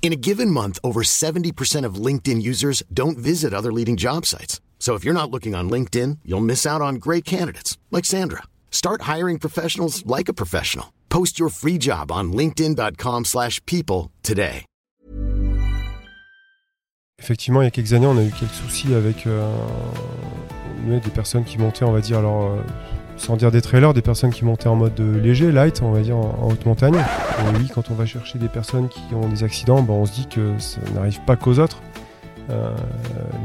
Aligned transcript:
In 0.00 0.10
a 0.12 0.16
given 0.16 0.50
month, 0.50 0.78
over 0.82 1.02
70% 1.02 1.84
of 1.84 1.96
LinkedIn 2.06 2.40
users 2.40 2.82
don't 2.94 3.18
visit 3.18 3.52
other 3.52 3.70
leading 3.70 3.98
job 3.98 4.24
sites. 4.24 4.62
So 4.78 4.94
if 4.94 5.04
you're 5.04 5.12
not 5.12 5.30
looking 5.30 5.54
on 5.54 5.68
LinkedIn, 5.68 6.20
you'll 6.24 6.40
miss 6.40 6.64
out 6.64 6.80
on 6.80 6.94
great 6.94 7.26
candidates 7.26 7.76
like 7.90 8.06
Sandra. 8.06 8.44
Start 8.70 9.02
hiring 9.02 9.38
professionals 9.38 10.06
like 10.06 10.30
a 10.30 10.32
professional. 10.32 10.94
Post 11.10 11.38
your 11.38 11.50
free 11.50 11.76
job 11.76 12.10
on 12.10 12.32
linkedin.com/people 12.32 14.10
today. 14.22 14.64
Effectivement, 17.20 17.62
il 17.62 17.64
y 17.64 17.66
a 17.66 17.70
quelques 17.72 17.92
années, 17.94 18.06
on 18.06 18.16
a 18.16 18.22
eu 18.22 18.30
quelques 18.30 18.54
soucis 18.54 18.94
avec 18.94 19.26
euh, 19.26 19.52
des 20.86 21.10
personnes 21.10 21.44
qui 21.44 21.58
montaient, 21.58 21.84
on 21.84 21.90
va 21.90 22.00
dire, 22.00 22.18
alors, 22.18 22.52
euh, 22.52 22.62
sans 23.18 23.36
dire 23.36 23.50
des 23.50 23.60
trailers, 23.60 23.94
des 23.94 24.02
personnes 24.02 24.30
qui 24.30 24.44
montaient 24.44 24.68
en 24.68 24.76
mode 24.76 24.98
euh, 25.00 25.20
léger, 25.20 25.52
light, 25.52 25.82
on 25.82 25.90
va 25.90 26.00
dire, 26.00 26.16
en, 26.16 26.48
haute 26.50 26.64
montagne. 26.66 26.94
Et 26.94 27.58
oui, 27.58 27.70
quand 27.72 27.90
on 27.90 27.94
va 27.94 28.06
chercher 28.06 28.38
des 28.38 28.48
personnes 28.48 28.88
qui 28.88 29.02
ont 29.14 29.28
des 29.28 29.44
accidents, 29.44 29.82
ben, 29.82 29.94
on 29.94 30.06
se 30.06 30.12
dit 30.12 30.26
que 30.26 30.58
ça 30.58 30.80
n'arrive 30.94 31.20
pas 31.26 31.36
qu'aux 31.36 31.58
autres. 31.58 31.80
Euh, 32.50 32.74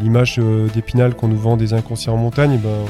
L'image 0.01 0.37
euh, 0.39 0.67
d'Épinal 0.69 1.15
qu'on 1.15 1.27
nous 1.27 1.37
vend 1.37 1.57
des 1.57 1.73
inconscients 1.73 2.13
en 2.13 2.17
montagne, 2.17 2.59
ben, 2.63 2.85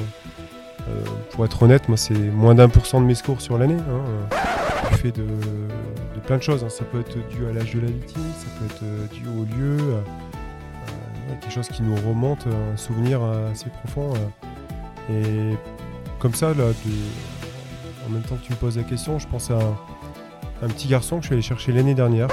pour 1.31 1.45
être 1.45 1.63
honnête, 1.63 1.87
moi, 1.87 1.97
c'est 1.97 2.13
moins 2.13 2.55
d'un 2.55 2.69
pour 2.69 2.85
cent 2.85 2.99
de 2.99 3.05
mes 3.05 3.15
secours 3.15 3.41
sur 3.41 3.57
l'année. 3.57 3.77
Hein, 3.77 4.37
du 4.91 4.97
fait 4.97 5.11
de, 5.11 5.23
plein 6.25 6.37
de 6.37 6.43
choses. 6.43 6.63
hein. 6.63 6.69
Ça 6.69 6.83
peut 6.83 6.99
être 6.99 7.17
dû 7.29 7.47
à 7.49 7.53
l'âge 7.53 7.73
de 7.73 7.79
la 7.79 7.87
victime, 7.87 8.21
ça 8.37 8.47
peut 8.59 8.65
être 8.65 9.13
dû 9.13 9.23
au 9.27 9.45
lieu. 9.57 9.77
quelque 11.41 11.53
chose 11.53 11.69
qui 11.69 11.81
nous 11.81 11.95
remonte, 11.95 12.45
un 12.47 12.77
souvenir 12.77 13.21
assez 13.51 13.69
profond. 13.69 14.13
et 15.09 15.55
comme 16.23 16.33
ça, 16.33 16.53
là, 16.53 16.63
en 18.07 18.09
même 18.09 18.21
temps 18.21 18.35
que 18.35 18.45
tu 18.45 18.53
me 18.53 18.57
poses 18.57 18.77
la 18.77 18.83
question, 18.83 19.19
je 19.19 19.27
pense 19.27 19.51
à 19.51 19.55
un, 19.55 20.65
un 20.65 20.67
petit 20.69 20.87
garçon 20.87 21.17
que 21.17 21.23
je 21.23 21.27
suis 21.27 21.33
allé 21.33 21.41
chercher 21.41 21.73
l'année 21.73 21.95
dernière. 21.95 22.29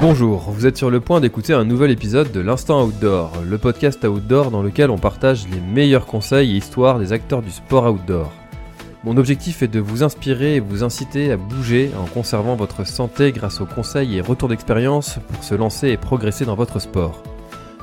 Bonjour, 0.00 0.48
vous 0.52 0.64
êtes 0.64 0.76
sur 0.76 0.90
le 0.90 1.00
point 1.00 1.18
d'écouter 1.20 1.52
un 1.52 1.64
nouvel 1.64 1.90
épisode 1.90 2.30
de 2.30 2.38
l'Instant 2.38 2.84
Outdoor, 2.84 3.32
le 3.44 3.58
podcast 3.58 4.04
outdoor 4.04 4.52
dans 4.52 4.62
lequel 4.62 4.90
on 4.90 4.96
partage 4.96 5.48
les 5.48 5.60
meilleurs 5.60 6.06
conseils 6.06 6.52
et 6.52 6.56
histoires 6.56 7.00
des 7.00 7.12
acteurs 7.12 7.42
du 7.42 7.50
sport 7.50 7.92
outdoor. 7.92 8.30
Mon 9.02 9.16
objectif 9.16 9.64
est 9.64 9.68
de 9.68 9.80
vous 9.80 10.04
inspirer 10.04 10.54
et 10.54 10.60
vous 10.60 10.84
inciter 10.84 11.32
à 11.32 11.36
bouger 11.36 11.90
en 12.00 12.04
conservant 12.04 12.54
votre 12.54 12.86
santé 12.86 13.32
grâce 13.32 13.60
aux 13.60 13.66
conseils 13.66 14.18
et 14.18 14.20
retours 14.20 14.50
d'expérience 14.50 15.18
pour 15.32 15.42
se 15.42 15.56
lancer 15.56 15.88
et 15.88 15.96
progresser 15.96 16.44
dans 16.44 16.54
votre 16.54 16.78
sport. 16.78 17.24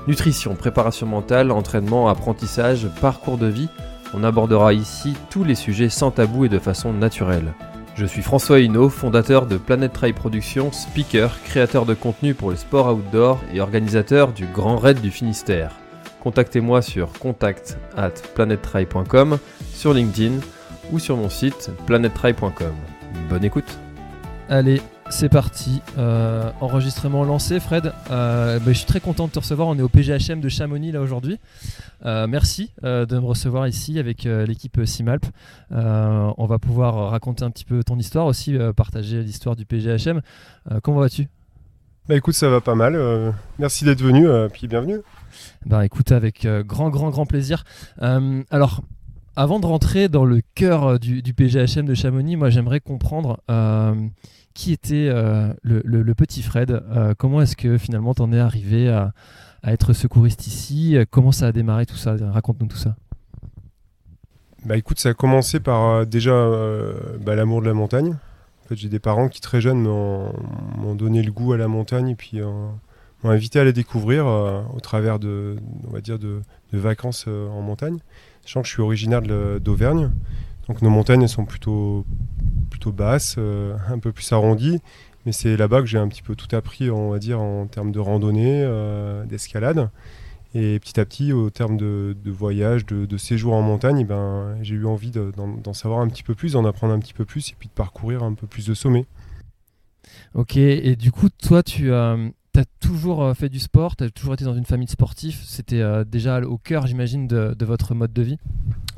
Nutrition, 0.07 0.55
préparation 0.55 1.05
mentale, 1.05 1.51
entraînement, 1.51 2.07
apprentissage, 2.07 2.87
parcours 3.01 3.37
de 3.37 3.47
vie, 3.47 3.67
on 4.13 4.23
abordera 4.23 4.73
ici 4.73 5.15
tous 5.29 5.43
les 5.43 5.55
sujets 5.55 5.89
sans 5.89 6.11
tabou 6.11 6.45
et 6.45 6.49
de 6.49 6.59
façon 6.59 6.93
naturelle. 6.93 7.53
Je 7.95 8.05
suis 8.05 8.21
François 8.21 8.59
Hinault, 8.59 8.89
fondateur 8.89 9.45
de 9.45 9.57
Planet 9.57 9.91
Trail 9.91 10.13
Productions, 10.13 10.71
speaker, 10.71 11.41
créateur 11.43 11.85
de 11.85 11.93
contenu 11.93 12.33
pour 12.33 12.49
le 12.49 12.55
sport 12.55 12.93
outdoor 12.93 13.41
et 13.53 13.59
organisateur 13.59 14.31
du 14.31 14.45
Grand 14.45 14.77
Raid 14.77 15.01
du 15.01 15.11
Finistère. 15.11 15.71
Contactez-moi 16.21 16.81
sur 16.81 17.11
contact 17.13 17.77
at 17.97 18.13
sur 19.73 19.93
LinkedIn 19.93 20.39
ou 20.91 20.99
sur 20.99 21.17
mon 21.17 21.29
site 21.29 21.71
planettrail.com. 21.85 22.73
Bonne 23.29 23.43
écoute 23.43 23.77
Allez, 24.49 24.81
c'est 25.09 25.29
parti. 25.29 25.81
Euh, 25.97 26.51
enregistrement 26.61 27.23
lancé, 27.23 27.59
Fred. 27.59 27.91
Euh, 28.11 28.59
bah, 28.59 28.65
je 28.67 28.77
suis 28.77 28.85
très 28.85 28.99
content 28.99 29.27
de 29.27 29.31
te 29.31 29.39
recevoir. 29.39 29.67
On 29.67 29.77
est 29.77 29.81
au 29.81 29.89
PGHM 29.89 30.39
de 30.39 30.49
Chamonix 30.49 30.91
là 30.91 31.01
aujourd'hui. 31.01 31.39
Euh, 32.05 32.27
merci 32.27 32.71
de 32.83 33.19
me 33.19 33.25
recevoir 33.25 33.67
ici 33.67 33.99
avec 33.99 34.23
l'équipe 34.23 34.79
Simalp. 34.85 35.25
On 35.71 36.45
va 36.47 36.59
pouvoir 36.59 37.11
raconter 37.11 37.43
un 37.43 37.51
petit 37.51 37.65
peu 37.65 37.83
ton 37.83 37.97
histoire 37.97 38.25
aussi, 38.25 38.57
partager 38.75 39.21
l'histoire 39.21 39.55
du 39.55 39.65
PGHM. 39.65 40.21
Comment 40.83 40.99
vas-tu? 40.99 41.27
Bah 42.07 42.15
écoute, 42.15 42.33
ça 42.33 42.49
va 42.49 42.61
pas 42.61 42.75
mal. 42.75 42.97
merci 43.57 43.85
d'être 43.85 44.01
venu, 44.01 44.27
puis 44.51 44.67
bienvenue. 44.67 44.99
Bah 45.65 45.85
écoute, 45.85 46.11
avec 46.11 46.47
grand, 46.65 46.89
grand, 46.89 47.09
grand 47.09 47.25
plaisir. 47.25 47.63
Alors, 47.99 48.81
avant 49.35 49.59
de 49.59 49.65
rentrer 49.65 50.09
dans 50.09 50.25
le 50.25 50.41
cœur 50.55 50.99
du, 50.99 51.21
du 51.21 51.33
PGHM 51.33 51.85
de 51.85 51.93
Chamonix, 51.93 52.35
moi 52.35 52.49
j'aimerais 52.49 52.79
comprendre 52.79 53.39
qui 54.59 54.73
était 54.73 55.07
euh, 55.09 55.53
le, 55.63 56.13
petit 56.13 56.43
Fred. 56.43 56.71
Euh, 56.71 57.13
comment 57.17 57.41
est-ce 57.41 57.55
que 57.55 57.77
finalement 57.77 58.13
t'en 58.13 58.33
es 58.33 58.39
arrivé 58.39 58.89
à, 58.89 59.13
être 59.63 59.93
secouriste 59.93 60.47
ici? 60.47 60.97
Comment 61.11 61.31
ça 61.31 61.47
a 61.47 61.51
démarré 61.53 61.85
tout 61.85 61.95
ça? 61.95 62.17
Raconte-nous 62.19 62.67
tout 62.67 62.77
ça. 62.77 62.97
Bah 64.65 64.75
écoute, 64.75 64.99
ça 64.99 65.09
a 65.09 65.13
commencé 65.13 65.61
par 65.61 65.85
euh, 65.85 66.05
déjà 66.05 66.33
bah, 67.21 67.35
l'amour 67.35 67.61
de 67.61 67.67
la 67.67 67.73
montagne. 67.73 68.09
En 68.11 68.67
fait, 68.67 68.75
j'ai 68.75 68.89
des 68.89 68.99
parents 68.99 69.29
qui 69.29 69.39
très 69.39 69.61
jeunes 69.61 69.81
m'ont 69.81 70.95
donné 70.95 71.23
le 71.23 71.31
goût 71.31 71.53
à 71.53 71.57
la 71.57 71.69
montagne 71.69 72.09
et 72.09 72.15
puis 72.15 72.41
m'ont 72.41 73.29
invité 73.29 73.61
à 73.61 73.63
la 73.63 73.71
découvrir 73.71 74.25
au 74.27 74.79
travers 74.81 75.19
de, 75.19 75.55
de, 75.93 76.41
vacances 76.73 77.27
en 77.27 77.61
montagne. 77.61 77.99
Sachant 78.41 78.61
que 78.61 78.67
je 78.67 78.73
suis 78.73 78.81
originaire 78.81 79.21
d'Auvergne, 79.21 80.11
donc 80.69 80.83
nos 80.83 80.91
montagnes 80.91 81.27
sont 81.27 81.45
plutôt, 81.45 82.05
plutôt 82.69 82.91
basses, 82.91 83.35
euh, 83.39 83.75
un 83.89 83.97
peu 83.97 84.11
plus 84.11 84.31
arrondies. 84.31 84.79
Mais 85.25 85.31
c'est 85.31 85.57
là-bas 85.57 85.81
que 85.81 85.87
j'ai 85.87 85.97
un 85.97 86.07
petit 86.07 86.21
peu 86.21 86.35
tout 86.35 86.55
appris, 86.55 86.91
on 86.91 87.09
va 87.09 87.17
dire, 87.17 87.41
en 87.41 87.65
termes 87.65 87.91
de 87.91 87.99
randonnée, 87.99 88.61
euh, 88.63 89.25
d'escalade. 89.25 89.89
Et 90.53 90.79
petit 90.79 90.99
à 90.99 91.05
petit, 91.05 91.33
au 91.33 91.49
terme 91.49 91.75
de, 91.75 92.15
voyage, 92.27 92.85
de, 92.85 93.17
séjour 93.17 93.53
en 93.53 93.61
montagne, 93.61 93.99
eh 93.99 94.03
ben, 94.03 94.57
j'ai 94.61 94.75
eu 94.75 94.85
envie 94.85 95.11
de- 95.11 95.31
d'en 95.35 95.73
savoir 95.73 96.01
un 96.01 96.07
petit 96.07 96.23
peu 96.23 96.35
plus, 96.35 96.53
d'en 96.53 96.65
apprendre 96.65 96.93
un 96.93 96.99
petit 96.99 97.13
peu 97.13 97.25
plus, 97.25 97.49
et 97.49 97.55
puis 97.57 97.67
de 97.67 97.73
parcourir 97.73 98.23
un 98.23 98.33
peu 98.33 98.47
plus 98.47 98.65
de 98.65 98.73
sommets. 98.73 99.05
Ok, 100.35 100.55
et 100.55 100.95
du 100.95 101.11
coup, 101.11 101.29
toi, 101.29 101.63
tu 101.63 101.91
as 101.91 102.15
toujours 102.79 103.23
euh, 103.23 103.33
fait 103.33 103.49
du 103.49 103.59
sport, 103.59 103.95
tu 103.95 104.03
as 104.03 104.09
toujours 104.09 104.35
été 104.35 104.45
dans 104.45 104.55
une 104.55 104.65
famille 104.65 104.85
de 104.85 104.91
sportifs. 104.91 105.41
C'était 105.45 105.81
euh, 105.81 106.03
déjà 106.03 106.41
au 106.41 106.57
cœur, 106.57 106.85
j'imagine, 106.85 107.27
de 107.27 107.65
votre 107.65 107.95
mode 107.95 108.13
de 108.13 108.21
vie? 108.21 108.37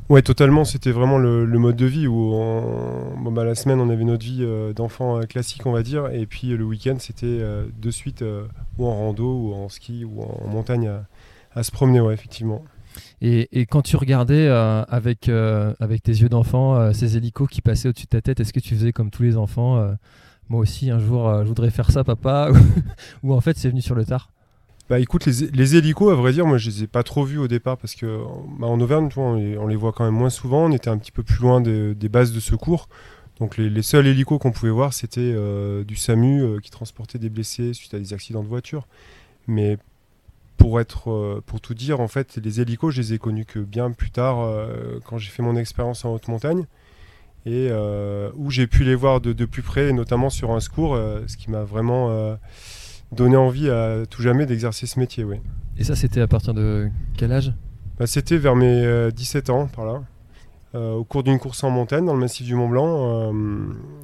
Ouais, 0.08 0.22
totalement. 0.22 0.64
C'était 0.64 0.90
vraiment 0.90 1.18
le, 1.18 1.46
mode 1.46 1.76
de 1.76 1.86
vie 1.86 2.06
où 2.06 2.34
on- 2.34 3.16
bon, 3.18 3.32
bah, 3.32 3.44
la 3.44 3.54
semaine, 3.54 3.80
on 3.80 3.88
avait 3.88 4.04
notre 4.04 4.24
vie 4.24 4.42
euh, 4.42 4.72
d'enfant 4.72 5.18
euh, 5.18 5.22
classique, 5.22 5.64
on 5.64 5.72
va 5.72 5.82
dire, 5.82 6.08
et 6.12 6.26
puis 6.26 6.52
euh, 6.52 6.56
le 6.56 6.64
week-end, 6.64 6.96
c'était 6.98 7.40
de 7.40 7.90
suite 7.90 8.24
ou 8.78 8.86
en 8.86 8.94
rando, 8.94 9.24
ou 9.24 9.54
en 9.54 9.68
ski, 9.68 10.04
ou 10.04 10.22
en, 10.22 10.48
montagne 10.48 10.90
à, 11.54 11.62
se 11.62 11.70
promener, 11.70 12.00
ouais, 12.00 12.14
effectivement. 12.14 12.62
Et, 13.22 13.48
quand 13.66 13.82
tu 13.82 13.96
regardais 13.96 14.48
avec, 14.48 15.28
avec 15.28 16.02
tes 16.02 16.12
yeux 16.12 16.28
d'enfant 16.28 16.92
ces 16.92 17.16
hélicos 17.16 17.48
qui 17.48 17.62
passaient 17.62 17.88
au-dessus 17.88 18.04
de 18.04 18.10
ta 18.10 18.20
tête, 18.20 18.40
est-ce 18.40 18.52
que 18.52 18.60
tu 18.60 18.74
faisais 18.74 18.92
comme 18.92 19.10
tous 19.10 19.22
les 19.22 19.36
enfants 19.36 19.82
Moi 20.48 20.60
aussi, 20.60 20.90
un 20.90 20.98
jour, 20.98 21.42
je 21.42 21.48
voudrais 21.48 21.70
faire 21.70 21.90
ça, 21.90 22.04
papa 22.04 22.50
Ou 23.22 23.32
en 23.32 23.40
fait, 23.40 23.56
c'est 23.56 23.70
venu 23.70 23.80
sur 23.80 23.94
le 23.94 24.04
tard? 24.04 24.30
Bah 24.90 24.98
écoute, 24.98 25.26
les, 25.26 25.76
hélicos, 25.76 26.12
à 26.12 26.14
vrai 26.14 26.32
dire, 26.32 26.44
moi 26.44 26.58
je 26.58 26.68
les 26.68 26.82
ai 26.82 26.86
pas 26.86 27.02
trop 27.02 27.24
vus 27.24 27.38
au 27.38 27.48
départ 27.48 27.78
parce 27.78 27.94
que 27.94 28.18
bah, 28.58 28.66
en 28.66 28.80
Auvergne, 28.80 29.08
on, 29.16 29.66
les, 29.66 29.76
voit 29.76 29.92
quand 29.92 30.04
même 30.04 30.14
moins 30.14 30.30
souvent. 30.30 30.64
On 30.66 30.72
était 30.72 30.90
un 30.90 30.98
petit 30.98 31.12
peu 31.12 31.22
plus 31.22 31.40
loin 31.40 31.60
des, 31.60 32.08
bases 32.08 32.32
de 32.32 32.40
secours. 32.40 32.88
Donc 33.38 33.56
les, 33.56 33.82
seuls 33.82 34.06
hélicos 34.06 34.38
qu'on 34.38 34.52
pouvait 34.52 34.72
voir, 34.72 34.92
c'était 34.92 35.20
euh, 35.20 35.84
du 35.84 35.96
SAMU 35.96 36.42
euh, 36.42 36.58
qui 36.60 36.70
transportait 36.70 37.18
des 37.18 37.30
blessés 37.30 37.72
suite 37.74 37.94
à 37.94 37.98
des 37.98 38.12
accidents 38.12 38.42
de 38.42 38.48
voiture. 38.48 38.86
Mais 39.46 39.78
pour 40.56 40.80
être, 40.80 41.10
euh, 41.10 41.42
pour 41.46 41.60
tout 41.60 41.74
dire, 41.74 42.00
en 42.00 42.08
fait, 42.08 42.38
les 42.42 42.60
hélicos, 42.60 42.92
je 42.92 43.00
les 43.00 43.14
ai 43.14 43.18
connus 43.18 43.46
que 43.46 43.60
bien 43.60 43.92
plus 43.92 44.10
tard, 44.10 44.46
quand 45.06 45.16
j'ai 45.16 45.30
fait 45.30 45.42
mon 45.42 45.56
expérience 45.56 46.04
en 46.04 46.12
haute 46.12 46.28
montagne, 46.28 46.66
et 47.46 47.70
où 48.34 48.50
j'ai 48.50 48.66
pu 48.66 48.84
les 48.84 48.94
voir 48.94 49.20
de, 49.20 49.44
plus 49.44 49.62
près, 49.62 49.92
notamment 49.92 50.28
sur 50.28 50.50
un 50.50 50.60
secours, 50.60 50.96
ce 51.26 51.36
qui 51.36 51.50
m'a 51.50 51.62
vraiment 51.62 52.36
euh, 53.12 53.16
donné 53.16 53.36
envie 53.36 53.68
à 53.70 54.04
tout 54.08 54.22
jamais 54.22 54.46
d'exercer 54.46 54.86
ce 54.86 54.98
métier. 54.98 55.24
Oui. 55.24 55.36
Et 55.78 55.84
ça, 55.84 55.96
c'était 55.96 56.20
à 56.20 56.26
partir 56.28 56.54
de 56.54 56.88
quel 57.16 57.32
âge? 57.32 57.52
Bah, 57.98 58.06
C'était 58.06 58.36
vers 58.38 58.56
mes 58.56 58.84
euh, 58.84 59.10
17 59.10 59.50
ans, 59.50 59.66
par 59.66 59.84
là. 59.84 60.02
Euh, 60.74 60.92
au 60.94 61.04
cours 61.04 61.22
d'une 61.22 61.38
course 61.38 61.62
en 61.64 61.70
montagne 61.70 62.06
dans 62.06 62.14
le 62.14 62.20
massif 62.20 62.46
du 62.46 62.54
Mont 62.54 62.68
Blanc, 62.68 63.30
euh, 63.30 63.32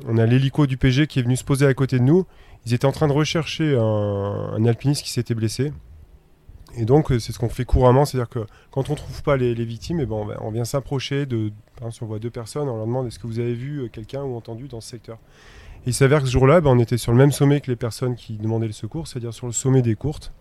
on 0.06 0.18
a 0.18 0.26
l'hélico 0.26 0.66
du 0.66 0.76
PG 0.76 1.06
qui 1.06 1.18
est 1.18 1.22
venu 1.22 1.34
se 1.36 1.44
poser 1.44 1.66
à 1.66 1.72
côté 1.72 1.98
de 1.98 2.04
nous. 2.04 2.26
Ils 2.66 2.74
étaient 2.74 2.84
en 2.84 2.92
train 2.92 3.08
de 3.08 3.12
rechercher 3.14 3.74
un, 3.76 3.82
un 4.54 4.64
alpiniste 4.66 5.02
qui 5.02 5.10
s'était 5.10 5.34
blessé. 5.34 5.72
Et 6.76 6.84
donc, 6.84 7.10
euh, 7.10 7.18
c'est 7.18 7.32
ce 7.32 7.38
qu'on 7.38 7.48
fait 7.48 7.64
couramment, 7.64 8.04
c'est-à-dire 8.04 8.28
que 8.28 8.40
quand 8.70 8.90
on 8.90 8.92
ne 8.92 8.98
trouve 8.98 9.22
pas 9.22 9.38
les, 9.38 9.54
les 9.54 9.64
victimes, 9.64 10.00
eh 10.00 10.06
ben, 10.06 10.16
on, 10.16 10.24
va- 10.26 10.36
on 10.42 10.50
vient 10.50 10.66
s'approcher 10.66 11.24
de. 11.24 11.50
Par 11.76 11.88
exemple, 11.88 11.94
si 11.94 12.02
on 12.02 12.06
voit 12.06 12.18
deux 12.18 12.28
personnes, 12.30 12.68
on 12.68 12.76
leur 12.76 12.86
demande 12.86 13.06
est-ce 13.06 13.18
que 13.18 13.26
vous 13.26 13.38
avez 13.38 13.54
vu 13.54 13.78
euh, 13.84 13.88
quelqu'un 13.88 14.22
ou 14.22 14.36
entendu 14.36 14.68
dans 14.68 14.82
ce 14.82 14.90
secteur? 14.90 15.16
Il 15.88 15.94
s'avère 15.94 16.20
que 16.20 16.26
ce 16.26 16.32
jour-là, 16.32 16.60
ben, 16.60 16.70
on 16.70 16.78
était 16.78 16.98
sur 16.98 17.12
le 17.12 17.18
même 17.18 17.32
sommet 17.32 17.62
que 17.62 17.70
les 17.70 17.76
personnes 17.76 18.14
qui 18.14 18.34
demandaient 18.34 18.66
le 18.66 18.74
secours, 18.74 19.08
c'est-à-dire 19.08 19.32
sur 19.32 19.46
le 19.46 19.52
sommet 19.52 19.80
des 19.80 19.94
courtes. 19.94 20.34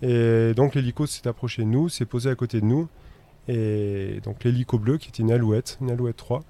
Et 0.00 0.54
donc 0.54 0.74
l'hélico 0.74 1.04
s'est 1.04 1.28
approché 1.28 1.62
de 1.62 1.68
nous, 1.68 1.90
s'est 1.90 2.06
posé 2.06 2.30
à 2.30 2.34
côté 2.34 2.62
de 2.62 2.64
nous. 2.64 2.88
Et 3.48 4.20
donc 4.24 4.44
l'hélico 4.44 4.78
bleu, 4.78 4.96
qui 4.96 5.10
était 5.10 5.22
une 5.22 5.30
alouette, 5.30 5.76
une 5.82 5.90
alouette 5.90 6.16
3. 6.16 6.42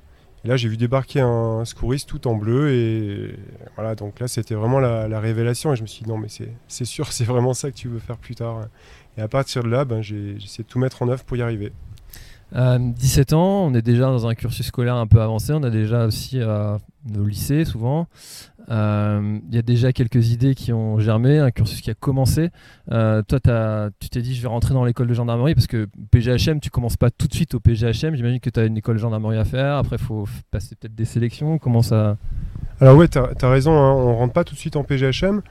Et 0.45 0.49
là, 0.49 0.57
j'ai 0.57 0.69
vu 0.69 0.77
débarquer 0.77 1.19
un 1.19 1.65
secouriste 1.65 2.09
tout 2.09 2.29
en 2.29 2.37
bleu. 2.37 2.71
Et 2.71 3.37
voilà, 3.75 3.97
donc 3.97 4.21
là, 4.21 4.29
c'était 4.29 4.55
vraiment 4.55 4.79
la, 4.79 5.19
révélation. 5.19 5.73
Et 5.73 5.77
je 5.77 5.83
me 5.83 5.89
suis 5.89 6.05
dit, 6.05 6.09
non, 6.09 6.17
mais 6.17 6.29
c'est 6.29 6.85
sûr, 6.85 7.11
c'est 7.13 7.25
vraiment 7.25 7.55
ça 7.55 7.73
que 7.73 7.77
tu 7.77 7.89
veux 7.89 7.99
faire 7.99 8.19
plus 8.19 8.37
tard. 8.37 8.69
Et 9.19 9.21
à 9.21 9.27
partir 9.27 9.65
de 9.65 9.69
là, 9.69 9.85
ben, 9.85 10.01
j'ai 10.01 10.37
essayé 10.37 10.63
de 10.63 10.69
tout 10.69 10.79
mettre 10.79 11.03
en 11.03 11.09
œuvre 11.09 11.25
pour 11.25 11.37
y 11.37 11.43
arriver. 11.43 11.73
À 12.55 12.79
17 12.79 13.33
ans, 13.33 13.67
on 13.67 13.75
est 13.75 13.83
déjà 13.83 14.05
dans 14.05 14.27
un 14.27 14.35
cursus 14.35 14.67
scolaire 14.67 14.95
un 14.95 15.07
peu 15.07 15.21
avancé, 15.21 15.53
on 15.53 15.63
a 15.63 15.71
déjà 15.71 16.07
aussi 16.07 16.41
euh, 16.41 16.79
nos 17.13 17.25
lycées 17.25 17.65
souvent. 17.65 18.07
Euh, 18.69 19.39
il 19.49 19.55
y 19.55 19.59
a 19.59 19.63
déjà 19.63 19.93
quelques 19.93 20.31
idées 20.31 20.55
qui 20.55 20.73
ont 20.73 20.99
germé, 20.99 21.39
un 21.39 21.51
cursus 21.51 21.81
qui 21.81 21.91
a 21.91 21.95
commencé. 21.95 22.51
Euh, 22.93 23.23
toi, 23.23 23.41
tu 24.01 24.09
t'es 24.09 24.23
dit, 24.23 24.35
je 24.35 24.43
vais 24.43 24.49
rentrer 24.49 24.75
dans 24.75 24.85
l'école 24.85 25.07
de 25.09 25.15
gendarmerie 25.15 25.55
parce 25.55 25.67
que 25.67 25.89
PGHM, 26.11 26.61
tu 26.61 26.71
commences 26.71 26.97
pas 26.97 27.11
tout 27.11 27.27
de 27.27 27.35
suite 27.35 27.55
au 27.55 27.61
PGHM. 27.61 28.15
J'imagine 28.15 28.41
que 28.41 28.51
tu 28.51 28.61
as 28.61 28.65
une 28.65 28.77
école 28.77 28.97
de 28.97 29.01
gendarmerie 29.01 29.39
à 29.39 29.45
faire. 29.45 29.77
Après, 29.77 29.97
il 29.97 30.05
faut 30.05 30.27
passer 30.51 30.75
peut-être 30.77 30.95
des 30.95 31.05
sélections. 31.05 31.59
Comment 31.59 31.83
ça? 31.83 32.17
Alors, 32.81 32.97
ouais, 32.97 33.09
tu 33.09 33.19
as, 33.19 33.51
raison, 33.51 33.73
hein, 33.73 33.93
on 33.93 34.17
rentre 34.17 34.33
pas 34.33 34.45
tout 34.45 34.55
de 34.55 34.61
suite 34.61 34.77
en 34.77 34.83
PGHM. 34.83 35.43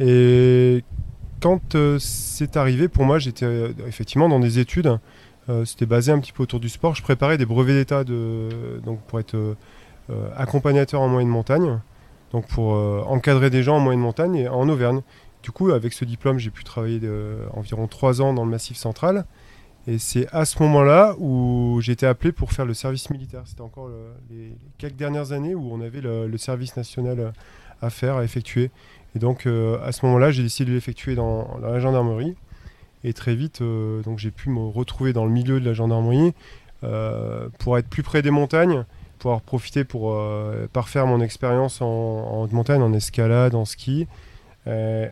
Et 0.00 0.82
quand 1.40 1.76
c'est 1.98 2.56
arrivé, 2.56 2.88
pour 2.88 3.04
moi, 3.04 3.18
j'étais 3.18 3.46
effectivement 3.86 4.28
dans 4.28 4.40
des 4.40 4.58
études. 4.58 4.98
Euh, 5.48 5.64
c'était 5.64 5.86
basé 5.86 6.10
un 6.10 6.18
petit 6.18 6.32
peu 6.32 6.42
autour 6.42 6.60
du 6.60 6.68
sport. 6.68 6.94
Je 6.94 7.02
préparais 7.02 7.36
des 7.36 7.46
brevets 7.46 7.74
d'état 7.74 8.04
de, 8.04 8.80
donc 8.84 9.00
pour 9.02 9.20
être 9.20 9.34
euh, 9.34 9.54
accompagnateur 10.36 11.00
en 11.00 11.08
moyenne 11.08 11.30
montagne, 11.30 11.80
donc 12.32 12.46
pour 12.48 12.74
euh, 12.74 13.02
encadrer 13.06 13.50
des 13.50 13.62
gens 13.62 13.76
en 13.76 13.80
moyenne 13.80 14.00
montagne 14.00 14.36
et 14.36 14.48
en 14.48 14.68
Auvergne. 14.68 15.02
Du 15.42 15.50
coup, 15.50 15.70
avec 15.72 15.92
ce 15.92 16.06
diplôme, 16.06 16.38
j'ai 16.38 16.50
pu 16.50 16.64
travailler 16.64 17.00
environ 17.52 17.86
trois 17.86 18.22
ans 18.22 18.32
dans 18.32 18.46
le 18.46 18.50
Massif 18.50 18.78
central. 18.78 19.26
Et 19.86 19.98
c'est 19.98 20.26
à 20.32 20.46
ce 20.46 20.62
moment-là 20.62 21.14
où 21.18 21.80
j'ai 21.82 21.92
été 21.92 22.06
appelé 22.06 22.32
pour 22.32 22.52
faire 22.52 22.64
le 22.64 22.72
service 22.72 23.10
militaire. 23.10 23.42
C'était 23.44 23.60
encore 23.60 23.90
les 24.30 24.56
quelques 24.78 24.96
dernières 24.96 25.32
années 25.32 25.54
où 25.54 25.70
on 25.70 25.82
avait 25.82 26.00
le, 26.00 26.34
service 26.38 26.78
national 26.78 27.34
à 27.82 27.90
faire, 27.90 28.16
à 28.16 28.24
effectuer. 28.24 28.70
Et 29.14 29.18
donc 29.18 29.46
à 29.46 29.92
ce 29.92 30.06
moment-là, 30.06 30.30
j'ai 30.30 30.42
décidé 30.42 30.70
de 30.70 30.74
l'effectuer 30.76 31.14
dans, 31.14 31.58
la 31.60 31.78
gendarmerie. 31.78 32.34
Et 33.04 33.12
très 33.12 33.34
vite, 33.34 33.60
euh, 33.60 34.02
donc 34.02 34.18
j'ai 34.18 34.30
pu 34.30 34.48
me 34.48 34.66
retrouver 34.66 35.12
dans 35.12 35.26
le 35.26 35.30
milieu 35.30 35.60
de 35.60 35.64
la 35.64 35.74
gendarmerie 35.74 36.32
euh, 36.82 37.48
pour 37.58 37.76
être 37.76 37.86
plus 37.86 38.02
près 38.02 38.22
des 38.22 38.30
montagnes, 38.30 38.84
pouvoir 39.18 39.42
profiter 39.42 39.84
pour 39.84 40.12
euh, 40.12 40.66
parfaire 40.72 41.06
mon 41.06 41.20
expérience 41.20 41.82
en, 41.82 42.42
haute 42.42 42.52
montagne, 42.52 42.80
en 42.80 42.94
escalade, 42.94 43.54
en 43.54 43.66
ski. 43.66 44.08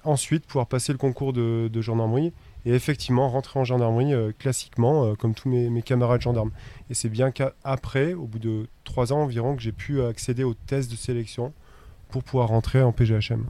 ensuite, 0.05 0.47
pouvoir 0.47 0.67
passer 0.67 0.93
le 0.93 0.99
concours 0.99 1.35
de, 1.35 1.83
gendarmerie 1.83 2.33
et 2.65 2.73
effectivement 2.73 3.29
rentrer 3.29 3.61
en 3.61 3.65
gendarmerie 3.65 4.15
classiquement, 4.39 5.15
comme 5.17 5.35
tous 5.35 5.51
mes, 5.51 5.69
mes, 5.69 5.83
camarades 5.83 6.23
gendarmes. 6.23 6.53
Et 6.89 6.95
c'est 6.95 7.11
bien 7.11 7.31
qu'après, 7.31 8.15
au 8.15 8.25
bout 8.25 8.39
de 8.39 8.69
trois 8.85 9.13
ans 9.13 9.23
environ, 9.23 9.55
que 9.55 9.63
j'ai 9.63 9.73
pu 9.73 10.01
accéder 10.01 10.45
aux 10.45 10.55
tests 10.55 10.91
de 10.91 10.97
sélection 10.97 11.53
pour 12.09 12.23
pouvoir 12.23 12.49
rentrer 12.49 12.83
en 12.83 12.93
PGHM. 12.93 13.45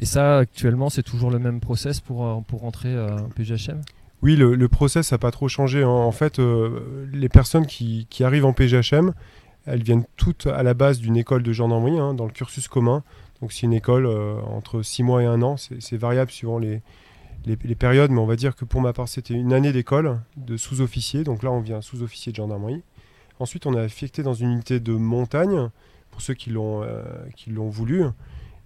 Et 0.00 0.04
ça, 0.04 0.38
actuellement, 0.38 0.90
c'est 0.90 1.02
toujours 1.02 1.30
le 1.30 1.38
même 1.38 1.60
process 1.60 2.00
pour, 2.00 2.26
euh, 2.26 2.36
pour 2.46 2.60
rentrer 2.60 2.94
en 2.94 3.18
euh, 3.18 3.18
PGHM 3.34 3.80
Oui, 4.22 4.36
le, 4.36 4.68
process 4.68 5.10
n'a 5.10 5.18
pas 5.18 5.30
trop 5.30 5.48
changé. 5.48 5.82
Hein. 5.82 5.88
En 5.88 6.12
fait, 6.12 6.38
euh, 6.38 7.06
les 7.12 7.28
personnes 7.28 7.66
qui, 7.66 8.06
arrivent 8.20 8.44
en 8.44 8.52
PGHM, 8.52 9.12
elles 9.66 9.82
viennent 9.82 10.04
toutes 10.16 10.46
à 10.46 10.62
la 10.62 10.74
base 10.74 11.00
d'une 11.00 11.16
école 11.16 11.42
de 11.42 11.52
gendarmerie, 11.52 11.98
hein, 11.98 12.14
dans 12.14 12.26
le 12.26 12.30
cursus 12.30 12.68
commun. 12.68 13.02
Donc 13.40 13.52
c'est 13.52 13.62
une 13.62 13.72
école 13.72 14.06
entre 14.06 14.82
6 14.82 15.04
mois 15.04 15.22
et 15.22 15.26
1 15.26 15.42
an. 15.42 15.56
C'est 15.56 15.96
variable 15.96 16.30
suivant 16.30 16.58
les, 16.58 16.80
périodes, 17.78 18.10
mais 18.10 18.18
on 18.18 18.26
va 18.26 18.34
dire 18.34 18.56
que 18.56 18.64
pour 18.64 18.80
ma 18.80 18.92
part, 18.92 19.06
c'était 19.06 19.34
une 19.34 19.52
année 19.52 19.72
d'école 19.72 20.20
de 20.36 20.56
sous-officier. 20.56 21.22
Donc 21.22 21.44
là, 21.44 21.52
on 21.52 21.60
vient 21.60 21.80
sous-officier 21.80 22.32
de 22.32 22.36
gendarmerie. 22.36 22.82
Ensuite, 23.38 23.66
on 23.66 23.74
a 23.74 23.82
affecté 23.82 24.24
dans 24.24 24.34
une 24.34 24.50
unité 24.50 24.80
de 24.80 24.92
montagne, 24.92 25.70
pour 26.10 26.20
ceux 26.20 26.34
qui 26.34 26.50
l'ont 26.50 27.68
voulu. 27.68 28.06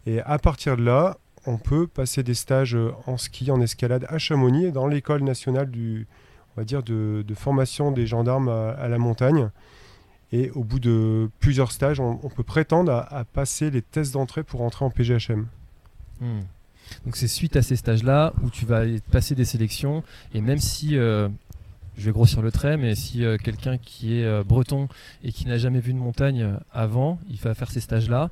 Et 0.07 0.21
à 0.21 0.39
partir 0.39 0.77
de 0.77 0.83
là, 0.83 1.17
on 1.47 1.59
peut 1.59 1.87
passer 1.87 2.23
des 2.23 2.35
stages 2.35 2.75
euh, 2.75 2.93
en 3.07 3.17
ski, 3.17 3.51
en 3.51 3.61
escalade 3.61 4.07
à 4.09 4.19
Chamonix 4.19 4.67
et 4.67 4.73
dans 4.73 4.87
l'école 4.87 5.23
nationale 5.23 5.71
du, 5.71 6.07
on 6.57 6.61
va 6.61 6.65
dire 6.65 6.83
de, 6.83 7.25
formation 7.35 7.91
des 7.91 8.07
gendarmes 8.07 8.49
à, 8.49 8.89
la 8.89 8.99
montagne. 8.99 9.51
Et 10.33 10.51
au 10.51 10.65
bout 10.65 10.79
de 10.79 11.29
plusieurs 11.41 11.73
stages, 11.73 12.01
on, 12.01 12.17
peut 12.17 12.43
prétendre 12.43 12.93
à, 12.93 13.25
passer 13.25 13.71
les 13.71 13.83
tests 13.83 14.15
d'entrée 14.15 14.43
pour 14.43 14.63
entrer 14.63 14.85
en 14.85 14.91
PGHM. 14.91 15.47
Donc 17.05 17.17
c'est 17.17 17.29
suite 17.29 17.57
à 17.57 17.63
ces 17.63 17.77
stages-là 17.77 18.33
où 18.43 18.49
tu 18.49 18.65
vas 18.65 18.85
passer 19.11 19.35
des 19.35 19.45
sélections 19.45 20.05
et 20.35 20.41
même 20.41 20.59
si 20.59 20.97
euh, 20.97 21.29
je 21.99 22.05
vais 22.05 22.13
grossir 22.13 22.41
le 22.43 22.53
trait, 22.53 22.77
mais 22.77 22.95
si 22.95 23.25
euh, 23.25 23.37
quelqu'un 23.37 23.77
qui 23.77 24.21
est 24.21 24.45
breton 24.45 24.89
et 25.23 25.33
qui 25.33 25.47
n'a 25.49 25.59
jamais 25.59 25.81
vu 25.81 25.93
de 25.93 25.99
montagne 25.99 26.55
avant, 26.73 27.19
il 27.29 27.39
va 27.39 27.55
faire 27.55 27.71
ces 27.71 27.81
stages-là, 27.81 28.31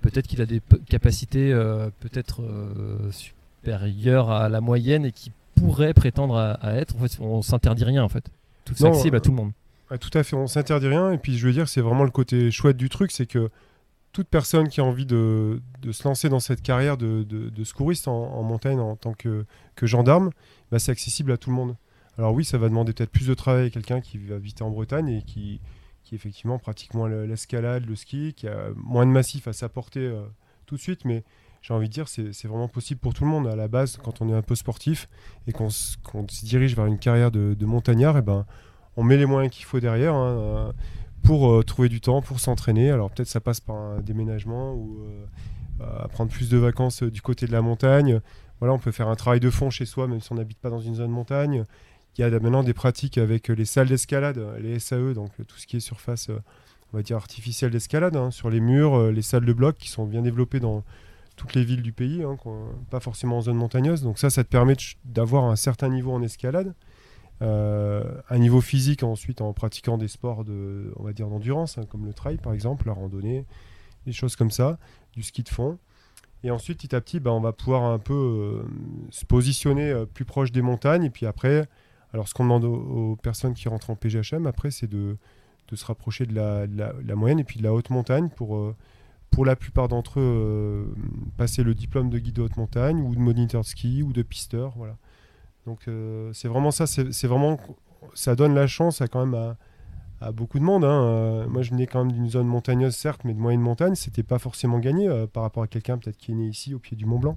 peut-être 0.00 0.26
qu'il 0.26 0.40
a 0.40 0.46
des 0.46 0.60
capacités 0.88 1.52
euh, 1.52 1.90
peut-être 2.00 2.42
euh, 2.42 3.10
supérieures 3.10 4.30
à 4.30 4.48
la 4.48 4.60
moyenne 4.60 5.04
et 5.04 5.12
qui 5.12 5.32
pourrait 5.56 5.94
prétendre 5.94 6.36
à, 6.36 6.74
être. 6.74 6.96
En 6.96 7.00
fait, 7.00 7.18
on 7.20 7.42
s'interdit 7.42 7.84
rien 7.84 8.04
en 8.04 8.08
fait. 8.08 8.24
Tout 8.64 8.74
accessible 8.86 9.16
à 9.16 9.20
tout 9.20 9.30
le 9.30 9.36
monde. 9.36 9.52
tout 10.00 10.16
à 10.16 10.22
fait, 10.22 10.36
on 10.36 10.46
s'interdit 10.46 10.88
rien. 10.88 11.12
Et 11.12 11.18
puis 11.18 11.36
je 11.36 11.46
veux 11.46 11.52
dire, 11.52 11.68
c'est 11.68 11.80
vraiment 11.80 12.04
le 12.04 12.10
côté 12.10 12.50
chouette 12.50 12.76
du 12.76 12.88
truc, 12.88 13.10
c'est 13.10 13.26
que 13.26 13.50
toute 14.12 14.28
personne 14.28 14.68
qui 14.68 14.80
a 14.80 14.84
envie 14.84 15.06
de, 15.06 15.60
se 15.90 16.04
lancer 16.04 16.28
dans 16.28 16.40
cette 16.40 16.62
carrière 16.62 16.96
de, 16.96 17.64
secouriste 17.64 18.08
en, 18.08 18.42
montagne 18.42 18.80
en 18.80 18.96
tant 18.96 19.14
que, 19.14 19.44
gendarme, 19.82 20.30
bah, 20.70 20.78
c'est 20.78 20.92
accessible 20.92 21.32
à 21.32 21.36
tout 21.36 21.50
le 21.50 21.56
monde. 21.56 21.76
Alors 22.16 22.34
oui, 22.34 22.44
ça 22.44 22.58
va 22.58 22.68
demander 22.68 22.92
peut-être 22.92 23.10
plus 23.10 23.28
de 23.28 23.34
travail 23.34 23.66
à 23.66 23.70
quelqu'un 23.70 24.00
qui 24.00 24.18
va 24.18 24.36
habiter 24.36 24.64
en 24.64 24.70
Bretagne 24.70 25.08
et 25.08 25.22
qui, 25.22 25.60
qui 26.08 26.14
effectivement 26.14 26.58
pratique 26.58 26.94
moins 26.94 27.08
l'escalade, 27.26 27.84
le 27.84 27.94
ski, 27.94 28.32
qui 28.32 28.48
a 28.48 28.70
moins 28.76 29.04
de 29.04 29.10
massif 29.10 29.46
à 29.46 29.52
s'apporter 29.52 30.00
euh, 30.00 30.22
tout 30.64 30.76
de 30.76 30.80
suite, 30.80 31.04
mais 31.04 31.22
j'ai 31.60 31.74
envie 31.74 31.88
de 31.88 31.92
dire 31.92 32.08
c'est 32.08 32.46
vraiment 32.46 32.68
possible 32.68 32.98
pour 32.98 33.12
tout 33.12 33.24
le 33.24 33.30
monde. 33.30 33.46
À 33.46 33.56
la 33.56 33.68
base, 33.68 33.98
quand 34.02 34.22
on 34.22 34.30
est 34.30 34.34
un 34.34 34.42
peu 34.42 34.54
sportif 34.54 35.06
et 35.46 35.52
qu'on 35.52 35.68
se 35.68 35.96
dirige 36.44 36.74
vers 36.74 36.86
une 36.86 36.98
carrière 36.98 37.30
de, 37.30 37.66
montagnard, 37.66 38.16
et 38.16 38.20
eh 38.20 38.22
ben, 38.22 38.46
on 38.96 39.02
met 39.02 39.18
les 39.18 39.26
moyens 39.26 39.54
qu'il 39.54 39.66
faut 39.66 39.80
derrière 39.80 40.14
hein, 40.14 40.30
euh, 40.30 40.72
pour 41.22 41.52
euh, 41.52 41.62
trouver 41.62 41.90
du 41.90 42.00
temps, 42.00 42.22
pour 42.22 42.40
s'entraîner. 42.40 42.90
Alors 42.90 43.10
peut-être 43.10 43.28
ça 43.28 43.40
passe 43.40 43.60
par 43.60 43.76
un 43.76 44.00
déménagement 44.00 44.72
ou 44.72 45.04
prendre 46.10 46.32
plus 46.32 46.48
de 46.48 46.56
vacances 46.56 47.04
du 47.04 47.20
côté 47.20 47.46
de 47.46 47.52
la 47.52 47.60
montagne. 47.60 48.20
Voilà, 48.60 48.74
on 48.74 48.78
peut 48.78 48.90
faire 48.90 49.08
un 49.08 49.14
travail 49.14 49.40
de 49.40 49.50
fond 49.50 49.70
chez 49.70 49.84
soi, 49.84 50.08
même 50.08 50.20
si 50.20 50.32
on 50.32 50.36
n'habite 50.36 50.58
pas 50.58 50.70
dans 50.70 50.80
une 50.80 50.96
zone 50.96 51.10
montagne. 51.10 51.64
Il 52.16 52.22
y 52.22 52.24
a 52.24 52.30
maintenant 52.30 52.64
des 52.64 52.74
pratiques 52.74 53.16
avec 53.16 53.46
les 53.46 53.64
salles 53.64 53.88
d'escalade, 53.88 54.40
les 54.60 54.80
SAE, 54.80 55.14
donc 55.14 55.30
tout 55.46 55.56
ce 55.56 55.68
qui 55.68 55.76
est 55.76 55.80
surface, 55.80 56.30
euh, 56.30 56.42
on 56.92 56.96
va 56.96 57.02
dire 57.04 57.16
artificielle 57.16 57.70
d'escalade, 57.70 58.16
hein, 58.16 58.32
sur 58.32 58.50
les 58.50 58.58
murs, 58.58 58.96
euh, 58.96 59.12
les 59.12 59.22
salles 59.22 59.44
de 59.44 59.52
bloc 59.52 59.76
qui 59.76 59.88
sont 59.88 60.04
bien 60.04 60.22
développées 60.22 60.58
dans 60.58 60.82
toutes 61.36 61.54
les 61.54 61.64
villes 61.64 61.82
du 61.82 61.92
pays, 61.92 62.24
hein, 62.24 62.36
pas 62.90 62.98
forcément 62.98 63.38
en 63.38 63.42
zone 63.42 63.56
montagneuse. 63.56 64.02
Donc 64.02 64.18
ça, 64.18 64.30
ça 64.30 64.42
te 64.42 64.48
permet 64.48 64.74
d'avoir 65.04 65.44
un 65.44 65.54
certain 65.54 65.88
niveau 65.88 66.10
en 66.10 66.20
escalade, 66.20 66.74
euh, 67.40 68.02
un 68.28 68.38
niveau 68.38 68.60
physique 68.60 69.04
ensuite 69.04 69.40
en 69.40 69.52
pratiquant 69.52 69.96
des 69.96 70.08
sports 70.08 70.44
de, 70.44 70.92
on 70.96 71.04
va 71.04 71.12
dire 71.12 71.28
d'endurance, 71.28 71.78
hein, 71.78 71.84
comme 71.88 72.04
le 72.04 72.14
trail 72.14 72.38
par 72.38 72.52
exemple, 72.52 72.88
la 72.88 72.94
randonnée, 72.94 73.46
des 74.06 74.12
choses 74.12 74.34
comme 74.34 74.50
ça, 74.50 74.76
du 75.12 75.22
ski 75.22 75.44
de 75.44 75.48
fond. 75.48 75.78
Et 76.42 76.50
ensuite, 76.50 76.78
petit 76.78 76.96
à 76.96 77.00
petit, 77.00 77.20
bah, 77.20 77.32
on 77.32 77.40
va 77.40 77.52
pouvoir 77.52 77.84
un 77.84 77.98
peu 77.98 78.64
se 79.10 79.24
positionner 79.24 80.04
plus 80.14 80.24
proche 80.24 80.52
des 80.52 80.62
montagnes. 80.62 81.02
Et 81.02 81.10
puis 81.10 81.26
après, 81.26 81.68
alors, 82.12 82.28
ce 82.28 82.34
qu'on 82.34 82.44
demande 82.44 82.64
aux, 82.64 83.16
personnes 83.16 83.54
qui 83.54 83.68
rentrent 83.68 83.90
en 83.90 83.96
PGHM, 83.96 84.46
après, 84.46 84.70
c'est 84.70 84.86
de, 84.86 85.16
se 85.72 85.84
rapprocher 85.84 86.24
de 86.24 86.34
la, 86.34 87.16
moyenne 87.16 87.38
et 87.38 87.44
puis 87.44 87.58
de 87.58 87.64
la 87.64 87.72
haute 87.72 87.90
montagne 87.90 88.30
pour, 88.30 88.56
euh, 88.56 88.74
pour 89.30 89.44
la 89.44 89.56
plupart 89.56 89.88
d'entre 89.88 90.20
eux, 90.20 90.22
euh, 90.22 90.84
passer 91.36 91.62
le 91.62 91.74
diplôme 91.74 92.08
de 92.08 92.18
guide 92.18 92.36
de 92.36 92.42
haute 92.42 92.56
montagne 92.56 93.00
ou 93.00 93.14
de 93.14 93.20
moniteur 93.20 93.60
de 93.60 93.66
ski 93.66 94.02
ou 94.02 94.12
de 94.12 94.22
pisteur. 94.22 94.72
Voilà. 94.76 94.96
Donc, 95.66 95.80
euh, 95.86 96.32
c'est 96.32 96.48
vraiment 96.48 96.70
ça. 96.70 96.86
C'est 96.86 97.26
vraiment, 97.26 97.60
ça 98.14 98.34
donne 98.34 98.54
la 98.54 98.66
chance 98.66 99.02
à 99.02 99.08
quand 99.08 99.26
même 99.26 99.56
à, 100.20 100.32
beaucoup 100.32 100.58
de 100.58 100.64
monde. 100.64 100.84
Hein. 100.84 101.46
moi, 101.48 101.60
je 101.60 101.70
venais 101.70 101.86
quand 101.86 102.04
même 102.04 102.12
d'une 102.12 102.30
zone 102.30 102.46
montagneuse, 102.46 102.96
certes, 102.96 103.20
mais 103.24 103.34
de 103.34 103.38
moyenne 103.38 103.60
montagne. 103.60 103.94
C'était 103.96 104.22
pas 104.22 104.38
forcément 104.38 104.78
gagné 104.78 105.26
par 105.34 105.42
rapport 105.42 105.62
à 105.62 105.68
quelqu'un 105.68 105.98
peut-être 105.98 106.16
qui 106.16 106.32
est 106.32 106.34
né 106.34 106.46
ici 106.46 106.74
au 106.74 106.78
pied 106.78 106.96
du 106.96 107.04
Mont 107.04 107.18
Blanc. 107.18 107.36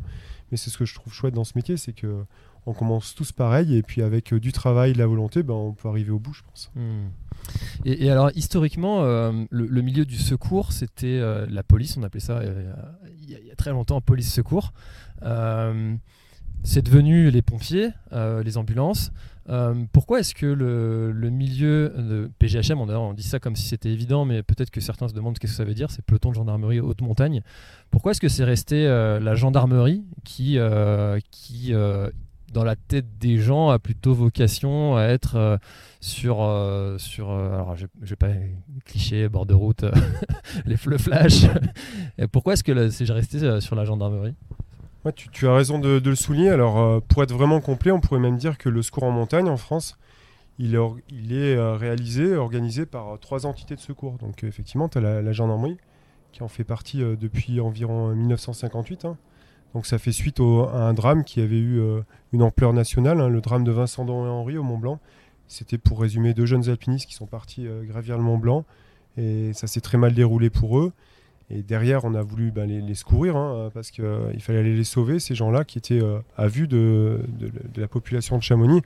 Mais 0.49 0.57
c'est 0.57 0.69
ce 0.69 0.77
que 0.77 0.85
je 0.85 0.95
trouve 0.95 1.13
chouette 1.13 1.33
dans 1.33 1.43
ce 1.43 1.53
métier, 1.57 1.75
c'est 1.75 1.93
que 1.93 2.25
on 2.65 2.73
commence 2.73 3.15
tous 3.15 3.31
pareil 3.31 3.75
et 3.75 3.81
puis 3.81 4.01
avec 4.01 4.33
euh, 4.33 4.39
du 4.39 4.51
travail, 4.51 4.93
de 4.93 4.97
la 4.97 5.07
volonté, 5.07 5.43
ben, 5.43 5.53
on 5.53 5.73
peut 5.73 5.87
arriver 5.87 6.11
au 6.11 6.19
bout, 6.19 6.33
je 6.33 6.43
pense. 6.43 6.71
Hmm. 6.75 7.07
Et, 7.85 8.09
alors 8.09 8.31
historiquement, 8.35 9.03
euh, 9.03 9.31
le, 9.49 9.81
milieu 9.81 10.05
du 10.05 10.17
secours, 10.17 10.71
c'était 10.71 11.19
euh, 11.19 11.47
la 11.49 11.63
police, 11.63 11.97
on 11.97 12.03
appelait 12.03 12.19
ça 12.19 12.41
il 13.23 13.29
y, 13.29 13.51
a 13.51 13.55
très 13.55 13.71
longtemps 13.71 14.01
police 14.01 14.31
secours. 14.31 14.73
c'est 16.63 16.81
devenu 16.83 17.31
les 17.31 17.41
pompiers, 17.41 17.89
les 18.11 18.57
ambulances. 18.57 19.11
pourquoi 19.91 20.19
est-ce 20.19 20.35
que 20.35 20.45
le, 20.45 21.29
milieu 21.29 21.89
de 21.97 22.29
PGHM, 22.39 22.79
on, 22.79 22.89
on, 22.89 23.13
dit 23.13 23.23
ça 23.23 23.39
comme 23.39 23.55
si 23.55 23.67
c'était 23.67 23.89
évident, 23.89 24.25
mais 24.25 24.43
peut-être 24.43 24.69
que 24.69 24.81
certains 24.81 25.07
se 25.07 25.13
demandent 25.13 25.35
ce 25.35 25.39
que 25.39 25.47
ça 25.47 25.63
veut 25.63 25.73
dire, 25.73 25.89
c'est 25.89 26.03
peloton 26.03 26.29
de 26.29 26.35
gendarmerie 26.35 26.79
haute 26.79 27.01
montagne. 27.01 27.41
Pourquoi 27.89 28.11
est-ce 28.11 28.21
que 28.21 28.29
c'est 28.29 28.43
resté 28.43 28.85
la 28.85 29.35
gendarmerie 29.35 30.03
qui, 30.23 30.59
qui 31.31 31.73
dans 32.51 32.63
la 32.63 32.75
tête 32.75 33.17
des 33.17 33.37
gens 33.37 33.69
a 33.69 33.79
plutôt 33.79 34.13
vocation 34.13 34.95
à 34.95 35.03
être 35.03 35.35
euh, 35.35 35.57
sur 35.99 36.41
euh, 36.41 36.97
sur 36.97 37.29
euh, 37.29 37.53
alors 37.53 37.75
je, 37.75 37.85
vais 38.01 38.15
pas 38.15 38.29
cliché 38.85 39.29
bord 39.29 39.45
de 39.45 39.53
route 39.53 39.85
les 40.65 40.77
fleux 40.77 40.97
flash. 40.97 41.45
Pourquoi 42.31 42.53
est-ce 42.53 42.63
que 42.63 42.89
c'est 42.89 43.09
resté 43.11 43.61
sur 43.61 43.75
la 43.75 43.85
gendarmerie? 43.85 44.35
Ouais, 45.03 45.13
tu, 45.13 45.47
as 45.47 45.55
raison 45.55 45.79
de, 45.79 45.99
le 46.03 46.15
souligner. 46.15 46.49
Alors 46.49 47.01
pour 47.03 47.23
être 47.23 47.33
vraiment 47.33 47.59
complet 47.61 47.91
on 47.91 47.99
pourrait 47.99 48.19
même 48.19 48.37
dire 48.37 48.57
que 48.57 48.69
le 48.69 48.81
secours 48.81 49.03
en 49.03 49.11
montagne 49.11 49.49
en 49.49 49.57
France 49.57 49.97
il 50.59 50.75
est, 50.75 50.79
il 51.09 51.33
est 51.33 51.59
réalisé 51.75 52.35
organisé 52.35 52.85
par 52.85 53.17
trois 53.19 53.45
entités 53.45 53.75
de 53.75 53.79
secours. 53.79 54.17
Donc 54.19 54.43
effectivement 54.43 54.89
tu 54.89 54.97
as 54.97 55.21
la, 55.21 55.31
gendarmerie 55.31 55.77
qui 56.31 56.43
en 56.43 56.47
fait 56.47 56.63
partie 56.63 56.99
depuis 56.99 57.59
environ 57.59 58.13
1958 58.15 59.05
donc 59.73 59.85
ça 59.85 59.97
fait 59.97 60.11
suite 60.11 60.39
à 60.39 60.87
un 60.87 60.93
drame 60.93 61.23
qui 61.23 61.39
avait 61.41 61.59
eu 61.59 61.79
euh, 61.79 62.01
une 62.33 62.43
ampleur 62.43 62.73
nationale, 62.73 63.21
hein, 63.21 63.29
le 63.29 63.41
drame 63.41 63.63
de 63.63 63.71
Vincent 63.71 64.03
Don 64.05 64.25
et 64.25 64.29
Henri 64.29 64.57
au 64.57 64.63
Mont 64.63 64.77
Blanc. 64.77 64.99
C'était 65.47 65.77
pour 65.77 66.01
résumer 66.01 66.33
deux 66.33 66.45
jeunes 66.45 66.69
alpinistes 66.69 67.07
qui 67.07 67.13
sont 67.13 67.25
partis 67.25 67.67
euh, 67.67 67.83
gravir 67.83 68.17
le 68.17 68.23
Mont 68.23 68.37
Blanc 68.37 68.65
et 69.17 69.51
ça 69.53 69.67
s'est 69.67 69.81
très 69.81 69.97
mal 69.97 70.13
déroulé 70.13 70.49
pour 70.49 70.79
eux. 70.79 70.91
Et 71.49 71.63
derrière, 71.63 72.05
on 72.05 72.15
a 72.15 72.21
voulu 72.21 72.51
ben, 72.51 72.69
les, 72.69 72.95
secourir 72.95 73.35
hein, 73.35 73.69
parce 73.73 73.91
qu'il 73.91 74.05
euh, 74.05 74.31
fallait 74.39 74.59
aller 74.59 74.75
les 74.75 74.85
sauver, 74.85 75.19
ces 75.19 75.35
gens-là 75.35 75.65
qui 75.65 75.77
étaient 75.77 76.01
à 76.37 76.47
vue 76.47 76.67
de, 76.67 77.21
la 77.75 77.87
population 77.89 78.37
de 78.37 78.43
Chamonix. 78.43 78.81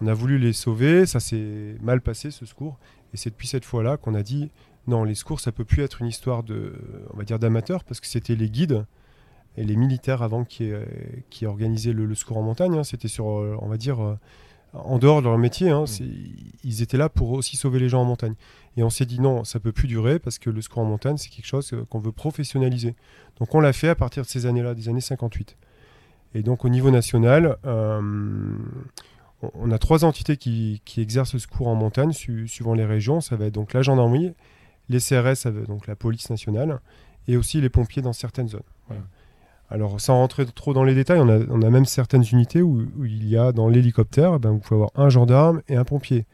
On 0.00 0.06
a 0.06 0.14
voulu 0.14 0.38
les 0.38 0.52
sauver, 0.52 1.04
ça 1.06 1.20
s'est 1.20 1.74
mal 1.82 2.00
passé 2.00 2.30
ce 2.30 2.46
secours. 2.46 2.78
Et 3.12 3.16
c'est 3.16 3.30
depuis 3.30 3.48
cette 3.48 3.64
fois-là 3.64 3.96
qu'on 3.96 4.14
a 4.14 4.22
dit 4.22 4.50
non, 4.86 5.04
les 5.04 5.14
secours, 5.14 5.40
ça 5.40 5.52
peut 5.52 5.66
plus 5.66 5.82
être 5.82 6.00
une 6.00 6.06
histoire 6.06 6.42
de, 6.42 6.72
on 7.12 7.18
va 7.18 7.24
dire, 7.24 7.38
d'amateurs 7.38 7.84
parce 7.84 8.00
que 8.00 8.06
c'était 8.06 8.36
les 8.36 8.48
guides 8.48 8.86
et 9.58 9.64
les 9.64 9.76
militaires 9.76 10.22
avant 10.22 10.44
qui, 10.44 10.70
qui 11.30 11.44
organisaient 11.44 11.92
le, 11.92 12.14
secours 12.14 12.38
en 12.38 12.42
montagne. 12.42 12.78
Hein, 12.78 12.84
c'était 12.84 13.08
sur, 13.08 13.28
euh, 13.28 13.58
on 13.60 13.66
va 13.66 13.76
dire, 13.76 14.00
euh, 14.00 14.14
en 14.72 14.98
dehors 14.98 15.20
de 15.20 15.26
leur 15.26 15.36
métier. 15.36 15.70
Hein, 15.70 15.84
mmh. 15.84 16.04
Ils 16.62 16.82
étaient 16.82 16.96
là 16.96 17.08
pour 17.08 17.32
aussi 17.32 17.56
sauver 17.56 17.80
les 17.80 17.88
gens 17.88 18.02
en 18.02 18.04
montagne. 18.04 18.34
Et 18.76 18.84
on 18.84 18.90
s'est 18.90 19.04
dit 19.04 19.20
non, 19.20 19.42
ça 19.42 19.58
peut 19.58 19.72
plus 19.72 19.88
durer 19.88 20.20
parce 20.20 20.38
que 20.38 20.48
le 20.48 20.62
secours 20.62 20.82
en 20.82 20.84
montagne, 20.84 21.16
c'est 21.16 21.28
quelque 21.28 21.46
chose 21.46 21.72
euh, 21.72 21.84
qu'on 21.90 21.98
veut 21.98 22.12
professionnaliser. 22.12 22.94
Donc 23.40 23.54
on 23.54 23.60
l'a 23.60 23.72
fait 23.72 23.88
à 23.88 23.96
partir 23.96 24.22
de 24.22 24.28
ces 24.28 24.46
années-là, 24.46 24.74
des 24.74 24.88
années 24.88 25.00
58. 25.00 25.56
Et 26.34 26.42
donc 26.42 26.64
au 26.64 26.68
niveau 26.68 26.90
national, 26.90 27.56
on 27.64 29.70
a 29.70 29.78
trois 29.78 30.04
entités 30.04 30.36
qui, 30.36 30.82
exercent 30.98 31.32
le 31.32 31.38
secours 31.38 31.68
en 31.68 31.74
montagne 31.74 32.12
suivant 32.12 32.74
les 32.74 32.84
régions. 32.84 33.22
Ça 33.22 33.34
va 33.34 33.46
être 33.46 33.54
donc 33.54 33.72
la 33.72 33.80
gendarmerie, 33.80 34.34
les 34.90 35.00
CRS, 35.00 35.50
donc 35.66 35.86
la 35.86 35.96
police 35.96 36.28
nationale, 36.28 36.80
et 37.28 37.38
aussi 37.38 37.62
les 37.62 37.70
pompiers 37.70 38.02
dans 38.02 38.12
certaines 38.12 38.48
zones. 38.48 38.60
Voilà. 38.88 39.04
Alors, 39.70 40.00
sans 40.00 40.14
rentrer 40.14 40.46
trop 40.46 40.72
dans 40.72 40.84
les 40.84 40.94
détails, 40.94 41.20
on 41.20 41.28
a, 41.28 41.70
même 41.70 41.84
certaines 41.84 42.24
unités 42.32 42.62
où, 42.62 42.86
il 43.04 43.28
y 43.28 43.36
a 43.36 43.52
dans 43.52 43.68
l'hélicoptère, 43.68 44.34
eh 44.36 44.38
ben, 44.38 44.50
vous 44.50 44.58
pouvez 44.58 44.76
avoir 44.76 44.90
un 44.94 45.10
gendarme 45.10 45.60
et 45.68 45.76
un 45.76 45.84
pompier. 45.84 46.26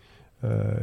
Euh, 0.45 0.75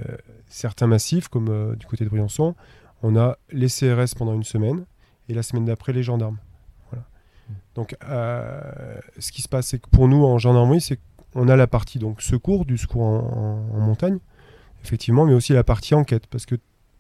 certains 0.48 0.88
massifs, 0.88 1.30
comme 1.30 1.48
euh, 1.50 1.76
du 1.76 1.86
côté 1.86 2.04
de 2.04 2.10
Briançon, 2.10 2.56
on 3.04 3.16
a 3.16 3.38
les 3.52 3.68
CRS 3.68 4.16
pendant 4.18 4.34
une 4.34 4.44
semaine 4.44 4.86
et 5.30 5.34
la 5.34 5.44
semaine 5.44 5.66
d'après 5.66 5.94
les 5.94 6.04
gendarmes. 6.04 6.38
Donc, 7.74 7.96
euh, 8.10 8.62
ce 9.18 9.32
qui 9.32 9.42
se 9.42 9.48
passe, 9.48 9.68
c'est 9.68 9.80
que 9.80 9.90
pour 9.90 10.10
nous 10.10 10.26
en 10.26 10.38
gendarmerie, 10.38 10.82
c'est 10.82 11.00
qu'on 11.34 11.48
a 11.48 11.56
la 11.56 11.68
partie 11.68 12.00
donc 12.00 12.22
secours, 12.22 12.66
du 12.66 12.78
secours 12.78 13.04
en, 13.04 13.80
montagne, 13.80 14.18
effectivement, 14.84 15.26
mais 15.26 15.34
aussi 15.34 15.54
la 15.54 15.64
partie 15.64 15.96
enquête, 15.96 16.28
parce 16.28 16.46
que 16.46 16.56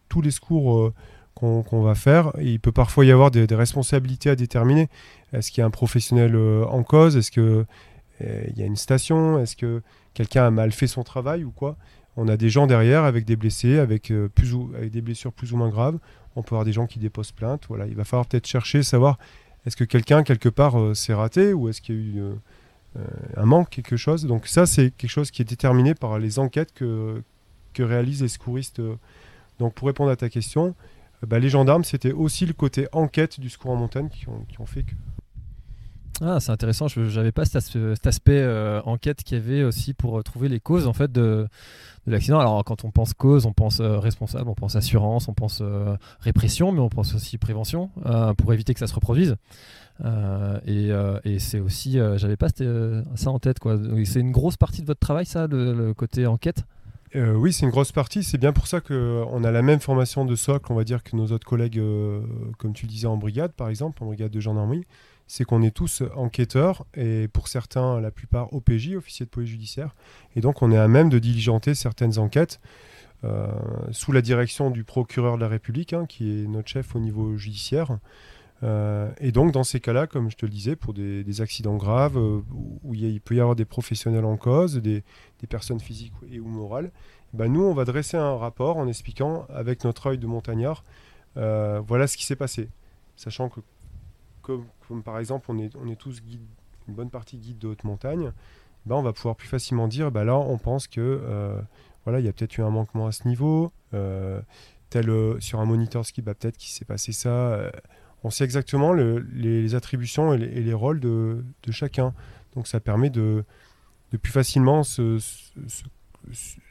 tous 0.08 0.22
les 0.22 0.32
secours 0.32 0.94
qu'on 1.34 1.82
va 1.82 1.96
faire. 1.96 2.32
il 2.40 2.60
peut 2.60 2.72
parfois 2.72 3.06
y 3.06 3.12
avoir 3.12 3.32
des, 3.32 3.46
responsabilités 3.56 4.30
à 4.30 4.36
déterminer. 4.36 4.90
Est-ce 5.34 5.52
qu'il 5.52 5.62
y 5.62 5.64
a 5.64 5.66
un 5.66 5.72
professionnel 5.72 6.36
euh, 6.36 6.66
en 6.66 6.84
cause? 6.84 7.16
Est-ce 7.18 7.32
qu'il 7.32 7.44
euh, 7.44 8.44
y 8.56 8.62
a 8.62 8.66
une 8.66 8.76
station? 8.76 9.40
Est-ce 9.40 9.56
que 9.56 9.82
quelqu'un 10.14 10.46
a 10.46 10.52
mal 10.52 10.72
fait 10.72 10.88
son 10.88 11.04
travail 11.04 11.44
ou 11.44 11.52
quoi? 11.52 11.78
On 12.18 12.28
a 12.28 12.36
des 12.36 12.50
gens 12.50 12.68
derrière 12.68 13.04
avec 13.06 13.24
des 13.26 13.38
blessés, 13.38 13.80
avec, 13.80 14.12
euh, 14.12 14.30
avec 14.76 14.92
des 14.92 15.02
blessures 15.02 15.32
plus 15.32 15.54
ou 15.54 15.58
moins 15.58 15.70
graves. 15.70 15.98
On 16.36 16.44
peut 16.44 16.56
avoir 16.56 16.66
des 16.66 16.74
gens 16.74 16.88
qui 16.88 17.00
déposent 17.00 17.32
plainte. 17.32 17.64
Voilà, 17.70 17.88
il 17.88 17.96
va 17.96 18.04
falloir 18.04 18.26
peut-être 18.26 18.48
chercher, 18.48 18.84
savoir 18.84 19.18
est-ce 19.66 19.76
que 19.76 19.84
quelqu'un 19.84 20.24
quelque 20.24 20.50
part 20.50 20.96
s'est 20.96 21.14
raté 21.14 21.54
ou 21.54 21.70
est-ce 21.70 21.82
qu'il 21.82 21.96
y 21.96 21.98
a 21.98 22.02
eu 22.02 22.24
un 23.38 23.46
manque, 23.46 23.70
quelque 23.70 23.96
chose? 23.96 24.26
Donc 24.26 24.48
ça, 24.48 24.66
c'est 24.66 24.92
quelque 24.92 25.10
chose 25.10 25.30
qui 25.30 25.42
est 25.42 25.46
déterminé 25.46 25.94
par 25.94 26.18
les 26.20 26.40
enquêtes 26.40 26.74
que, 26.74 27.22
que 27.74 27.84
réalisent 27.84 28.24
les 28.24 28.28
secouristes. 28.28 28.82
Donc 29.60 29.76
pour 29.76 29.88
répondre 29.88 30.10
à 30.10 30.16
ta 30.16 30.30
question, 30.30 30.74
bah, 31.28 31.40
les 31.40 31.50
gendarmes, 31.50 31.84
c'était 31.84 32.12
aussi 32.12 32.46
le 32.46 32.54
côté 32.54 32.88
enquête 32.92 33.40
du 33.40 33.50
secours 33.50 33.72
en 33.72 33.76
montagne 33.76 34.10
qui 34.10 34.28
ont, 34.28 34.66
fait 34.66 34.84
que. 34.84 34.94
Ah, 36.24 36.40
c'est 36.40 36.52
intéressant. 36.52 36.88
Je 36.88 37.02
n'avais 37.02 37.32
pas 37.32 37.46
cet, 37.46 38.06
aspect 38.06 38.40
euh, 38.40 38.80
enquête 38.86 39.24
qu'il 39.24 39.38
y 39.38 39.42
avait 39.42 39.64
aussi 39.64 39.96
pour 39.96 40.20
euh, 40.20 40.22
trouver 40.22 40.50
les 40.50 40.60
causes 40.60 40.86
en 40.88 40.94
fait 40.94 41.12
de, 41.12 41.48
l'accident. 42.06 42.40
Alors, 42.40 42.64
quand 42.64 42.86
on 42.86 42.92
pense 42.92 43.14
cause, 43.14 43.48
on 43.48 43.54
pense 43.54 43.80
euh, 43.80 43.98
responsable, 43.98 44.48
on 44.48 44.54
pense 44.54 44.76
assurance, 44.76 45.28
on 45.28 45.34
pense 45.34 45.64
répression, 46.20 46.72
mais 46.72 46.80
on 46.80 46.90
pense 46.90 47.16
aussi 47.16 47.38
prévention 47.38 47.90
pour 48.38 48.54
éviter 48.54 48.74
que 48.74 48.80
ça 48.80 48.88
se 48.88 48.94
reproduise. 48.94 49.36
et, 50.66 51.40
c'est 51.40 51.60
aussi, 51.60 52.00
j'avais 52.16 52.38
pas 52.38 52.50
ça 53.16 53.32
en 53.32 53.40
tête 53.40 53.60
quoi. 53.60 53.78
C'est 54.06 54.20
une 54.20 54.32
grosse 54.32 54.58
partie 54.58 54.82
de 54.82 54.88
votre 54.88 55.00
travail, 55.00 55.26
ça, 55.26 55.48
le 55.48 55.94
côté 55.94 56.28
enquête? 56.28 56.66
Oui, 57.14 57.52
c'est 57.52 57.66
une 57.66 57.72
grosse 57.72 57.92
partie. 57.92 58.24
C'est 58.24 58.38
bien 58.38 58.54
pour 58.54 58.68
ça 58.68 58.80
qu'on 58.80 59.44
a 59.44 59.52
la 59.52 59.62
même 59.62 59.80
formation 59.80 60.24
de 60.24 60.36
socle, 60.36 60.72
on 60.72 60.76
va 60.76 60.84
dire, 60.84 61.04
que 61.04 61.16
nos 61.16 61.28
autres 61.28 61.48
collègues, 61.48 61.82
comme 62.58 62.74
tu 62.74 62.86
le 62.86 62.92
disais, 62.92 63.08
en 63.08 63.18
brigade, 63.18 63.52
par 63.54 63.70
exemple, 63.70 64.04
en 64.04 64.08
brigade 64.08 64.32
de 64.32 64.40
gendarmerie. 64.40 64.86
C'est 65.34 65.46
qu'on 65.46 65.62
est 65.62 65.72
tous 65.72 66.04
enquêteurs 66.18 66.86
et 66.94 67.30
pour 67.30 67.48
certains, 67.48 68.02
la 68.02 68.12
plupart 68.12 68.52
OPJ, 68.52 68.96
officiers 68.98 69.26
de 69.26 69.30
police 69.30 69.50
judiciaire. 69.50 69.96
Et 70.36 70.42
donc, 70.42 70.62
on 70.62 70.74
est 70.74 70.78
à 70.78 70.90
même 70.90 71.08
de 71.08 71.20
diligenter 71.20 71.74
certaines 71.74 72.20
enquêtes 72.20 72.60
sous 73.92 74.12
la 74.12 74.22
direction 74.22 74.72
du 74.72 74.84
procureur 74.84 75.38
de 75.38 75.42
la 75.42 75.48
République, 75.48 75.94
hein, 75.94 76.06
qui 76.06 76.30
est 76.30 76.48
notre 76.48 76.68
chef 76.68 76.98
au 76.98 77.00
niveau 77.00 77.38
judiciaire. 77.38 78.00
et 78.62 79.32
donc, 79.32 79.54
dans 79.54 79.64
ces 79.64 79.80
cas-là, 79.80 80.06
comme 80.06 80.30
je 80.30 80.36
te 80.36 80.46
le 80.46 80.52
disais, 80.52 80.76
pour 80.76 80.94
des, 80.94 81.40
accidents 81.40 81.78
graves, 81.78 82.18
où 82.18 82.94
il, 82.94 83.22
peut 83.22 83.36
y 83.36 83.40
avoir 83.40 83.56
des 83.56 83.64
professionnels 83.64 84.26
en 84.26 84.36
cause, 84.36 84.82
des, 84.82 85.02
personnes 85.48 85.80
physiques 85.80 86.12
et 86.30 86.42
ou 86.42 86.48
morales, 86.48 86.92
ben 87.32 87.48
nous, 87.48 87.64
on 87.64 87.74
va 87.74 87.86
dresser 87.86 88.18
un 88.18 88.36
rapport 88.36 88.76
en 88.76 88.86
expliquant 88.90 89.46
avec 89.48 89.86
notre 89.86 90.08
œil 90.08 90.18
de 90.18 90.28
montagnard, 90.28 90.84
euh, 91.38 91.82
voilà 91.88 92.08
ce 92.08 92.18
qui 92.18 92.26
s'est 92.26 92.36
passé. 92.36 92.68
Sachant 93.16 93.48
que, 93.48 93.62
comme, 94.42 94.66
par 95.00 95.20
exemple, 95.20 95.50
on 95.50 95.58
est, 95.58 95.96
tous 95.96 96.22
guides, 96.22 96.42
une 96.88 96.94
bonne 96.96 97.10
partie 97.10 97.38
guides 97.38 97.60
de 97.60 97.70
haute 97.70 97.84
montagne, 97.84 98.32
ben 98.86 98.96
on 98.96 99.02
va 99.02 99.14
pouvoir 99.14 99.36
plus 99.36 99.48
facilement 99.48 99.88
dire, 99.88 100.12
ben 100.12 100.24
là, 100.24 100.38
on 100.38 100.58
pense 100.58 100.88
que 100.88 101.00
euh, 101.00 101.60
voilà, 102.06 102.20
il 102.20 102.26
y 102.26 102.30
a 102.30 102.34
peut-être 102.34 102.58
eu 102.58 102.62
un 102.62 102.70
manquement 102.70 103.08
à 103.08 103.12
ce 103.12 103.28
niveau, 103.28 103.72
euh, 103.94 104.42
tel 104.90 105.12
sur 105.40 105.60
un 105.60 105.66
moniteur 105.66 106.06
ski, 106.06 106.22
ben 106.22 106.34
peut-être 106.34 106.58
qu'il 106.58 106.72
s'est 106.72 106.86
passé 106.86 107.12
ça. 107.12 107.72
on 108.24 108.30
sait 108.30 108.44
exactement 108.44 108.94
les, 108.94 109.76
attributions 109.76 110.34
et 110.34 110.38
les, 110.38 110.74
rôles 110.74 111.00
de, 111.00 111.44
chacun. 111.70 112.14
Donc 112.56 112.68
ça 112.68 112.80
permet 112.80 113.10
de, 113.10 113.46
plus 114.22 114.32
facilement 114.32 114.84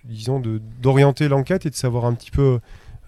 disons 0.05 0.43
d'orienter 0.81 1.29
l'enquête 1.29 1.67
et 1.67 1.71
de 1.71 1.75
savoir 1.75 2.05
un 2.05 2.15
petit 2.15 2.31
peu 2.31 2.61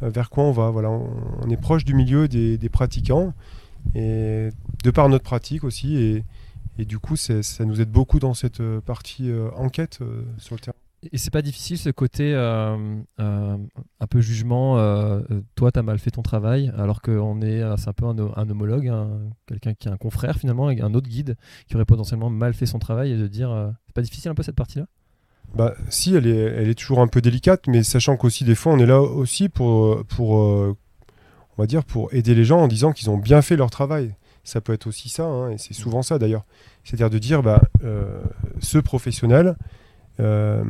euh, 0.02 0.09
vers 0.09 0.31
quoi 0.31 0.45
on 0.45 0.52
va. 0.52 0.71
Voilà, 0.71 0.90
on, 0.90 1.49
est 1.50 1.57
proche 1.57 1.85
du 1.85 1.95
milieu 1.95 2.28
des, 2.28 2.69
pratiquants 2.69 3.33
et 3.94 4.48
de 4.84 4.90
par 4.90 5.08
notre 5.08 5.24
pratique 5.24 5.64
aussi 5.64 5.96
et, 5.96 6.24
et 6.78 6.84
du 6.84 6.98
coup 6.98 7.16
ça 7.16 7.64
nous 7.64 7.80
aide 7.80 7.90
beaucoup 7.90 8.18
dans 8.18 8.34
cette 8.34 8.60
euh, 8.60 8.80
partie 8.80 9.30
euh, 9.30 9.50
enquête 9.56 10.00
sur 10.38 10.54
le 10.54 10.60
terrain. 10.60 10.76
Et 11.10 11.18
c'est 11.18 11.32
pas 11.32 11.42
difficile 11.42 11.78
ce 11.78 11.90
côté 11.90 12.32
euh, 12.32 12.76
euh, 13.18 13.56
un 13.98 14.06
peu 14.06 14.20
jugement. 14.20 14.78
Euh, 14.78 15.20
toi, 15.56 15.72
tu 15.72 15.78
as 15.80 15.82
mal 15.82 15.98
fait 15.98 16.12
ton 16.12 16.22
travail, 16.22 16.72
alors 16.78 17.02
qu'on 17.02 17.42
est, 17.42 17.60
c'est 17.76 17.88
un 17.88 17.92
peu 17.92 18.06
un, 18.06 18.50
homologue, 18.50 18.92
quelqu'un 19.46 19.74
qui 19.74 19.88
est 19.88 19.90
un 19.90 19.96
confrère 19.96 20.36
finalement, 20.36 20.68
un 20.68 20.94
autre 20.94 21.08
guide 21.08 21.36
qui 21.66 21.74
aurait 21.74 21.84
potentiellement 21.84 22.30
mal 22.30 22.54
fait 22.54 22.66
son 22.66 22.78
travail 22.78 23.12
et 23.12 23.16
de 23.16 23.26
dire, 23.26 23.72
c'est 23.86 23.94
pas 23.94 24.02
difficile 24.02 24.30
un 24.30 24.34
peu 24.34 24.44
cette 24.44 24.54
partie-là? 24.54 24.86
Bah, 25.56 25.74
si, 25.88 26.14
elle 26.14 26.28
est, 26.28 26.36
elle 26.36 26.68
est 26.68 26.78
toujours 26.78 27.00
un 27.00 27.08
peu 27.08 27.20
délicate, 27.20 27.66
mais 27.66 27.82
sachant 27.82 28.16
qu'aussi 28.16 28.44
des 28.44 28.54
fois, 28.54 28.72
on 28.72 28.78
est 28.78 28.86
là 28.86 29.02
aussi 29.02 29.48
pour, 29.48 30.04
pour 30.06 30.76
on 31.56 31.62
va 31.62 31.66
dire, 31.66 31.85
pour 31.85 32.12
aider 32.14 32.35
les 32.35 32.44
gens 32.44 32.61
en 32.61 32.68
disant 32.68 32.92
qu'ils 32.92 33.11
ont 33.11 33.18
bien 33.18 33.42
fait 33.42 33.56
leur 33.56 33.71
travail. 33.71 34.14
Ça 34.44 34.61
peut 34.61 34.73
être 34.73 34.87
aussi 34.87 35.09
ça, 35.09 35.25
hein, 35.25 35.50
et 35.50 35.59
c'est 35.59 35.75
souvent 35.75 36.02
ça 36.02 36.18
d'ailleurs. 36.18 36.44
C'est-à-dire 36.82 37.11
de 37.11 37.18
dire, 37.18 37.42
bah, 37.42 37.62
ce 38.61 38.78
professionnel, 38.78 39.56
euh, 40.21 40.64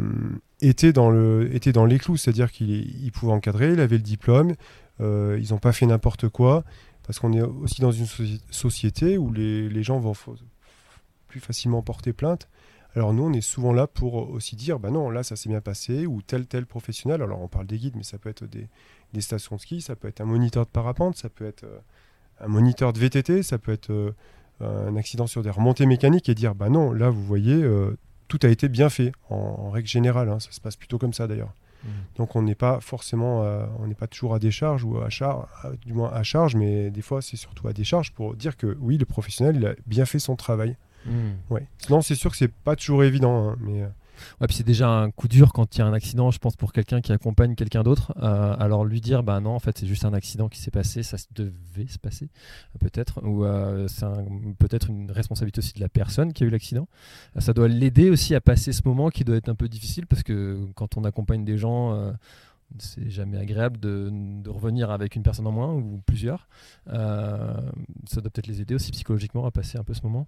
était, 0.60 0.92
dans 0.92 1.10
le, 1.10 1.52
était 1.54 1.72
dans 1.72 1.84
les 1.84 1.98
clous, 1.98 2.16
c'est-à-dire 2.16 2.52
qu'il 2.52 3.10
pouvait 3.12 3.32
encadrer, 3.32 3.72
il 3.72 3.80
avait 3.80 3.96
le 3.96 4.02
diplôme, 4.02 4.54
euh, 5.00 5.38
ils 5.42 5.50
n'ont 5.50 5.58
pas 5.58 5.72
fait 5.72 5.86
n'importe 5.86 6.28
quoi, 6.28 6.62
parce 7.04 7.18
qu'on 7.18 7.32
est 7.32 7.42
aussi 7.42 7.80
dans 7.80 7.90
une 7.90 8.06
société 8.50 9.18
où 9.18 9.32
les, 9.32 9.68
les, 9.68 9.82
gens 9.82 9.98
vont 9.98 10.14
plus 11.26 11.40
facilement 11.40 11.82
porter 11.82 12.12
plainte. 12.12 12.48
Alors 12.94 13.12
nous, 13.12 13.24
on 13.24 13.32
est 13.32 13.40
souvent 13.40 13.72
là 13.72 13.86
pour 13.86 14.30
aussi 14.30 14.56
dire, 14.56 14.78
bah 14.78 14.90
non, 14.90 15.10
là, 15.10 15.22
ça 15.22 15.36
s'est 15.36 15.48
bien 15.48 15.60
passé, 15.60 16.06
ou 16.06 16.20
tel, 16.22 16.46
tel 16.46 16.66
professionnel. 16.66 17.22
Alors 17.22 17.40
on 17.40 17.48
parle 17.48 17.66
des 17.66 17.78
guides, 17.78 17.96
mais 17.96 18.02
ça 18.02 18.18
peut 18.18 18.28
être 18.28 18.44
des, 18.44 18.68
stations 19.20 19.56
de 19.56 19.60
ski, 19.60 19.80
ça 19.80 19.96
peut 19.96 20.08
être 20.08 20.20
un 20.20 20.26
moniteur 20.26 20.64
de 20.64 20.70
parapente, 20.70 21.16
ça 21.16 21.28
peut 21.28 21.46
être 21.46 21.64
un 22.40 22.48
moniteur 22.48 22.92
de 22.92 22.98
VTT, 22.98 23.42
ça 23.42 23.58
peut 23.58 23.72
être 23.72 24.14
un 24.60 24.96
accident 24.96 25.26
sur 25.26 25.42
des 25.42 25.50
remontées 25.50 25.86
mécaniques 25.86 26.28
et 26.28 26.34
dire, 26.34 26.54
bah 26.54 26.68
non, 26.68 26.92
là, 26.92 27.08
vous 27.10 27.24
voyez, 27.24 27.64
tout 28.32 28.40
a 28.42 28.48
été 28.48 28.70
bien 28.70 28.88
fait, 28.88 29.12
en, 29.28 29.70
règle 29.70 29.88
générale. 29.88 30.30
Hein. 30.30 30.40
ça 30.40 30.50
se 30.52 30.60
passe 30.60 30.76
plutôt 30.76 30.96
comme 30.96 31.12
ça 31.12 31.26
d'ailleurs. 31.26 31.52
Mmh. 31.84 31.88
Donc 32.16 32.34
on 32.34 32.40
n'est 32.40 32.54
pas 32.54 32.80
forcément, 32.80 33.42
euh, 33.42 33.66
on 33.78 33.86
n'est 33.86 33.94
pas 33.94 34.06
toujours 34.06 34.34
à 34.34 34.38
décharge 34.38 34.84
ou 34.84 34.98
à 35.02 35.10
charge, 35.10 35.46
du 35.84 35.92
moins 35.92 36.10
à 36.10 36.22
charge, 36.22 36.54
mais 36.56 36.90
des 36.90 37.02
fois 37.02 37.20
c'est 37.20 37.36
surtout 37.36 37.68
à 37.68 37.74
décharge 37.74 38.12
pour 38.12 38.34
dire 38.34 38.56
que 38.56 38.76
oui, 38.80 38.96
le 38.96 39.04
professionnel 39.04 39.56
il 39.56 39.66
a 39.66 39.74
bien 39.86 40.06
fait 40.06 40.18
son 40.18 40.34
travail. 40.34 40.76
Mmh. 41.06 41.56
Sinon 41.78 42.00
c'est 42.00 42.14
sûr 42.14 42.30
que 42.30 42.36
c'est 42.36 42.52
pas 42.52 42.76
toujours 42.76 43.04
évident, 43.04 43.50
hein, 43.50 43.56
mais 43.60 43.82
euh, 43.82 43.88
c'est 44.50 44.66
déjà 44.66 44.88
un 44.88 45.10
coup 45.10 45.28
dur 45.28 45.52
quand 45.52 45.76
il 45.76 45.78
y 45.80 45.82
a 45.82 45.86
un 45.86 45.92
accident, 45.92 46.30
je 46.30 46.38
pense, 46.38 46.56
pour 46.56 46.72
quelqu'un 46.72 47.00
qui 47.00 47.12
accompagne 47.12 47.54
quelqu'un 47.54 47.82
d'autre. 47.82 48.12
Euh, 48.22 48.56
alors 48.58 48.84
lui 48.84 49.00
dire, 49.00 49.22
bah 49.22 49.40
non, 49.40 49.50
en 49.50 49.58
fait, 49.58 49.78
c'est 49.78 49.86
juste 49.86 50.04
un 50.04 50.14
accident 50.14 50.48
qui 50.48 50.58
s'est 50.60 50.70
passé, 50.70 51.02
ça 51.02 51.16
devait 51.34 51.86
se 51.88 51.98
passer, 51.98 52.28
peut-être, 52.80 53.24
ou 53.24 53.44
euh, 53.44 53.88
c'est 53.88 54.06
peut-être 54.58 54.90
une 54.90 55.10
responsabilité 55.10 55.58
aussi 55.58 55.72
de 55.74 55.80
la 55.80 55.88
personne 55.88 56.32
qui 56.32 56.44
a 56.44 56.46
eu 56.46 56.50
l'accident. 56.50 56.88
Euh, 57.36 57.40
ça 57.40 57.52
doit 57.52 57.68
l'aider 57.68 58.10
aussi 58.10 58.34
à 58.34 58.40
passer 58.40 58.72
ce 58.72 58.82
moment 58.84 59.10
qui 59.10 59.24
doit 59.24 59.36
être 59.36 59.48
un 59.48 59.54
peu 59.54 59.68
difficile 59.68 60.06
parce 60.06 60.22
que 60.22 60.66
quand 60.74 60.96
on 60.96 61.04
accompagne 61.04 61.44
des 61.44 61.58
gens 61.58 62.12
c'est 62.78 63.10
jamais 63.10 63.36
agréable 63.36 63.78
de, 63.78 64.48
revenir 64.48 64.90
avec 64.90 65.16
une 65.16 65.22
personne 65.22 65.46
en 65.46 65.52
moins 65.52 65.72
ou 65.72 66.02
plusieurs. 66.06 66.48
ça 66.86 68.20
doit 68.20 68.30
peut-être 68.30 68.46
les 68.46 68.60
aider 68.60 68.74
aussi 68.74 68.90
psychologiquement 68.92 69.44
à 69.46 69.50
passer 69.50 69.78
un 69.78 69.84
peu 69.84 69.94
ce 69.94 70.02
moment. 70.02 70.26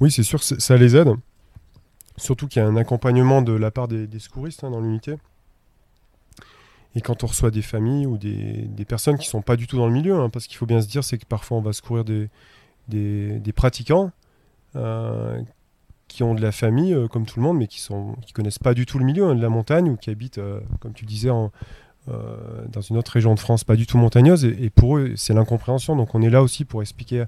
Oui, 0.00 0.10
c'est 0.10 0.22
sûr, 0.22 0.42
ça 0.42 0.76
les 0.76 0.96
aide. 0.96 1.14
Surtout 2.16 2.46
qu'il 2.46 2.62
y 2.62 2.64
a 2.64 2.68
un 2.68 2.76
accompagnement 2.76 3.42
de 3.42 3.52
la 3.52 3.70
part 3.70 3.88
des, 3.88 4.18
secouristes 4.18 4.64
hein, 4.64 4.70
dans 4.70 4.80
l'unité. 4.80 5.16
Et 6.94 7.00
quand 7.00 7.24
on 7.24 7.26
reçoit 7.26 7.50
des 7.50 7.62
familles 7.62 8.06
ou 8.06 8.18
des, 8.18 8.84
personnes 8.86 9.16
qui 9.16 9.26
ne 9.26 9.30
sont 9.30 9.42
pas 9.42 9.56
du 9.56 9.66
tout 9.66 9.76
dans 9.76 9.86
le 9.86 9.92
milieu, 9.92 10.14
hein, 10.14 10.28
parce 10.28 10.46
qu'il 10.46 10.56
faut 10.56 10.66
bien 10.66 10.82
se 10.82 10.88
dire, 10.88 11.04
c'est 11.04 11.18
que 11.18 11.24
parfois 11.24 11.56
on 11.56 11.62
va 11.62 11.72
secourir 11.72 12.04
des, 12.04 13.52
pratiquants 13.54 14.10
euh, 14.76 15.40
qui 16.08 16.22
ont 16.22 16.34
de 16.34 16.42
la 16.42 16.52
famille, 16.52 16.92
euh, 16.92 17.08
comme 17.08 17.24
tout 17.24 17.40
le 17.40 17.44
monde, 17.44 17.56
mais 17.56 17.66
qui 17.66 17.80
ne 17.90 18.32
connaissent 18.34 18.58
pas 18.58 18.74
du 18.74 18.84
tout 18.84 18.98
le 18.98 19.06
milieu 19.06 19.24
hein, 19.24 19.34
de 19.34 19.40
la 19.40 19.48
montagne 19.48 19.88
ou 19.88 19.96
qui 19.96 20.10
habitent, 20.10 20.38
euh, 20.38 20.60
comme 20.80 20.92
tu 20.92 21.06
disais, 21.06 21.30
dans 21.30 22.80
une 22.80 22.96
autre 22.96 23.12
région 23.12 23.32
de 23.34 23.40
France 23.40 23.64
pas 23.64 23.76
du 23.76 23.86
tout 23.86 23.96
montagneuse. 23.96 24.44
Et, 24.44 24.68
pour 24.68 24.98
eux, 24.98 25.12
c'est 25.16 25.32
l'incompréhension. 25.32 25.96
Donc 25.96 26.14
on 26.14 26.20
est 26.20 26.30
là 26.30 26.42
aussi 26.42 26.66
pour 26.66 26.82
expliquer 26.82 27.24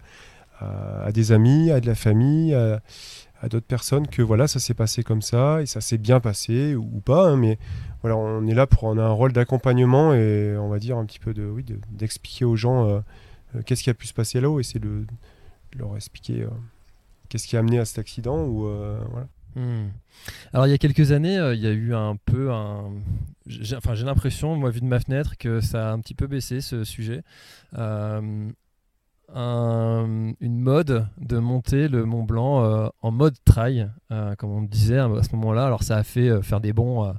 à, 0.61 1.13
des 1.13 1.33
amis, 1.33 1.71
à 1.71 1.81
de 1.81 1.87
la 1.87 1.95
famille, 1.95 2.55
à, 2.55 3.49
d'autres 3.49 3.67
personnes 3.67 4.07
que 4.07 4.23
voilà, 4.23 4.49
ça 4.49 4.59
s'est 4.59 4.75
passé 4.75 5.03
comme 5.03 5.23
ça 5.23 5.61
et 5.61 5.67
ça 5.67 5.81
s'est 5.81 5.99
bien 5.99 6.21
passé 6.21 6.75
ou, 6.75 7.01
pas. 7.01 7.29
Hein, 7.29 7.37
mais 7.37 7.59
voilà, 8.05 8.17
on 8.17 8.47
est 8.47 8.55
là 8.55 8.67
pour 8.67 8.85
on 8.85 8.99
a 8.99 9.03
un 9.03 9.13
rôle 9.13 9.33
d'accompagnement 9.33 10.15
et 10.15 10.57
on 10.59 10.69
va 10.69 10.79
dire 10.79 10.99
un 10.99 11.07
petit 11.07 11.19
peu 11.19 11.33
de 11.35 11.47
oui, 11.47 11.65
d'expliquer 11.91 12.45
aux 12.45 12.57
gens 12.57 12.87
euh, 12.89 13.01
euh, 13.57 13.63
qu'est-ce 13.65 13.83
qui 13.83 13.91
a 13.91 13.95
pu 13.95 14.07
se 14.07 14.15
passer 14.15 14.41
là-haut 14.41 14.61
et 14.61 14.63
c'est 14.63 14.79
de, 14.79 15.07
leur 15.77 15.97
expliquer 15.97 16.43
euh, 16.43 16.49
qu'est-ce 17.29 17.49
qui 17.49 17.57
a 17.57 17.61
amené 17.61 17.79
à 17.79 17.85
cet 17.85 17.99
accident 17.99 18.45
ou 18.45 18.69
voilà. 19.11 19.27
Hmm. 19.57 19.89
Alors 20.53 20.67
il 20.67 20.71
y 20.71 20.75
a 20.75 20.79
quelques 20.79 21.13
années, 21.13 21.37
il 21.55 21.61
y 21.61 21.67
a 21.67 21.71
eu 21.71 21.95
un 21.95 22.17
peu 22.17 22.51
un, 22.51 22.91
enfin 23.77 23.95
j'ai 23.95 24.05
l'impression, 24.05 24.57
moi 24.57 24.71
vu 24.71 24.81
de 24.81 24.87
ma 24.87 24.99
fenêtre, 24.99 25.39
que 25.39 25.61
ça 25.61 25.91
a 25.91 25.93
un 25.93 26.01
petit 26.01 26.15
peu 26.15 26.27
baissé 26.27 26.61
ce 26.61 26.85
sujet 26.85 27.23
une 29.35 30.59
mode 30.59 31.09
de 31.19 31.39
monter 31.39 31.89
le 31.89 32.05
Mont 32.05 32.23
Blanc 32.23 32.65
euh, 32.65 32.89
en 33.03 33.11
mode 33.11 33.35
trail, 33.45 33.91
euh, 34.13 34.35
comme 34.37 34.51
on 34.51 34.63
disait 34.63 34.99
à 34.99 35.09
ce 35.23 35.35
moment-là. 35.37 35.67
Alors 35.67 35.83
ça 35.83 35.97
a 35.97 36.03
fait 36.03 36.29
euh, 36.29 36.43
faire 36.43 36.61
des 36.61 36.73
bons 36.73 37.13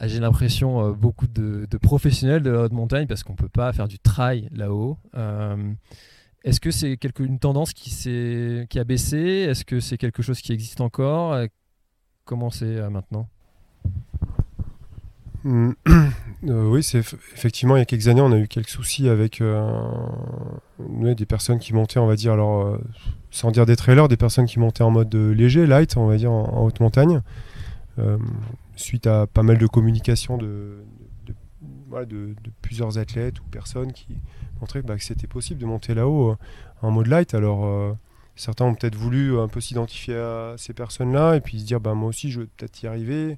j'ai 0.00 0.18
l'impression, 0.18 0.90
beaucoup 0.90 1.28
de, 1.28 1.68
professionnels 1.80 2.42
de 2.42 2.50
la 2.50 2.62
haute 2.62 2.72
montagne 2.72 3.06
parce 3.06 3.22
qu'on 3.22 3.34
ne 3.34 3.38
peut 3.38 3.48
pas 3.48 3.72
faire 3.72 3.86
du 3.86 4.00
trail 4.00 4.48
là-haut. 4.50 4.98
Est-ce 6.42 6.58
que 6.58 6.72
c'est 6.72 6.98
une 7.20 7.38
tendance 7.38 7.72
qui, 7.72 7.90
qui 8.68 8.78
a 8.80 8.84
baissé? 8.84 9.18
Est-ce 9.48 9.64
que 9.64 9.78
c'est 9.78 9.96
quelque 9.96 10.20
chose 10.20 10.40
qui 10.40 10.52
existe 10.52 10.80
encore? 10.80 11.38
Comment 12.24 12.50
c'est 12.50 12.90
maintenant? 12.90 13.28
Hmm. 15.44 15.72
Oui, 16.42 16.82
c'est 16.82 16.98
effectivement, 16.98 17.76
il 17.76 17.78
y 17.78 17.82
a 17.82 17.86
quelques 17.86 18.08
années, 18.08 18.20
on 18.20 18.32
a 18.32 18.36
eu 18.36 18.48
quelques 18.48 18.68
soucis 18.68 19.08
avec 19.08 19.40
des 21.14 21.26
personnes 21.26 21.58
qui 21.58 21.74
montaient, 21.74 21.98
on 21.98 22.06
va 22.06 22.16
dire, 22.16 22.32
alors, 22.32 22.66
euh, 22.66 22.78
sans 23.30 23.50
dire 23.50 23.66
des 23.66 23.76
trailers, 23.76 24.08
des 24.08 24.16
personnes 24.16 24.46
qui 24.46 24.58
montaient 24.58 24.82
en 24.82 24.90
mode 24.90 25.14
léger, 25.14 25.66
light, 25.66 25.96
on 25.96 26.06
va 26.06 26.16
dire, 26.16 26.32
en, 26.32 26.64
haute 26.64 26.80
montagne, 26.80 27.20
euh, 27.98 28.18
suite 28.76 29.06
à 29.06 29.26
pas 29.26 29.42
mal 29.42 29.58
de 29.58 29.66
communication 29.66 30.36
de, 30.36 30.78
plusieurs 32.60 32.98
athlètes 32.98 33.38
ou 33.38 33.44
personnes 33.44 33.92
qui 33.92 34.18
montraient 34.60 34.82
bah, 34.82 34.96
que 34.96 35.04
c'était 35.04 35.28
possible 35.28 35.60
de 35.60 35.66
monter 35.66 35.94
là-haut 35.94 36.32
euh, 36.32 36.36
en 36.82 36.90
mode 36.90 37.06
light. 37.06 37.34
Alors, 37.34 37.96
certains 38.34 38.64
ont 38.64 38.74
peut-être 38.74 38.96
voulu 38.96 39.38
un 39.38 39.46
peu 39.46 39.60
s'identifier 39.60 40.16
à 40.16 40.54
ces 40.56 40.72
personnes-là 40.72 41.36
et 41.36 41.40
puis 41.40 41.60
se 41.60 41.64
dire, 41.64 41.80
bah, 41.80 41.94
moi 41.94 42.08
aussi, 42.08 42.30
je 42.30 42.40
vais 42.40 42.46
peut-être 42.46 42.82
y 42.82 42.86
arriver. 42.86 43.36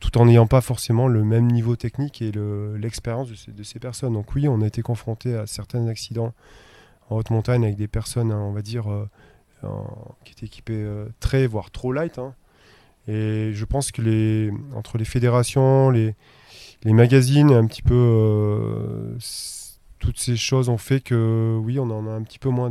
Tout 0.00 0.18
en 0.18 0.26
n'ayant 0.26 0.46
pas 0.46 0.60
forcément 0.60 1.06
le 1.06 1.24
même 1.24 1.46
niveau 1.46 1.76
technique 1.76 2.20
et 2.22 2.32
l'expérience 2.76 3.28
de, 3.30 3.62
ces 3.62 3.78
personnes. 3.78 4.14
Donc 4.14 4.34
oui, 4.34 4.48
on 4.48 4.60
a 4.62 4.66
été 4.66 4.82
confronté 4.82 5.36
à 5.36 5.46
certains 5.46 5.86
accidents 5.86 6.34
en 7.08 7.16
haute 7.16 7.30
montagne 7.30 7.64
avec 7.64 7.76
des 7.76 7.88
personnes, 7.88 8.32
hein, 8.32 8.40
on 8.40 8.52
va 8.52 8.62
dire, 8.62 8.90
euh, 9.64 9.68
qui 10.24 10.32
étaient 10.32 10.46
équipées 10.46 10.82
euh, 10.82 11.06
très, 11.20 11.46
voire 11.46 11.70
trop 11.70 11.92
light. 11.92 12.18
Hein. 12.18 12.34
Et 13.06 13.52
je 13.52 13.64
pense 13.64 13.92
que 13.92 14.02
les, 14.02 14.52
entre 14.74 14.98
les 14.98 15.04
fédérations, 15.04 15.90
les, 15.90 16.14
les 16.82 16.92
magazines, 16.92 17.52
un 17.52 17.66
petit 17.66 17.82
peu, 17.82 17.94
euh, 17.94 19.16
toutes 19.98 20.18
ces 20.18 20.36
choses 20.36 20.68
ont 20.68 20.78
fait 20.78 21.00
que 21.00 21.58
oui, 21.62 21.78
on 21.78 21.90
en 21.90 22.06
a 22.06 22.10
un 22.10 22.22
petit 22.22 22.38
peu 22.38 22.48
moins 22.48 22.70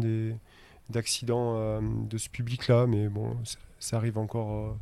d'accidents 0.90 1.82
de 1.82 2.18
ce 2.18 2.30
public-là, 2.30 2.88
mais 2.88 3.08
bon, 3.08 3.38
ça 3.80 3.98
arrive 3.98 4.18
encore 4.18 4.76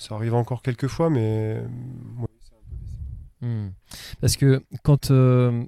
ça 0.00 0.14
arrive 0.14 0.34
encore 0.34 0.62
quelques 0.62 0.86
fois, 0.86 1.10
mais. 1.10 1.62
Hmm. 3.42 3.68
Parce 4.20 4.36
que 4.36 4.62
quand, 4.82 5.10
euh, 5.10 5.64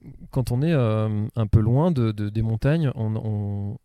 on 0.50 0.62
est 0.62 0.72
euh, 0.72 1.26
un 1.36 1.46
peu 1.46 1.60
loin 1.60 1.90
de, 1.90 2.10
des 2.12 2.42
montagnes, 2.42 2.90
on, 2.94 3.14
on 3.16 3.78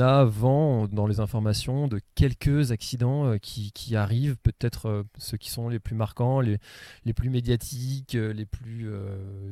a 0.00 0.24
vent 0.24 0.86
dans 0.88 1.06
les 1.06 1.20
informations 1.20 1.88
de 1.88 2.00
quelques 2.14 2.70
accidents 2.70 3.26
euh, 3.26 3.38
qui, 3.38 3.96
arrivent, 3.96 4.36
peut-être 4.36 4.86
euh, 4.86 5.02
ceux 5.18 5.36
qui 5.36 5.50
sont 5.50 5.68
les 5.68 5.78
plus 5.78 5.94
marquants, 5.94 6.40
les, 6.40 6.58
les 7.04 7.12
plus 7.12 7.30
médiatiques, 7.30 8.14
euh, 8.14 8.32
les 8.32 8.46
plus 8.46 8.90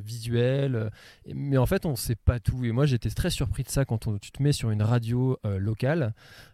visuels. 0.03 0.91
Mais 1.33 1.57
en 1.57 1.65
fait, 1.65 1.85
on 1.85 1.91
ne 1.91 1.95
sait 1.95 2.15
pas 2.15 2.39
tout. 2.39 2.63
Et 2.65 2.71
moi, 2.71 2.85
j'étais 2.85 3.09
très 3.09 3.29
surpris 3.29 3.63
de 3.63 3.69
ça 3.69 3.85
quand 3.85 4.07
tu 4.19 4.31
te 4.31 4.43
mets 4.43 4.51
sur 4.51 4.71
une 4.71 4.83
radio 4.83 5.37
locale. 5.43 6.13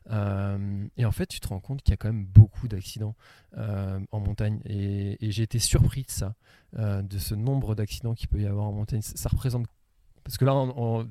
et 0.10 1.06
en 1.06 1.12
fait, 1.12 1.26
tu 1.28 1.40
te 1.40 1.48
rends 1.48 1.60
compte 1.60 1.82
qu'il 1.82 1.92
y 1.92 1.94
a 1.94 1.98
quand 1.98 2.10
même 2.10 2.26
beaucoup 2.26 2.68
d'accidents 2.68 3.16
en 3.58 4.20
montagne. 4.20 4.60
Et, 4.66 5.18
j'ai 5.22 5.44
été 5.44 5.60
surpris 5.60 6.04
de 6.04 6.12
ça, 6.12 6.36
de 6.74 7.18
ce 7.18 7.36
nombre 7.36 7.76
d'accidents 7.76 8.14
qu'il 8.14 8.30
peut 8.30 8.42
y 8.42 8.48
avoir 8.48 8.66
en 8.66 8.74
montagne. 8.74 9.02
Ça, 9.02 9.30
représente. 9.30 9.68
Parce 10.24 10.38
que 10.38 10.46
là, 10.46 10.54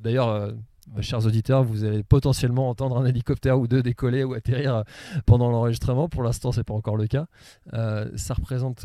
d'ailleurs 0.01 0.55
chers 1.01 1.27
auditeurs, 1.27 1.63
vous 1.65 1.85
allez 1.85 2.03
potentiellement 2.03 2.69
entendre 2.69 2.99
un 2.99 3.07
hélicoptère 3.07 3.59
ou 3.59 3.67
deux 3.67 3.83
décoller 3.83 4.25
ou 4.25 4.35
atterrir 4.35 4.75
euh, 4.75 4.83
pendant 5.27 5.51
l'enregistrement. 5.51 6.09
Pour 6.09 6.23
l'instant, 6.23 6.53
c'est 6.53 6.65
pas 6.65 6.75
encore 6.75 6.97
le 6.97 7.07
cas. 7.07 7.27
Euh, 7.75 8.11
ça 8.17 8.35
représente. 8.35 8.85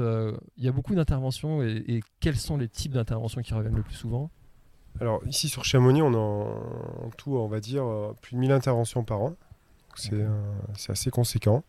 Il 0.58 0.64
y 0.64 0.68
a 0.68 0.72
beaucoup 0.72 0.96
d'interventions 0.96 1.64
et, 1.64 2.02
quels 2.20 2.38
sont 2.38 2.58
les 2.58 2.68
types 2.68 2.94
d'interventions 2.94 3.42
qui 3.42 3.54
reviennent 3.54 3.76
le 3.76 3.84
plus 3.84 3.96
souvent? 3.96 4.30
Alors 5.02 5.22
ici 5.26 5.50
sur 5.50 5.66
Chamonix, 5.66 6.02
on 6.02 6.14
a 6.14 6.18
en, 6.18 7.10
tout, 7.18 7.36
on 7.36 7.48
va 7.48 7.60
dire, 7.60 7.84
plus 8.22 8.36
de 8.36 8.40
1000 8.40 8.52
interventions 8.52 9.04
par 9.04 9.22
an. 9.22 9.34
C'est 9.96 10.92
assez 10.92 11.10
conséquent. 11.10 11.64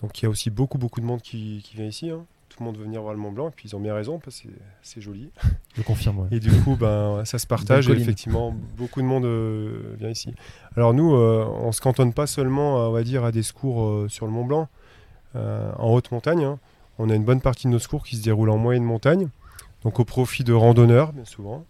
Donc 0.00 0.20
il 0.20 0.24
y 0.24 0.26
a 0.26 0.28
aussi 0.28 0.50
beaucoup 0.50 0.78
beaucoup 0.78 1.00
de 1.00 1.06
monde 1.06 1.22
qui, 1.22 1.64
vient 1.74 1.86
ici. 1.86 2.10
Hein 2.10 2.24
tout 2.58 2.64
le 2.64 2.70
monde 2.70 2.78
veut 2.78 2.86
venir 2.86 3.02
voir 3.02 3.14
le 3.14 3.20
Mont 3.20 3.30
Blanc, 3.30 3.48
et 3.48 3.52
puis 3.54 3.68
ils 3.68 3.76
ont 3.76 3.80
bien 3.80 3.94
raison, 3.94 4.18
parce 4.18 4.40
que 4.40 4.48
c'est 4.82 5.00
joli. 5.00 5.30
Je 5.76 5.82
confirme. 5.82 6.26
Et 6.32 6.40
du 6.40 6.50
coup, 6.50 6.74
ben, 6.74 7.24
ça 7.24 7.38
se 7.38 7.46
partage, 7.46 7.88
et 7.88 7.92
effectivement, 7.92 8.52
beaucoup 8.76 9.00
de 9.00 9.06
monde 9.06 9.24
euh, 9.26 9.94
vient 9.96 10.08
ici. 10.08 10.34
Alors 10.76 10.92
nous, 10.92 11.14
euh, 11.14 11.46
on 11.60 11.68
ne 11.68 11.72
se 11.72 11.80
cantonne 11.80 12.12
pas 12.12 12.26
seulement, 12.26 12.88
on 12.88 12.90
va 12.90 13.04
dire, 13.04 13.24
à 13.24 13.30
des 13.30 13.44
secours 13.44 13.84
euh, 13.84 14.08
sur 14.08 14.26
le 14.26 14.32
Mont 14.32 14.44
Blanc, 14.44 14.68
en 15.36 15.92
haute 15.92 16.10
montagne. 16.10 16.42
Hein. 16.42 16.58
On 16.98 17.10
a 17.10 17.14
une 17.14 17.24
bonne 17.24 17.40
partie 17.40 17.68
de 17.68 17.72
nos 17.72 17.78
secours 17.78 18.04
qui 18.04 18.16
se 18.16 18.24
déroulent 18.24 18.50
en 18.50 18.58
moyenne 18.58 18.82
montagne, 18.82 19.28
donc 19.84 20.00
au 20.00 20.04
profit 20.04 20.42
de 20.42 20.52
randonneurs, 20.52 21.12
bien 21.12 21.24
souvent, 21.24 21.64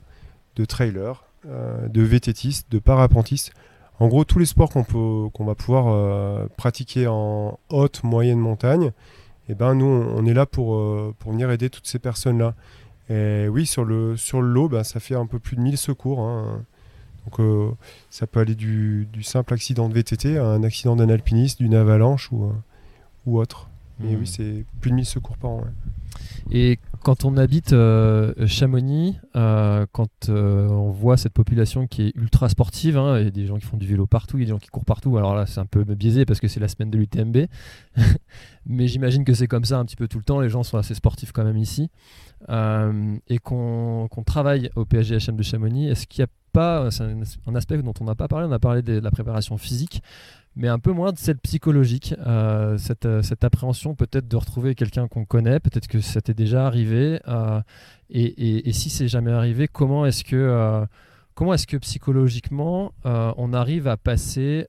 de 0.56 0.64
trailers, 0.64 1.24
de 1.44 2.02
vététistes, 2.02 2.72
de 2.72 2.78
parapentistes. 2.78 3.52
En 4.00 4.08
gros, 4.08 4.24
tous 4.24 4.38
les 4.38 4.46
sports 4.46 4.70
qu'on 4.70 4.84
qu'on 5.28 5.44
va 5.44 5.54
pouvoir 5.54 6.48
pratiquer 6.56 7.08
en 7.08 7.58
haute, 7.68 8.04
moyenne 8.04 8.38
montagne, 8.38 8.92
et 9.48 9.52
eh 9.52 9.54
ben 9.54 9.74
nous, 9.74 9.86
on 9.86 10.26
est 10.26 10.34
là 10.34 10.44
pour, 10.44 10.76
euh, 10.76 11.14
pour 11.18 11.32
venir 11.32 11.50
aider 11.50 11.70
toutes 11.70 11.86
ces 11.86 11.98
personnes-là. 11.98 12.54
Et 13.08 13.48
oui, 13.48 13.64
sur 13.64 13.84
le, 13.84 14.14
sur 14.14 14.42
le 14.42 14.48
lot, 14.48 14.68
ben, 14.68 14.84
ça 14.84 15.00
fait 15.00 15.14
un 15.14 15.24
peu 15.24 15.38
plus 15.38 15.56
de 15.56 15.62
1000 15.62 15.78
secours. 15.78 16.20
Hein. 16.20 16.62
Donc 17.24 17.40
euh, 17.40 17.70
ça 18.10 18.26
peut 18.26 18.40
aller 18.40 18.54
du, 18.54 19.08
du, 19.10 19.22
simple 19.22 19.54
accident 19.54 19.88
de 19.88 19.94
VTT 19.94 20.36
à 20.36 20.44
un 20.44 20.62
accident 20.64 20.96
d'un 20.96 21.08
alpiniste, 21.08 21.62
d'une 21.62 21.74
avalanche 21.74 22.30
ou, 22.30 22.52
ou 23.26 23.38
autre. 23.38 23.70
Mais 24.00 24.16
oui, 24.16 24.26
c'est 24.26 24.64
plus 24.80 24.90
de 24.90 24.96
1000 24.96 25.06
secours 25.06 25.38
par 25.38 25.50
an. 25.50 25.64
Et 26.50 26.78
quand 27.02 27.24
on 27.24 27.36
habite 27.36 27.72
euh, 27.72 28.32
Chamonix, 28.46 29.16
euh, 29.36 29.86
quand 29.92 30.28
euh, 30.28 30.68
on 30.68 30.90
voit 30.90 31.16
cette 31.16 31.32
population 31.32 31.86
qui 31.86 32.02
est 32.08 32.16
ultra 32.16 32.48
sportive, 32.48 33.00
il 33.18 33.24
y 33.24 33.26
a 33.26 33.30
des 33.30 33.46
gens 33.46 33.56
qui 33.56 33.66
font 33.66 33.76
du 33.76 33.86
vélo 33.86 34.06
partout, 34.06 34.38
il 34.38 34.40
y 34.40 34.42
a 34.44 34.46
des 34.46 34.50
gens 34.50 34.58
qui 34.58 34.68
courent 34.68 34.84
partout, 34.84 35.16
alors 35.16 35.34
là 35.34 35.46
c'est 35.46 35.60
un 35.60 35.66
peu 35.66 35.84
biaisé 35.84 36.24
parce 36.24 36.40
que 36.40 36.48
c'est 36.48 36.60
la 36.60 36.68
semaine 36.68 36.90
de 36.90 36.98
l'UTMB, 36.98 37.46
mais 38.66 38.88
j'imagine 38.88 39.24
que 39.24 39.34
c'est 39.34 39.46
comme 39.46 39.64
ça 39.64 39.78
un 39.78 39.84
petit 39.84 39.96
peu 39.96 40.08
tout 40.08 40.18
le 40.18 40.24
temps, 40.24 40.40
les 40.40 40.48
gens 40.48 40.62
sont 40.62 40.78
assez 40.78 40.94
sportifs 40.94 41.32
quand 41.32 41.44
même 41.44 41.56
ici, 41.56 41.90
et 42.48 43.38
qu'on 43.38 44.08
travaille 44.26 44.70
au 44.76 44.84
PSGHM 44.84 45.36
de 45.36 45.42
Chamonix, 45.42 45.88
est-ce 45.88 46.06
qu'il 46.06 46.22
n'y 46.22 46.24
a 46.24 46.32
pas, 46.58 46.90
c'est 46.90 47.04
un, 47.04 47.54
aspect 47.54 47.80
dont 47.80 47.94
on 48.00 48.04
n'a 48.04 48.16
pas 48.16 48.26
parlé, 48.26 48.48
on 48.48 48.50
a 48.50 48.58
parlé 48.58 48.82
de 48.82 48.98
la 48.98 49.12
préparation 49.12 49.58
physique, 49.58 50.02
mais 50.56 50.66
un 50.66 50.80
peu 50.80 50.90
moins 50.90 51.12
de 51.12 51.18
celle 51.18 51.38
psychologique, 51.38 52.16
euh, 52.18 52.76
euh, 53.04 53.22
cette, 53.22 53.44
appréhension 53.44 53.94
peut-être 53.94 54.26
de 54.26 54.34
retrouver 54.34 54.74
quelqu'un 54.74 55.06
qu'on 55.06 55.24
connaît, 55.24 55.60
peut-être 55.60 55.86
que 55.86 56.00
ça 56.00 56.20
t'est 56.20 56.34
déjà 56.34 56.66
arrivé, 56.66 57.20
euh, 57.28 57.60
et, 58.10 58.72
si 58.72 58.90
c'est 58.90 59.06
jamais 59.06 59.30
arrivé, 59.30 59.68
comment 59.68 60.04
est-ce 60.04 60.24
que, 60.24 60.84
comment 61.34 61.54
est-ce 61.54 61.68
que 61.68 61.76
psychologiquement 61.76 62.92
on 63.04 63.52
arrive 63.52 63.86
à 63.86 63.96
passer 63.96 64.66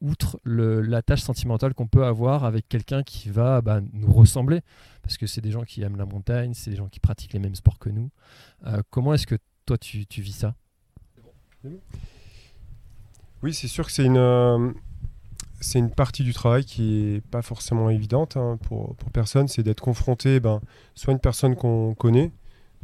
outre 0.00 0.40
la 0.46 1.02
tâche 1.02 1.20
sentimentale 1.20 1.74
qu'on 1.74 1.88
peut 1.88 2.06
avoir 2.06 2.44
avec 2.44 2.70
quelqu'un 2.70 3.02
qui 3.02 3.28
va 3.28 3.60
bah, 3.60 3.82
nous 3.92 4.10
ressembler, 4.10 4.62
parce 5.02 5.18
que 5.18 5.26
c'est 5.26 5.42
des 5.42 5.50
gens 5.50 5.64
qui 5.64 5.82
aiment 5.82 5.98
la 5.98 6.06
montagne, 6.06 6.54
c'est 6.54 6.70
des 6.70 6.76
gens 6.76 6.88
qui 6.88 7.00
pratiquent 7.00 7.34
les 7.34 7.38
mêmes 7.38 7.54
sports 7.54 7.78
que 7.78 7.90
nous. 7.90 8.08
comment 8.88 9.12
est-ce 9.12 9.26
que 9.26 9.36
toi 9.66 9.76
tu 9.76 10.22
vis 10.22 10.32
ça? 10.32 10.54
Oui, 13.42 13.54
c'est 13.54 13.68
sûr 13.68 13.86
que 13.86 13.92
c'est 13.92 14.04
une, 14.04 14.74
c'est 15.60 15.78
une 15.78 15.90
partie 15.90 16.22
du 16.22 16.32
travail 16.32 16.64
qui 16.64 17.14
est 17.14 17.20
pas 17.20 17.42
forcément 17.42 17.90
évidente 17.90 18.36
hein, 18.36 18.58
pour, 18.62 18.94
personne, 19.12 19.48
c'est 19.48 19.62
d'être 19.62 19.80
confronté 19.80 20.40
ben, 20.40 20.60
soit 20.94 21.12
à 21.12 21.14
une 21.14 21.20
personne 21.20 21.56
qu'on 21.56 21.94
connaît, 21.94 22.30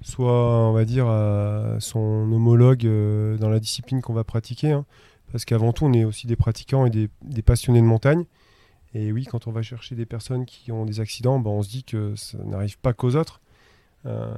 soit 0.03 0.69
on 0.69 0.73
va 0.73 0.85
dire 0.85 1.07
à 1.07 1.77
son 1.81 2.01
homologue 2.33 2.87
euh, 2.87 3.37
dans 3.39 3.49
la 3.49 3.61
discipline 3.61 4.01
qu'on 4.01 4.15
va 4.15 4.25
pratiquer. 4.25 4.73
Hein. 4.73 4.85
parce 5.31 5.45
qu'avant 5.45 5.73
tout, 5.73 5.85
on 5.85 5.93
est 5.93 6.05
aussi 6.05 6.27
des 6.27 6.37
pratiquants 6.37 6.87
et 6.87 6.91
des, 6.91 7.43
passionnés 7.43 7.81
de 7.81 7.87
montagne. 7.87 8.25
Et 8.95 9.13
oui, 9.13 9.25
quand 9.25 9.49
on 9.49 9.53
va 9.53 9.63
chercher 9.63 9.97
des 9.97 10.07
personnes 10.07 10.45
qui 10.45 10.71
ont 10.71 10.85
des 10.85 11.01
accidents, 11.01 11.39
ben, 11.39 11.51
on 11.51 11.63
se 11.63 11.69
dit 11.69 11.85
que 11.85 12.15
ça 12.17 12.39
n'arrive 12.39 12.79
pas 12.79 12.93
qu'aux 12.93 13.17
autres. 13.17 13.41
Euh, 14.07 14.35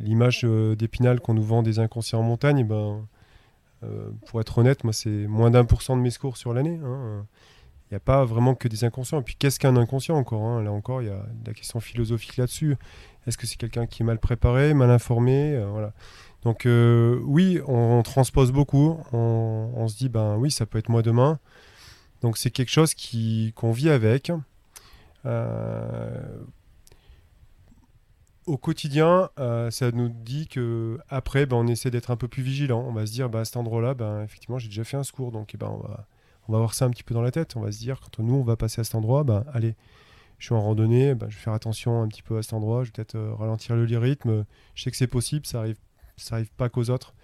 l'image 0.00 0.42
euh, 0.44 0.76
d'Épinal 0.76 1.20
qu'on 1.20 1.34
nous 1.34 1.42
vend 1.42 1.62
des 1.62 1.78
inconscients 1.78 2.20
en 2.20 2.24
montagne, 2.24 2.66
ben, 2.66 3.06
pour 4.26 4.40
être 4.40 4.58
honnête, 4.58 4.84
moi 4.84 4.92
c'est 4.92 5.26
moins 5.26 5.50
d'un 5.50 5.64
pour 5.64 5.82
cent 5.82 5.96
de 5.96 6.02
mes 6.02 6.10
secours 6.10 6.36
sur 6.36 6.52
l'année. 6.52 6.80
Hein 6.84 7.26
il 7.90 7.94
n'y 7.94 7.96
a 7.96 8.00
pas 8.00 8.24
vraiment 8.24 8.54
que 8.54 8.68
des 8.68 8.84
inconscients. 8.84 9.20
Et 9.20 9.22
puis 9.22 9.34
qu'est-ce 9.38 9.58
qu'un 9.58 9.76
inconscient 9.76 10.16
encore 10.16 10.42
hein? 10.42 10.62
Là 10.62 10.70
encore, 10.70 11.00
il 11.00 11.08
y 11.08 11.10
a 11.10 11.24
la 11.46 11.54
question 11.54 11.80
philosophique 11.80 12.36
là-dessus. 12.36 12.76
Est-ce 13.26 13.38
que 13.38 13.46
c'est 13.46 13.56
quelqu'un 13.56 13.86
qui 13.86 14.02
est 14.02 14.06
mal 14.06 14.18
préparé, 14.18 14.74
mal 14.74 14.90
informé? 14.90 15.54
Euh, 15.54 15.68
voilà. 15.70 15.94
Donc 16.42 16.66
euh, 16.66 17.18
oui, 17.24 17.60
on, 17.66 18.02
transpose 18.02 18.52
beaucoup. 18.52 18.98
On, 19.12 19.88
se 19.88 19.96
dit, 19.96 20.10
ben 20.10 20.36
oui, 20.36 20.50
ça 20.50 20.66
peut 20.66 20.78
être 20.78 20.90
moi 20.90 21.00
demain. 21.00 21.38
Donc 22.20 22.36
c'est 22.36 22.50
quelque 22.50 22.70
chose 22.70 22.94
qu'on 23.54 23.72
vit 23.72 23.88
avec. 23.88 24.30
Euh, 25.24 26.42
au 28.48 28.56
quotidien, 28.56 29.30
ça 29.70 29.90
nous 29.92 30.08
dit 30.08 30.48
que 30.48 30.98
après, 31.08 31.46
ben, 31.46 31.56
on 31.56 31.66
essaie 31.66 31.90
d'être 31.90 32.10
un 32.10 32.16
peu 32.16 32.28
plus 32.28 32.42
vigilant. 32.42 32.84
On 32.86 32.92
va 32.92 33.06
se 33.06 33.12
dire, 33.12 33.28
ben, 33.28 33.40
à 33.40 33.44
cet 33.44 33.56
endroit-là, 33.56 33.94
ben, 33.94 34.22
effectivement, 34.22 34.58
j'ai 34.58 34.68
déjà 34.68 34.84
fait 34.84 34.96
un 34.96 35.04
secours, 35.04 35.32
donc 35.32 35.54
eh 35.54 35.58
ben, 35.58 35.68
on 35.68 35.78
va 35.86 36.06
on 36.48 36.52
va 36.52 36.58
avoir 36.58 36.74
ça 36.74 36.86
un 36.86 36.90
petit 36.90 37.02
peu 37.02 37.14
dans 37.14 37.22
la 37.22 37.30
tête. 37.30 37.56
On 37.56 37.60
va 37.60 37.70
se 37.70 37.78
dire, 37.78 38.00
quand 38.00 38.22
nous, 38.22 38.34
on 38.34 38.42
va 38.42 38.56
passer 38.56 38.80
à 38.80 38.84
cet 38.84 38.94
endroit, 38.94 39.22
ben, 39.22 39.44
allez, 39.52 39.74
je 40.38 40.46
suis 40.46 40.54
en 40.54 40.60
randonnée, 40.60 41.14
ben, 41.14 41.28
je 41.28 41.36
vais 41.36 41.42
faire 41.42 41.52
attention 41.52 42.02
un 42.02 42.08
petit 42.08 42.22
peu 42.22 42.38
à 42.38 42.42
cet 42.42 42.54
endroit, 42.54 42.84
je 42.84 42.88
vais 42.88 42.92
peut-être 42.92 43.16
euh, 43.16 43.34
ralentir 43.34 43.76
le 43.76 43.98
rythme. 43.98 44.44
Je 44.74 44.82
sais 44.82 44.90
que 44.90 44.96
c'est 44.96 45.06
possible, 45.06 45.46
ça 45.46 45.60
arrive, 45.60 45.76
ça 46.16 46.36
arrive 46.36 46.50
pas 46.56 46.68
qu'aux 46.68 46.90
autres. 46.90 47.14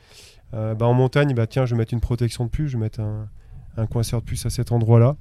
Euh, 0.52 0.74
ben, 0.74 0.86
en 0.86 0.94
montagne, 0.94 1.34
ben, 1.34 1.46
tiens, 1.46 1.64
je 1.64 1.74
vais 1.74 1.78
mettre 1.78 1.94
une 1.94 2.00
protection 2.00 2.44
de 2.44 2.50
puce, 2.50 2.70
je 2.70 2.76
vais 2.76 2.82
mettre 2.82 3.00
un, 3.00 3.28
un 3.76 3.86
coinceur 3.86 4.20
de 4.20 4.26
puce 4.26 4.44
à 4.44 4.50
cet 4.50 4.72
endroit-là. 4.72 5.16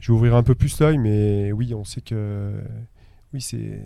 Je 0.00 0.10
vais 0.10 0.16
ouvrir 0.16 0.34
un 0.34 0.42
peu 0.42 0.56
plus 0.56 0.80
l'œil, 0.80 0.98
mais 0.98 1.52
oui, 1.52 1.74
on 1.74 1.84
sait 1.84 2.00
que 2.00 2.60
oui, 3.32 3.40
c'est 3.40 3.80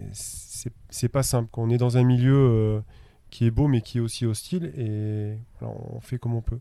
c'est 0.90 1.08
pas 1.08 1.22
simple. 1.22 1.48
On 1.56 1.70
est 1.70 1.76
dans 1.76 1.96
un 1.96 2.02
milieu 2.02 2.34
euh, 2.34 2.80
qui 3.30 3.46
est 3.46 3.50
beau, 3.50 3.68
mais 3.68 3.80
qui 3.80 3.98
est 3.98 4.00
aussi 4.00 4.26
hostile, 4.26 4.72
et 4.76 5.36
on 5.60 6.00
fait 6.00 6.18
comme 6.18 6.34
on 6.34 6.42
peut. 6.42 6.58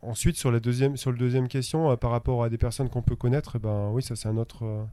Ensuite, 0.00 0.36
sur, 0.36 0.52
la 0.52 0.60
deuxième, 0.60 0.96
sur 0.96 1.10
le 1.10 1.18
deuxième 1.18 1.48
question, 1.48 1.90
euh, 1.90 1.96
par 1.96 2.12
rapport 2.12 2.44
à 2.44 2.48
des 2.48 2.58
personnes 2.58 2.88
qu'on 2.88 3.02
peut 3.02 3.16
connaître, 3.16 3.56
eh 3.56 3.58
ben, 3.58 3.90
oui, 3.90 4.02
ça 4.02 4.14
c'est 4.14 4.28
un 4.28 4.36
autre, 4.36 4.64
euh, 4.64 4.84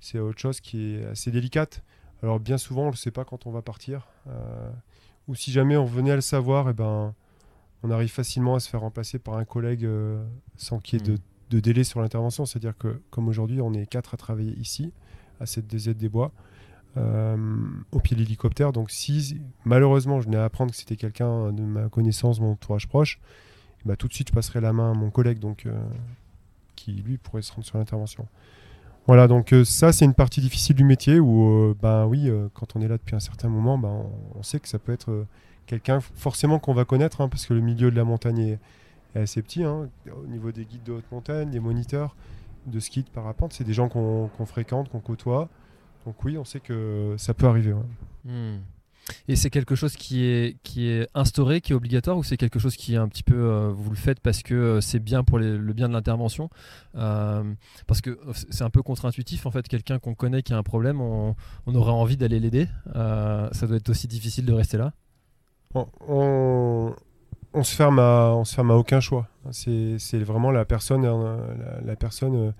c'est 0.00 0.18
autre 0.18 0.38
chose 0.38 0.60
qui 0.60 0.94
est 0.94 1.06
assez 1.06 1.30
délicate. 1.30 1.82
Alors 2.22 2.38
bien 2.38 2.58
souvent, 2.58 2.82
on 2.82 2.86
ne 2.86 2.90
le 2.90 2.96
sait 2.96 3.10
pas 3.10 3.24
quand 3.24 3.46
on 3.46 3.50
va 3.50 3.62
partir. 3.62 4.08
Ou 5.28 5.34
si 5.34 5.50
jamais 5.52 5.76
on 5.76 5.84
venait 5.84 6.12
à 6.12 6.14
le 6.14 6.20
savoir, 6.20 6.68
et 6.68 6.70
eh 6.70 6.74
ben, 6.74 7.14
on 7.82 7.90
arrive 7.90 8.10
facilement 8.10 8.54
à 8.54 8.60
se 8.60 8.68
faire 8.68 8.80
remplacer 8.80 9.18
par 9.18 9.34
un 9.34 9.44
collègue 9.44 9.88
sans 10.56 10.78
qu'il 10.78 11.00
y 11.00 11.02
ait 11.02 11.06
de, 11.06 11.14
mmh. 11.14 11.18
de, 11.50 11.60
délai 11.60 11.84
sur 11.84 12.00
l'intervention. 12.00 12.46
C'est-à-dire 12.46 12.76
que 12.76 13.00
comme 13.10 13.28
aujourd'hui, 13.28 13.60
on 13.60 13.72
est 13.74 13.86
quatre 13.86 14.14
à 14.14 14.16
travailler 14.16 14.54
ici, 14.56 14.92
à 15.40 15.46
cette 15.46 15.66
DZ 15.66 15.90
des 15.90 16.08
Bois, 16.08 16.32
au 16.96 18.00
pied 18.00 18.16
de 18.16 18.22
l'hélicoptère. 18.22 18.72
Donc 18.72 18.90
si 18.90 19.38
malheureusement 19.64 20.20
je 20.20 20.26
venais 20.26 20.38
à 20.38 20.44
apprendre 20.44 20.70
que 20.70 20.76
c'était 20.76 20.96
quelqu'un 20.96 21.52
de 21.52 21.62
ma 21.62 21.88
connaissance, 21.88 22.40
mon 22.40 22.52
entourage 22.52 22.88
proche, 22.88 23.18
bah, 23.84 23.96
tout 23.96 24.08
de 24.08 24.14
suite 24.14 24.28
je 24.28 24.32
passerai 24.32 24.60
la 24.60 24.72
main 24.72 24.92
à 24.92 24.94
mon 24.94 25.10
collègue 25.10 25.38
donc, 25.38 25.66
euh, 25.66 25.78
qui 26.74 26.92
lui 26.92 27.18
pourrait 27.18 27.42
se 27.42 27.52
rendre 27.52 27.66
sur 27.66 27.76
l'intervention. 27.78 28.26
Voilà, 29.06 29.28
donc 29.28 29.52
euh, 29.52 29.64
ça 29.64 29.92
c'est 29.92 30.04
une 30.04 30.14
partie 30.14 30.40
difficile 30.40 30.74
du 30.74 30.84
métier 30.84 31.20
où, 31.20 31.76
ben 31.80 32.06
oui, 32.06 32.30
quand 32.54 32.76
on 32.76 32.80
est 32.80 32.88
là 32.88 32.96
depuis 32.96 33.14
un 33.14 33.20
certain 33.20 33.48
moment, 33.48 33.78
ben, 33.78 34.04
on, 34.34 34.42
sait 34.42 34.58
que 34.58 34.68
ça 34.68 34.78
peut 34.78 34.92
être 34.92 35.26
quelqu'un 35.66 36.00
forcément 36.00 36.58
qu'on 36.58 36.74
va 36.74 36.84
connaître, 36.84 37.20
hein, 37.20 37.28
parce 37.28 37.46
que 37.46 37.54
le 37.54 37.60
milieu 37.60 37.90
de 37.90 37.96
la 37.96 38.04
montagne 38.04 38.38
est, 38.38 38.58
assez 39.14 39.40
petit, 39.40 39.64
hein, 39.64 39.88
au 40.12 40.26
niveau 40.26 40.52
des 40.52 40.64
guides 40.64 40.82
de 40.82 40.92
haute 40.92 41.10
montagne, 41.10 41.50
des 41.50 41.60
moniteurs 41.60 42.14
de 42.66 42.80
ski 42.80 43.02
de 43.02 43.08
parapente, 43.08 43.52
c'est 43.52 43.64
des 43.64 43.72
gens 43.72 43.88
qu'on 43.88 44.28
fréquente, 44.46 44.88
qu'on 44.90 45.00
côtoie. 45.00 45.48
Donc 46.04 46.22
oui, 46.24 46.38
on 46.38 46.44
sait 46.44 46.60
que 46.60 47.14
ça 47.18 47.34
peut 47.34 47.46
arriver. 47.46 47.74
Hmm. 48.24 48.58
Et 49.28 49.36
c'est 49.36 49.50
quelque 49.50 49.74
chose 49.74 49.94
qui 49.94 50.24
est, 50.24 50.56
qui 50.62 50.88
est 50.88 51.08
instauré, 51.14 51.60
qui 51.60 51.72
est 51.72 51.74
obligatoire, 51.74 52.16
ou 52.16 52.24
c'est 52.24 52.36
quelque 52.36 52.58
chose 52.58 52.76
qui 52.76 52.94
est 52.94 52.98
un 52.98 53.08
petit 53.08 53.22
peu, 53.22 53.36
euh, 53.36 53.70
vous 53.72 53.90
le 53.90 53.96
faites 53.96 54.20
parce 54.20 54.42
que 54.42 54.54
euh, 54.54 54.80
c'est 54.80 54.98
bien 54.98 55.22
pour 55.22 55.38
le 55.38 55.72
bien 55.72 55.88
de 55.88 55.92
l'intervention? 55.92 56.50
Euh, 56.96 57.44
Parce 57.86 58.00
que 58.00 58.18
c'est 58.50 58.64
un 58.64 58.70
peu 58.70 58.82
contre-intuitif, 58.82 59.46
en 59.46 59.50
fait, 59.50 59.68
quelqu'un 59.68 59.98
qu'on 59.98 60.14
connaît 60.14 60.42
qui 60.42 60.52
a 60.52 60.58
un 60.58 60.62
problème, 60.62 61.00
on, 61.00 61.36
on 61.66 61.74
aurait 61.74 61.92
envie 61.92 62.16
d'aller 62.16 62.40
l'aider. 62.40 62.68
ça 62.94 63.66
doit 63.66 63.76
être 63.76 63.88
aussi 63.88 64.08
difficile 64.08 64.44
de 64.44 64.52
rester 64.52 64.76
là 64.76 64.92
on, 65.74 65.86
on, 66.08 66.94
se 67.62 67.74
ferme 67.74 67.98
à, 67.98 68.32
on 68.34 68.44
se 68.44 68.54
ferme 68.54 68.70
à 68.70 68.74
aucun 68.74 69.00
choix. 69.00 69.28
C'est 69.50 70.18
vraiment 70.18 70.50
la 70.50 70.64
personne, 70.64 71.02
la, 71.04 71.80
la 71.84 71.96
personne 71.96 72.52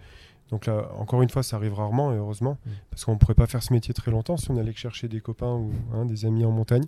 donc 0.51 0.67
là, 0.67 0.89
encore 0.99 1.23
une 1.23 1.29
fois, 1.29 1.43
ça 1.43 1.57
arrive 1.57 1.75
rarement, 1.75 2.13
et 2.13 2.17
heureusement, 2.17 2.59
mm. 2.65 2.71
parce 2.91 3.05
qu'on 3.05 3.15
ne 3.15 3.19
pourrait 3.19 3.35
pas 3.35 3.47
faire 3.47 3.63
ce 3.63 3.73
métier 3.73 3.93
très 3.95 4.11
longtemps 4.11 4.37
si 4.37 4.51
on 4.51 4.57
allait 4.57 4.73
chercher 4.73 5.09
des 5.09 5.21
copains 5.21 5.55
ou 5.55 5.73
hein, 5.93 6.05
des 6.05 6.25
amis 6.25 6.45
en 6.45 6.53
montagne 6.53 6.85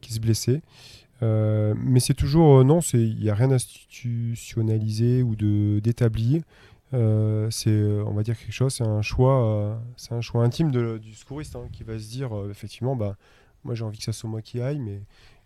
qui 0.00 0.12
se 0.12 0.20
blessaient. 0.20 0.62
Euh, 1.22 1.74
mais 1.76 2.00
c'est 2.00 2.14
toujours, 2.14 2.60
euh, 2.60 2.64
non, 2.64 2.80
il 2.92 3.18
n'y 3.18 3.30
a 3.30 3.34
rien 3.34 3.48
d'institutionnalisé 3.48 5.22
ou 5.22 5.34
d'établi. 5.80 6.42
Euh, 6.92 7.48
c'est, 7.50 7.82
on 8.04 8.12
va 8.12 8.22
dire 8.22 8.38
quelque 8.38 8.52
chose, 8.52 8.74
c'est 8.74 8.84
un 8.84 9.02
choix, 9.02 9.80
c'est 9.96 10.12
un 10.12 10.20
choix 10.20 10.44
intime 10.44 10.70
du 10.70 11.14
secouriste 11.14 11.56
hein, 11.56 11.68
qui 11.72 11.84
va 11.84 11.98
se 11.98 12.08
dire, 12.10 12.30
effectivement, 12.50 12.96
bah, 12.96 13.16
moi 13.64 13.74
j'ai 13.74 13.84
envie 13.84 13.98
que 13.98 14.04
ça 14.04 14.12
soit 14.12 14.28
moi 14.28 14.42
qui 14.42 14.60
aille, 14.60 14.80
mais 14.80 15.00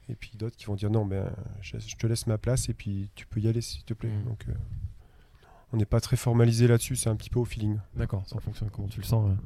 et 0.08 0.14
puis 0.14 0.32
d'autres 0.34 0.56
qui 0.56 0.66
vont 0.66 0.74
dire 0.74 0.90
non, 0.90 1.06
ben, 1.06 1.30
je, 1.60 1.76
te 1.96 2.06
laisse 2.06 2.26
ma 2.26 2.38
place 2.38 2.68
et 2.68 2.74
puis 2.74 3.10
tu 3.14 3.26
peux 3.26 3.40
y 3.40 3.48
aller 3.48 3.60
s'il 3.60 3.84
te 3.84 3.94
plaît. 3.94 4.10
Mm. 4.10 4.24
Donc, 4.24 4.46
on 5.72 5.76
n'est 5.76 5.86
pas 5.86 6.00
très 6.00 6.16
formalisé 6.16 6.68
là-dessus, 6.68 6.94
c'est 6.96 7.10
un 7.10 7.16
petit 7.16 7.30
peu 7.30 7.40
au 7.40 7.44
feeling. 7.44 7.78
D'accord, 7.96 8.22
ça 8.26 8.38
fonctionne 8.38 8.70
comment 8.70 8.88
tu 8.88 9.00
le 9.00 9.06
sens. 9.06 9.36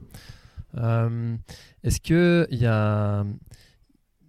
Euh, 0.77 1.37
est-ce 1.83 2.01
que 2.01 2.47
il 2.51 2.59
y 2.59 2.67
a 2.67 3.25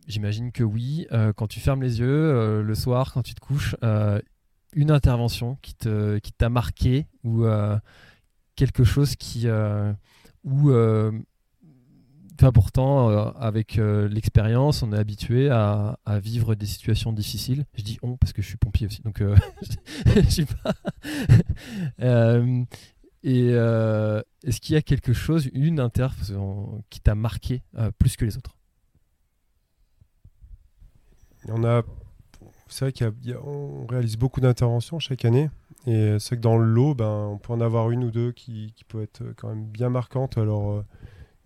J'imagine 0.07 0.51
que 0.51 0.63
oui. 0.63 1.05
Euh, 1.11 1.33
quand 1.33 1.47
tu 1.47 1.59
fermes 1.59 1.83
les 1.83 1.99
yeux 1.99 2.07
euh, 2.07 2.63
le 2.63 2.73
soir, 2.73 3.13
quand 3.13 3.21
tu 3.21 3.35
te 3.35 3.41
couches, 3.41 3.75
une 4.73 4.91
intervention 4.91 5.57
qui 5.61 5.75
te 5.75 6.19
qui 6.19 6.31
t'a 6.31 6.49
marqué 6.49 7.07
ou 7.23 7.45
quelque 8.55 8.83
chose 8.83 9.15
qui 9.15 9.47
ou 10.43 10.71
pourtant, 12.53 13.09
euh, 13.09 13.31
avec 13.37 13.77
euh, 13.77 14.07
l'expérience, 14.07 14.81
on 14.81 14.93
est 14.93 14.97
habitué 14.97 15.49
à, 15.49 15.97
vivre 16.21 16.55
des 16.55 16.65
situations 16.65 17.11
difficiles. 17.13 17.65
Je 17.75 17.83
dis 17.83 17.99
on 18.01 18.17
parce 18.17 18.33
que 18.33 18.41
je 18.41 18.47
suis 18.47 18.57
pompier 18.57 18.87
aussi, 18.87 19.01
donc 19.01 19.21
euh, 19.21 19.35
sais 20.29 20.45
pas. 20.45 20.73
et 23.23 23.49
est-ce 23.49 24.61
qu'il 24.61 24.73
y 24.73 24.77
a 24.77 24.81
quelque 24.81 25.13
chose, 25.13 25.49
une 25.53 25.79
inter 25.79 26.07
qui 26.89 27.01
t'a 27.01 27.15
marqué 27.15 27.61
plus 27.97 28.15
que 28.15 28.25
les 28.25 28.37
autres? 28.37 28.55
On 31.47 31.63
a 31.63 31.83
c'est 32.71 32.85
vrai 32.85 32.93
qu'on 32.93 33.87
réalise 33.87 34.17
beaucoup 34.17 34.41
d'interventions 34.41 34.99
chaque 34.99 35.25
année. 35.25 35.49
Et 35.87 36.17
c'est 36.19 36.35
que 36.35 36.41
dans 36.41 36.57
le 36.57 36.65
lot, 36.65 36.93
ben, 36.93 37.29
on 37.31 37.37
peut 37.39 37.51
en 37.51 37.61
avoir 37.61 37.89
une 37.89 38.03
ou 38.03 38.11
deux 38.11 38.31
qui, 38.31 38.73
qui 38.75 38.83
peuvent 38.83 39.01
être 39.01 39.23
quand 39.37 39.49
même 39.49 39.65
bien 39.65 39.89
marquantes. 39.89 40.37
Alors, 40.37 40.83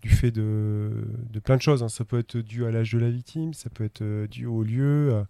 du 0.04 0.10
fait 0.10 0.32
de, 0.32 1.08
de, 1.32 1.40
plein 1.40 1.58
de 1.58 1.62
choses. 1.62 1.82
Hein. 1.82 1.90
Ça 1.90 2.06
peut 2.06 2.20
être 2.20 2.38
dû 2.38 2.66
à 2.66 2.72
l'âge 2.72 2.92
de 2.92 3.00
la 3.00 3.10
victime, 3.10 3.54
ça 3.54 3.70
peut 3.70 3.86
être 3.86 4.02
euh, 4.02 4.28
dû 4.28 4.46
au 4.46 4.62
lieu, 4.62 5.26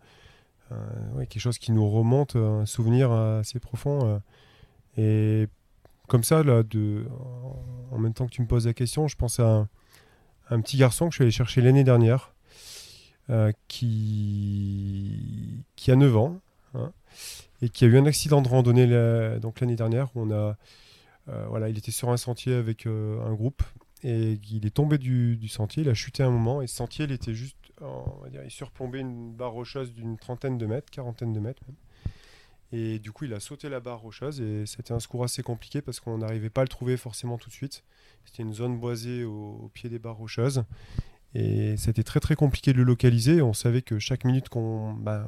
ouais, 1.16 1.28
quelque 1.28 1.42
chose 1.42 1.60
qui 1.60 1.72
nous 1.72 1.88
remonte, 1.88 2.36
un 2.36 2.66
souvenir 2.66 3.12
assez 3.12 3.60
profond. 3.60 4.20
et 4.98 5.48
comme 6.08 6.24
ça, 6.24 6.44
là, 6.44 6.64
de, 6.64 7.06
en 7.92 7.98
même 7.98 8.14
temps 8.14 8.26
que 8.26 8.32
tu 8.32 8.42
me 8.42 8.48
poses 8.48 8.68
la 8.68 8.74
question, 8.74 9.08
je 9.08 9.16
pense 9.16 9.40
à 9.40 9.68
un, 10.50 10.62
petit 10.62 10.78
garçon 10.78 11.08
que 11.08 11.12
je 11.12 11.16
suis 11.18 11.24
allé 11.24 11.32
chercher 11.32 11.62
l'année 11.62 11.84
dernière 11.84 12.34
euh, 13.30 13.52
qui, 13.68 15.64
a 15.88 15.96
9 15.96 16.18
ans 16.18 16.40
hein, 16.76 16.92
et 17.62 17.70
qui 17.70 17.86
a 17.86 17.88
eu 17.88 17.98
un 17.98 18.06
accident 18.06 18.42
de 18.42 18.48
randonnée 18.48 18.86
l'année 18.86 19.76
dernière. 19.76 20.10
Où 20.16 20.22
on 20.22 20.32
a, 20.32 20.58
euh, 21.30 21.46
voilà, 21.48 21.70
il 21.70 21.78
était 21.78 21.92
sur 21.92 22.10
un 22.10 22.18
sentier 22.18 22.54
avec 22.54 22.86
euh, 22.86 23.26
un 23.26 23.34
groupe 23.34 23.64
et 24.04 24.40
il 24.52 24.66
est 24.66 24.74
tombé 24.74 24.98
du, 24.98 25.48
sentier, 25.48 25.84
il 25.84 25.90
a 25.90 25.94
chuté 25.94 26.24
un 26.24 26.30
moment 26.30 26.62
et 26.62 26.68
ce 26.68 26.76
sentier 26.76 27.06
il 27.06 27.12
était 27.12 27.34
juste, 27.34 27.58
dire, 28.30 28.44
il 28.44 28.52
surplombait 28.52 29.00
une 29.00 29.34
barre 29.34 29.52
rocheuse 29.52 29.94
d'une 29.94 30.18
trentaine 30.18 30.58
de 30.58 30.66
mètres, 30.66 30.90
quarantaine 30.92 31.34
de 31.34 31.40
mètres 31.40 31.64
même. 31.68 31.78
Et 32.76 32.98
du 32.98 33.12
coup, 33.12 33.26
il 33.26 33.34
a 33.36 33.40
sauté 33.40 33.70
la 33.70 33.80
barre 33.80 34.00
rocheuse 34.00 34.42
et 34.42 34.66
c'était 34.66 34.94
un 34.94 35.00
secours 35.00 35.24
assez 35.24 35.44
compliqué 35.44 35.84
parce 35.84 36.00
qu'on 36.00 36.18
n'arrivait 36.18 36.50
pas 36.50 36.62
à 36.62 36.64
le 36.64 36.70
trouver 36.70 36.98
forcément 36.98 37.38
tout 37.38 37.50
de 37.50 37.54
suite. 37.54 37.84
C'était 38.26 38.42
une 38.42 38.54
zone 38.54 38.80
boisée 38.80 39.24
au, 39.24 39.70
pied 39.76 39.90
des 39.92 40.00
barres 40.00 40.18
rocheuses. 40.18 40.64
Et 41.36 41.78
c'était 41.78 42.02
très 42.02 42.20
très 42.20 42.36
compliqué 42.36 42.74
de 42.74 42.78
le 42.80 42.84
localiser. 42.84 43.44
On 43.44 43.54
savait 43.54 43.84
que 43.84 44.00
chaque 44.00 44.26
minute 44.26 44.50
qu'on 44.50 44.94
bah, 44.94 45.28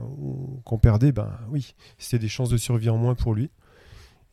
perdait, 0.81 1.11
ben 1.11 1.37
oui, 1.49 1.75
c'était 1.99 2.19
des 2.19 2.29
chances 2.29 2.49
de 2.49 2.57
survie 2.57 2.89
en 2.89 2.97
moins 2.97 3.13
pour 3.13 3.35
lui. 3.35 3.51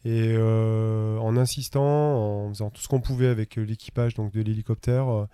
Et 0.05 0.35
euh, 0.37 1.19
en 1.19 1.37
insistant, 1.37 1.85
en 1.85 2.49
faisant 2.49 2.71
tout 2.71 2.83
ce 2.83 2.89
qu'on 2.89 3.01
pouvait 3.01 3.29
avec 3.29 3.57
l'équipage 3.57 4.15
donc 4.15 4.33
de 4.33 4.41
l'hélicoptère, 4.41 5.09
euh, 5.09 5.27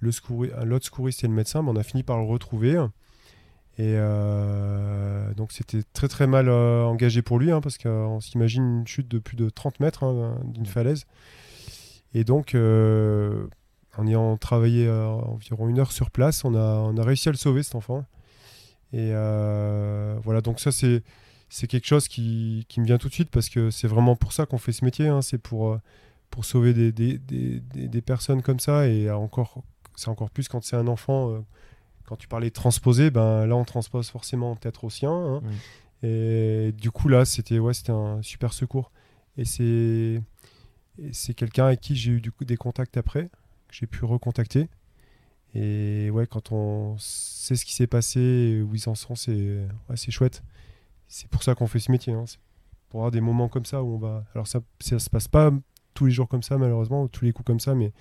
l'autre 0.00 0.84
secouriste 0.84 1.24
et 1.24 1.28
le 1.28 1.34
médecin, 1.34 1.62
ben, 1.62 1.72
on 1.72 1.76
a 1.76 1.82
fini 1.82 2.02
par 2.02 2.18
le 2.18 2.24
retrouver. 2.24 2.72
Et 3.76 3.96
euh, 3.96 5.34
donc 5.34 5.52
c'était 5.52 5.82
très 5.92 6.08
très 6.08 6.26
mal 6.26 6.48
engagé 6.48 7.22
pour 7.22 7.38
lui, 7.38 7.50
hein, 7.50 7.60
parce 7.60 7.76
qu'on 7.76 8.20
s'imagine 8.20 8.80
une 8.80 8.86
chute 8.86 9.08
de 9.08 9.18
plus 9.18 9.36
de 9.36 9.50
30 9.50 9.80
mètres 9.80 10.04
hein, 10.04 10.38
d'une 10.44 10.66
falaise. 10.66 11.06
Et 12.14 12.24
donc 12.24 12.54
en 13.96 14.06
ayant 14.06 14.36
travaillé 14.36 14.86
euh, 14.86 15.06
environ 15.06 15.68
une 15.68 15.78
heure 15.78 15.92
sur 15.92 16.10
place, 16.10 16.44
on 16.44 16.54
a, 16.54 16.58
on 16.58 16.96
a 16.96 17.02
réussi 17.02 17.28
à 17.28 17.32
le 17.32 17.38
sauver, 17.38 17.62
cet 17.62 17.74
enfant. 17.74 18.04
Et 18.92 19.10
euh, 19.12 20.16
voilà, 20.22 20.40
donc 20.40 20.60
ça, 20.60 20.72
c'est, 20.72 21.02
c'est 21.54 21.68
quelque 21.68 21.86
chose 21.86 22.08
qui, 22.08 22.66
qui, 22.68 22.80
me 22.80 22.84
vient 22.84 22.98
tout 22.98 23.08
de 23.08 23.14
suite 23.14 23.30
parce 23.30 23.48
que 23.48 23.70
c'est 23.70 23.86
vraiment 23.86 24.16
pour 24.16 24.32
ça 24.32 24.44
qu'on 24.44 24.58
fait 24.58 24.72
ce 24.72 24.84
métier. 24.84 25.06
Hein. 25.06 25.22
c'est 25.22 25.38
pour, 25.38 25.68
euh, 25.68 25.80
pour 26.30 26.44
sauver 26.44 26.74
des, 26.74 26.90
des, 26.90 27.16
des, 27.18 27.60
des, 27.60 28.02
personnes 28.02 28.42
comme 28.42 28.58
ça. 28.58 28.88
Et 28.88 29.08
encore, 29.08 29.62
c'est 29.94 30.08
encore 30.08 30.30
plus 30.30 30.48
quand 30.48 30.64
c'est 30.64 30.74
un 30.74 30.88
enfant. 30.88 31.44
quand 32.06 32.16
tu 32.16 32.26
parlais 32.26 32.48
de 32.48 32.54
transposer, 32.54 33.12
ben, 33.12 33.46
là, 33.46 33.54
on 33.54 33.64
transpose 33.64 34.08
forcément 34.10 34.56
peut-être 34.56 34.82
au 34.82 34.90
sien. 34.90 35.12
Hein. 35.12 35.42
Et 36.02 36.72
du 36.76 36.90
coup, 36.90 37.06
là, 37.08 37.24
c'était, 37.24 37.60
ouais, 37.60 37.72
un 37.88 38.20
super 38.20 38.52
secours. 38.52 38.90
Et 39.36 39.44
c'est, 39.44 41.34
quelqu'un 41.34 41.66
avec 41.66 41.80
qui 41.80 41.94
j'ai 41.94 42.10
eu 42.10 42.20
du 42.20 42.32
coup, 42.32 42.44
des 42.44 42.56
contacts 42.56 42.96
après 42.96 43.30
j'ai 43.70 43.86
pu 43.86 44.04
recontacter. 44.04 44.68
Et 45.54 46.10
ouais, 46.10 46.26
quand 46.26 46.50
on 46.50 46.96
sait 46.98 47.54
ce 47.54 47.64
qui 47.64 47.74
s'est 47.74 47.86
passé, 47.86 48.60
où 48.68 48.74
ils 48.74 48.88
en 48.88 48.96
sont, 48.96 49.14
c'est 49.14 49.68
ouais, 49.88 49.96
chouette. 49.96 50.42
C'est 51.14 51.28
pour 51.28 51.44
ça 51.44 51.54
qu'on 51.54 51.68
fait 51.68 51.78
ce 51.78 51.92
métier. 51.92 52.12
Hein. 52.12 52.24
Pour 52.88 53.00
avoir 53.00 53.12
des 53.12 53.20
moments 53.20 53.48
comme 53.48 53.64
ça 53.64 53.84
où 53.84 53.94
on 53.94 53.98
va. 53.98 54.24
Alors, 54.34 54.48
ça, 54.48 54.58
ça 54.80 54.98
se 54.98 55.08
passe 55.08 55.28
pas 55.28 55.52
tous 55.94 56.06
les 56.06 56.12
jours 56.12 56.28
comme 56.28 56.42
ça, 56.42 56.58
malheureusement, 56.58 57.06
tous 57.06 57.24
les 57.24 57.32
coups 57.32 57.46
comme 57.46 57.60
ça, 57.60 57.76
mais 57.76 57.92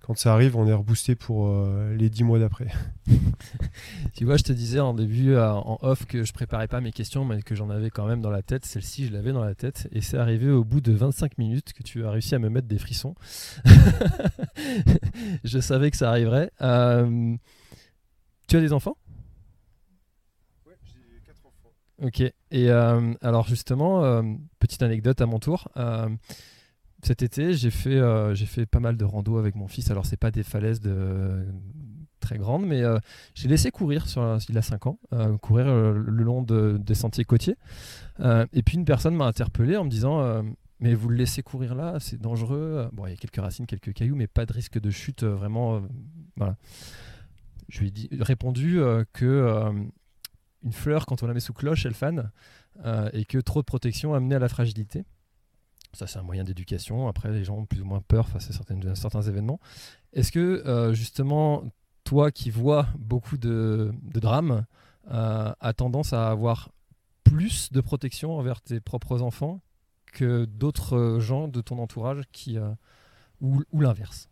quand 0.00 0.16
ça 0.18 0.32
arrive, 0.32 0.56
on 0.56 0.66
est 0.66 0.72
reboosté 0.72 1.14
pour 1.14 1.46
euh, 1.46 1.94
les 1.94 2.10
dix 2.10 2.24
mois 2.24 2.40
d'après. 2.40 2.66
tu 4.14 4.24
vois, 4.24 4.36
je 4.36 4.42
te 4.42 4.52
disais 4.52 4.80
en 4.80 4.94
début, 4.94 5.30
euh, 5.30 5.52
en 5.52 5.78
off, 5.82 6.06
que 6.06 6.24
je 6.24 6.32
préparais 6.32 6.66
pas 6.66 6.80
mes 6.80 6.90
questions, 6.90 7.24
mais 7.24 7.40
que 7.42 7.54
j'en 7.54 7.70
avais 7.70 7.90
quand 7.90 8.06
même 8.06 8.20
dans 8.20 8.30
la 8.30 8.42
tête. 8.42 8.64
Celle-ci, 8.64 9.06
je 9.06 9.12
l'avais 9.12 9.32
dans 9.32 9.44
la 9.44 9.54
tête. 9.54 9.88
Et 9.92 10.00
c'est 10.00 10.18
arrivé 10.18 10.50
au 10.50 10.64
bout 10.64 10.80
de 10.80 10.92
25 10.92 11.38
minutes 11.38 11.72
que 11.72 11.84
tu 11.84 12.04
as 12.04 12.10
réussi 12.10 12.34
à 12.34 12.40
me 12.40 12.48
mettre 12.48 12.66
des 12.66 12.78
frissons. 12.78 13.14
je 15.44 15.60
savais 15.60 15.92
que 15.92 15.96
ça 15.96 16.10
arriverait. 16.10 16.50
Euh, 16.62 17.36
tu 18.48 18.56
as 18.56 18.60
des 18.60 18.72
enfants 18.72 18.96
Oui, 20.66 20.72
j'ai 20.84 21.20
quatre 21.24 21.46
enfants. 21.46 21.72
Ok. 22.02 22.22
Et 22.50 22.70
alors, 22.70 23.48
justement, 23.48 24.22
petite 24.58 24.82
anecdote 24.82 25.20
à 25.20 25.26
mon 25.26 25.38
tour 25.38 25.68
cet 27.06 27.22
été, 27.22 27.54
j'ai 27.54 27.70
fait, 27.70 27.96
euh, 27.96 28.34
j'ai 28.34 28.46
fait 28.46 28.66
pas 28.66 28.80
mal 28.80 28.96
de 28.96 29.04
rando 29.04 29.38
avec 29.38 29.54
mon 29.54 29.68
fils. 29.68 29.90
Alors, 29.90 30.06
c'est 30.06 30.16
pas 30.16 30.30
des 30.30 30.42
falaises 30.42 30.80
très 32.20 32.38
grandes, 32.38 32.66
mais 32.66 32.82
euh, 32.82 32.98
j'ai 33.34 33.48
laissé 33.48 33.70
courir, 33.70 34.08
sur, 34.08 34.38
il 34.48 34.58
a 34.58 34.62
5 34.62 34.86
ans, 34.86 34.98
euh, 35.12 35.36
courir 35.38 35.66
le 35.66 36.22
long 36.22 36.42
de, 36.42 36.78
des 36.78 36.94
sentiers 36.94 37.24
côtiers. 37.24 37.56
et 38.20 38.62
puis, 38.62 38.76
une 38.76 38.84
personne 38.84 39.14
m'a 39.14 39.26
interpellé 39.26 39.76
en 39.76 39.84
me 39.84 39.90
disant 39.90 40.42
Mais 40.80 40.94
vous 40.94 41.08
le 41.08 41.16
laissez 41.16 41.42
courir 41.42 41.74
là, 41.74 41.98
c'est 42.00 42.20
dangereux. 42.20 42.88
Bon, 42.92 43.06
il 43.06 43.10
y 43.10 43.14
a 43.14 43.16
quelques 43.16 43.36
racines, 43.36 43.66
quelques 43.66 43.92
cailloux, 43.92 44.16
mais 44.16 44.26
pas 44.26 44.46
de 44.46 44.52
risque 44.52 44.80
de 44.80 44.90
chute 44.90 45.24
vraiment. 45.24 45.82
voilà. 46.36 46.56
Je 47.68 47.80
lui 47.80 47.92
ai 48.12 48.22
répondu 48.22 48.80
que 49.12 49.72
une 50.66 50.72
fleur, 50.72 51.06
quand 51.06 51.22
on 51.22 51.26
la 51.26 51.32
met 51.32 51.40
sous 51.40 51.54
cloche, 51.54 51.86
elle 51.86 51.94
fane, 51.94 52.30
et 53.14 53.24
que 53.24 53.38
trop 53.38 53.60
de 53.60 53.64
protection 53.64 54.12
amenait 54.12 54.34
à 54.34 54.38
la 54.38 54.48
fragilité. 54.48 55.04
Ça, 55.96 56.06
c'est 56.06 56.18
un 56.18 56.22
moyen 56.22 56.44
d'éducation. 56.44 57.08
Après, 57.08 57.30
les 57.30 57.42
gens 57.42 57.56
ont 57.56 57.64
plus 57.64 57.80
ou 57.80 57.86
moins 57.86 58.02
peur 58.06 58.28
face 58.28 58.50
à 58.50 58.94
certains 58.94 59.22
événements. 59.22 59.60
Est-ce 60.12 60.30
que, 60.30 60.62
euh, 60.66 60.92
justement, 60.92 61.64
toi 62.04 62.30
qui 62.30 62.50
vois 62.50 62.86
beaucoup 62.98 63.38
de, 63.38 63.94
drames, 64.02 64.66
euh, 65.10 65.54
as 65.58 65.72
tendance 65.72 66.12
à 66.12 66.28
avoir 66.28 66.70
plus 67.24 67.72
de 67.72 67.80
protection 67.80 68.36
envers 68.36 68.60
tes 68.60 68.78
propres 68.78 69.22
enfants 69.22 69.62
que 70.12 70.44
d'autres 70.44 71.18
gens 71.18 71.48
de 71.48 71.62
ton 71.62 71.78
entourage 71.78 72.24
qui, 72.30 72.58
euh, 72.58 72.68
ou, 73.40 73.62
l'inverse? 73.80 74.28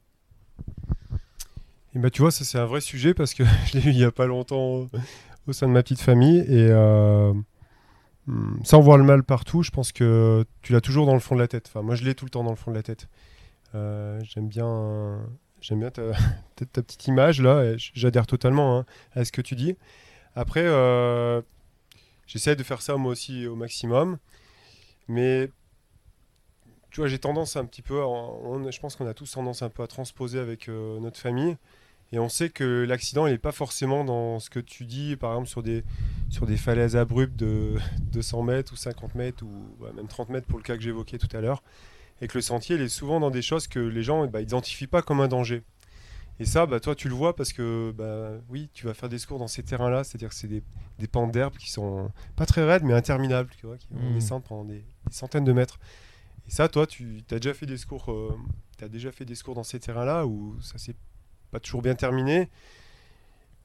Et 1.95 1.99
bah, 1.99 2.11
tu 2.11 2.21
vois, 2.21 2.31
ça 2.31 2.45
c'est 2.45 2.59
un 2.59 2.67
vrai 2.67 2.83
sujet 2.83 3.15
parce 3.15 3.33
que 3.33 3.45
je 3.67 3.79
l'ai 3.79 3.87
eu 3.87 3.91
il 3.91 3.97
n'y 3.97 4.05
a 4.05 4.13
pas 4.13 4.27
longtemps 4.27 4.91
au 5.47 5.53
sein 5.53 5.67
de 5.67 5.73
ma 5.73 5.83
petite 5.83 6.01
famille. 6.01 6.39
Et 6.39 6.71
Hmm, 8.27 8.63
sans 8.65 8.81
voir 8.81 8.97
le 8.97 9.05
mal 9.05 9.23
partout, 9.23 9.63
je 9.63 9.71
pense 9.71 9.93
que 9.93 10.47
tu 10.63 10.73
l'as 10.73 10.81
toujours 10.81 11.05
dans 11.07 11.15
le 11.15 11.21
fond 11.21 11.35
de 11.35 11.41
la 11.41 11.49
tête. 11.49 11.67
Enfin, 11.69 11.83
moi, 11.83 11.95
je 11.95 12.05
l'ai 12.05 12.15
tout 12.15 12.25
le 12.25 12.31
temps 12.31 12.43
dans 12.45 12.51
le 12.51 12.57
fond 12.57 12.71
de 12.71 12.77
la 12.77 12.83
tête. 12.83 13.09
Euh, 13.75 14.21
j'aime 14.23 14.49
bien, 14.49 15.21
j'aime 15.61 15.81
bien 15.81 15.91
ta, 15.91 16.13
ta, 16.57 16.83
petite 16.83 17.07
image 17.07 17.41
là. 17.43 17.77
J'adhère 17.77 18.27
totalement 18.27 18.79
hein, 18.79 18.87
à 19.13 19.25
ce 19.25 19.33
que 19.33 19.43
tu 19.43 19.57
dis. 19.57 19.77
Après, 20.37 20.63
euh, 20.65 21.43
j'essaie 22.27 22.57
de 22.57 22.63
faire 22.63 22.83
ça 22.83 22.97
moi 22.97 23.13
aussi 23.13 23.47
au 23.47 23.57
maximum, 23.57 24.19
mais 25.09 25.51
tu 26.91 27.01
vois, 27.01 27.09
j'ai 27.09 27.19
tendance 27.19 27.57
un 27.57 27.65
petit 27.67 27.83
peu, 27.83 27.97
je 27.97 28.81
pense 28.81 28.97
qu'on 28.97 29.07
a 29.07 29.15
tous 29.15 29.31
tendance 29.33 29.63
un 29.63 29.69
peu 29.69 29.83
à 29.83 29.87
transposer 29.87 30.39
avec 30.39 30.69
euh, 30.69 30.99
notre 31.01 31.19
famille. 31.19 31.57
Et 32.13 32.19
on 32.19 32.29
sait 32.29 32.49
que 32.49 32.85
l'accident, 32.87 33.27
il 33.27 33.33
n'est 33.33 33.39
pas 33.39 33.53
forcément 33.53 34.05
dans 34.05 34.39
ce 34.39 34.49
que 34.51 34.61
tu 34.61 34.85
dis, 34.85 35.17
par 35.17 35.33
exemple, 35.33 35.49
sur 35.49 35.63
des, 35.63 35.83
sur 36.31 36.47
des 36.47 36.57
falaises 36.57 36.97
abruptes 36.97 37.37
de 37.37 37.77
200 38.13 38.43
mètres 38.43 38.73
ou 38.73 38.77
50 38.77 39.15
mètres, 39.15 39.45
ou 39.45 39.85
même 39.95 40.07
30 40.07 40.29
mètres 40.29 40.47
pour 40.47 40.59
le 40.59 40.65
cas 40.65 40.77
que 40.77 40.83
j'évoquais 40.83 41.19
tout 41.19 41.35
à 41.37 41.41
l'heure. 41.41 41.63
Et 42.21 42.29
que 42.29 42.39
le 42.39 42.43
sentier, 42.43 42.77
il 42.77 42.83
est 42.83 42.89
souvent 42.89 43.19
dans 43.19 43.31
des 43.31 43.43
choses 43.43 43.67
que 43.67 43.81
les 43.81 44.03
gens 44.05 44.27
bah, 44.27 44.41
n'identifient 44.41 44.87
pas 44.87 45.03
comme 45.03 45.21
un 45.21 45.29
danger. 45.29 45.63
Et 46.41 46.45
ça, 46.45 46.67
bah, 46.67 46.81
toi, 46.81 46.95
tu 46.95 47.09
le 47.09 47.15
vois 47.15 47.37
parce 47.37 47.53
que, 47.53 47.93
bah, 47.97 48.33
oui, 48.49 48.69
tu 48.75 48.87
vas 48.87 48.95
faire 48.95 49.09
des 49.09 49.19
secours 49.19 49.39
dans 49.39 49.47
ces 49.47 49.63
terrains-là, 49.63 50.05
c'est-à-dire 50.05 50.31
que 50.31 50.35
c'est 50.35 50.49
des, 50.49 50.63
des 50.99 51.07
pentes 51.07 51.31
d'herbe 51.33 51.57
qui 51.57 51.71
sont 51.71 52.11
pas 52.35 52.47
très 52.47 52.65
raides, 52.65 52.83
mais 52.83 52.93
interminables, 52.93 53.51
tu 53.57 53.67
vois, 53.67 53.77
qui 53.77 53.87
vont 53.91 54.11
mmh. 54.11 54.15
descendre 54.15 54.45
pendant 54.45 54.65
des, 54.65 54.85
centaines 55.11 55.45
de 55.45 55.53
mètres. 55.53 55.79
Et 56.49 56.51
ça, 56.51 56.69
toi, 56.69 56.87
tu 56.87 57.23
as 57.31 57.37
déjà 57.37 57.55
fait 57.55 57.67
des 57.67 57.77
secours, 57.77 58.11
euh, 58.11 58.37
as 58.83 58.89
déjà 58.89 59.13
fait 59.13 59.25
des 59.25 59.35
secours 59.35 59.55
dans 59.55 59.63
ces 59.63 59.79
terrains-là 59.79 60.27
où 60.27 60.57
ça 60.61 60.79
s'est 60.79 60.97
pas 61.55 61.61
toujours 61.61 61.83
bien 61.83 61.95
terminé. 61.95 62.51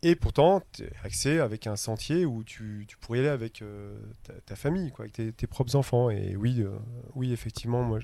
Et 0.03 0.15
pourtant, 0.15 0.61
tu 0.73 0.83
accès 1.03 1.39
avec 1.39 1.65
un 1.65 1.75
sentier 1.75 2.23
où 2.23 2.43
tu, 2.43 2.85
tu 2.87 2.97
pourrais 2.97 3.19
aller 3.19 3.29
avec 3.29 3.63
euh, 3.63 3.97
ta, 4.45 4.55
famille, 4.55 4.91
quoi, 4.91 5.05
avec 5.05 5.35
tes, 5.35 5.47
propres 5.47 5.75
enfants. 5.75 6.11
Et 6.11 6.35
oui, 6.35 6.61
euh, 6.61 6.77
oui 7.15 7.33
effectivement, 7.33 7.81
moi, 7.81 7.97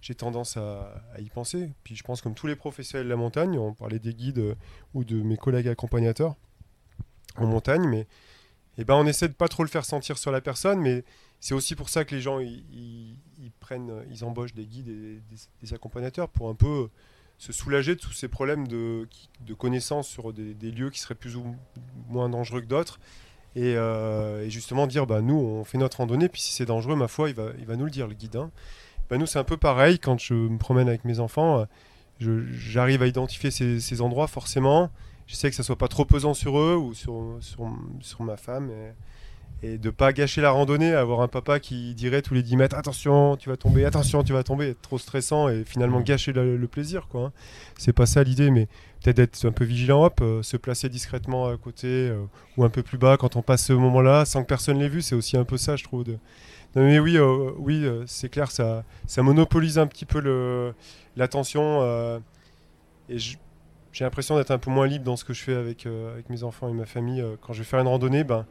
j'ai 0.00 0.14
tendance 0.14 0.56
à, 0.56 1.02
y 1.18 1.28
penser. 1.28 1.72
Puis 1.82 1.96
je 1.96 2.04
pense 2.04 2.22
comme 2.22 2.34
tous 2.34 2.46
les 2.46 2.54
professionnels 2.54 3.06
de 3.06 3.10
la 3.10 3.16
montagne, 3.16 3.58
on 3.58 3.74
parlait 3.74 3.98
des 3.98 4.14
guides 4.14 4.38
euh, 4.38 4.54
ou 4.94 5.02
de 5.02 5.20
mes 5.20 5.36
collègues 5.36 5.66
accompagnateurs 5.66 6.36
en 7.36 7.46
montagne, 7.46 7.86
mais 7.88 8.06
eh 8.78 8.84
ben, 8.84 8.94
on 8.94 9.06
essaie 9.06 9.26
de 9.26 9.34
pas 9.34 9.48
trop 9.48 9.64
le 9.64 9.68
faire 9.68 9.84
sentir 9.84 10.18
sur 10.18 10.30
la 10.30 10.40
personne, 10.40 10.80
mais 10.80 11.04
c'est 11.40 11.54
aussi 11.54 11.74
pour 11.74 11.88
ça 11.88 12.04
que 12.04 12.14
les 12.14 12.20
gens 12.20 12.38
ils, 12.38 13.18
prennent, 13.58 14.04
ils 14.08 14.24
embauchent 14.24 14.54
des 14.54 14.66
guides 14.66 14.88
et 14.88 15.20
des 15.62 15.74
accompagnateurs 15.74 16.28
pour 16.28 16.48
un 16.48 16.54
peu 16.54 16.88
se 17.42 17.52
soulager 17.52 17.96
de 17.96 18.00
tous 18.00 18.12
ces 18.12 18.28
problèmes 18.28 18.68
de, 18.68 19.08
de 19.40 19.52
connaissance 19.52 20.06
sur 20.06 20.32
des, 20.32 20.70
lieux 20.70 20.90
qui 20.90 21.00
seraient 21.00 21.16
plus 21.16 21.34
ou 21.34 21.56
moins 22.08 22.28
dangereux 22.28 22.60
que 22.60 22.66
d'autres 22.66 23.00
Et, 23.56 23.72
et, 23.72 24.48
justement 24.48 24.86
dire, 24.86 25.08
bah, 25.08 25.22
nous, 25.22 25.34
on 25.34 25.64
fait 25.64 25.76
notre 25.76 25.96
randonnée, 25.96 26.28
puis 26.28 26.40
si 26.40 26.52
c'est 26.52 26.66
dangereux, 26.66 26.94
ma 26.94 27.08
foi, 27.08 27.30
il 27.30 27.34
va, 27.34 27.48
il 27.58 27.66
va 27.66 27.74
nous 27.74 27.84
le 27.84 27.90
dire, 27.90 28.06
le 28.06 28.14
guide. 28.14 28.36
Hein. 28.36 28.52
Bah, 29.10 29.18
nous, 29.18 29.26
c'est 29.26 29.40
un 29.40 29.44
peu 29.44 29.56
pareil 29.56 29.98
quand 29.98 30.20
je 30.20 30.34
me 30.34 30.56
promène 30.56 30.86
avec 30.86 31.04
mes 31.04 31.18
enfants. 31.18 31.66
J'arrive 32.20 33.02
à 33.02 33.08
identifier 33.08 33.50
ces, 33.50 33.80
ces, 33.80 34.00
endroits 34.02 34.28
forcément. 34.28 34.92
J'essaie 35.26 35.50
que 35.50 35.56
ça 35.56 35.64
soit 35.64 35.78
pas 35.78 35.88
trop 35.88 36.04
pesant 36.04 36.34
sur 36.34 36.60
eux 36.60 36.76
ou 36.76 36.94
sur, 36.94 37.38
sur, 37.40 37.68
sur 38.02 38.22
ma 38.22 38.36
femme. 38.36 38.70
Et 39.62 39.78
de 39.78 39.90
pas 39.90 40.12
gâcher 40.12 40.40
la 40.40 40.50
randonnée, 40.50 40.92
avoir 40.92 41.20
un 41.20 41.28
papa 41.28 41.60
qui 41.60 41.94
dirait 41.94 42.20
tous 42.20 42.34
les 42.34 42.42
10 42.42 42.56
mètres 42.56 42.76
attention, 42.76 43.36
tu 43.36 43.48
vas 43.48 43.56
tomber, 43.56 43.84
attention, 43.84 44.24
tu 44.24 44.32
vas 44.32 44.42
tomber, 44.42 44.70
être 44.70 44.80
trop 44.80 44.98
stressant 44.98 45.48
et 45.48 45.64
finalement 45.64 46.00
mm. 46.00 46.04
gâcher 46.04 46.32
le, 46.32 46.66
plaisir 46.66 47.06
quoi. 47.08 47.26
Hein. 47.26 47.32
C'est 47.78 47.92
pas 47.92 48.06
ça 48.06 48.24
l'idée, 48.24 48.50
mais 48.50 48.66
peut-être 49.02 49.20
être 49.20 49.46
un 49.46 49.52
peu 49.52 49.64
vigilant, 49.64 50.04
hop, 50.04 50.20
euh, 50.20 50.42
se 50.42 50.56
placer 50.56 50.88
discrètement 50.88 51.48
à 51.48 51.56
côté 51.56 51.86
euh, 51.86 52.24
ou 52.56 52.64
un 52.64 52.70
peu 52.70 52.82
plus 52.82 52.98
bas 52.98 53.16
quand 53.16 53.36
on 53.36 53.42
passe 53.42 53.66
ce 53.66 53.72
moment-là, 53.72 54.24
sans 54.24 54.42
que 54.42 54.48
personne 54.48 54.78
l'ait 54.78 54.88
vu, 54.88 55.00
c'est 55.00 55.14
aussi 55.14 55.36
un 55.36 55.44
peu 55.44 55.56
ça, 55.56 55.76
je 55.76 55.84
trouve. 55.84 56.04
De... 56.04 56.12
Non, 56.74 56.84
mais 56.84 56.98
oui, 56.98 57.16
euh, 57.16 57.52
oui, 57.58 57.86
c'est 58.06 58.28
clair, 58.28 58.50
ça, 58.50 58.84
ça 59.06 59.22
monopolise 59.22 59.78
un 59.78 59.86
petit 59.86 60.06
peu 60.06 60.72
l'attention 61.16 61.82
et 63.08 63.18
j'ai 63.18 63.36
l'impression 64.00 64.36
d'être 64.36 64.50
un 64.50 64.58
peu 64.58 64.70
moins 64.70 64.88
libre 64.88 65.04
dans 65.04 65.16
ce 65.16 65.24
que 65.24 65.34
je 65.34 65.42
fais 65.42 65.54
avec, 65.54 65.86
avec 65.86 66.30
mes 66.30 66.42
enfants 66.42 66.68
et 66.68 66.72
ma 66.72 66.86
famille. 66.86 67.22
quand 67.42 67.52
je 67.52 67.58
vais 67.58 67.64
faire 67.64 67.78
une 67.78 67.88
randonnée, 67.88 68.24
ben 68.24 68.44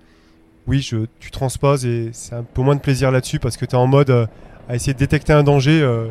oui, 0.67 0.81
je, 0.81 1.05
tu 1.19 1.31
transposes 1.31 1.85
et 1.85 2.09
c'est 2.13 2.35
un 2.35 2.43
peu 2.43 2.61
moins 2.61 2.75
de 2.75 2.81
plaisir 2.81 3.11
là-dessus 3.11 3.39
parce 3.39 3.57
que 3.57 3.65
tu 3.65 3.71
es 3.71 3.77
en 3.77 3.87
mode 3.87 4.09
euh, 4.09 4.27
à 4.69 4.75
essayer 4.75 4.93
de 4.93 4.99
détecter 4.99 5.33
un 5.33 5.43
danger, 5.43 5.81
euh, 5.81 6.07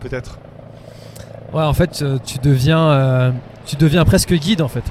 peut-être. 0.00 0.38
Ouais, 1.52 1.62
en 1.62 1.72
fait, 1.72 2.02
euh, 2.02 2.18
tu 2.24 2.38
deviens, 2.38 3.34
tu 3.66 3.76
deviens 3.76 4.04
presque 4.04 4.32
guide 4.34 4.62
en 4.62 4.68
fait. 4.68 4.84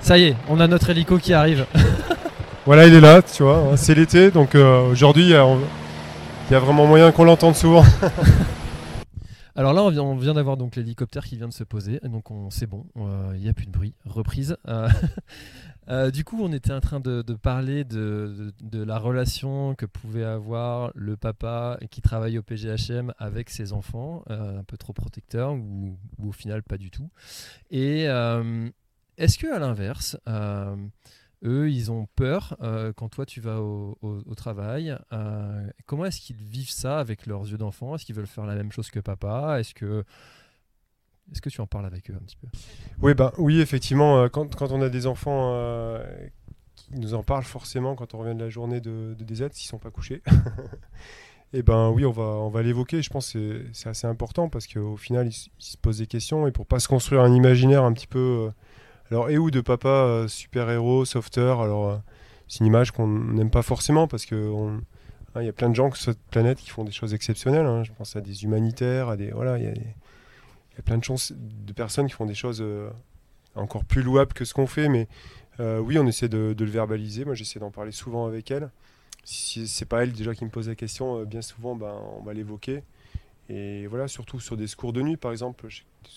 Ça 0.00 0.18
y 0.18 0.24
est, 0.24 0.36
on 0.48 0.60
a 0.60 0.68
notre 0.68 0.90
hélico 0.90 1.18
qui 1.18 1.32
arrive. 1.32 1.66
voilà, 2.66 2.86
il 2.86 2.94
est 2.94 3.00
là, 3.00 3.22
tu 3.22 3.42
vois. 3.42 3.58
Hein, 3.58 3.76
c'est 3.76 3.94
l'été, 3.94 4.30
donc 4.30 4.54
aujourd'hui, 4.54 5.24
il 5.24 5.30
y, 5.30 6.54
a 6.54 6.60
vraiment 6.60 6.86
moyen 6.86 7.10
qu'on 7.12 7.24
l'entende 7.24 7.56
souvent. 7.56 7.84
Alors 9.56 9.72
là, 9.72 9.82
on 9.82 10.14
vient, 10.16 10.34
d'avoir 10.34 10.58
donc 10.58 10.76
l'hélicoptère 10.76 11.24
qui 11.24 11.36
vient 11.36 11.48
de 11.48 11.52
se 11.52 11.64
poser, 11.64 11.98
donc 12.04 12.30
on, 12.30 12.50
c'est 12.50 12.66
bon, 12.66 12.84
il 13.34 13.40
n'y 13.40 13.48
a 13.48 13.54
plus 13.54 13.66
de 13.66 13.72
bruit. 13.72 13.94
Reprise. 14.04 14.56
Euh, 15.88 16.10
du 16.10 16.24
coup, 16.24 16.38
on 16.40 16.52
était 16.52 16.72
en 16.72 16.80
train 16.80 17.00
de, 17.00 17.22
parler 17.34 17.84
de, 17.84 18.52
la 18.72 18.98
relation 18.98 19.74
que 19.74 19.86
pouvait 19.86 20.24
avoir 20.24 20.90
le 20.94 21.16
papa 21.16 21.78
qui 21.90 22.02
travaille 22.02 22.38
au 22.38 22.42
PGHM 22.42 23.12
avec 23.18 23.50
ses 23.50 23.72
enfants, 23.72 24.24
euh, 24.30 24.60
un 24.60 24.64
peu 24.64 24.76
trop 24.76 24.92
protecteur 24.92 25.54
ou, 25.54 25.96
au 26.22 26.32
final 26.32 26.62
pas 26.62 26.78
du 26.78 26.90
tout. 26.90 27.10
Et 27.70 28.08
euh, 28.08 28.68
est-ce 29.16 29.38
que 29.38 29.46
à 29.46 29.58
l'inverse, 29.58 30.16
eux, 31.44 31.70
ils 31.70 31.92
ont 31.92 32.06
peur 32.16 32.56
quand 32.96 33.08
toi 33.08 33.26
tu 33.26 33.40
vas 33.40 33.60
au, 33.60 34.34
travail 34.36 34.96
Comment 35.86 36.06
est-ce 36.06 36.20
qu'ils 36.20 36.36
vivent 36.36 36.70
ça 36.70 36.98
avec 36.98 37.26
leurs 37.26 37.48
yeux 37.48 37.58
d'enfant? 37.58 37.94
Est-ce 37.94 38.04
qu'ils 38.04 38.16
veulent 38.16 38.26
faire 38.26 38.46
la 38.46 38.54
même 38.54 38.72
chose 38.72 38.90
que 38.90 39.00
papa? 39.00 39.60
Est-ce 39.60 39.74
que 39.74 40.04
est-ce 41.32 41.40
que 41.40 41.48
tu 41.48 41.60
en 41.60 41.66
parles 41.66 41.86
avec 41.86 42.10
eux 42.10 42.14
un 42.14 42.24
petit 42.24 42.36
peu? 42.36 42.46
Oui, 43.02 43.14
ben, 43.14 43.32
oui 43.38 43.60
effectivement, 43.60 44.18
euh, 44.18 44.28
quand, 44.28 44.54
quand, 44.54 44.70
on 44.72 44.80
a 44.80 44.88
des 44.88 45.06
enfants 45.06 45.52
euh, 45.54 46.04
qui 46.74 46.94
nous 46.94 47.14
en 47.14 47.22
parlent 47.22 47.44
forcément 47.44 47.94
quand 47.94 48.14
on 48.14 48.18
revient 48.18 48.34
de 48.34 48.42
la 48.42 48.48
journée 48.48 48.80
de, 48.80 49.14
de 49.18 49.24
DZ, 49.24 49.48
s'ils 49.52 49.66
ne 49.66 49.70
sont 49.70 49.78
pas 49.78 49.90
couchés, 49.90 50.22
et 51.52 51.58
eh 51.58 51.62
ben 51.62 51.90
oui, 51.90 52.04
on 52.04 52.12
va, 52.12 52.22
on 52.22 52.48
va 52.48 52.62
l'évoquer. 52.62 53.02
Je 53.02 53.10
pense 53.10 53.32
que 53.32 53.64
c'est 53.72 53.88
assez 53.88 54.06
important 54.06 54.48
parce 54.48 54.66
qu'au 54.66 54.96
final, 54.96 55.28
ils, 55.28 55.50
se 55.58 55.76
posent 55.76 55.98
des 55.98 56.06
questions 56.06 56.46
et 56.46 56.52
pour 56.52 56.66
pas 56.66 56.78
se 56.78 56.88
construire 56.88 57.22
un 57.22 57.32
imaginaire 57.32 57.82
un 57.84 57.92
petit 57.92 58.06
peu. 58.06 58.48
Euh, 58.48 58.50
alors, 59.10 59.30
et 59.30 59.38
où 59.38 59.50
de 59.50 59.60
papa 59.60 60.26
super-héros, 60.28 61.04
sauveteur 61.04 61.60
Alors, 61.60 62.00
c'est 62.48 62.60
une 62.60 62.66
image 62.66 62.90
qu'on 62.90 63.06
n'aime 63.06 63.50
pas 63.50 63.62
forcément 63.62 64.08
parce 64.08 64.26
que. 64.26 64.52
Hein, 65.36 65.42
y 65.42 65.48
a 65.48 65.52
plein 65.52 65.68
de 65.68 65.74
gens 65.74 65.92
sur 65.92 66.12
cette 66.12 66.22
planète 66.30 66.58
qui 66.58 66.70
font 66.70 66.84
des 66.84 66.92
choses 66.92 67.14
exceptionnelles. 67.14 67.66
Hein. 67.66 67.84
Je 67.84 67.92
pense 67.92 68.16
à 68.16 68.20
des 68.20 68.44
humanitaires, 68.44 69.08
à 69.08 69.16
des 69.16 69.30
voilà, 69.30 69.58
il 69.58 69.64
y 69.64 69.68
a 69.68 69.72
des, 69.72 69.94
y 70.76 70.80
a 70.80 70.82
plein 70.82 70.98
de, 70.98 71.04
chances, 71.04 71.32
de 71.34 71.72
personnes 71.72 72.06
qui 72.06 72.12
font 72.12 72.26
des 72.26 72.34
choses 72.34 72.60
euh, 72.60 72.90
encore 73.54 73.84
plus 73.84 74.02
louables 74.02 74.32
que 74.32 74.44
ce 74.44 74.54
qu'on 74.54 74.66
fait, 74.66 74.88
mais 74.88 75.08
euh, 75.60 75.78
oui, 75.78 75.98
on 75.98 76.06
essaie 76.06 76.28
de, 76.28 76.54
le 76.58 76.70
verbaliser. 76.70 77.24
Moi, 77.24 77.34
j'essaie 77.34 77.58
d'en 77.58 77.70
parler 77.70 77.92
souvent 77.92 78.26
avec 78.26 78.50
elle. 78.50 78.70
Si 79.24 79.66
c'est 79.66 79.86
pas 79.86 80.02
elle 80.02 80.12
déjà 80.12 80.34
qui 80.34 80.44
me 80.44 80.50
pose 80.50 80.68
la 80.68 80.74
question, 80.74 81.20
euh, 81.20 81.24
bien 81.24 81.42
souvent, 81.42 81.74
ben, 81.74 81.94
on 82.18 82.22
va 82.22 82.34
l'évoquer. 82.34 82.82
Et 83.48 83.86
voilà, 83.86 84.08
surtout 84.08 84.40
sur 84.40 84.56
des 84.56 84.66
secours 84.66 84.92
de 84.92 85.02
nuit, 85.02 85.16
par 85.16 85.32
exemple, 85.32 85.66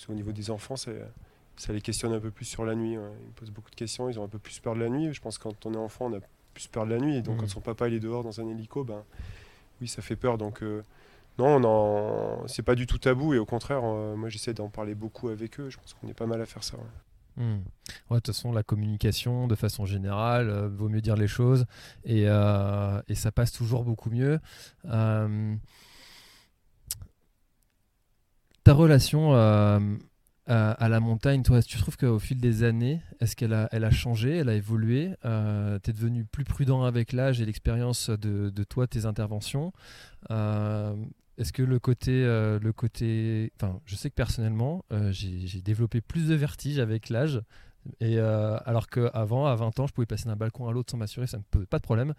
au 0.09 0.13
niveau 0.13 0.31
des 0.31 0.51
enfants, 0.51 0.75
ça, 0.75 0.91
les 1.69 1.81
questionne 1.81 2.13
un 2.13 2.19
peu 2.19 2.31
plus 2.31 2.45
sur 2.45 2.65
la 2.65 2.75
nuit. 2.75 2.93
Ils 2.93 2.99
me 2.99 3.31
posent 3.35 3.51
beaucoup 3.51 3.69
de 3.69 3.75
questions, 3.75 4.09
ils 4.09 4.19
ont 4.19 4.23
un 4.23 4.29
peu 4.29 4.39
plus 4.39 4.59
peur 4.59 4.75
de 4.75 4.79
la 4.79 4.89
nuit. 4.89 5.13
Je 5.13 5.21
pense 5.21 5.37
que 5.37 5.43
quand 5.43 5.65
on 5.65 5.73
est 5.73 5.77
enfant, 5.77 6.07
on 6.07 6.17
a 6.17 6.21
plus 6.53 6.67
peur 6.67 6.85
de 6.85 6.91
la 6.91 6.97
nuit. 6.97 7.15
Et 7.17 7.21
donc, 7.21 7.35
mmh. 7.35 7.39
quand 7.41 7.47
son 7.47 7.61
papa 7.61 7.87
il 7.87 7.93
est 7.93 7.99
dehors 7.99 8.23
dans 8.23 8.41
un 8.41 8.47
hélico, 8.47 8.83
ben, 8.83 9.03
oui, 9.79 9.87
ça 9.87 10.01
fait 10.01 10.15
peur. 10.15 10.37
Donc, 10.37 10.63
non, 11.39 11.59
non 11.61 12.45
c'est 12.47 12.63
pas 12.63 12.75
du 12.75 12.85
tout 12.85 12.97
tabou 12.97 13.33
et 13.33 13.37
au 13.37 13.45
contraire, 13.45 13.81
euh, 13.83 14.17
moi 14.17 14.27
j'essaie 14.27 14.53
d'en 14.53 14.67
parler 14.67 14.93
beaucoup 14.93 15.29
avec 15.29 15.57
eux. 15.59 15.69
Je 15.69 15.77
pense 15.77 15.93
qu'on 15.93 16.09
est 16.09 16.13
pas 16.13 16.25
mal 16.25 16.41
à 16.41 16.45
faire 16.45 16.65
ça. 16.65 16.77
Hmm. 17.37 17.59
Ouais. 18.09 18.17
de 18.17 18.19
toute 18.19 18.27
façon, 18.27 18.51
la 18.51 18.63
communication, 18.63 19.47
de 19.47 19.55
façon 19.55 19.85
générale, 19.85 20.49
euh, 20.49 20.67
vaut 20.67 20.89
mieux 20.89 20.99
dire 20.99 21.15
les 21.15 21.29
choses 21.29 21.65
et, 22.03 22.23
euh, 22.27 23.01
et, 23.07 23.15
ça 23.15 23.31
passe 23.31 23.53
toujours 23.53 23.85
beaucoup 23.85 24.09
mieux. 24.09 24.39
ta 28.63 28.73
relation 28.73 29.33
à 29.33 30.89
la 30.89 30.99
montagne, 30.99 31.43
toi, 31.43 31.61
tu 31.63 31.77
trouves 31.77 31.95
qu'au 31.95 32.19
fil 32.19 32.41
des 32.41 32.63
années, 32.63 33.01
est-ce 33.21 33.37
qu'elle 33.37 33.53
a, 33.53 33.69
elle 33.71 33.85
a 33.85 33.91
changé, 33.91 34.37
elle 34.37 34.49
a 34.49 34.55
évolué 34.55 35.13
Tu 35.23 35.29
es 35.29 35.93
devenu 35.93 36.25
plus 36.25 36.43
prudent 36.43 36.83
avec 36.83 37.13
l'âge 37.13 37.39
et 37.39 37.45
l'expérience 37.45 38.09
de, 38.09 38.49
de, 38.49 38.63
toi, 38.65 38.87
tes 38.87 39.05
interventions 39.05 39.71
est-ce 41.39 41.53
que 41.53 41.63
le 41.63 41.79
côté, 41.79 42.11
euh, 42.11 42.59
le 42.61 42.73
côté, 42.73 43.53
enfin, 43.55 43.79
je 43.85 43.95
sais 43.95 44.09
que 44.09 44.15
personnellement, 44.15 44.83
euh, 44.91 45.11
j'ai 45.13 45.61
développé 45.61 46.01
plus 46.01 46.27
de 46.27 46.35
vertige 46.35 46.79
avec 46.79 47.09
l'âge. 47.09 47.41
Et 48.01 48.19
euh, 48.19 48.57
alors 48.65 48.87
qu'avant, 48.87 49.45
à 49.45 49.55
20 49.55 49.79
ans, 49.79 49.87
je 49.87 49.93
pouvais 49.93 50.05
passer 50.05 50.25
d'un 50.25 50.35
balcon 50.35 50.67
à 50.67 50.73
l'autre 50.73 50.91
sans 50.91 50.97
m'assurer, 50.97 51.27
ça 51.27 51.37
ne 51.37 51.43
posait 51.49 51.65
pas 51.65 51.77
de 51.77 51.83
problème. 51.83 52.13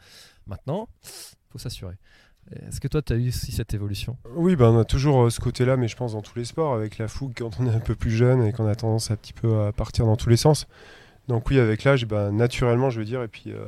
Maintenant, 0.46 0.88
faut 1.50 1.59
s'assurer. 1.59 1.96
Est-ce 2.66 2.80
que 2.80 2.88
toi, 2.88 3.02
tu 3.02 3.12
as 3.12 3.16
eu 3.16 3.28
aussi 3.28 3.52
cette 3.52 3.74
évolution? 3.74 4.16
Oui, 4.35 4.56
ben, 4.56 4.70
on 4.70 4.78
a 4.78 4.85
toujours 4.87 5.30
ce 5.30 5.38
côté-là, 5.38 5.76
mais 5.76 5.87
je 5.87 5.96
pense 5.96 6.14
dans 6.14 6.22
tous 6.22 6.38
les 6.38 6.46
sports, 6.46 6.74
avec 6.74 6.96
la 6.96 7.06
fougue 7.06 7.35
quand 7.37 7.61
on 7.61 7.66
est 7.66 7.74
un 7.74 7.80
peu 7.80 7.94
plus 7.94 8.11
jeune 8.11 8.42
et 8.42 8.52
qu'on 8.52 8.66
a 8.66 8.74
tendance 8.74 9.11
un 9.11 9.16
petit 9.16 9.35
peu 9.35 9.64
à 9.64 9.72
partir 9.72 10.06
dans 10.06 10.16
tous 10.16 10.30
les 10.30 10.38
sens. 10.38 10.66
Donc 11.30 11.48
oui, 11.48 11.60
avec 11.60 11.84
l'âge, 11.84 12.06
ben, 12.06 12.32
naturellement, 12.32 12.90
je 12.90 12.98
veux 12.98 13.04
dire, 13.04 13.22
et 13.22 13.28
puis 13.28 13.52
euh, 13.52 13.64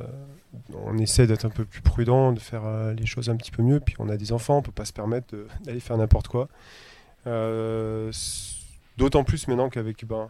on 0.75 0.99
essaie 0.99 1.29
d'être 1.29 1.45
un 1.45 1.49
peu 1.49 1.65
plus 1.65 1.81
prudent, 1.81 2.33
de 2.33 2.41
faire 2.41 2.65
euh, 2.65 2.93
les 2.93 3.07
choses 3.07 3.31
un 3.31 3.37
petit 3.37 3.53
peu 3.53 3.63
mieux. 3.63 3.79
Puis 3.79 3.95
on 4.01 4.09
a 4.09 4.17
des 4.17 4.33
enfants, 4.33 4.57
on 4.57 4.63
peut 4.63 4.73
pas 4.73 4.85
se 4.85 4.93
permettre 4.93 5.33
d'aller 5.65 5.79
faire 5.79 5.97
n'importe 5.97 6.27
quoi. 6.27 6.49
Euh, 7.29 8.11
d'autant 8.97 9.23
plus 9.23 9.47
maintenant 9.47 9.69
qu'avec, 9.69 10.05
ben, 10.05 10.29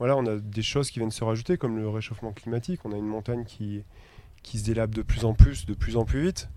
voilà, 0.00 0.16
on 0.16 0.26
a 0.26 0.34
des 0.38 0.62
choses 0.62 0.90
qui 0.90 0.98
viennent 0.98 1.12
se 1.12 1.22
rajouter, 1.22 1.56
comme 1.58 1.76
le 1.76 1.88
réchauffement 1.88 2.32
climatique. 2.32 2.80
On 2.84 2.90
a 2.90 2.96
une 2.96 3.06
montagne 3.06 3.44
qui, 3.44 3.84
qui 4.42 4.58
se 4.58 4.64
délape 4.64 4.96
de 4.96 5.02
plus 5.02 5.24
en 5.24 5.32
plus, 5.32 5.66
de 5.66 5.74
plus 5.74 5.96
en 5.96 6.04
plus 6.04 6.22
vite. 6.22 6.48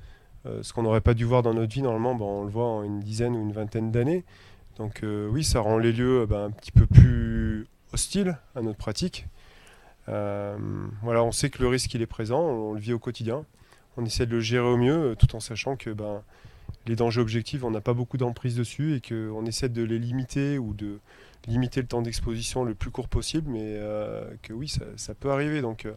ce 0.46 0.74
qu'on 0.74 0.82
n'aurait 0.82 1.02
pas 1.02 1.14
dû 1.14 1.26
voir 1.26 1.44
dans 1.44 1.54
notre 1.54 1.72
vie, 1.72 1.84
normalement, 1.84 2.16
ben, 2.16 2.26
on 2.26 2.44
le 2.44 2.50
voit 2.50 2.66
en 2.66 2.82
une 2.82 3.02
dizaine 3.02 3.36
ou 3.36 3.42
une 3.44 3.54
vingtaine 3.54 3.92
d'années. 3.92 4.26
Donc 4.78 5.04
oui, 5.04 5.44
ça 5.44 5.60
rend 5.60 5.78
les 5.78 5.94
lieux 5.94 6.26
ben, 6.26 6.46
un 6.46 6.50
petit 6.50 6.72
peu 6.72 6.88
plus 6.88 7.68
hostiles 7.94 8.40
à 8.56 8.64
notre 8.64 8.80
pratique. 8.80 9.28
Euh, 10.10 10.58
on 11.04 11.32
sait 11.32 11.50
que 11.50 11.62
le 11.62 11.68
risque 11.68 11.94
il 11.94 12.02
est 12.02 12.08
présent, 12.08 12.42
on, 12.42 12.74
le 12.74 12.80
vit 12.80 12.94
au 12.94 13.00
quotidien. 13.00 13.46
On 13.98 14.06
essaie 14.06 14.26
de 14.26 14.32
le 14.32 14.40
gérer 14.40 14.68
au 14.68 14.78
mieux, 14.78 15.12
euh, 15.12 15.16
tout 15.16 15.36
en 15.36 15.40
sachant 15.40 15.76
que 15.76 15.90
ben, 15.90 16.22
les 16.86 16.96
dangers 16.96 17.22
objectifs, 17.22 17.64
on 17.64 17.72
n'a 17.72 17.82
pas 17.82 17.94
beaucoup 17.94 18.18
d'emprise 18.18 18.56
dessus 18.56 18.96
et 18.96 19.02
qu'on 19.02 19.46
essaie 19.46 19.70
de 19.70 19.84
les 19.84 20.00
limiter 20.00 20.58
ou 20.58 20.74
de 20.74 21.00
limiter 21.48 21.82
le 21.82 21.88
temps 21.88 22.02
d'exposition 22.02 22.64
le 22.64 22.76
plus 22.76 22.92
court 22.92 23.08
possible, 23.08 23.50
mais 23.50 23.76
euh, 23.78 24.30
que 24.44 24.54
oui, 24.54 24.72
ça, 24.96 25.16
peut 25.16 25.32
arriver. 25.32 25.62
Donc, 25.62 25.88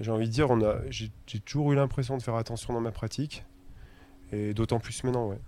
j'ai 0.00 0.10
envie 0.10 0.26
de 0.26 0.32
dire, 0.32 0.48
j'ai, 0.90 1.10
toujours 1.44 1.72
eu 1.72 1.76
l'impression 1.76 2.16
de 2.16 2.22
faire 2.22 2.34
attention 2.34 2.72
dans 2.72 2.80
ma 2.80 2.90
pratique, 2.90 3.44
et 4.32 4.54
d'autant 4.54 4.78
plus 4.78 5.02
maintenant, 5.04 5.28
ouais. 5.28 5.38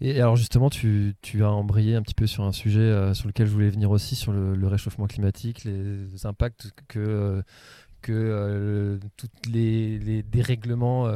Et 0.00 0.20
alors 0.20 0.36
justement, 0.36 0.70
tu, 0.70 1.14
as 1.40 1.50
embrayé 1.50 1.94
un 1.94 2.02
petit 2.02 2.14
peu 2.14 2.26
sur 2.26 2.44
un 2.44 2.52
sujet 2.52 2.80
euh, 2.80 3.12
sur 3.12 3.26
lequel 3.26 3.46
je 3.46 3.52
voulais 3.52 3.68
venir 3.68 3.90
aussi, 3.90 4.16
sur 4.16 4.32
le, 4.32 4.66
réchauffement 4.66 5.06
climatique, 5.06 5.64
les 5.64 6.24
impacts 6.24 6.70
que, 6.88 6.98
euh, 6.98 7.42
que 8.00 8.12
euh, 8.12 8.98
tous 9.16 9.28
les, 9.50 10.22
dérèglements 10.22 11.10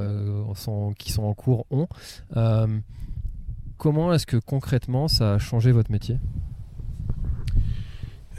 qui 0.99 1.13
sont 1.13 1.23
en 1.23 1.35
cours 1.35 1.67
ont. 1.71 1.89
comment 3.79 4.13
est-ce 4.13 4.27
que 4.27 4.37
concrètement 4.37 5.09
ça 5.09 5.35
a 5.35 5.39
changé 5.39 5.73
votre 5.73 5.91
métier? 5.91 6.19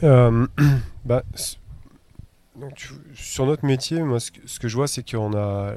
Bah, 1.04 1.22
Sur 3.14 3.46
notre 3.46 3.64
métier, 3.64 4.02
moi, 4.02 4.18
ce 4.18 4.58
que, 4.58 4.66
je 4.66 4.76
vois, 4.76 4.88
c'est 4.88 5.08
qu'on 5.08 5.32
a 5.36 5.74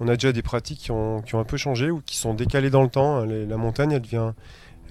on 0.00 0.08
a 0.08 0.14
déjà 0.14 0.32
des 0.32 0.42
pratiques 0.42 0.78
qui 0.78 0.90
ont, 0.90 1.22
un 1.32 1.44
peu 1.44 1.56
changé 1.56 1.90
ou 1.90 2.00
qui 2.00 2.16
sont 2.16 2.34
décalées 2.34 2.70
dans 2.70 2.82
le 2.82 2.88
temps. 2.88 3.24
la 3.24 3.56
montagne, 3.56 3.92
elle 3.92 4.02
devient, 4.02 4.32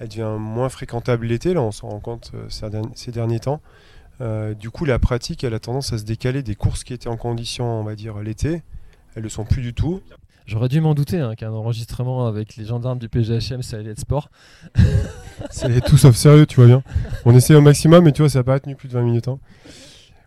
elle 0.00 0.08
devient 0.08 0.36
moins 0.38 0.68
fréquentable 0.68 1.26
l'été, 1.26 1.54
là 1.54 1.62
on 1.62 1.70
s'en 1.70 1.88
rend 1.88 2.00
compte 2.00 2.32
euh, 2.34 2.46
ces, 2.94 3.12
derniers 3.12 3.40
temps. 3.40 3.60
Euh, 4.20 4.54
du 4.54 4.70
coup, 4.70 4.84
la 4.84 4.98
pratique, 4.98 5.44
elle 5.44 5.54
a 5.54 5.58
tendance 5.58 5.92
à 5.92 5.98
se 5.98 6.04
décaler 6.04 6.42
des 6.42 6.54
courses 6.54 6.84
qui 6.84 6.94
étaient 6.94 7.08
en 7.08 7.16
condition, 7.16 7.80
on 7.80 7.84
va 7.84 7.94
dire, 7.94 8.20
l'été. 8.20 8.62
Elles 9.14 9.22
ne 9.22 9.22
le 9.22 9.28
sont 9.28 9.44
plus 9.44 9.62
du 9.62 9.74
tout. 9.74 10.00
J'aurais 10.46 10.68
dû 10.68 10.80
m'en 10.80 10.94
douter 10.94 11.20
hein, 11.20 11.34
qu'un 11.34 11.52
enregistrement 11.52 12.26
avec 12.26 12.56
les 12.56 12.64
gendarmes 12.64 12.98
du 12.98 13.08
PGHM, 13.08 13.62
ça 13.62 13.76
allait 13.76 13.90
être 13.90 14.00
sport. 14.00 14.30
C'est 15.50 15.80
tout 15.84 15.96
sauf 15.96 16.16
sérieux, 16.16 16.46
tu 16.46 16.56
vois 16.56 16.66
bien. 16.66 16.82
On 17.24 17.34
essaie 17.34 17.54
au 17.54 17.60
maximum, 17.60 18.04
mais 18.04 18.12
tu 18.12 18.22
vois, 18.22 18.28
ça 18.28 18.40
n'a 18.40 18.44
pas 18.44 18.58
tenu 18.60 18.74
plus 18.74 18.88
de 18.88 18.94
20 18.94 19.02
minutes. 19.02 19.28
hein. 19.28 19.38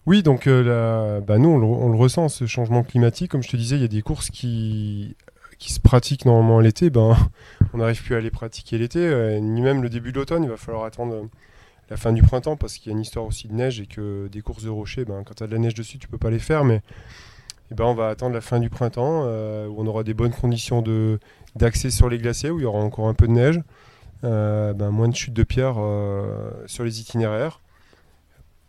Oui, 0.05 0.21
donc 0.21 0.45
euh, 0.45 1.19
bah, 1.21 1.39
nous, 1.39 1.49
on 1.49 1.89
le, 1.89 1.97
ressent, 1.97 2.29
ce 2.29 2.45
changement 2.45 2.83
climatique. 2.83 3.31
Comme 3.31 3.41
je 3.41 3.49
te 3.49 3.57
disais, 3.57 3.75
il 3.75 3.81
y 3.81 3.85
a 3.85 3.89
des 3.89 4.03
courses 4.03 4.29
qui, 4.29 5.15
se 5.59 5.79
pratiquent 5.79 6.25
normalement 6.25 6.59
l'été. 6.59 6.91
Ben, 6.91 7.17
on 7.73 7.79
n'arrive 7.79 8.03
plus 8.03 8.15
à 8.15 8.19
les 8.19 8.29
pratiquer 8.29 8.77
l'été, 8.77 8.99
euh, 8.99 9.39
ni 9.39 9.61
même 9.61 9.81
le 9.81 9.89
début 9.89 10.11
de 10.11 10.19
l'automne. 10.19 10.43
Il 10.43 10.49
va 10.49 10.57
falloir 10.57 10.83
attendre 10.85 11.15
euh, 11.15 11.23
la 11.89 11.97
fin 11.97 12.13
du 12.13 12.21
printemps 12.21 12.55
parce 12.55 12.77
qu'il 12.77 12.91
y 12.91 12.93
a 12.93 12.97
une 12.97 13.01
histoire 13.01 13.25
aussi 13.25 13.47
de 13.47 13.53
neige 13.53 13.79
et 13.79 13.87
que 13.87 14.27
des 14.27 14.41
courses 14.41 14.63
de 14.63 14.69
rocher, 14.69 15.05
ben, 15.05 15.23
quand 15.23 15.33
tu 15.33 15.43
as 15.43 15.47
de 15.47 15.53
la 15.53 15.59
neige 15.59 15.73
dessus, 15.73 15.97
tu 15.97 16.07
peux 16.07 16.19
pas 16.19 16.29
les 16.29 16.39
faire. 16.39 16.65
Mais 16.65 16.81
eh 17.71 17.75
ben, 17.75 17.85
on 17.85 17.95
va 17.95 18.09
attendre 18.09 18.35
la 18.35 18.41
fin 18.41 18.59
du 18.59 18.69
printemps 18.69 19.23
où 19.23 19.75
on 19.81 19.87
aura 19.87 20.03
des 20.03 20.13
bonnes 20.13 20.33
conditions 20.33 20.83
d'accès 21.55 21.89
sur 21.89 22.09
les 22.09 22.19
glaciers, 22.19 22.51
où 22.51 22.59
il 22.59 22.63
y 22.63 22.65
aura 22.65 22.79
encore 22.79 23.07
un 23.07 23.15
peu 23.15 23.27
de 23.27 23.31
neige. 23.31 23.59
Ben, 24.21 24.91
moins 24.91 25.07
de 25.07 25.15
chutes 25.15 25.33
de 25.33 25.43
pierre 25.43 25.77
sur 26.67 26.83
les 26.83 27.01
itinéraires, 27.01 27.59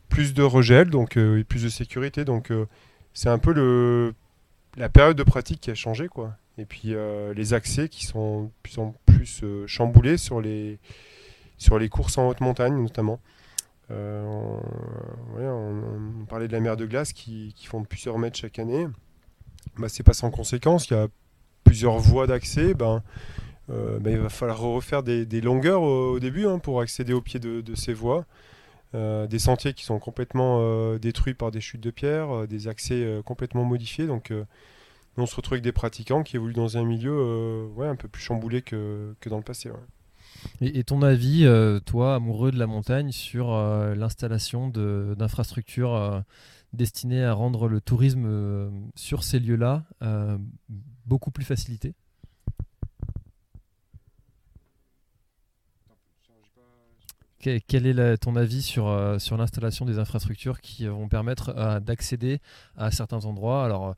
plus 0.09 0.35
de 0.35 0.43
regel, 0.43 0.91
donc 0.91 1.17
euh, 1.17 1.39
et 1.39 1.45
plus 1.45 1.63
de 1.63 1.69
sécurité. 1.69 2.25
Donc 2.25 2.51
euh, 2.51 2.67
c'est 3.13 3.29
un 3.29 3.39
peu 3.39 4.15
la 4.77 4.89
période 4.89 5.17
de 5.17 5.23
pratique 5.23 5.61
qui 5.61 5.71
a 5.71 5.75
changé, 5.75 6.09
quoi. 6.09 6.37
Et 6.59 6.65
puis 6.65 6.95
euh, 6.95 7.35
les 7.35 7.55
accès 7.55 7.89
qui 7.89 8.07
sont 8.07 8.51
plus 8.63 8.79
en 8.79 8.95
plus 9.05 9.45
chamboulés 9.67 10.17
sur 10.17 10.41
les, 10.41 10.79
sur 11.59 11.79
courses 11.91 12.19
en 12.19 12.29
haute 12.29 12.41
montagne, 12.41 12.81
notamment. 12.81 13.21
On, 13.89 14.61
parlait 16.29 16.49
de 16.49 16.53
la 16.53 16.61
mer 16.61 16.77
de 16.77 16.87
glace 16.87 17.13
qui, 17.13 17.55
font 17.67 17.85
plusieurs 17.85 18.19
mètres 18.19 18.37
chaque 18.37 18.59
année. 18.59 18.89
Bah, 19.79 19.89
c'est 19.89 20.03
pas 20.03 20.13
sans 20.13 20.31
conséquence. 20.31 20.89
Il 20.89 20.95
y 20.95 20.97
a 20.97 21.07
plusieurs 21.63 21.99
voies 21.99 22.27
d'accès. 22.27 22.75
Ben, 22.75 23.03
ben, 23.69 24.07
il 24.07 24.19
va 24.19 24.29
falloir 24.29 24.59
refaire 24.59 25.05
des, 25.05 25.41
longueurs 25.41 25.83
au, 25.83 26.19
début 26.19 26.47
hein, 26.47 26.59
pour 26.59 26.81
accéder 26.81 27.13
au 27.13 27.21
pied 27.21 27.39
de 27.39 27.75
ces 27.75 27.93
voies. 27.93 28.27
Euh, 28.97 29.27
des 29.27 29.39
sentiers 29.39 29.75
qui 29.75 29.85
sont 29.85 29.99
complètement 29.99 30.61
euh, 30.61 30.99
détruits 30.99 31.35
par 31.35 31.51
des 31.51 31.61
chutes 31.61 31.83
de 31.83 31.91
pierre, 31.91 32.31
euh, 32.31 32.47
des 32.47 32.67
accès 32.67 33.21
complètement 33.25 33.65
modifiés. 33.65 34.07
Donc 34.07 34.33
on 35.17 35.27
se 35.27 35.37
retrouve 35.37 35.55
avec 35.55 35.65
des 35.65 35.73
pratiquants 35.73 36.23
qui 36.23 36.37
évoluent 36.37 36.55
dans 36.55 36.79
un 36.79 36.85
milieu 36.85 37.69
un 37.81 37.97
peu 37.97 38.09
plus 38.09 38.23
chamboulé 38.23 38.63
que, 38.63 39.15
dans 39.27 39.37
le 39.37 39.43
passé. 39.43 39.71
Et, 40.61 40.85
ton 40.85 41.03
avis, 41.03 41.47
toi, 41.85 42.15
amoureux 42.15 42.51
de 42.51 42.59
la 42.59 42.67
montagne, 42.67 43.13
sur 43.13 43.53
l'installation 43.97 44.69
d'infrastructures 44.69 46.23
destinées 46.73 47.25
à 47.25 47.33
rendre 47.33 47.69
le 47.69 47.81
tourisme 47.81 48.71
sur 48.95 49.25
ces 49.25 49.39
lieux-là 49.39 49.85
beaucoup 51.07 51.31
plus 51.31 51.45
facilité? 51.45 51.95
Quel 57.39 57.87
est 57.87 58.17
ton 58.19 58.35
avis 58.37 58.63
sur, 58.63 58.89
euh, 58.89 59.19
sur 59.19 59.37
l'installation 59.37 59.85
des 59.85 59.99
infrastructures 59.99 60.61
qui 60.61 60.87
vont 60.87 61.09
permettre 61.09 61.55
euh, 61.57 61.81
d'accéder 61.81 62.41
à 62.77 62.91
certains 62.91 63.25
endroits? 63.25 63.65
Alors 63.65 63.95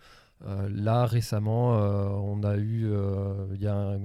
euh, 0.47 0.68
là, 0.72 1.07
récemment, 1.07 1.78
euh, 1.78 2.09
on 2.09 2.45
a 2.45 2.57
eu 2.57 2.86
euh, 2.86 3.47
il 3.55 3.62
y 3.62 3.66
a 3.66 3.74
un, 3.74 4.01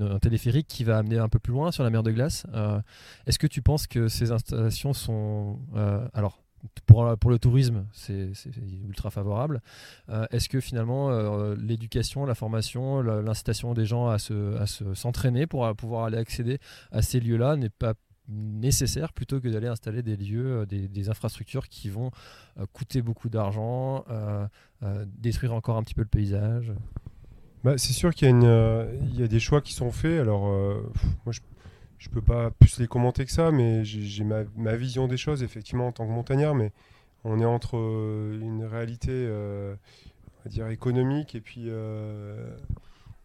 un 0.00 0.18
téléphérique 0.18 0.66
qui 0.68 0.84
va 0.84 0.98
amener 0.98 1.18
un 1.18 1.28
peu 1.28 1.38
plus 1.38 1.52
loin 1.52 1.72
sur 1.72 1.82
la 1.82 1.90
mer 1.90 2.02
de 2.02 2.12
glace. 2.12 2.46
Euh, 2.54 2.80
Est-ce 3.26 3.38
que 3.38 3.46
tu 3.48 3.62
penses 3.62 3.86
que 3.86 4.08
ces 4.08 4.30
installations 4.32 4.92
sont... 4.92 5.58
euh, 5.74 6.06
alors, 6.14 6.42
pour, 6.86 7.30
le 7.30 7.38
tourisme, 7.38 7.86
c'est 7.92 8.32
ultra 8.86 9.10
favorable. 9.10 9.62
Euh, 10.08 10.26
Est-ce 10.30 10.48
que 10.48 10.60
finalement, 10.60 11.10
euh, 11.10 11.54
l'éducation, 11.56 12.26
la 12.26 12.34
formation, 12.34 13.00
l'incitation 13.02 13.74
des 13.74 13.86
gens 13.86 14.08
à 14.08 14.18
se 14.18 14.56
à 14.56 14.66
se- 14.66 14.94
s'entraîner 14.94 15.46
pour 15.46 15.74
pouvoir 15.76 16.04
aller 16.04 16.18
accéder 16.18 16.58
à 16.90 17.02
ces 17.02 17.20
lieux-là 17.20 17.56
n'est 17.56 17.70
pas 17.70 17.94
nécessaire 18.28 19.12
plutôt 19.12 19.40
que 19.40 19.48
d'aller 19.48 19.66
installer 19.66 20.02
des 20.02 20.16
lieux, 20.16 20.60
euh, 20.60 20.66
des, 20.66 21.08
infrastructures 21.08 21.68
qui 21.68 21.88
vont 21.88 22.10
coûter 22.72 23.02
beaucoup 23.02 23.28
d'argent, 23.28 24.04
détruire 25.06 25.54
encore 25.54 25.76
un 25.76 25.82
petit 25.82 25.94
peu 25.94 26.02
le 26.02 26.08
paysage? 26.08 26.72
Bah, 27.64 27.76
c'est 27.76 27.92
sûr 27.92 28.14
qu'il 28.14 28.28
y, 28.28 29.22
a 29.22 29.28
des 29.28 29.40
choix 29.40 29.60
qui 29.60 29.72
sont 29.72 29.90
faits. 29.90 30.20
Alors, 30.20 30.50
je 32.00 32.08
peux 32.08 32.22
pas 32.22 32.50
plus 32.50 32.80
les 32.80 32.88
commenter 32.88 33.26
que 33.26 33.30
ça, 33.30 33.50
mais 33.52 33.84
j'ai 33.84 34.24
ma, 34.24 34.76
vision 34.76 35.06
des 35.06 35.18
choses, 35.18 35.42
effectivement, 35.42 35.88
en 35.88 35.92
tant 35.92 36.06
que 36.06 36.10
montagnard. 36.10 36.54
Mais 36.54 36.72
on 37.24 37.38
est 37.40 37.44
entre 37.44 37.76
euh, 37.76 38.40
une 38.40 38.64
réalité, 38.64 39.10
euh, 39.12 39.74
on 40.38 40.44
va 40.44 40.50
dire, 40.50 40.68
économique 40.68 41.34
et 41.34 41.42
puis, 41.42 41.66
euh, 41.66 42.56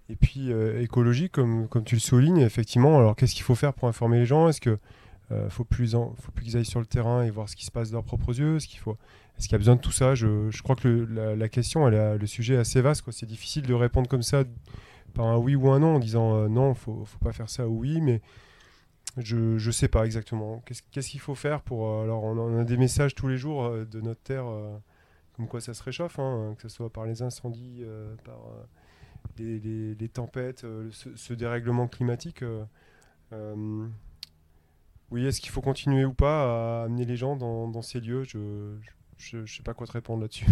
et 0.09 0.17
puis 0.17 0.51
écologique, 0.81 1.31
comme, 1.31 1.69
comme 1.69 1.85
tu 1.85 1.95
le 1.95 2.01
soulignes. 2.01 2.39
Effectivement, 2.39 2.99
alors 2.99 3.15
qu'est-ce 3.15 3.33
qu'il 3.33 3.43
faut 3.43 3.55
faire 3.55 3.73
pour 3.73 3.87
informer 3.87 4.19
les 4.19 4.25
gens? 4.25 4.49
Est-ce 4.49 4.61
que 4.61 4.77
faut 5.49 5.63
plus, 5.63 5.93
faut 5.93 6.31
plus 6.33 6.43
qu'ils 6.43 6.57
aillent 6.57 6.65
sur 6.65 6.81
le 6.81 6.85
terrain 6.85 7.23
et 7.23 7.31
voir 7.31 7.49
ce 7.49 7.55
qui 7.55 7.65
se 7.65 7.71
passe 7.71 7.89
de 7.89 7.93
leurs 7.93 8.03
propres 8.03 8.37
yeux? 8.37 8.57
Est-ce 8.57 8.67
qu'il 8.67 8.81
est-ce 9.39 9.49
y 9.49 9.55
a 9.55 9.57
besoin 9.57 9.77
de 9.77 9.81
tout 9.81 9.93
ça? 9.93 10.15
Je, 10.15 10.51
je 10.51 10.61
crois 10.61 10.75
que 10.75 11.07
la, 11.09 11.49
question, 11.49 11.87
elle 11.87 12.19
le 12.19 12.27
sujet 12.27 12.55
est 12.55 12.57
assez 12.57 12.81
vaste. 12.81 13.09
C'est 13.11 13.25
difficile 13.25 13.65
de 13.65 13.73
répondre 13.73 14.09
comme 14.09 14.21
ça 14.21 14.43
par 15.13 15.27
un 15.27 15.37
oui 15.37 15.55
ou 15.55 15.71
un 15.71 15.79
non 15.79 15.95
en 15.95 15.99
disant 15.99 16.49
non, 16.49 16.73
faut, 16.73 17.05
faut 17.05 17.19
pas 17.19 17.31
faire 17.31 17.49
ça 17.49 17.67
ou 17.67 17.79
oui, 17.79 18.01
mais 18.01 18.21
je, 19.17 19.57
je 19.57 19.71
sais 19.71 19.87
pas 19.87 20.05
exactement. 20.05 20.61
Qu'est-ce 20.65 21.09
qu'il 21.09 21.19
faut 21.19 21.35
faire 21.35 21.61
pour. 21.61 21.87
euh, 21.87 22.03
alors, 22.03 22.23
on 22.23 22.59
a, 22.59 22.63
des 22.63 22.77
messages 22.77 23.15
tous 23.15 23.27
les 23.27 23.37
jours 23.37 23.63
euh, 23.63 23.85
de 23.85 24.01
notre 24.01 24.21
terre, 24.21 24.47
euh, 24.47 24.75
comme 25.35 25.47
quoi 25.47 25.61
ça 25.61 25.73
se 25.73 25.83
réchauffe, 25.83 26.19
hein, 26.19 26.55
que 26.57 26.63
ce 26.63 26.69
soit 26.69 26.91
par 26.91 27.05
les 27.05 27.21
incendies, 27.21 27.83
par 28.23 28.39
les, 29.37 30.09
tempêtes, 30.09 30.65
ce, 30.91 31.33
dérèglement 31.33 31.87
climatique. 31.87 32.43
oui, 35.11 35.25
est-ce 35.25 35.41
qu'il 35.41 35.51
faut 35.51 35.61
continuer 35.61 36.05
ou 36.05 36.13
pas 36.13 36.81
à 36.81 36.83
amener 36.85 37.05
les 37.05 37.17
gens 37.17 37.35
dans, 37.35 37.81
ces 37.81 37.99
lieux? 37.99 38.23
Je 38.23 38.75
je, 39.17 39.45
je 39.45 39.55
sais 39.55 39.63
pas 39.63 39.73
quoi 39.73 39.87
te 39.87 39.93
répondre 39.93 40.21
là-dessus. 40.21 40.45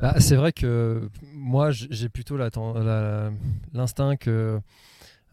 Ah, 0.00 0.20
c'est 0.20 0.36
vrai 0.36 0.52
que 0.52 1.08
moi, 1.32 1.70
j'ai 1.70 2.08
plutôt 2.08 2.36
l'instinct 2.36 4.16
que 4.16 4.60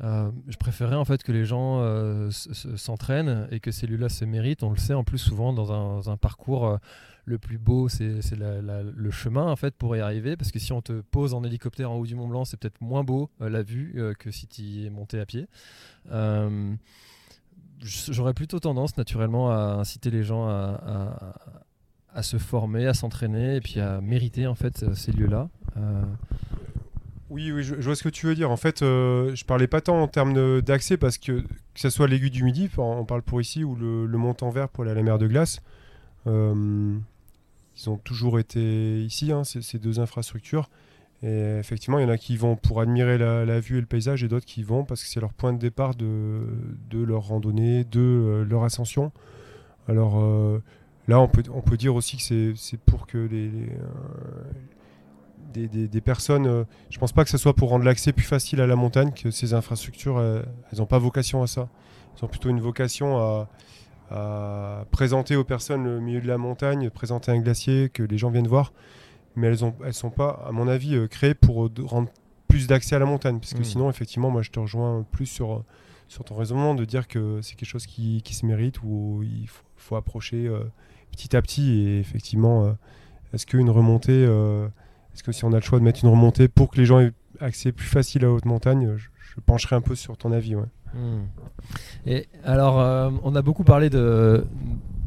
euh, 0.04 0.32
je 0.48 0.58
préférerais 0.58 0.96
en 0.96 1.06
fait 1.06 1.22
que 1.24 1.32
les 1.32 1.46
gens 1.46 1.80
euh, 1.82 2.30
s'entraînent 2.32 3.48
et 3.52 3.60
que 3.60 3.72
ces 3.72 3.86
lieux-là 3.88 4.10
se 4.10 4.26
méritent. 4.26 4.64
On 4.64 4.72
le 4.72 4.78
sait 4.78 4.94
en 4.96 5.04
plus 5.04 5.20
souvent 5.20 5.54
dans 5.54 6.10
un, 6.10 6.18
parcours. 6.18 6.68
euh, 6.68 6.78
le 7.24 7.38
plus 7.38 7.60
beau, 7.60 7.88
c'est 7.88 8.20
le 8.36 9.12
chemin 9.12 9.46
en 9.46 9.56
fait 9.56 9.76
pour 9.76 9.96
y 9.96 10.00
arriver, 10.00 10.36
parce 10.36 10.52
que 10.52 10.58
si 10.58 10.74
on 10.74 10.82
te 10.82 11.02
pose 11.02 11.36
en 11.36 11.44
hélicoptère 11.44 11.92
en 11.92 11.98
haut 11.98 12.06
du 12.08 12.16
Mont 12.16 12.28
Blanc, 12.28 12.46
c'est 12.46 12.58
peut-être 12.58 12.82
moins 12.82 13.04
beau 13.04 13.30
la 13.40 13.62
vue 13.62 13.96
que 14.18 14.32
si 14.32 14.48
tu 14.48 14.64
y 14.64 14.88
es 14.88 14.90
monté 14.90 15.20
à 15.20 15.26
pied. 15.28 15.48
J'aurais 17.84 18.34
plutôt 18.34 18.60
tendance 18.60 18.98
naturellement 18.98 19.52
à 19.52 19.76
inciter 19.80 20.10
les 20.10 20.24
gens 20.24 20.48
à, 20.48 21.36
à- 22.14 22.24
se 22.24 22.38
former, 22.40 22.88
à 22.88 22.96
s'entraîner 22.96 23.58
et 23.58 23.62
puis 23.62 23.80
à 23.80 24.02
mériter 24.02 24.48
en 24.48 24.56
fait 24.56 24.92
ces 24.96 25.12
lieux-là. 25.12 25.48
Oui, 27.32 27.50
oui, 27.54 27.64
je, 27.64 27.76
vois 27.76 27.96
ce 27.96 28.04
que 28.04 28.10
tu 28.10 28.26
veux 28.26 28.36
dire. 28.36 28.52
En 28.52 28.58
fait, 28.58 28.82
euh, 28.82 29.34
je 29.36 29.46
parlais 29.46 29.68
pas 29.68 29.80
tant 29.80 30.02
en 30.02 30.10
termes 30.10 30.62
d'accès 30.62 30.98
parce 30.98 31.18
que 31.18 31.42
que 31.74 31.80
ce 31.80 31.90
soit 31.90 32.06
l'aiguille 32.08 32.30
du 32.30 32.44
Midi, 32.44 32.70
on 32.78 33.06
parle 33.06 33.22
pour 33.22 33.40
ici, 33.40 33.64
ou 33.64 33.76
le, 33.76 34.06
le 34.06 34.18
montant 34.18 34.50
vert 34.50 34.68
pour 34.68 34.84
aller 34.84 34.92
à 34.92 34.96
la 34.96 35.02
mer 35.02 35.18
de 35.18 35.28
glace, 35.28 35.62
euh, 36.28 36.98
ils 37.78 37.90
ont 37.90 37.96
toujours 37.96 38.38
été 38.38 39.02
ici, 39.02 39.32
hein, 39.32 39.44
ces, 39.46 39.80
deux 39.80 40.02
infrastructures. 40.02 40.70
Et 41.24 41.58
effectivement, 41.60 42.00
il 42.00 42.02
y 42.02 42.06
en 42.06 42.10
a 42.10 42.18
qui 42.18 42.36
vont 42.36 42.58
pour 42.58 42.82
admirer 42.82 43.18
la, 43.18 43.60
vue 43.62 43.78
et 43.78 43.80
le 43.80 43.86
paysage, 43.86 44.24
et 44.24 44.28
d'autres 44.28 44.46
qui 44.46 44.64
vont 44.64 44.84
parce 44.84 45.02
que 45.02 45.08
c'est 45.08 45.22
leur 45.22 45.34
point 45.34 45.54
de 45.54 45.60
départ 45.60 45.96
de, 45.96 46.44
leur 46.92 47.28
randonnée, 47.28 47.86
de 47.86 48.02
euh, 48.02 48.44
leur 48.44 48.64
ascension. 48.66 49.14
Alors 49.88 50.20
euh, 50.20 50.62
là, 51.08 51.22
on 51.22 51.30
peut, 51.30 51.44
on 51.54 51.62
peut 51.62 51.78
dire 51.78 51.96
aussi 51.96 52.18
que 52.18 52.54
c'est 52.56 52.80
pour 52.82 53.08
que 53.08 53.18
les, 53.20 53.52
des, 55.52 55.68
des- 55.68 55.88
des 55.88 56.02
personnes. 56.02 56.48
euh, 56.48 56.64
je 56.90 56.98
pense 57.00 57.12
pas 57.12 57.24
que 57.24 57.30
ce 57.30 57.38
soit 57.38 57.54
pour 57.56 57.70
rendre 57.70 57.86
l'accès 57.86 58.12
plus 58.14 58.26
facile 58.26 58.62
à 58.62 58.68
la 58.68 58.76
montagne 58.76 59.12
que 59.12 59.30
ces 59.32 59.54
infrastructures, 59.54 60.18
euh, 60.18 60.42
elles 60.72 60.80
n'ont 60.80 60.86
pas 60.86 60.98
vocation 61.00 61.44
à 61.44 61.48
ça. 61.48 61.70
Elles 62.18 62.26
ont 62.26 62.28
plutôt 62.28 62.50
une 62.50 62.60
vocation 62.62 63.18
à, 63.18 63.48
à 64.10 64.86
présenter 64.92 65.36
aux 65.36 65.44
personnes 65.44 65.84
le 65.86 66.00
milieu 66.00 66.22
de 66.22 66.28
la 66.28 66.38
montagne, 66.38 66.90
présenter 66.90 67.32
un 67.32 67.40
glacier 67.40 67.90
que 67.90 68.04
les 68.04 68.18
gens 68.18 68.30
viennent 68.30 68.48
voir. 68.48 68.74
Mais 69.36 69.48
elles 69.48 69.64
ont, 69.64 69.74
elles 69.86 69.94
sont 69.94 70.10
pas, 70.10 70.44
à 70.46 70.52
mon 70.52 70.68
avis, 70.68 70.96
euh, 70.96 71.08
créées 71.08 71.34
pour 71.34 71.70
rendre 71.86 72.10
plus 72.50 72.68
d'accès 72.68 72.96
à 72.96 73.00
la 73.00 73.06
montagne. 73.06 73.40
Parce 73.40 73.54
que 73.54 73.62
Mm. 73.62 73.64
sinon, 73.66 73.90
effectivement, 73.90 74.30
moi, 74.30 74.42
je 74.42 74.52
te 74.52 74.60
rejoins 74.60 75.06
plus 75.12 75.26
sur, 75.26 75.64
sur 76.10 76.26
ton 76.26 76.36
raisonnement 76.36 76.76
de 76.76 76.84
dire 76.84 77.08
que 77.08 77.40
c'est 77.42 77.56
quelque 77.56 77.70
chose 77.70 77.86
qui, 77.86 78.22
qui 78.24 78.34
se 78.34 78.46
mérite 78.46 78.84
ou 78.84 79.24
il 79.24 79.48
faut, 79.48 79.64
faut 79.78 79.96
approcher 79.96 80.48
euh, 80.48 80.64
petit 81.12 81.34
à 81.38 81.42
petit. 81.42 81.80
Et 81.80 82.00
effectivement, 82.00 82.66
euh, 82.66 82.72
est-ce 83.34 83.46
qu'une 83.46 83.70
remontée, 83.70 84.26
euh, 84.28 84.68
est-ce 85.14 85.24
que 85.24 85.32
si 85.32 85.46
on 85.46 85.52
a 85.54 85.56
le 85.56 85.62
choix 85.62 85.80
de 85.80 85.84
mettre 85.84 86.04
une 86.04 86.10
remontée 86.10 86.48
pour 86.48 86.70
que 86.70 86.78
les 86.78 86.86
gens 86.86 87.00
aient 87.00 87.14
accès 87.40 87.72
plus 87.72 87.88
facile 87.88 88.26
à 88.26 88.32
haute 88.32 88.46
montagne, 88.46 88.96
je, 88.98 89.10
pencherai 89.46 89.76
un 89.76 89.82
peu 89.82 89.96
sur 89.96 90.18
ton 90.18 90.32
avis. 90.32 90.56
Hmm. 90.56 91.24
Et 92.06 92.28
alors, 92.44 92.80
euh, 92.80 93.10
on 93.24 93.34
a 93.36 93.42
beaucoup 93.42 93.64
parlé 93.64 93.90
de, 93.90 94.46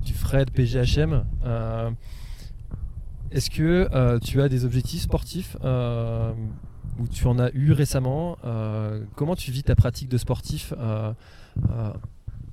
du 0.03 0.15
Fred 0.15 0.51
PGHM. 0.51 1.25
Est-ce 3.31 3.51
que 3.51 4.19
tu 4.21 4.41
as 4.41 4.49
des 4.49 4.65
objectifs 4.65 5.03
sportifs 5.03 5.57
ou 5.63 7.09
tu 7.09 7.27
en 7.27 7.39
as 7.39 7.51
eu 7.53 7.73
récemment 7.73 8.39
Comment 9.15 9.37
tu 9.37 9.51
vis 9.51 9.63
ta 9.63 9.75
pratique 9.75 10.09
de 10.09 10.19
sportif 10.19 10.73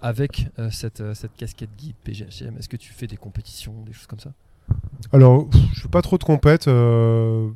avec 0.02 0.50
cette, 0.72 1.14
cette 1.14 1.34
casquette 1.36 1.70
guide 1.78 1.96
PGHM 2.04 2.58
Est-ce 2.58 2.70
que 2.70 2.78
tu 2.78 2.92
fais 2.92 3.08
des 3.08 3.18
compétitions, 3.18 3.84
des 3.84 3.94
choses 3.94 4.08
comme 4.08 4.20
ça? 4.20 4.34
Alors, 5.14 5.48
je 5.74 5.82
fais 5.82 5.90
pas 5.90 6.02
trop 6.02 6.18
de 6.18 6.24
compète, 6.24 6.68
euh, 6.68 7.50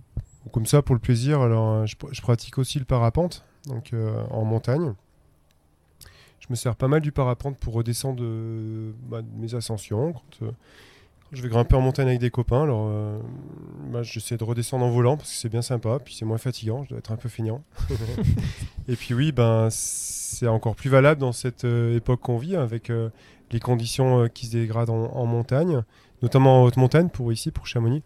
comme 0.52 0.66
ça 0.66 0.82
pour 0.82 0.94
le 0.94 1.00
plaisir. 1.00 1.42
Alors, 1.42 1.70
euh, 1.70 1.86
je, 1.86 2.22
pratique 2.22 2.58
aussi 2.58 2.80
le 2.80 2.86
parapente, 2.86 3.46
donc 3.68 3.94
euh, 3.94 4.24
en 4.30 4.44
montagne. 4.44 4.94
Je 6.40 6.48
me 6.50 6.56
sers 6.56 6.76
pas 6.76 6.88
mal 6.88 7.02
du 7.02 7.12
parapente 7.12 7.58
pour 7.58 7.74
redescendre 7.74 8.22
bah, 9.10 9.22
mes 9.38 9.56
ascensions. 9.56 10.14
Quand, 10.14 10.48
je 11.32 11.42
vais 11.42 11.50
grimper 11.50 11.76
en 11.76 11.82
montagne 11.82 12.08
avec 12.08 12.20
des 12.20 12.30
copains, 12.30 12.64
alors 12.64 12.88
bah, 13.92 14.04
j'essaie 14.04 14.38
de 14.38 14.44
redescendre 14.44 14.86
en 14.86 14.92
volant 14.92 15.18
parce 15.18 15.32
que 15.32 15.36
c'est 15.36 15.50
bien 15.50 15.64
sympa, 15.64 15.98
puis 15.98 16.14
c'est 16.14 16.24
moins 16.24 16.38
fatigant, 16.38 16.84
je 16.84 16.90
dois 16.90 17.00
être 17.00 17.12
un 17.12 17.16
peu 17.16 17.30
feignant. 17.30 17.64
Et 18.88 18.96
puis 18.96 19.16
oui, 19.16 19.32
ben, 19.32 19.70
c'est 19.72 20.48
encore 20.48 20.76
plus 20.76 20.90
valable 20.90 21.20
dans 21.20 21.32
cette 21.32 21.64
époque 21.64 22.20
qu'on 22.20 22.38
vit 22.38 22.56
avec 22.56 22.92
les 23.52 23.60
conditions 23.60 24.30
qui 24.32 24.46
se 24.46 24.52
dégradent 24.52 24.92
en 24.92 25.26
montagne 25.26 25.84
notamment 26.26 26.62
en 26.62 26.64
haute 26.66 26.78
montagne 26.78 27.10
pour 27.10 27.32
ici, 27.32 27.52
pour 27.52 27.68
Chamonix. 27.68 28.02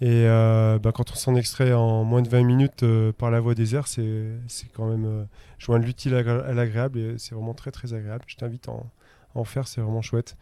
Et 0.00 0.26
euh, 0.26 0.78
bah, 0.78 0.92
quand 0.92 1.10
on 1.10 1.16
s'en 1.16 1.34
extrait 1.34 1.72
en 1.72 2.04
moins 2.04 2.22
de 2.22 2.28
20 2.28 2.44
minutes 2.44 2.84
euh, 2.84 3.12
par 3.12 3.32
la 3.32 3.40
voie 3.40 3.56
des 3.56 3.74
airs, 3.74 3.88
c'est 3.88 4.38
quand 4.72 4.88
même 4.88 5.04
euh, 5.04 5.24
joindre 5.58 5.84
l'utile 5.84 6.14
à, 6.14 6.22
l'agréable 6.54 7.00
et 7.00 7.18
c'est 7.18 7.34
vraiment 7.34 7.54
très 7.54 7.72
très 7.72 7.94
agréable. 7.94 8.22
Je 8.28 8.36
t'invite 8.36 8.68
à, 8.68 8.74
en 9.34 9.44
faire, 9.44 9.66
c'est 9.66 9.80
vraiment 9.80 10.02
chouette. 10.02 10.36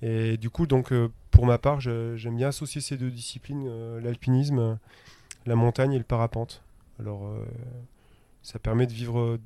Et 0.00 0.36
du 0.36 0.48
coup, 0.48 0.68
donc 0.68 0.92
pour 1.32 1.44
ma 1.44 1.58
part, 1.58 1.80
j'aime 1.80 2.36
bien 2.36 2.48
associer 2.48 2.80
ces 2.80 2.96
deux 2.96 3.10
disciplines, 3.10 3.68
l'alpinisme, 3.98 4.78
la 5.46 5.56
montagne 5.56 5.92
et 5.92 5.98
le 5.98 6.04
parapente. 6.04 6.62
Alors 7.00 7.28
ça 8.42 8.58
permet 8.58 8.86
de 8.86 8.92
vivre, 8.92 9.38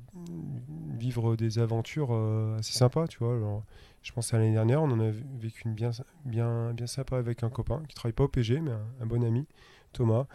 vivre 0.97 1.35
des 1.35 1.59
aventures 1.59 2.13
assez 2.57 2.73
sympas, 2.73 3.07
tu 3.07 3.19
vois. 3.19 3.63
Je 4.01 4.11
pense 4.11 4.33
à 4.33 4.37
l'année 4.37 4.53
dernière, 4.53 4.81
on 4.81 4.91
en 4.91 4.99
a 4.99 5.11
vécu 5.39 5.63
une 5.65 5.73
bien, 5.73 5.91
bien, 6.25 6.73
bien 6.73 6.87
sympa 6.87 7.17
avec 7.17 7.43
un 7.43 7.49
copain 7.49 7.81
qui 7.87 7.95
travaille 7.95 8.13
pas 8.13 8.23
au 8.23 8.27
PG, 8.27 8.61
mais 8.61 8.71
un, 9.01 9.05
bon 9.05 9.23
ami, 9.23 9.45
Thomas. 9.93 10.25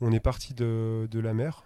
On 0.00 0.12
est 0.12 0.20
parti 0.20 0.54
de, 0.54 1.08
de, 1.10 1.20
la 1.20 1.34
mer 1.34 1.64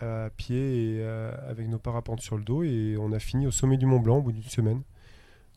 à 0.00 0.30
pied 0.36 0.96
et 0.96 1.00
euh, 1.00 1.32
avec 1.48 1.68
nos 1.68 1.78
parapentes 1.78 2.20
sur 2.20 2.36
le 2.36 2.44
dos 2.44 2.62
et 2.62 2.96
on 3.00 3.12
a 3.12 3.18
fini 3.18 3.46
au 3.46 3.50
sommet 3.50 3.76
du 3.76 3.86
Mont 3.86 3.98
Blanc 3.98 4.18
au 4.18 4.22
bout 4.22 4.32
d'une 4.32 4.42
semaine. 4.42 4.82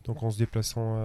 Donc 0.05 0.23
en 0.23 0.31
se 0.31 0.39
déplaçant, 0.39 0.97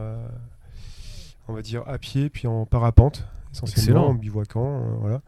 on 1.49 1.53
va 1.53 1.63
dire, 1.63 1.83
à 1.87 1.99
pied 1.99 2.31
puis 2.31 2.47
en 2.47 2.67
parapente, 2.67 3.25
essentiellement 3.53 4.09
en 4.09 4.15
bivouaquant. 4.15 4.81
Euh, 4.81 4.97
voilà. 5.01 5.23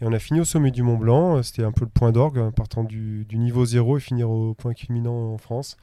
Et 0.00 0.06
on 0.06 0.12
a 0.12 0.18
fini 0.18 0.40
au 0.40 0.44
sommet 0.44 0.70
du 0.70 0.82
Mont 0.82 0.96
Blanc. 0.96 1.42
C'était 1.42 1.64
un 1.64 1.72
peu 1.72 1.84
le 1.84 1.90
point 1.90 2.12
d'orgue, 2.12 2.38
hein, 2.38 2.52
partant 2.52 2.84
du, 2.84 3.24
du, 3.26 3.38
niveau 3.38 3.64
zéro 3.64 3.98
et 3.98 4.00
finir 4.00 4.30
au 4.30 4.54
point 4.54 4.72
culminant 4.72 5.34
en 5.34 5.38
France 5.38 5.76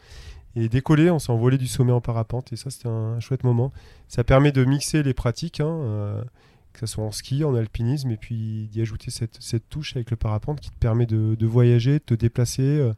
et 0.58 0.70
décoller, 0.70 1.12
on 1.12 1.20
s'est 1.20 1.32
envolé 1.32 1.58
du 1.58 1.68
sommet 1.68 1.92
en 1.92 2.02
parapente 2.02 2.52
et 2.52 2.56
ça 2.56 2.72
c'était 2.72 2.88
un, 2.88 3.20
chouette 3.20 3.44
moment. 3.44 3.72
Ça 4.08 4.24
permet 4.24 4.52
de 4.52 4.66
mixer 4.66 5.04
les 5.04 5.14
pratiques, 5.14 5.60
hein, 5.60 5.70
euh, 5.70 6.24
que 6.74 6.80
ce 6.80 6.88
soit 6.88 7.04
en 7.04 7.12
ski, 7.12 7.44
en 7.44 7.54
alpinisme, 7.54 8.10
et 8.10 8.18
puis 8.18 8.68
d'y 8.72 8.82
ajouter 8.82 9.12
cette, 9.12 9.70
touche 9.70 9.96
avec 9.96 10.10
le 10.10 10.18
parapente 10.18 10.60
qui 10.60 10.72
te 10.72 10.78
permet 10.78 11.06
de, 11.06 11.46
voyager, 11.46 11.94
de 11.94 12.04
te 12.04 12.14
déplacer 12.16 12.64
euh, 12.64 12.94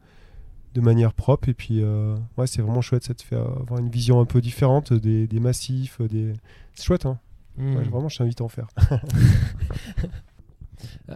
de 0.74 0.82
manière 0.82 1.14
propre. 1.14 1.50
Et 1.50 1.54
puis 1.54 1.82
euh, 1.82 2.16
ouais, 2.38 2.48
c'est 2.48 2.62
vraiment 2.62 2.82
chouette, 2.82 3.04
ça 3.04 3.14
te 3.14 3.24
fait 3.24 3.36
avoir 3.36 3.80
une 3.80 3.90
vision 3.90 4.22
un 4.22 4.26
peu 4.26 4.40
différente 4.40 4.94
des, 4.94 5.28
massifs. 5.40 6.02
Des... 6.02 6.34
C'est 6.76 6.86
chouette, 6.86 7.06
hein. 7.06 7.20
Mmh. 7.58 7.76
vraiment, 7.90 8.08
je 8.08 8.18
t'invite 8.18 8.40
à 8.40 8.46
en 8.46 8.48
faire. 8.48 8.68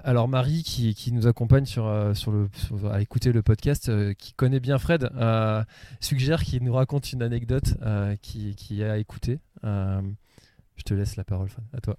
Alors 0.03 0.27
Marie, 0.27 0.63
qui, 0.63 1.11
nous 1.11 1.27
accompagne 1.27 1.65
sur, 1.65 1.85
euh, 1.85 2.13
sur 2.13 2.31
le, 2.31 2.49
à 2.91 3.01
écouter 3.01 3.31
le 3.31 3.41
podcast, 3.41 3.89
euh, 3.89 4.13
qui 4.13 4.33
connaît 4.33 4.59
bien 4.59 4.77
Fred, 4.77 5.09
euh, 5.15 5.63
suggère 5.99 6.43
qu'il 6.43 6.63
nous 6.63 6.73
raconte 6.73 7.13
une 7.13 7.21
anecdote 7.21 7.75
qui, 8.21 8.55
qui, 8.55 8.83
a 8.83 8.97
écouté. 8.97 9.39
je 9.63 10.83
te 10.83 10.93
laisse 10.93 11.15
la 11.15 11.23
parole, 11.23 11.49
Fred. 11.49 11.65
À 11.73 11.81
toi. 11.81 11.97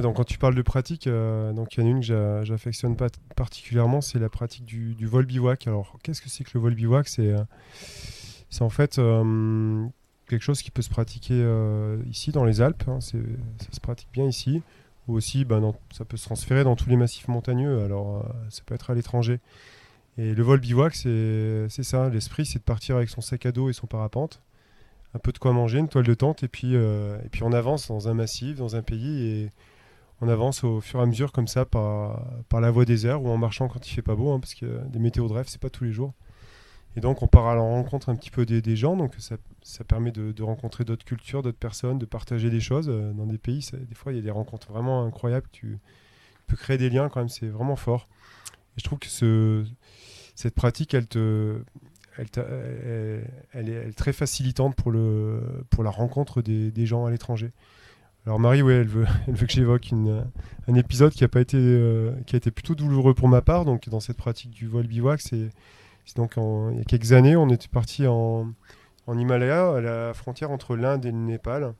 Donc 0.00 0.16
quand 0.16 0.24
tu 0.24 0.38
parles 0.38 0.54
de 0.54 0.62
pratique, 0.62 1.08
donc 1.08 1.76
il 1.76 1.80
y 1.80 1.82
en 1.82 1.86
a 1.86 1.90
une 1.90 2.00
que 2.00 2.40
j'affectionne 2.44 2.96
pas 2.96 3.08
particulièrement, 3.34 4.00
c'est 4.00 4.20
la 4.20 4.28
pratique 4.28 4.64
du, 4.64 5.06
vol 5.06 5.26
bivouac. 5.26 5.66
Alors 5.66 5.98
qu'est-ce 6.02 6.20
que 6.20 6.28
c'est 6.28 6.44
que 6.44 6.50
le 6.54 6.60
vol 6.60 6.74
bivouac? 6.74 7.08
C'est 7.08 7.34
c'est 8.50 8.62
en 8.62 8.70
fait 8.70 9.00
quelque 10.28 10.42
chose 10.42 10.62
qui 10.62 10.70
peut 10.70 10.82
se 10.82 10.90
pratiquer 10.90 11.44
ici 12.08 12.30
dans 12.30 12.44
les 12.44 12.60
Alpes. 12.60 12.84
Hein. 12.86 13.00
ça 13.00 13.18
se 13.72 13.80
pratique 13.80 14.08
bien 14.12 14.26
ici 14.26 14.62
aussi 15.08 15.44
bah, 15.44 15.60
ça 15.92 16.04
peut 16.04 16.16
se 16.16 16.24
transférer 16.24 16.64
dans 16.64 16.76
tous 16.76 16.88
les 16.88 16.96
massifs 16.96 17.28
montagneux, 17.28 17.82
alors 17.84 18.18
euh, 18.18 18.28
ça 18.48 18.62
peut 18.64 18.74
être 18.74 18.90
à 18.90 18.94
l'étranger. 18.94 19.40
Et 20.18 20.34
le 20.34 20.42
vol 20.42 20.60
bivouac, 20.60 20.94
c'est 20.94 21.68
ça, 21.68 22.08
l'esprit 22.08 22.44
c'est 22.44 22.58
de 22.58 22.64
partir 22.64 22.96
avec 22.96 23.08
son 23.08 23.20
sac 23.20 23.46
à 23.46 23.52
dos 23.52 23.70
et 23.70 23.72
son 23.72 23.86
parapente, 23.86 24.42
un 25.14 25.18
peu 25.18 25.32
de 25.32 25.38
quoi 25.38 25.52
manger, 25.52 25.78
une 25.78 25.88
toile 25.88 26.04
de 26.04 26.14
tente, 26.14 26.42
et 26.42 26.48
puis, 26.48 26.74
euh, 26.74 27.18
et 27.24 27.28
puis 27.28 27.42
on 27.42 27.52
avance 27.52 27.88
dans 27.88 28.08
un 28.08 28.14
massif, 28.14 28.56
dans 28.58 28.76
un 28.76 28.82
pays, 28.82 29.26
et 29.26 29.50
on 30.20 30.28
avance 30.28 30.64
au 30.64 30.80
fur 30.80 31.00
et 31.00 31.02
à 31.02 31.06
mesure 31.06 31.32
comme 31.32 31.48
ça 31.48 31.64
par, 31.64 32.22
par 32.48 32.60
la 32.60 32.70
voie 32.70 32.84
des 32.84 33.06
airs 33.06 33.22
ou 33.22 33.28
en 33.30 33.38
marchant 33.38 33.68
quand 33.68 33.86
il 33.88 33.94
fait 33.94 34.02
pas 34.02 34.14
beau, 34.14 34.32
hein, 34.32 34.40
parce 34.40 34.54
que 34.54 34.80
des 34.88 34.98
météos 34.98 35.28
de 35.28 35.32
rêve, 35.32 35.46
c'est 35.48 35.60
pas 35.60 35.70
tous 35.70 35.84
les 35.84 35.92
jours. 35.92 36.12
Et 36.96 37.00
donc 37.00 37.22
on 37.22 37.28
part 37.28 37.46
à 37.46 37.54
la 37.54 37.60
rencontre 37.60 38.08
un 38.08 38.16
petit 38.16 38.30
peu 38.30 38.44
des, 38.44 38.76
gens, 38.76 38.96
donc 38.96 39.14
ça, 39.18 39.84
permet 39.84 40.10
de, 40.10 40.42
rencontrer 40.42 40.84
d'autres 40.84 41.04
cultures, 41.04 41.42
d'autres 41.42 41.58
personnes, 41.58 41.98
de 41.98 42.06
partager 42.06 42.50
des 42.50 42.60
choses 42.60 42.88
euh, 42.88 43.12
dans 43.12 43.26
des 43.26 43.38
pays. 43.38 43.68
des 43.72 43.94
fois, 43.94 44.12
il 44.12 44.16
y 44.16 44.18
a 44.18 44.22
des 44.22 44.30
rencontres 44.30 44.72
vraiment 44.72 45.04
incroyables. 45.04 45.46
Tu, 45.52 45.78
peux 46.46 46.56
créer 46.56 46.78
des 46.78 46.90
liens 46.90 47.08
quand 47.08 47.20
même, 47.20 47.28
c'est 47.28 47.46
vraiment 47.46 47.76
fort. 47.76 48.08
Et 48.76 48.80
je 48.80 48.84
trouve 48.84 48.98
que 48.98 49.06
ce, 49.06 49.64
cette 50.34 50.54
pratique, 50.54 50.94
elle, 50.94 51.06
est, 53.54 53.96
très 53.96 54.12
facilitante 54.12 54.74
pour 54.74 54.90
la 54.90 55.90
rencontre 55.90 56.42
des, 56.42 56.86
gens 56.86 57.06
à 57.06 57.10
l'étranger. 57.12 57.52
Alors 58.26 58.40
Marie, 58.40 58.62
oui, 58.62 58.74
elle 58.74 58.88
veut, 58.88 59.06
elle 59.28 59.34
veut 59.34 59.46
que 59.46 59.52
j'évoque 59.52 59.92
un 59.92 60.74
épisode 60.74 61.12
qui 61.12 61.22
a, 61.22 61.28
pas 61.28 61.40
été, 61.40 61.56
euh, 61.56 62.12
qui 62.26 62.36
a 62.36 62.38
été 62.38 62.50
plutôt 62.50 62.74
douloureux 62.74 63.14
pour 63.14 63.28
ma 63.28 63.42
part. 63.42 63.64
Donc 63.64 63.88
dans 63.88 64.00
cette 64.00 64.16
pratique 64.16 64.50
du 64.50 64.66
vol 64.66 64.86
bivouac, 64.86 65.20
c'est 65.20 65.50
donc 66.16 66.34
il 66.36 66.78
y 66.78 66.80
a 66.80 66.84
quelques 66.84 67.12
années, 67.12 67.36
on 67.36 67.48
était 67.48 67.68
parti 67.68 68.06
en, 68.06 68.52
en 69.06 69.18
Himalaya, 69.18 69.76
à 69.76 69.80
la 69.80 70.14
frontière 70.14 70.50
entre 70.50 70.76
l'Inde 70.76 71.04
et 71.04 71.10
le 71.10 71.18
Népal, 71.18 71.74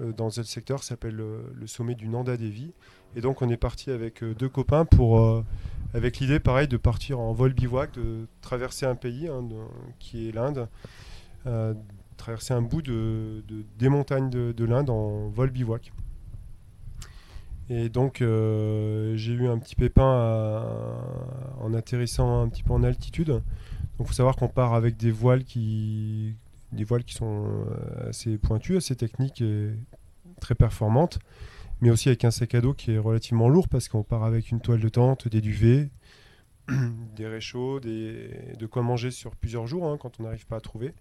euh, 0.00 0.12
dans 0.12 0.40
un 0.40 0.42
secteur 0.42 0.80
qui 0.80 0.86
s'appelle 0.86 1.14
le, 1.14 1.66
sommet 1.66 1.94
du 1.94 2.08
Nanda 2.08 2.36
Devi. 2.36 2.72
Et 3.14 3.20
donc 3.20 3.42
on 3.42 3.48
est 3.48 3.56
parti 3.56 3.90
avec 3.90 4.22
euh, 4.22 4.34
deux 4.34 4.48
copains 4.48 4.84
pour, 4.84 5.20
euh, 5.20 5.44
avec 5.94 6.18
l'idée 6.18 6.40
pareil 6.40 6.68
de 6.68 6.76
partir 6.76 7.18
en 7.18 7.32
vol 7.32 7.52
bivouac, 7.52 7.92
de 7.92 8.26
traverser 8.40 8.86
un 8.86 8.94
pays 8.94 9.28
hein, 9.28 9.44
qui 9.98 10.28
est 10.28 10.32
l'Inde, 10.32 10.68
traverser 12.16 12.54
un 12.54 12.62
bout 12.62 12.82
de, 12.82 13.44
des 13.78 13.88
montagnes 13.88 14.30
de, 14.30 14.64
l'Inde 14.64 14.90
en 14.90 15.28
vol 15.28 15.50
bivouac. 15.50 15.92
Et 17.68 17.88
donc 17.88 18.18
j'ai 18.18 19.32
eu 19.32 19.48
un 19.48 19.58
petit 19.58 19.74
pépin 19.74 20.64
en 21.60 21.74
atterrissant 21.74 22.42
un 22.42 22.48
petit 22.48 22.62
peu 22.62 22.72
en 22.72 22.82
altitude. 22.82 23.28
Donc 23.28 23.42
il 24.00 24.06
faut 24.06 24.12
savoir 24.12 24.36
qu'on 24.36 24.48
part 24.48 24.74
avec 24.74 24.96
des 24.96 25.10
voiles 25.10 25.44
qui, 25.44 26.36
des 26.72 26.84
voiles 26.84 27.04
qui 27.04 27.14
sont 27.14 27.46
euh, 27.46 28.10
assez 28.10 28.38
pointues, 28.38 28.76
assez 28.76 28.94
techniques 28.94 29.40
et 29.40 29.70
très 30.40 30.54
performantes, 30.54 31.18
mais 31.80 31.90
aussi 31.90 32.08
avec 32.08 32.24
un 32.24 32.30
sac 32.30 32.54
à 32.54 32.60
dos 32.60 32.74
qui 32.74 32.92
est 32.92 32.98
relativement 32.98 33.48
lourd 33.48 33.68
parce 33.68 33.88
qu'on 33.88 34.02
part 34.02 34.24
avec 34.24 34.50
une 34.50 34.60
toile 34.60 34.80
de 34.80 34.88
tente, 34.88 35.28
des 35.28 35.40
duvets, 35.40 35.88
des 37.16 37.26
réchauds, 37.26 37.80
de 37.80 38.66
quoi 38.66 38.82
manger 38.82 39.10
sur 39.10 39.34
plusieurs 39.34 39.66
jours 39.66 39.86
hein, 39.88 39.96
quand 39.98 40.20
on 40.20 40.24
n'arrive 40.24 40.46
pas 40.46 40.56
à 40.56 40.60
trouver. 40.60 40.92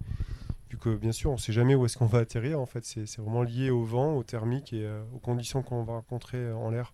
Vu 0.69 0.77
que 0.77 0.95
bien 0.95 1.11
sûr 1.11 1.31
on 1.31 1.35
ne 1.35 1.39
sait 1.39 1.53
jamais 1.53 1.75
où 1.75 1.85
est-ce 1.85 1.97
qu'on 1.97 2.07
va 2.07 2.19
atterrir, 2.19 2.59
en 2.59 2.65
fait 2.65 2.83
c'est 2.83 3.17
vraiment 3.17 3.43
lié 3.43 3.69
au 3.69 3.83
vent, 3.83 4.15
au 4.15 4.23
thermique 4.23 4.73
et 4.73 4.85
euh, 4.85 5.03
aux 5.13 5.19
conditions 5.19 5.61
qu'on 5.61 5.83
va 5.83 5.93
rencontrer 5.93 6.37
euh, 6.37 6.55
en 6.55 6.71
l'air. 6.71 6.93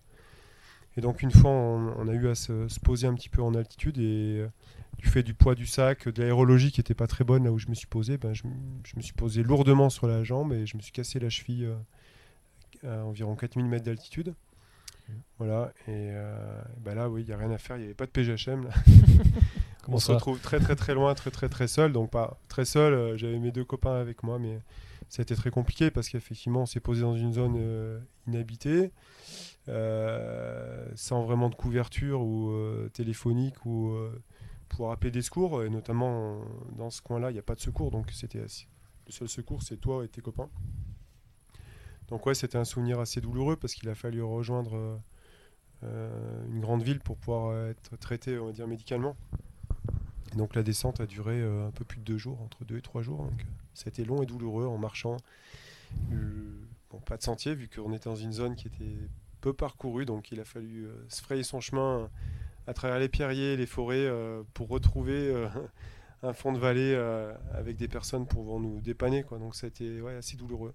Et 0.96 1.00
donc 1.00 1.22
une 1.22 1.30
fois 1.30 1.50
on, 1.50 2.06
a 2.06 2.12
eu 2.12 2.28
à 2.28 2.34
se, 2.34 2.68
se, 2.68 2.78
poser 2.78 3.06
un 3.06 3.14
petit 3.14 3.30
peu 3.30 3.40
en 3.40 3.54
altitude 3.54 3.96
et 3.98 4.44
du 4.98 5.08
fait 5.08 5.22
du 5.22 5.34
poids 5.34 5.54
du 5.54 5.66
sac, 5.66 6.08
de 6.08 6.22
l'aérologie 6.22 6.70
qui 6.70 6.80
n'était 6.80 6.94
pas 6.94 7.06
très 7.06 7.24
bonne 7.24 7.44
là 7.44 7.52
où 7.52 7.58
je 7.58 7.68
me 7.68 7.74
suis 7.74 7.86
posé, 7.86 8.18
ben, 8.18 8.32
je, 8.34 8.44
me 8.46 9.02
suis 9.02 9.12
posé 9.12 9.42
lourdement 9.42 9.90
sur 9.90 10.06
la 10.06 10.22
jambe 10.22 10.52
et 10.52 10.66
je 10.66 10.76
me 10.76 10.82
suis 10.82 10.92
cassé 10.92 11.18
la 11.18 11.28
cheville 11.28 11.68
euh, 12.84 13.00
à 13.00 13.04
environ 13.04 13.34
4000 13.34 13.66
mètres 13.66 13.84
d'altitude. 13.84 14.34
Mmh. 15.08 15.12
Voilà, 15.38 15.72
et 15.88 16.10
euh, 16.12 16.62
ben 16.80 16.94
là, 16.94 17.08
oui, 17.10 17.22
il 17.22 17.26
n'y 17.26 17.32
a 17.32 17.36
rien 17.36 17.50
à 17.50 17.58
faire, 17.58 17.76
il 17.76 17.80
n'y 17.80 17.86
avait 17.86 17.94
pas 17.94 18.06
de 18.06 18.10
PGHM. 18.10 18.64
Là. 18.64 18.70
on 19.88 19.98
se 19.98 20.12
retrouve 20.12 20.40
très 20.40 20.60
très 20.60 20.76
très 20.76 20.94
loin, 20.94 21.14
très 21.14 21.30
très 21.30 21.48
très 21.48 21.68
seul, 21.68 21.92
donc 21.92 22.10
pas 22.10 22.38
très 22.48 22.64
seul, 22.64 22.94
euh, 22.94 23.16
j'avais 23.16 23.38
mes 23.38 23.50
deux 23.50 23.64
copains 23.64 23.94
avec 23.94 24.22
moi, 24.22 24.38
mais 24.38 24.60
ça 25.08 25.20
a 25.20 25.22
été 25.22 25.34
très 25.34 25.50
compliqué 25.50 25.90
parce 25.90 26.08
qu'effectivement 26.08 26.62
on 26.62 26.66
s'est 26.66 26.80
posé 26.80 27.02
dans 27.02 27.16
une 27.16 27.32
zone 27.32 28.00
inhabitée, 28.26 28.92
sans 29.66 31.22
vraiment 31.22 31.50
de 31.50 31.54
couverture 31.54 32.22
ou 32.22 32.52
téléphonique 32.94 33.66
ou 33.66 33.94
pour 34.68 34.90
appeler 34.90 35.10
des 35.10 35.20
secours, 35.20 35.62
et 35.64 35.68
notamment 35.68 36.40
dans 36.76 36.88
ce 36.88 37.02
coin-là, 37.02 37.30
il 37.30 37.34
n'y 37.34 37.38
a 37.38 37.42
pas 37.42 37.54
de 37.54 37.60
secours, 37.60 37.90
donc 37.90 38.10
c'était 38.10 38.38
le 38.40 39.12
seul 39.12 39.28
secours, 39.28 39.62
c'est 39.62 39.76
toi 39.76 40.02
et 40.04 40.08
tes 40.08 40.22
copains. 40.22 40.48
Donc 42.08 42.24
ouais, 42.24 42.34
c'était 42.34 42.58
un 42.58 42.64
souvenir 42.64 42.98
assez 42.98 43.20
douloureux 43.20 43.56
parce 43.56 43.74
qu'il 43.74 43.88
a 43.90 43.94
fallu 43.94 44.22
rejoindre 44.22 44.98
une 45.82 46.60
grande 46.60 46.82
ville 46.82 47.00
pour 47.00 47.18
pouvoir 47.18 47.68
être 47.68 47.98
traité, 47.98 48.38
on 48.38 48.46
va 48.46 48.52
dire, 48.52 48.66
médicalement. 48.66 49.14
Donc 50.36 50.54
la 50.54 50.62
descente 50.62 51.00
a 51.00 51.06
duré 51.06 51.42
un 51.42 51.70
peu 51.70 51.84
plus 51.84 51.98
de 51.98 52.04
deux 52.04 52.18
jours, 52.18 52.40
entre 52.42 52.64
deux 52.64 52.78
et 52.78 52.82
trois 52.82 53.02
jours. 53.02 53.24
Donc 53.24 53.46
ça 53.74 53.84
a 53.86 53.88
été 53.88 54.04
long 54.04 54.22
et 54.22 54.26
douloureux 54.26 54.66
en 54.66 54.78
marchant. 54.78 55.16
bon, 56.10 56.98
pas 57.04 57.16
de 57.16 57.22
sentier 57.22 57.54
vu 57.54 57.68
qu'on 57.68 57.92
était 57.92 58.08
dans 58.08 58.16
une 58.16 58.32
zone 58.32 58.54
qui 58.54 58.68
était 58.68 58.96
peu 59.40 59.52
parcourue, 59.52 60.04
donc 60.04 60.32
il 60.32 60.40
a 60.40 60.44
fallu 60.44 60.86
se 61.08 61.22
frayer 61.22 61.42
son 61.42 61.60
chemin 61.60 62.08
à 62.66 62.74
travers 62.74 62.98
les 62.98 63.08
pierriers, 63.08 63.56
les 63.56 63.66
forêts, 63.66 64.10
pour 64.54 64.68
retrouver 64.68 65.34
un 66.22 66.32
fond 66.32 66.52
de 66.52 66.58
vallée 66.58 66.94
euh, 66.94 67.34
avec 67.52 67.76
des 67.76 67.88
personnes 67.88 68.26
pour 68.26 68.60
nous 68.60 68.80
dépanner. 68.80 69.24
Donc 69.30 69.54
ça 69.54 69.66
a 69.66 69.68
été 69.68 70.00
assez 70.18 70.36
douloureux. 70.36 70.74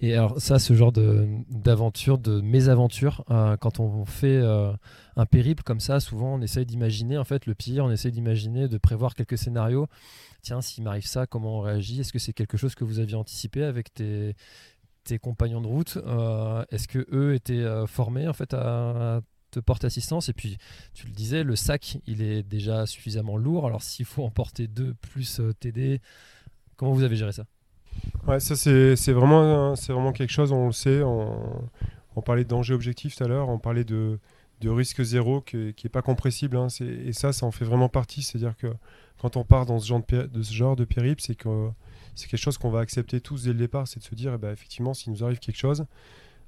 Et 0.00 0.14
alors 0.14 0.40
ça, 0.40 0.58
ce 0.58 0.74
genre 0.74 0.92
d'aventure, 0.92 2.18
de, 2.18 2.40
mésaventure, 2.40 3.24
euh, 3.30 3.56
quand 3.56 3.80
on 3.80 4.04
fait 4.04 4.36
euh, 4.36 4.72
un 5.16 5.26
périple 5.26 5.62
comme 5.62 5.80
ça, 5.80 6.00
souvent 6.00 6.34
on 6.34 6.42
essaye 6.42 6.66
d'imaginer 6.66 7.18
en 7.18 7.24
fait 7.24 7.46
le 7.46 7.54
pire, 7.54 7.84
on 7.84 7.90
essaye 7.90 8.12
d'imaginer, 8.12 8.68
de 8.68 8.78
prévoir 8.78 9.14
quelques 9.14 9.38
scénarios. 9.38 9.88
Tiens, 10.42 10.60
s'il 10.60 10.84
m'arrive 10.84 11.06
ça, 11.06 11.26
comment 11.26 11.58
on 11.58 11.60
réagit? 11.60 12.00
Est-ce 12.00 12.12
que 12.12 12.18
c'est 12.18 12.32
quelque 12.32 12.56
chose 12.56 12.74
que 12.74 12.84
vous 12.84 12.98
aviez 12.98 13.16
anticipé 13.16 13.62
avec 13.64 13.92
tes, 13.92 14.34
compagnons 15.20 15.60
de 15.60 15.66
route? 15.66 15.98
Est-ce 16.70 16.88
que 16.88 17.06
eux 17.12 17.34
étaient 17.34 17.66
formés 17.86 18.28
en 18.28 18.32
fait 18.32 18.54
à, 18.54 19.20
te 19.50 19.60
porte 19.60 19.84
assistance? 19.84 20.28
Et 20.28 20.32
puis, 20.32 20.58
tu 20.94 21.06
le 21.06 21.12
disais, 21.12 21.42
le 21.42 21.56
sac, 21.56 21.98
il 22.06 22.22
est 22.22 22.42
déjà 22.42 22.86
suffisamment 22.86 23.36
lourd. 23.36 23.66
Alors, 23.66 23.82
s'il 23.82 24.06
faut 24.06 24.24
en 24.24 24.30
porter 24.30 24.66
deux 24.66 24.94
plus 24.94 25.40
euh, 25.40 25.52
TD, 25.52 26.00
comment 26.76 26.92
vous 26.92 27.02
avez 27.02 27.16
géré 27.16 27.32
ça? 27.32 27.44
Ouais, 28.26 28.40
ça, 28.40 28.56
c'est 28.56 29.12
vraiment, 29.12 29.76
c'est 29.76 29.92
vraiment 29.92 30.12
quelque 30.12 30.32
chose, 30.32 30.52
on 30.52 30.66
le 30.66 30.72
sait. 30.72 31.02
On, 31.02 32.22
parlait 32.24 32.44
de 32.44 32.48
danger 32.50 32.74
objectif 32.74 33.16
tout 33.16 33.24
à 33.24 33.28
l'heure, 33.28 33.48
on 33.48 33.58
parlait 33.58 33.82
de, 33.82 34.18
de 34.60 34.68
risque 34.68 35.02
zéro 35.02 35.40
qui 35.40 35.56
n'est 35.56 35.90
pas 35.90 36.02
compressible. 36.02 36.58
Hein. 36.58 36.66
et 36.80 37.14
ça, 37.14 37.32
ça 37.32 37.46
en 37.46 37.50
fait 37.50 37.64
vraiment 37.64 37.88
partie. 37.88 38.22
C'est-à-dire 38.22 38.54
que 38.58 38.66
quand 39.18 39.38
on 39.38 39.44
part 39.44 39.64
dans 39.64 39.78
ce 39.78 39.86
genre 39.86 40.02
de, 40.06 40.26
de 40.26 40.42
ce 40.42 40.52
genre 40.52 40.76
de 40.76 40.84
périple, 40.84 41.22
c'est 41.22 41.34
que 41.34 41.70
c'est 42.14 42.28
quelque 42.28 42.40
chose 42.40 42.58
qu'on 42.58 42.70
va 42.70 42.80
accepter 42.80 43.20
tous 43.20 43.44
dès 43.44 43.52
le 43.52 43.58
départ. 43.58 43.88
C'est 43.88 44.00
de 44.00 44.04
se 44.04 44.14
dire, 44.14 44.34
eh 44.34 44.38
ben, 44.38 44.52
effectivement, 44.52 44.92
s'il 44.92 45.12
nous 45.12 45.24
arrive 45.24 45.38
quelque 45.38 45.58
chose, 45.58 45.86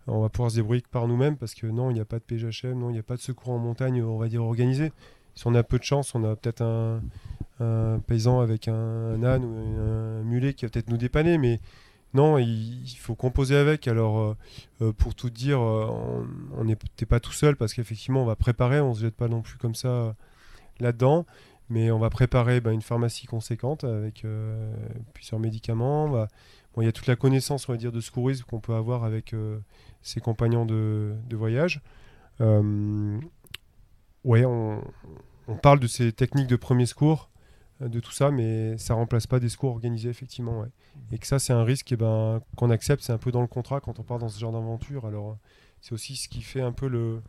on 0.06 0.20
va 0.20 0.28
pouvoir 0.28 0.50
se 0.50 0.56
débrouiller 0.56 0.82
par 0.90 1.06
nous-mêmes 1.06 1.36
parce 1.36 1.54
que 1.54 1.66
non, 1.66 1.90
il 1.90 1.94
n'y 1.94 2.00
a 2.00 2.04
pas 2.04 2.18
de 2.18 2.24
PGHM, 2.24 2.78
non, 2.78 2.90
il 2.90 2.94
n'y 2.94 2.98
a 2.98 3.04
pas 3.04 3.16
de 3.16 3.20
secours 3.20 3.50
en 3.50 3.58
montagne, 3.58 4.02
on 4.02 4.18
va 4.18 4.28
dire 4.28 4.42
organisé. 4.42 4.92
Si 5.34 5.46
on 5.46 5.54
a 5.54 5.62
peu 5.62 5.78
de 5.78 5.84
chance, 5.84 6.14
on 6.14 6.24
a 6.24 6.36
peut-être 6.36 6.62
un, 6.62 7.00
paysan 8.06 8.40
avec 8.40 8.68
un, 8.68 9.22
âne 9.22 9.44
ou 9.44 9.80
un, 9.80 10.22
mulet 10.24 10.52
qui 10.54 10.64
va 10.64 10.70
peut-être 10.70 10.88
nous 10.88 10.96
dépanner, 10.96 11.38
mais 11.38 11.60
non, 12.14 12.38
il, 12.38 12.96
faut 12.98 13.14
composer 13.14 13.56
avec. 13.56 13.88
Alors, 13.88 14.18
euh, 14.20 14.36
euh, 14.82 14.92
pour 14.92 15.14
tout 15.14 15.30
dire, 15.30 15.60
euh, 15.60 16.26
on 16.56 16.64
n'était 16.64 17.06
pas 17.06 17.20
tout 17.20 17.32
seul 17.32 17.56
parce 17.56 17.72
qu'effectivement, 17.72 18.22
on 18.22 18.26
va 18.26 18.36
préparer, 18.36 18.80
on 18.80 18.90
ne 18.90 18.94
se 18.94 19.00
jette 19.00 19.16
pas 19.16 19.28
non 19.28 19.40
plus 19.40 19.56
comme 19.56 19.74
ça 19.74 20.14
là-dedans, 20.80 21.26
mais 21.70 21.90
on 21.90 21.98
va 21.98 22.10
préparer 22.10 22.60
bah, 22.60 22.72
une 22.72 22.82
pharmacie 22.82 23.26
conséquente 23.26 23.84
avec 23.84 24.26
plusieurs 25.14 25.40
médicaments. 25.40 26.26
il 26.78 26.84
y 26.84 26.88
a 26.88 26.92
toute 26.92 27.06
la 27.06 27.16
connaissance, 27.16 27.68
on 27.68 27.72
va 27.72 27.78
dire, 27.78 27.92
de 27.92 28.00
secourisme 28.00 28.44
qu'on 28.44 28.60
peut 28.60 28.74
avoir 28.74 29.04
avec 29.04 29.34
ses 30.02 30.20
compagnons 30.20 30.66
de, 30.66 31.14
voyage. 31.30 31.80
Ouais, 34.24 34.44
on, 34.44 34.82
parle 35.62 35.80
de 35.80 35.86
ces 35.86 36.12
techniques 36.12 36.46
de 36.46 36.56
premier 36.56 36.86
secours, 36.86 37.30
euh, 37.82 37.88
de 37.88 38.00
tout 38.00 38.12
ça, 38.12 38.30
mais 38.30 38.78
ça 38.78 38.94
remplace 38.94 39.26
pas 39.26 39.40
des 39.40 39.48
secours 39.48 39.70
organisés, 39.70 40.08
effectivement. 40.08 40.64
Et 41.10 41.18
que 41.18 41.26
ça, 41.26 41.38
c'est 41.38 41.52
un 41.52 41.64
risque 41.64 41.92
eh 41.92 41.96
ben, 41.96 42.40
qu'on 42.56 42.70
accepte, 42.70 43.02
c'est 43.02 43.12
un 43.12 43.18
peu 43.18 43.32
dans 43.32 43.42
le 43.42 43.46
contrat 43.46 43.80
quand 43.80 43.98
on 43.98 44.02
part 44.02 44.18
dans 44.18 44.28
ce 44.28 44.38
genre 44.38 44.52
d'aventure. 44.52 45.06
Alors, 45.06 45.36
c'est 45.80 45.92
aussi 45.92 46.16
ce 46.16 46.28
qui 46.28 46.42
fait 46.42 46.62
un 46.62 46.72
peu 46.72 46.88
le, 46.88 47.22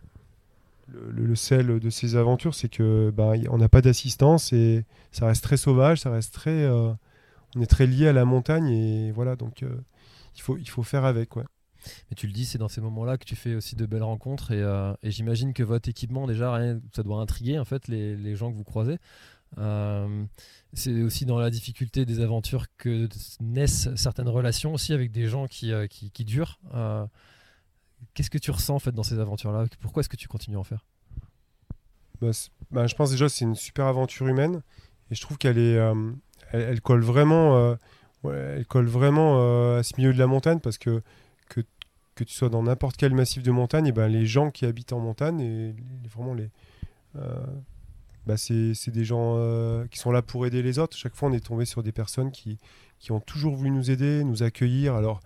sel 1.36 1.80
de 1.80 1.90
ces 1.90 2.16
aventures, 2.16 2.56
c'est 2.56 2.70
que 2.70 3.12
ben, 3.16 3.34
on 3.50 3.58
n'a 3.58 3.70
pas 3.70 3.82
d'assistance 3.82 4.54
et 4.54 4.86
ça 5.12 5.28
reste 5.28 5.44
très 5.44 5.58
sauvage, 5.58 6.02
ça 6.02 6.12
reste 6.12 6.34
très, 6.34 6.64
euh, 6.64 6.94
on 7.56 7.62
est 7.62 7.68
très 7.68 7.88
lié 7.88 8.08
à 8.08 8.14
la 8.14 8.26
montagne 8.26 8.70
et 8.70 9.12
voilà, 9.12 9.36
donc 9.36 9.64
il 10.36 10.42
faut 10.42 10.58
il 10.58 10.70
faut 10.70 10.84
faire 10.84 11.06
avec, 11.06 11.36
ouais. 11.36 11.46
Mais 12.10 12.16
tu 12.16 12.28
le 12.28 12.34
dis, 12.34 12.46
c'est 12.46 12.58
dans 12.58 12.68
ces 12.68 12.82
moments-là 12.82 13.18
que 13.18 13.26
tu 13.26 13.36
fais 13.36 13.56
aussi 13.56 13.76
de 13.76 13.86
belles 13.86 14.04
rencontres 14.04 14.52
et, 14.52 14.62
euh, 14.62 14.94
j'imagine 15.04 15.54
que 15.54 15.64
votre 15.64 15.90
équipement, 15.90 16.28
déjà, 16.28 16.60
ça 16.96 17.04
doit 17.04 17.20
intriguer 17.20 17.60
en 17.60 17.66
fait 17.66 17.88
les, 17.88 18.36
gens 18.36 18.52
que 18.52 18.58
vous 18.58 18.64
croisez. 18.64 18.98
Euh, 19.60 20.26
c'est 20.74 21.04
aussi 21.04 21.26
dans 21.26 21.38
la 21.38 21.52
difficulté 21.52 22.06
des 22.06 22.22
aventures 22.22 22.66
que 22.78 23.08
naissent 23.40 23.94
certaines 23.96 24.30
relations 24.30 24.74
aussi 24.74 24.94
avec 24.94 25.12
des 25.12 25.28
gens 25.28 25.48
qui, 25.48 25.72
euh, 25.72 25.88
qui, 25.88 26.26
durent. 26.26 26.60
Qu'est-ce 28.14 28.30
que 28.30 28.38
tu 28.38 28.52
ressens 28.52 28.76
en 28.76 28.80
fait 28.80 28.92
dans 28.92 29.04
ces 29.04 29.20
aventures-là? 29.20 29.66
Pourquoi 29.80 30.02
est-ce 30.02 30.10
que 30.10 30.18
tu 30.18 30.28
continues 30.28 30.58
à 30.58 30.60
en 30.60 30.64
faire? 30.64 30.86
Bah, 32.22 32.32
bah, 32.72 32.88
Je 32.88 32.96
pense 32.96 33.12
déjà 33.12 33.30
c'est 33.30 33.46
une 33.46 33.56
super 33.56 33.86
aventure 33.86 34.28
humaine 34.28 34.62
et 35.12 35.16
je 35.16 35.22
trouve 35.22 35.38
qu'elle 35.38 35.58
est, 35.58 35.80
elle, 36.52 36.82
colle 36.82 37.04
vraiment, 37.04 37.78
elle 38.24 38.66
colle 38.66 38.88
vraiment 38.88 39.76
à 39.78 39.84
ce 39.84 39.94
milieu 39.98 40.14
de 40.14 40.20
la 40.20 40.28
montagne 40.28 40.60
parce 40.60 40.78
que 40.78 41.02
que 42.16 42.24
tu 42.24 42.34
sois 42.34 42.50
dans 42.50 42.64
n'importe 42.64 42.98
quel 42.98 43.14
massif 43.14 43.44
de 43.44 43.52
montagne, 43.52 43.88
et 43.88 43.92
ben 43.92 44.08
les 44.08 44.26
gens 44.26 44.52
qui 44.52 44.66
habitent 44.66 44.94
en 44.94 45.00
montagne, 45.00 45.40
et 45.40 45.76
les, 46.38 46.50
euh, 47.16 47.46
bah 48.26 48.38
c'est 48.38 48.90
des 48.90 49.06
gens 49.06 49.36
euh, 49.38 49.86
qui 49.88 50.00
sont 50.00 50.12
là 50.12 50.22
pour 50.22 50.46
aider 50.46 50.62
les 50.62 50.80
autres. 50.80 50.96
Chaque 50.96 51.16
fois, 51.16 51.30
on 51.30 51.34
est 51.34 51.46
tombé 51.46 51.66
sur 51.66 51.84
des 51.84 51.92
personnes 51.92 52.32
qui, 52.32 52.58
ont 53.10 53.20
toujours 53.20 53.56
voulu 53.56 53.72
nous 53.72 53.92
aider, 53.92 54.24
nous 54.24 54.44
accueillir. 54.44 54.96
Alors, 54.96 55.20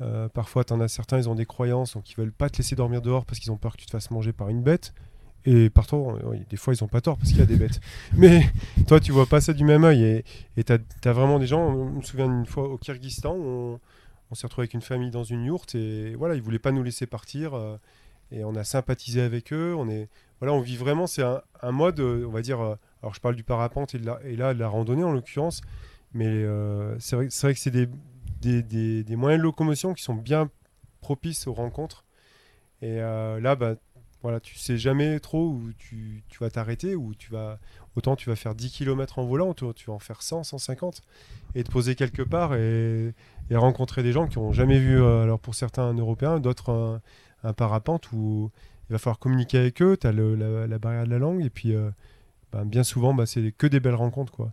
euh, 0.00 0.28
parfois, 0.28 0.64
tu 0.64 0.72
en 0.72 0.80
as 0.80 0.88
certains, 0.88 1.18
ils 1.18 1.28
ont 1.28 1.34
des 1.34 1.46
croyances, 1.46 1.94
donc 1.94 2.10
ils 2.10 2.16
veulent 2.16 2.32
pas 2.32 2.48
te 2.48 2.58
laisser 2.58 2.76
dormir 2.76 3.02
dehors 3.02 3.26
parce 3.26 3.38
qu'ils 3.38 3.52
ont 3.52 3.56
peur 3.56 3.72
que 3.72 3.78
tu 3.78 3.86
te 3.86 3.90
fasses 3.90 4.10
manger 4.10 4.32
par 4.32 4.48
une 4.48 4.62
bête. 4.62 4.94
Et 5.44 5.70
partout, 5.70 6.12
des 6.50 6.56
fois, 6.56 6.74
ils 6.74 6.82
ont 6.84 6.88
pas 6.88 7.00
tort 7.00 7.16
parce 7.16 7.30
qu'il 7.30 7.38
y 7.38 7.42
a 7.42 7.46
des 7.46 7.56
bêtes. 7.56 7.80
Mais 8.16 8.42
toi, 8.86 9.00
tu 9.00 9.12
vois 9.12 9.26
pas 9.26 9.40
ça 9.40 9.52
du 9.52 9.64
même 9.64 9.84
œil. 9.84 10.24
Et 10.56 10.64
tu 10.64 10.72
as, 10.72 11.12
vraiment 11.12 11.38
des 11.38 11.46
gens. 11.46 11.72
Je 11.72 11.96
me 11.96 12.02
souviens 12.02 12.28
d'une 12.28 12.46
fois 12.46 12.68
au 12.68 12.76
Kyrgyzstan, 12.76 13.34
on, 13.34 13.80
on 14.30 14.34
s'est 14.34 14.46
retrouvé 14.46 14.64
avec 14.64 14.74
une 14.74 14.82
famille 14.82 15.10
dans 15.10 15.24
une 15.24 15.44
yourte 15.44 15.74
et 15.74 16.14
voilà, 16.14 16.34
ils 16.34 16.42
voulaient 16.42 16.58
pas 16.58 16.72
nous 16.72 16.82
laisser 16.82 17.06
partir 17.06 17.54
euh, 17.54 17.76
et 18.30 18.44
on 18.44 18.54
a 18.54 18.64
sympathisé 18.64 19.20
avec 19.22 19.52
eux. 19.52 19.74
On 19.76 19.88
est 19.88 20.08
voilà, 20.40 20.52
on 20.54 20.60
vit 20.60 20.76
vraiment, 20.76 21.06
c'est 21.08 21.22
un, 21.22 21.72
mode, 21.72 21.98
euh, 21.98 22.24
on 22.26 22.30
va 22.30 22.42
dire. 22.42 22.60
Euh, 22.60 22.76
alors 23.02 23.14
je 23.14 23.20
parle 23.20 23.34
du 23.34 23.44
parapente 23.44 23.94
et, 23.94 24.00
et 24.24 24.36
là 24.36 24.54
de 24.54 24.58
la 24.58 24.68
randonnée 24.68 25.04
en 25.04 25.12
l'occurrence, 25.12 25.62
mais 26.12 26.44
c'est 26.98 27.16
vrai, 27.16 27.28
vrai, 27.28 27.54
que 27.54 27.60
c'est 27.60 27.70
des, 27.70 27.88
des, 28.42 29.16
moyens 29.16 29.40
de 29.40 29.44
locomotion 29.44 29.94
qui 29.94 30.02
sont 30.02 30.14
bien 30.14 30.50
propices 31.00 31.46
aux 31.46 31.54
rencontres. 31.54 32.04
Et 32.82 32.96
là, 32.98 33.54
bah, 33.54 33.76
voilà, 34.22 34.40
tu 34.40 34.56
sais 34.56 34.76
jamais 34.76 35.20
trop 35.20 35.48
où 35.48 35.70
tu, 35.78 36.22
vas 36.40 36.50
t'arrêter, 36.50 36.96
ou 36.96 37.14
tu 37.14 37.30
vas. 37.30 37.58
Autant 37.96 38.16
tu 38.16 38.28
vas 38.28 38.36
faire 38.36 38.54
10 38.54 38.70
km 38.70 39.18
en 39.18 39.24
volant, 39.24 39.54
tu, 39.54 39.64
tu 39.74 39.86
vas 39.86 39.94
en 39.94 39.98
faire 39.98 40.22
100, 40.22 40.44
150, 40.44 41.02
et 41.54 41.64
te 41.64 41.70
poser 41.70 41.94
quelque 41.94 42.22
part 42.22 42.54
et, 42.54 43.14
rencontrer 43.52 44.02
des 44.02 44.12
gens 44.12 44.26
qui 44.26 44.38
n'ont 44.38 44.52
jamais 44.52 44.78
vu, 44.78 45.00
euh, 45.00 45.22
alors 45.22 45.38
pour 45.38 45.54
certains 45.54 45.84
un 45.84 45.94
Européen, 45.94 46.38
d'autres 46.38 47.00
un, 47.44 47.52
parapente 47.52 48.12
où 48.12 48.50
il 48.88 48.92
va 48.92 48.98
falloir 48.98 49.18
communiquer 49.18 49.58
avec 49.58 49.80
eux, 49.82 49.96
tu 49.96 50.06
as 50.06 50.12
la, 50.12 50.78
barrière 50.78 51.04
de 51.04 51.10
la 51.10 51.18
langue, 51.18 51.44
et 51.44 51.50
puis 51.50 51.74
euh, 51.74 51.90
bah, 52.52 52.64
bien 52.64 52.82
souvent, 52.82 53.14
bah, 53.14 53.26
c'est 53.26 53.52
que 53.52 53.66
des 53.66 53.80
belles 53.80 53.94
rencontres. 53.94 54.32
quoi. 54.32 54.52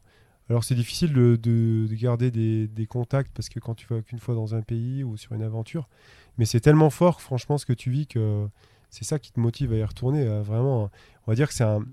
Alors 0.49 0.63
c'est 0.63 0.75
difficile 0.75 1.11
de, 1.13 1.35
de, 1.35 1.87
garder 1.95 2.29
des, 2.29 2.67
des, 2.67 2.85
contacts 2.85 3.31
parce 3.33 3.49
que 3.49 3.59
quand 3.59 3.73
tu 3.73 3.87
vas 3.87 4.01
qu'une 4.01 4.19
fois 4.19 4.35
dans 4.35 4.53
un 4.53 4.61
pays 4.61 5.03
ou 5.03 5.17
sur 5.17 5.33
une 5.33 5.41
aventure, 5.41 5.89
mais 6.37 6.45
c'est 6.45 6.59
tellement 6.59 6.91
fort, 6.91 7.21
franchement, 7.21 7.57
ce 7.57 7.65
que 7.65 7.73
tu 7.73 7.89
vis 7.89 8.05
que 8.05 8.47
c'est 8.95 9.03
ça 9.03 9.19
qui 9.19 9.33
te 9.33 9.39
motive 9.41 9.73
à 9.73 9.75
y 9.75 9.83
retourner. 9.83 10.25
vraiment, 10.41 10.89
on 11.27 11.31
va 11.31 11.35
dire 11.35 11.49
que 11.49 11.53
c'est 11.53 11.65
un. 11.65 11.85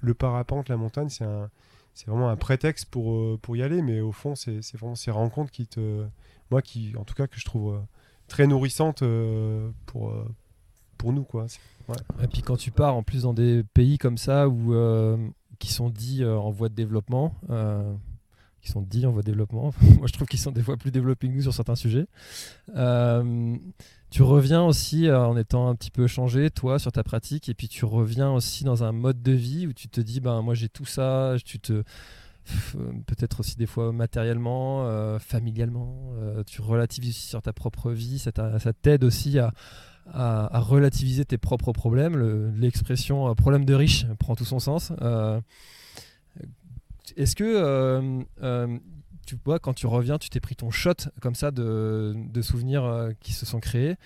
Le 0.00 0.12
parapente, 0.12 0.68
la 0.68 0.76
montagne, 0.76 1.08
c'est 1.08 2.06
vraiment 2.08 2.28
un 2.28 2.36
prétexte 2.36 2.86
pour, 2.86 3.14
euh, 3.14 3.38
pour 3.40 3.56
y 3.56 3.62
aller, 3.62 3.80
mais 3.80 4.00
au 4.00 4.10
fond, 4.10 4.34
c'est 4.34 4.60
vraiment 4.74 4.96
ces 4.96 5.12
rencontres 5.12 5.52
qui 5.52 5.66
te. 5.66 6.04
Moi, 6.50 6.60
qui, 6.60 6.92
en 6.96 7.04
tout 7.04 7.14
cas, 7.14 7.28
que 7.28 7.38
je 7.38 7.44
trouve 7.44 7.74
euh, 7.74 7.78
très 8.26 8.46
nourrissantes 8.48 9.02
euh, 9.02 9.70
pour, 9.86 10.12
nous. 11.04 11.26
Et 12.22 12.26
puis 12.28 12.40
quand 12.40 12.56
tu 12.56 12.70
pars 12.70 12.96
en 12.96 13.02
plus 13.02 13.22
dans 13.22 13.34
des 13.34 13.62
pays 13.62 13.98
comme 13.98 14.16
ça 14.16 14.46
qui 15.58 15.70
sont 15.70 15.90
dits 15.90 16.24
en 16.24 16.50
voie 16.50 16.70
de 16.70 16.74
développement, 16.74 17.34
qui 18.64 18.70
sont 18.70 18.82
dits 18.82 19.06
en 19.06 19.12
voie 19.12 19.22
de 19.22 19.26
développement, 19.26 19.72
moi 19.98 20.06
je 20.06 20.12
trouve 20.12 20.26
qu'ils 20.26 20.40
sont 20.40 20.52
des 20.52 20.62
fois 20.62 20.76
plus 20.76 20.90
développés 20.90 21.28
que 21.28 21.32
nous 21.32 21.42
sur 21.42 21.54
certains 21.54 21.76
sujets. 21.76 22.06
tu 24.10 24.22
reviens 24.22 24.62
aussi 24.62 25.10
en 25.10 25.36
étant 25.36 25.68
un 25.68 25.74
petit 25.74 25.90
peu 25.90 26.06
changé, 26.06 26.50
toi, 26.50 26.78
sur 26.78 26.92
ta 26.92 27.02
pratique, 27.02 27.48
et 27.48 27.54
puis 27.54 27.68
tu 27.68 27.84
reviens 27.84 28.30
aussi 28.32 28.64
dans 28.64 28.84
un 28.84 28.92
mode 28.92 29.22
de 29.22 29.32
vie 29.32 29.66
où 29.66 29.72
tu 29.72 29.88
te 29.88 30.00
dis, 30.00 30.20
ben 30.20 30.42
moi 30.42 30.54
j'ai 30.54 30.68
tout 30.68 30.86
ça, 30.86 31.36
tu 31.44 31.60
te 31.60 31.84
peut-être 33.06 33.40
aussi 33.40 33.56
des 33.56 33.66
fois 33.66 33.92
matériellement, 33.92 34.86
euh, 34.86 35.18
familialement, 35.18 36.12
euh, 36.16 36.42
tu 36.44 36.60
relativises 36.60 37.16
sur 37.16 37.42
ta 37.42 37.52
propre 37.52 37.90
vie, 37.90 38.18
ça 38.18 38.32
t'aide 38.32 39.04
aussi 39.04 39.38
à, 39.38 39.52
relativiser 40.60 41.24
tes 41.24 41.38
propres 41.38 41.72
problèmes. 41.72 42.52
L'expression 42.56 43.28
euh, 43.28 43.34
problème 43.34 43.64
de 43.64 43.74
riche 43.74 44.06
prend 44.18 44.34
tout 44.34 44.44
son 44.44 44.58
sens. 44.58 44.92
Est-ce 47.16 47.36
que 47.36 48.24
tu 49.26 49.38
vois, 49.44 49.58
quand 49.58 49.72
tu 49.72 49.86
reviens, 49.86 50.18
tu 50.18 50.28
t'es 50.28 50.40
pris 50.40 50.54
ton 50.54 50.70
shot 50.70 50.92
comme 51.20 51.34
ça 51.34 51.50
de, 51.50 52.14
de 52.14 52.42
souvenirs 52.42 52.84
euh, 52.84 53.12
qui 53.20 53.32
se 53.32 53.46
sont 53.46 53.60
créés. 53.60 53.96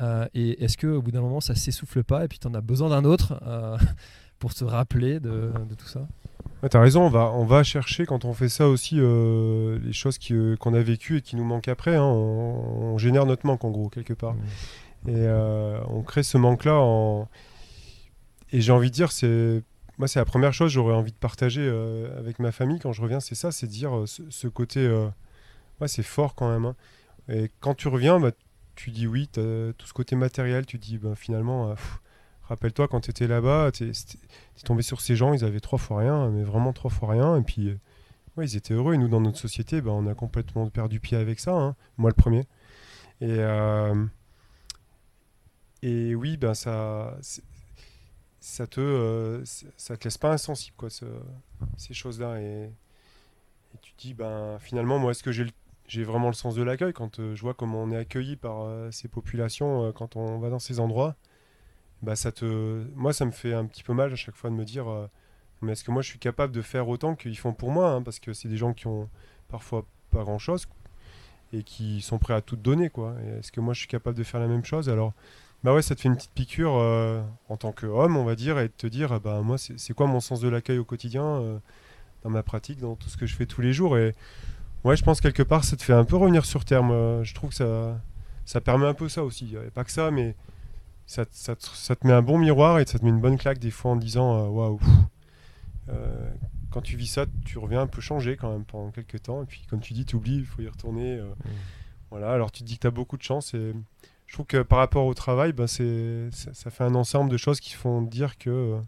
Euh, 0.00 0.26
et 0.34 0.62
est-ce 0.62 0.76
qu'au 0.76 1.02
bout 1.02 1.10
d'un 1.10 1.20
moment, 1.20 1.40
ça 1.40 1.54
s'essouffle 1.54 2.04
pas 2.04 2.24
et 2.24 2.28
puis 2.28 2.38
tu 2.38 2.46
en 2.46 2.54
as 2.54 2.60
besoin 2.60 2.88
d'un 2.90 3.04
autre 3.04 3.40
euh, 3.46 3.76
pour 4.38 4.54
te 4.54 4.64
rappeler 4.64 5.20
de, 5.20 5.52
de 5.68 5.74
tout 5.76 5.88
ça? 5.88 6.06
Ouais, 6.62 6.68
T'as 6.68 6.80
raison, 6.80 7.02
on 7.04 7.08
va, 7.08 7.32
on 7.32 7.44
va 7.44 7.62
chercher 7.64 8.06
quand 8.06 8.24
on 8.24 8.32
fait 8.32 8.48
ça 8.48 8.68
aussi 8.68 8.96
euh, 8.98 9.78
les 9.82 9.92
choses 9.92 10.18
euh, 10.30 10.56
qu'on 10.56 10.74
a 10.74 10.80
vécues 10.80 11.18
et 11.18 11.22
qui 11.22 11.36
nous 11.36 11.44
manquent 11.44 11.68
après. 11.68 11.96
hein. 11.96 12.02
On, 12.04 12.92
on 12.94 12.98
génère 12.98 13.26
notre 13.26 13.46
manque 13.46 13.64
en 13.64 13.70
gros, 13.70 13.88
quelque 13.88 14.14
part. 14.14 14.34
Et 15.06 15.12
euh, 15.14 15.80
on 15.88 16.02
crée 16.02 16.22
ce 16.22 16.38
manque-là. 16.38 16.74
En... 16.74 17.28
Et 18.52 18.60
j'ai 18.60 18.72
envie 18.72 18.90
de 18.90 18.94
dire, 18.94 19.12
c'est 19.12 19.62
moi, 19.98 20.08
c'est 20.08 20.18
la 20.20 20.24
première 20.24 20.52
chose 20.52 20.70
que 20.70 20.74
j'aurais 20.74 20.94
envie 20.94 21.12
de 21.12 21.16
partager 21.16 21.62
euh, 21.62 22.16
avec 22.18 22.38
ma 22.38 22.52
famille 22.52 22.78
quand 22.78 22.92
je 22.92 23.02
reviens, 23.02 23.20
c'est 23.20 23.34
ça, 23.34 23.50
c'est 23.52 23.66
dire 23.66 23.96
euh, 23.96 24.06
ce, 24.06 24.46
côté. 24.48 24.80
euh, 24.80 25.08
c'est 25.86 26.02
fort 26.04 26.34
quand 26.34 26.50
même. 26.50 26.66
hein. 26.66 26.76
Et 27.28 27.50
quand 27.60 27.74
tu 27.74 27.88
reviens, 27.88 28.20
bah, 28.20 28.30
tu 28.76 28.90
dis 28.90 29.06
oui, 29.06 29.28
tout 29.32 29.86
ce 29.86 29.92
côté 29.92 30.16
matériel, 30.16 30.66
tu 30.66 30.78
dis 30.78 30.98
bah, 30.98 31.14
finalement, 31.16 31.70
euh, 31.70 31.74
rappelle-toi 32.44 32.88
quand 32.88 33.00
tu 33.00 33.10
étais 33.10 33.26
là-bas, 33.26 33.72
tu 33.72 33.88
es 33.90 33.92
tombé 34.64 34.82
sur 34.82 35.00
ces 35.00 35.16
gens, 35.16 35.34
ils 35.34 35.44
avaient 35.44 35.60
trois 35.60 35.78
fois 35.78 35.98
rien, 35.98 36.28
mais 36.30 36.42
vraiment 36.44 36.72
trois 36.72 36.90
fois 36.90 37.10
rien. 37.10 37.36
Et 37.36 37.42
puis, 37.42 37.76
ouais, 38.36 38.46
ils 38.46 38.56
étaient 38.56 38.74
heureux. 38.74 38.94
Et 38.94 38.98
nous, 38.98 39.08
dans 39.08 39.20
notre 39.20 39.38
société, 39.38 39.80
bah, 39.82 39.90
on 39.92 40.06
a 40.06 40.14
complètement 40.14 40.68
perdu 40.70 41.00
pied 41.00 41.16
avec 41.16 41.40
ça. 41.40 41.52
hein. 41.54 41.76
Moi, 41.98 42.10
le 42.10 42.14
premier. 42.14 42.44
Et, 43.20 43.38
et 45.82 46.14
oui, 46.14 46.36
ben 46.36 46.54
ça, 46.54 47.16
ça 48.40 48.66
te, 48.66 48.80
euh, 48.80 49.44
ça 49.76 49.96
te 49.96 50.04
laisse 50.04 50.18
pas 50.18 50.32
insensible, 50.32 50.76
quoi, 50.76 50.90
ce- 50.90 51.06
ces 51.76 51.94
choses-là. 51.94 52.40
Et, 52.40 52.70
tu 53.82 53.92
te 53.92 54.00
dis, 54.00 54.14
ben 54.14 54.58
finalement, 54.60 54.98
moi, 54.98 55.12
est-ce 55.12 55.22
que 55.22 55.32
j'ai 55.32 56.04
vraiment 56.04 56.28
le 56.28 56.34
sens 56.34 56.54
de 56.54 56.62
l'accueil 56.62 56.92
quand 56.92 57.20
euh, 57.20 57.34
je 57.34 57.40
vois 57.42 57.54
comment 57.54 57.82
on 57.82 57.90
est 57.92 57.96
accueilli 57.96 58.36
par 58.36 58.62
euh, 58.62 58.90
ces 58.90 59.08
populations 59.08 59.92
quand 59.92 60.16
on 60.16 60.38
va 60.38 60.50
dans 60.50 60.58
ces 60.58 60.80
endroits? 60.80 61.16
Bah 62.02 62.16
ça 62.16 62.32
te 62.32 62.84
moi 62.94 63.12
ça 63.12 63.24
me 63.24 63.32
fait 63.32 63.54
un 63.54 63.66
petit 63.66 63.82
peu 63.82 63.92
mal 63.92 64.12
à 64.12 64.16
chaque 64.16 64.36
fois 64.36 64.50
de 64.50 64.54
me 64.54 64.64
dire 64.64 64.86
mais 65.62 65.72
est-ce 65.72 65.84
que 65.84 65.90
moi 65.90 66.02
je 66.02 66.08
suis 66.08 66.18
capable 66.20 66.52
de 66.54 66.62
faire 66.62 66.88
autant 66.88 67.16
qu'ils 67.16 67.36
font 67.38 67.52
pour 67.52 67.70
moi 67.72 67.90
hein, 67.90 68.02
parce 68.02 68.20
que 68.20 68.32
c'est 68.32 68.48
des 68.48 68.56
gens 68.56 68.72
qui 68.74 68.86
ont 68.86 69.08
parfois 69.48 69.84
pas 70.10 70.22
grand 70.22 70.38
chose 70.38 70.68
et 71.52 71.62
qui 71.64 72.00
sont 72.02 72.18
prêts 72.18 72.34
à 72.34 72.40
tout 72.40 72.56
donner 72.56 72.90
est-ce 73.38 73.52
que 73.52 73.60
moi 73.60 73.74
je 73.74 73.80
suis 73.80 73.88
capable 73.88 74.16
de 74.16 74.24
faire 74.24 74.40
la 74.40 74.46
même 74.46 74.64
chose? 74.64 74.88
Alors 74.88 75.12
bah 75.64 75.74
ouais 75.74 75.82
ça 75.82 75.94
te 75.94 76.00
fait 76.00 76.08
une 76.08 76.16
petite 76.16 76.32
piqûre 76.32 76.74
euh, 76.76 77.20
en 77.48 77.56
tant 77.56 77.72
qu'homme 77.72 78.16
on 78.16 78.24
va 78.24 78.36
dire 78.36 78.58
et 78.58 78.68
de 78.68 78.72
te 78.76 78.86
dire 78.86 79.12
ah 79.12 79.18
bah 79.18 79.40
moi 79.42 79.56
c'est 79.58 79.92
quoi 79.94 80.06
mon 80.06 80.20
sens 80.20 80.40
de 80.40 80.48
l'accueil 80.48 80.78
au 80.78 80.84
quotidien 80.84 81.24
euh, 81.24 81.58
dans 82.22 82.30
ma 82.30 82.42
pratique 82.42 82.78
dans 82.80 82.94
tout 82.96 83.08
ce 83.08 83.16
que 83.16 83.26
je 83.26 83.34
fais 83.34 83.46
tous 83.46 83.60
les 83.60 83.72
jours 83.72 83.98
et 83.98 84.14
ouais 84.84 84.96
je 84.96 85.02
pense 85.02 85.20
quelque 85.20 85.42
part 85.42 85.64
ça 85.64 85.76
te 85.76 85.82
fait 85.82 85.92
un 85.92 86.04
peu 86.04 86.16
revenir 86.16 86.44
sur 86.44 86.64
terre 86.64 86.82
moi. 86.84 87.22
je 87.24 87.34
trouve 87.34 87.50
que 87.50 87.56
ça 87.56 88.00
ça 88.44 88.60
permet 88.60 88.86
un 88.86 88.94
peu 88.94 89.08
ça 89.08 89.24
aussi 89.24 89.54
et 89.56 89.70
pas 89.70 89.84
que 89.84 89.90
ça 89.90 90.10
mais 90.10 90.36
ça, 91.06 91.24
te- 91.24 91.34
ça 91.34 91.56
te, 91.56 91.64
ça 91.66 91.96
te 91.96 92.06
met 92.06 92.12
un 92.12 92.22
bon 92.22 92.38
miroir 92.38 92.78
et 92.78 92.86
ça 92.86 92.98
te 92.98 93.04
met 93.04 93.10
une 93.10 93.20
bonne 93.20 93.38
claque 93.38 93.58
des 93.58 93.70
fois 93.70 93.90
en 93.92 93.96
disant 93.96 94.44
euh, 94.44 94.48
waouh. 94.48 94.78
euh, 95.88 96.30
quand 96.70 96.82
tu 96.82 96.96
vis 96.96 97.06
ça, 97.06 97.24
tu 97.46 97.58
reviens 97.58 97.80
un 97.80 97.86
peu 97.86 98.00
changé 98.02 98.36
quand 98.36 98.52
même 98.52 98.64
pendant 98.64 98.90
quelques 98.90 99.22
temps. 99.22 99.42
Et 99.42 99.46
puis, 99.46 99.62
comme 99.70 99.80
tu 99.80 99.94
dis, 99.94 100.04
tu 100.04 100.16
oublies, 100.16 100.36
il 100.36 100.44
faut 100.44 100.60
y 100.60 100.68
retourner. 100.68 101.14
euh, 101.16 101.30
Voilà, 102.10 102.30
alors 102.30 102.52
tu 102.52 102.62
te 102.62 102.68
dis 102.68 102.74
que 102.76 102.82
tu 102.82 102.86
as 102.86 102.90
beaucoup 102.90 103.16
de 103.16 103.22
chance. 103.22 103.54
Et 103.54 103.72
je 104.28 104.34
trouve 104.34 104.46
que 104.46 104.62
par 104.62 104.78
rapport 104.78 105.06
au 105.06 105.14
travail, 105.14 105.52
bah, 105.54 105.66
c'est, 105.66 106.28
ça, 106.32 106.70
fait 106.70 106.84
un 106.84 106.94
ensemble 106.94 107.30
de 107.30 107.38
choses 107.38 107.60
qui 107.60 107.72
font 107.72 108.02
dire 108.02 108.36
que 108.36 108.50
euh, 108.50 108.80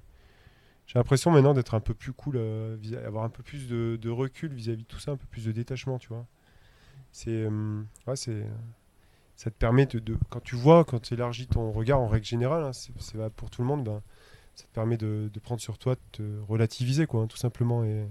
j'ai 0.87 0.99
l'impression 0.99 1.31
maintenant 1.31 1.55
d'être 1.55 1.75
un 1.75 1.81
peu 1.81 1.95
plus 1.95 2.13
cool, 2.13 2.35
euh, 2.37 2.77
avoir 3.07 3.25
un 3.25 3.31
peu 3.31 3.43
plus 3.43 3.67
de, 3.67 4.11
recul 4.11 4.53
vis-à-vis 4.53 4.83
de 4.83 4.87
tout 4.87 4.99
ça, 4.99 5.13
un 5.13 5.17
peu 5.17 5.27
plus 5.27 5.47
de 5.47 5.53
détachement, 5.53 5.99
tu 5.99 6.09
vois. 6.09 6.27
C'est, 7.11 7.31
euh, 7.31 7.83
ouais, 8.07 8.17
c'est, 8.17 8.45
ça 9.35 9.51
te 9.51 9.57
permet 9.57 9.87
de, 9.87 10.19
quand 10.29 10.43
tu 10.43 10.57
vois, 10.57 10.85
quand 10.85 11.01
tu 11.01 11.15
élargis 11.15 11.47
ton 11.47 11.73
regard 11.73 12.01
en 12.01 12.07
règle 12.07 12.27
générale, 12.27 12.63
hein, 12.63 12.73
c'est, 12.75 12.93
pour 13.31 13.49
tout 13.49 13.63
le 13.63 13.69
monde, 13.69 13.83
ben, 13.83 14.03
ça 14.55 14.65
te 14.65 14.75
permet 14.75 14.99
de, 14.99 15.31
de 15.33 15.41
prendre 15.41 15.63
sur 15.63 15.79
toi, 15.79 15.95
de 15.95 16.01
te 16.13 16.41
relativiser, 16.49 17.07
quoi, 17.07 17.23
hein, 17.23 17.27
tout 17.29 17.39
simplement, 17.39 17.83
et 17.83 18.07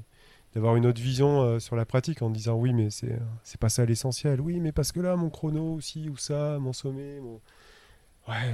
d'avoir 0.54 0.76
une 0.76 0.86
autre 0.86 1.02
vision 1.02 1.42
euh, 1.42 1.60
sur 1.60 1.76
la 1.76 1.86
pratique 1.86 2.22
en 2.22 2.30
disant 2.30 2.56
oui, 2.56 2.74
mais 2.74 2.90
c'est, 2.90 3.20
c'est 3.44 3.60
pas 3.60 3.70
ça 3.70 3.86
l'essentiel. 3.86 4.42
Oui, 4.42 4.60
mais 4.60 4.72
parce 4.72 4.92
que 4.92 5.00
là, 5.00 5.16
mon 5.16 5.30
chrono 5.30 5.74
aussi, 5.76 6.10
ou 6.10 6.18
ça, 6.18 6.58
mon 6.60 6.74
sommet, 6.74 7.20
mon... 7.20 7.40
Ouais, 8.28 8.54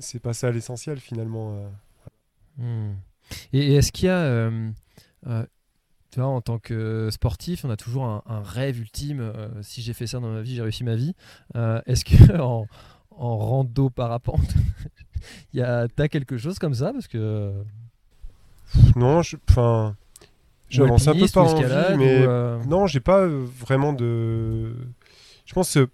c'est, 0.00 0.20
pas 0.20 0.34
ça 0.34 0.50
l'essentiel 0.50 0.98
finalement. 1.00 1.56
euh. 2.58 2.90
Hmm. 2.90 2.96
Et, 3.52 3.72
et 3.72 3.74
est-ce 3.76 3.92
qu'il 3.92 4.06
y 4.06 4.08
a, 4.08 4.18
euh, 4.18 4.70
tu 6.10 6.20
vois, 6.20 6.28
en 6.28 6.40
tant 6.40 6.58
que 6.58 7.08
sportif, 7.10 7.64
on 7.64 7.70
a 7.70 7.76
toujours 7.76 8.04
un, 8.04 8.22
un 8.26 8.42
rêve 8.42 8.78
ultime. 8.80 9.32
si 9.62 9.82
j'ai 9.82 9.92
fait 9.92 10.06
ça 10.06 10.20
dans 10.20 10.30
ma 10.30 10.42
vie, 10.42 10.54
j'ai 10.54 10.62
réussi 10.62 10.84
ma 10.84 10.94
vie. 10.96 11.14
Est-ce 11.86 12.04
que 12.04 12.38
en, 12.40 12.66
en 13.10 13.36
rando 13.38 13.90
parapente, 13.90 14.54
il 15.52 15.60
y 15.60 15.62
a, 15.62 15.88
t'as 15.88 16.08
quelque 16.08 16.38
chose 16.38 16.58
comme 16.58 16.74
ça? 16.74 16.92
Parce 16.92 17.08
que 17.08 17.52
Non, 18.96 19.20
enfin, 19.48 19.96
j'avance 20.68 21.06
un 21.08 21.12
peu 21.12 21.18
par 21.34 21.44
envie, 21.54 21.96
mais 21.98 22.18
euh, 22.28 22.58
non, 22.64 22.86
j'ai 22.86 23.00
pas 23.00 23.20
euh, 23.20 23.44
vraiment 23.58 23.92
de. 23.92 24.74
Je 25.44 25.54
pense 25.54 25.72
que 25.74 25.88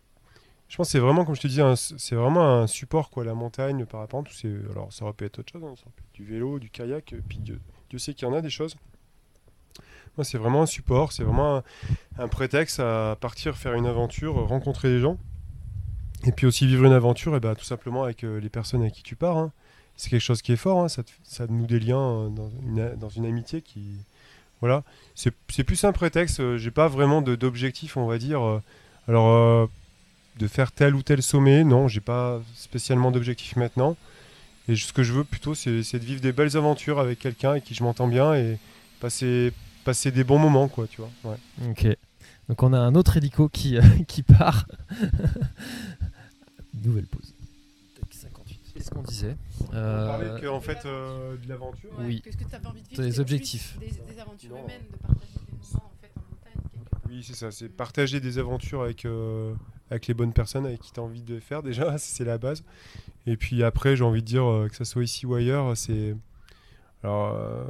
je 0.69 0.77
pense 0.79 0.89
c'est 0.89 0.99
vraiment, 0.99 1.25
comme 1.27 1.35
je 1.37 1.41
te 1.43 1.47
dis, 1.49 1.61
c'est 1.99 2.15
vraiment 2.15 2.61
un 2.63 2.67
support 2.67 3.11
quoi, 3.11 3.25
la 3.25 3.35
montagne, 3.35 3.79
le 3.81 3.87
parapente. 3.87 4.31
ou 4.31 4.33
c'est- 4.33 4.49
Alors 4.71 4.91
ça 4.93 5.05
aurait 5.05 5.13
pu 5.13 5.25
être 5.27 5.39
autre 5.41 5.53
chose, 5.53 5.63
hein, 5.63 5.75
ça 5.77 5.83
aurait 5.83 5.95
pu 5.97 6.03
être 6.05 6.15
du 6.15 6.25
vélo, 6.25 6.59
du 6.59 6.71
kayak, 6.71 7.13
euh, 7.13 7.21
puis 7.29 7.39
Dieu, 7.39 7.61
Dieu 7.91 7.99
sait 7.99 8.15
qu'il 8.15 8.27
y 8.27 8.31
en 8.31 8.35
a 8.35 8.41
des 8.41 8.49
choses. 8.51 8.75
Moi, 10.19 10.25
c'est 10.25 10.37
vraiment 10.39 10.63
un 10.63 10.67
support, 10.67 11.13
c'est 11.13 11.23
vraiment 11.25 11.57
un, 11.57 11.63
un 12.19 12.29
prétexte 12.29 12.81
à 12.81 13.17
partir 13.21 13.57
faire 13.57 13.73
une 13.75 13.87
aventure, 13.87 14.35
rencontrer 14.47 14.89
des 14.89 15.01
gens, 15.01 15.17
et 16.27 16.33
puis 16.33 16.47
aussi 16.47 16.67
vivre 16.67 16.85
une 16.85 16.93
aventure, 16.93 17.35
et 17.37 17.41
ben 17.41 17.55
tout 17.55 17.65
simplement 17.65 18.05
avec 18.05 18.23
les 18.23 18.49
personnes 18.51 18.83
avec 18.83 18.93
qui 18.95 19.03
tu 19.03 19.17
pars. 19.17 19.37
hein. 19.39 19.53
C'est 19.97 20.09
quelque 20.11 20.21
chose 20.21 20.41
qui 20.43 20.53
est 20.53 20.57
fort, 20.57 20.83
hein, 20.83 20.89
ça, 20.89 21.03
te- 21.03 21.11
ça 21.23 21.47
noue 21.47 21.67
des 21.67 21.79
liens 21.81 22.29
dans 22.31 22.49
une, 22.51 22.95
dans 22.97 23.09
une 23.11 23.25
amitié 23.27 23.61
qui, 23.63 23.97
voilà, 24.63 24.83
c'est 25.15 25.33
plus 25.65 25.85
un 25.85 25.93
prétexte. 25.93 26.41
euh, 26.41 26.57
J'ai 26.57 26.71
pas 26.71 26.89
vraiment 26.89 27.21
d'objectif, 27.21 27.99
on 27.99 28.07
va 28.07 28.17
dire. 28.17 28.41
euh, 28.43 28.63
Alors, 29.09 29.29
euh, 29.29 29.67
de 30.39 30.47
faire 30.47 30.73
tel 30.73 30.95
ou 30.95 31.03
tel 31.03 31.23
sommet, 31.23 31.63
non, 31.65 31.89
j'ai 31.89 32.01
pas 32.01 32.41
spécialement 32.55 33.11
d'objectif 33.11 33.57
maintenant. 33.57 33.97
Et 34.69 34.77
ce 34.77 34.93
que 34.95 35.03
je 35.03 35.13
veux 35.13 35.25
plutôt, 35.25 35.55
c'est 35.55 35.71
de 35.73 35.99
vivre 36.05 36.23
des 36.23 36.33
belles 36.33 36.57
aventures 36.57 36.99
avec 37.01 37.19
quelqu'un 37.19 37.51
avec 37.51 37.65
qui 37.65 37.75
je 37.75 37.83
m'entends 37.83 38.07
bien 38.09 38.35
et 38.35 38.57
passer, 39.01 39.53
passer 39.85 40.11
des 40.11 40.25
bons 40.25 40.39
moments, 40.39 40.69
quoi, 40.69 40.87
tu 40.87 41.03
vois. 41.03 41.11
Ouais. 41.25 41.37
Ok. 41.71 41.87
Donc 42.49 42.63
on 42.63 42.73
a 42.73 42.79
un 42.79 42.95
autre 42.95 43.17
hélico 43.17 43.49
qui, 43.49 43.77
qui 44.09 44.23
part. 44.23 44.67
Nouvelle 46.85 47.07
pause. 47.07 47.32
Tac, 48.75 48.83
58. 48.83 48.85
Qu'est-ce 48.85 48.91
qu'on 48.91 49.03
disait 49.03 49.37
On 49.71 49.75
Euh, 49.75 50.07
parlait 50.07 50.41
que, 50.41 50.47
en 50.47 50.61
fait 50.61 50.85
euh, 50.87 51.37
de 51.37 51.49
l'aventure. 51.49 51.91
Ouais, 51.99 52.05
Oui. 52.07 52.23
que 52.23 52.31
que 52.31 52.45
tu 52.45 52.55
avais 52.55 52.67
envie 52.67 52.83
de 52.83 52.89
vivre, 52.89 53.03
des 53.03 53.21
objectifs. 53.21 53.79
Des, 53.79 53.87
des 53.87 54.21
aventures 54.21 54.51
Non. 54.51 54.65
humaines, 54.65 54.83
de 54.93 54.97
partager 54.97 55.33
des 55.47 55.53
moments 55.53 55.87
en 55.87 55.93
fait 56.01 56.13
en 56.17 56.21
montagne. 56.31 56.71
quelque 56.73 56.91
part. 56.91 57.01
Oui, 57.09 57.23
c'est 57.23 57.35
ça, 57.35 57.51
c'est 57.51 57.69
partager 57.69 58.21
des 58.21 58.39
aventures 58.39 58.83
avec, 58.83 59.05
euh, 59.05 59.55
avec 59.91 60.07
les 60.07 60.15
bonnes 60.15 60.33
personnes 60.33 60.67
avec 60.67 60.81
qui 60.81 60.93
tu 60.93 61.01
as 61.01 61.03
envie 61.03 61.23
de 61.23 61.39
faire 61.41 61.63
déjà, 61.63 61.97
c'est 61.99 62.25
la 62.25 62.39
base. 62.39 62.65
Et 63.27 63.37
puis 63.37 63.63
après, 63.63 63.95
j'ai 63.97 64.05
envie 64.05 64.23
de 64.23 64.27
dire 64.27 64.45
euh, 64.49 64.69
que 64.69 64.77
ça 64.77 64.85
soit 64.85 65.05
ici 65.05 65.27
ou 65.27 65.35
ailleurs, 65.35 65.77
c'est. 65.77 66.15
Alors, 67.05 67.35
euh, 67.37 67.65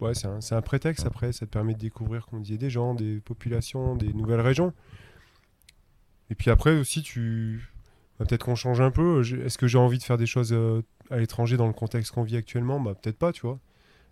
ouais, 0.00 0.14
c'est 0.14 0.26
un, 0.26 0.40
c'est 0.42 0.54
un 0.54 0.60
prétexte 0.60 1.06
après, 1.06 1.32
ça 1.32 1.46
te 1.46 1.50
permet 1.50 1.72
de 1.72 1.78
découvrir, 1.78 2.26
comme 2.26 2.40
on 2.40 2.42
disait, 2.42 2.58
des 2.58 2.68
gens, 2.68 2.94
des 2.94 3.16
populations, 3.20 3.96
des 3.96 4.12
nouvelles 4.12 4.40
régions. 4.42 4.74
Et 6.28 6.34
puis 6.34 6.50
après 6.50 6.78
aussi, 6.78 7.02
tu. 7.02 7.66
Bah, 8.20 8.26
peut-être 8.26 8.44
qu'on 8.44 8.54
change 8.54 8.80
un 8.80 8.90
peu. 8.92 9.22
Est-ce 9.44 9.58
que 9.58 9.66
j'ai 9.66 9.78
envie 9.78 9.98
de 9.98 10.02
faire 10.04 10.18
des 10.18 10.26
choses 10.26 10.52
euh, 10.52 10.82
à 11.10 11.16
l'étranger 11.18 11.56
dans 11.56 11.66
le 11.66 11.72
contexte 11.72 12.12
qu'on 12.12 12.22
vit 12.22 12.36
actuellement? 12.36 12.78
Bah, 12.78 12.94
peut-être 12.94 13.18
pas, 13.18 13.32
tu 13.32 13.40
vois. 13.42 13.58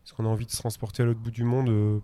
Est-ce 0.04 0.14
qu'on 0.14 0.24
a 0.24 0.28
envie 0.28 0.46
de 0.46 0.50
se 0.50 0.56
transporter 0.56 1.02
à 1.02 1.06
l'autre 1.06 1.20
bout 1.20 1.30
du 1.30 1.44
monde 1.44 1.68
euh, 1.68 1.98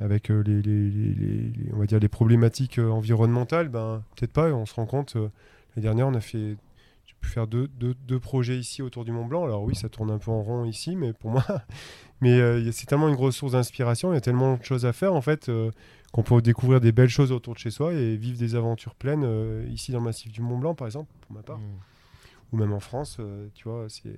avec 0.00 0.30
euh, 0.30 0.42
les, 0.46 1.52
on 1.74 1.78
va 1.80 1.86
dire 1.86 1.98
les 1.98 2.08
problématiques 2.08 2.78
environnementales, 2.78 3.68
ben 3.68 4.02
peut-être 4.16 4.32
pas. 4.32 4.50
On 4.52 4.64
se 4.64 4.74
rend 4.74 4.86
compte. 4.86 5.14
L'année 5.16 5.82
dernière, 5.82 6.06
on 6.06 6.14
a 6.14 6.20
fait, 6.20 6.56
j'ai 7.04 7.14
pu 7.20 7.28
faire 7.28 7.46
deux, 7.46 7.66
deux- 7.68 7.94
deux 8.06 8.18
projets 8.20 8.56
ici 8.56 8.80
autour 8.80 9.04
du 9.04 9.12
Mont 9.12 9.26
Blanc. 9.26 9.44
Alors 9.44 9.62
oui, 9.64 9.74
ça 9.74 9.88
tourne 9.88 10.10
un 10.10 10.18
peu 10.18 10.30
en 10.30 10.40
rond 10.42 10.64
ici, 10.64 10.94
mais 10.96 11.12
pour 11.12 11.30
moi, 11.32 11.44
mais 12.20 12.70
c'est 12.72 12.86
tellement 12.86 13.08
une 13.08 13.16
grosse 13.16 13.36
source 13.36 13.52
d'inspiration. 13.52 14.12
Il 14.12 14.14
y 14.14 14.18
a 14.18 14.22
tellement 14.22 14.56
de 14.56 14.62
choses 14.64 14.86
à 14.86 14.92
faire 14.92 15.12
en 15.14 15.20
fait 15.20 15.50
qu'on 16.12 16.22
peut 16.22 16.42
découvrir 16.42 16.80
des 16.80 16.92
belles 16.92 17.08
choses 17.08 17.30
autour 17.32 17.54
de 17.54 17.58
chez 17.58 17.70
soi 17.70 17.92
et 17.92 18.16
vivre 18.16 18.38
des 18.38 18.54
aventures 18.54 18.94
pleines 18.94 19.24
euh, 19.24 19.64
ici 19.70 19.92
dans 19.92 19.98
le 19.98 20.04
massif 20.04 20.32
du 20.32 20.40
Mont 20.40 20.58
Blanc, 20.58 20.74
par 20.74 20.86
exemple, 20.86 21.12
pour 21.20 21.32
ma 21.32 21.42
part 21.42 21.58
hmm. 21.58 21.78
ou 22.52 22.56
même 22.56 22.72
en 22.72 22.80
France, 22.80 23.18
euh, 23.20 23.48
tu 23.54 23.68
vois, 23.68 23.86
c'est 23.88 24.16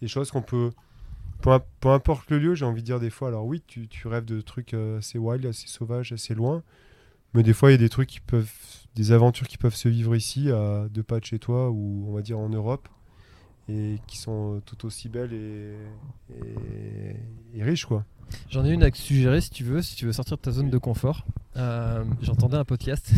des 0.00 0.08
choses 0.08 0.30
qu'on 0.30 0.42
peut, 0.42 0.72
peu, 1.40 1.58
peu 1.80 1.88
importe 1.90 2.30
le 2.30 2.38
lieu, 2.38 2.54
j'ai 2.54 2.64
envie 2.64 2.82
de 2.82 2.86
dire 2.86 3.00
des 3.00 3.10
fois, 3.10 3.28
alors 3.28 3.46
oui, 3.46 3.62
tu, 3.66 3.88
tu 3.88 4.08
rêves 4.08 4.24
de 4.24 4.40
trucs 4.40 4.74
euh, 4.74 4.98
assez 4.98 5.18
wild, 5.18 5.46
assez 5.46 5.68
sauvages, 5.68 6.12
assez 6.12 6.34
loin, 6.34 6.62
mais 7.34 7.42
des 7.42 7.54
fois, 7.54 7.70
il 7.70 7.72
y 7.72 7.76
a 7.76 7.78
des 7.78 7.88
trucs 7.88 8.08
qui 8.10 8.20
peuvent, 8.20 8.52
des 8.94 9.12
aventures 9.12 9.48
qui 9.48 9.56
peuvent 9.56 9.74
se 9.74 9.88
vivre 9.88 10.14
ici, 10.14 10.50
à 10.50 10.86
deux 10.90 11.02
pas 11.02 11.18
de 11.18 11.24
chez 11.24 11.38
toi, 11.38 11.70
ou 11.70 12.04
on 12.08 12.12
va 12.12 12.20
dire 12.20 12.38
en 12.38 12.50
Europe, 12.50 12.88
et 13.68 13.98
qui 14.06 14.18
sont 14.18 14.60
tout 14.66 14.84
aussi 14.84 15.08
belles 15.08 15.32
et, 15.32 15.76
et- 16.34 17.16
et 17.54 17.62
riches 17.62 17.86
quoi. 17.86 18.04
J'en 18.50 18.64
ai 18.64 18.70
une 18.70 18.82
à 18.82 18.90
te 18.90 18.96
suggérer 18.96 19.40
si 19.40 19.50
tu 19.50 19.64
veux, 19.64 19.82
si 19.82 19.96
tu 19.96 20.06
veux 20.06 20.12
sortir 20.12 20.36
de 20.36 20.42
ta 20.42 20.50
zone 20.50 20.70
de 20.70 20.78
confort. 20.78 21.24
Euh, 21.56 22.04
J'entendais 22.22 22.56
un 22.56 22.64
podcast, 22.64 23.10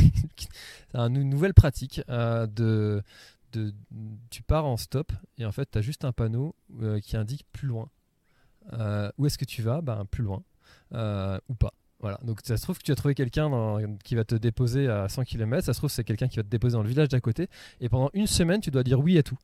une 0.94 1.28
nouvelle 1.28 1.54
pratique 1.54 2.00
euh, 2.08 2.46
de, 2.46 3.02
Tu 4.30 4.42
pars 4.42 4.66
en 4.66 4.76
stop 4.76 5.12
et 5.38 5.44
en 5.44 5.52
fait 5.52 5.70
tu 5.70 5.78
as 5.78 5.82
juste 5.82 6.04
un 6.04 6.12
panneau 6.12 6.54
euh, 6.82 7.00
qui 7.00 7.16
indique 7.16 7.44
plus 7.52 7.68
loin. 7.68 7.88
Où 9.18 9.26
est-ce 9.26 9.38
que 9.38 9.44
tu 9.44 9.62
vas? 9.62 9.80
Ben 9.82 10.04
plus 10.04 10.24
loin 10.24 10.42
ou 10.92 11.54
pas. 11.54 11.72
Voilà, 12.00 12.18
donc 12.22 12.40
ça 12.44 12.58
se 12.58 12.62
trouve 12.62 12.76
que 12.76 12.82
tu 12.82 12.92
as 12.92 12.96
trouvé 12.96 13.14
quelqu'un 13.14 13.48
qui 14.04 14.14
va 14.14 14.24
te 14.24 14.34
déposer 14.34 14.88
à 14.88 15.08
100 15.08 15.24
km, 15.24 15.64
ça 15.64 15.72
se 15.72 15.78
trouve 15.78 15.90
c'est 15.90 16.04
quelqu'un 16.04 16.28
qui 16.28 16.36
va 16.36 16.42
te 16.42 16.48
déposer 16.48 16.74
dans 16.74 16.82
le 16.82 16.88
village 16.88 17.08
d'à 17.08 17.20
côté, 17.20 17.48
et 17.80 17.88
pendant 17.88 18.10
une 18.12 18.26
semaine 18.26 18.60
tu 18.60 18.70
dois 18.70 18.82
dire 18.82 19.00
oui 19.00 19.16
à 19.16 19.22
tout. 19.22 19.38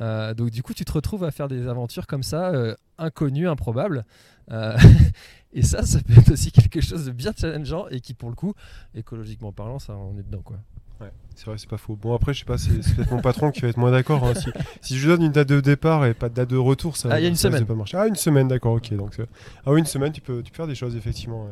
Euh, 0.00 0.32
donc 0.34 0.50
du 0.50 0.62
coup 0.62 0.72
tu 0.74 0.84
te 0.84 0.92
retrouves 0.92 1.24
à 1.24 1.30
faire 1.30 1.48
des 1.48 1.66
aventures 1.68 2.06
comme 2.06 2.22
ça, 2.22 2.50
euh, 2.50 2.74
inconnues, 2.98 3.48
improbables, 3.48 4.04
euh, 4.50 4.76
et 5.52 5.62
ça, 5.62 5.84
ça 5.84 5.98
peut 6.00 6.14
être 6.18 6.32
aussi 6.32 6.50
quelque 6.52 6.80
chose 6.80 7.06
de 7.06 7.12
bien 7.12 7.32
challengeant 7.36 7.86
et 7.90 8.00
qui, 8.00 8.14
pour 8.14 8.30
le 8.30 8.36
coup, 8.36 8.54
écologiquement 8.94 9.52
parlant, 9.52 9.78
ça, 9.78 9.94
on 9.96 10.18
est 10.18 10.22
dedans 10.22 10.42
quoi. 10.42 10.56
Ouais, 10.98 11.12
c'est 11.34 11.44
vrai, 11.44 11.58
c'est 11.58 11.68
pas 11.68 11.76
faux. 11.76 11.94
Bon, 11.94 12.14
après, 12.14 12.32
je 12.32 12.38
sais 12.38 12.44
pas, 12.46 12.56
c'est 12.56 12.70
peut-être 12.94 13.10
mon 13.10 13.20
patron 13.20 13.50
qui 13.50 13.60
va 13.60 13.68
être 13.68 13.76
moins 13.76 13.90
d'accord. 13.90 14.24
hein. 14.24 14.32
Si, 14.34 14.48
si 14.80 14.96
je 14.96 15.06
lui 15.06 15.14
donne 15.14 15.26
une 15.26 15.32
date 15.32 15.48
de 15.48 15.60
départ 15.60 16.06
et 16.06 16.14
pas 16.14 16.30
de 16.30 16.34
date 16.34 16.48
de 16.48 16.56
retour, 16.56 16.96
ça 16.96 17.10
Ah, 17.12 17.20
y 17.20 17.26
a 17.26 17.28
une 17.28 17.36
ça 17.36 17.50
pas 17.50 17.74
marcher. 17.74 17.98
Ah, 17.98 18.06
une 18.06 18.14
semaine, 18.14 18.48
d'accord, 18.48 18.72
ok. 18.72 18.94
Donc, 18.94 19.20
ah 19.66 19.72
oui, 19.72 19.80
une 19.80 19.84
semaine, 19.86 20.12
tu 20.12 20.22
peux, 20.22 20.42
tu 20.42 20.50
peux 20.50 20.56
faire 20.56 20.66
des 20.66 20.74
choses, 20.74 20.96
effectivement. 20.96 21.44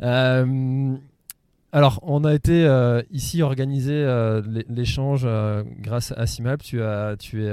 ouais. 0.00 0.96
Alors, 1.74 2.00
on 2.02 2.24
a 2.24 2.34
été 2.34 2.66
euh, 2.66 3.00
ici 3.10 3.40
organiser 3.40 3.94
euh, 3.94 4.42
l'é- 4.46 4.66
l'échange 4.68 5.22
euh, 5.24 5.64
grâce 5.78 6.12
à 6.12 6.26
Simalp. 6.26 6.62
Tu, 6.62 6.82
as, 6.82 7.16
es 7.32 7.50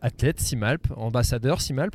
athlète 0.00 0.40
Simalp, 0.40 0.86
ambassadeur 0.96 1.60
Simalp. 1.60 1.94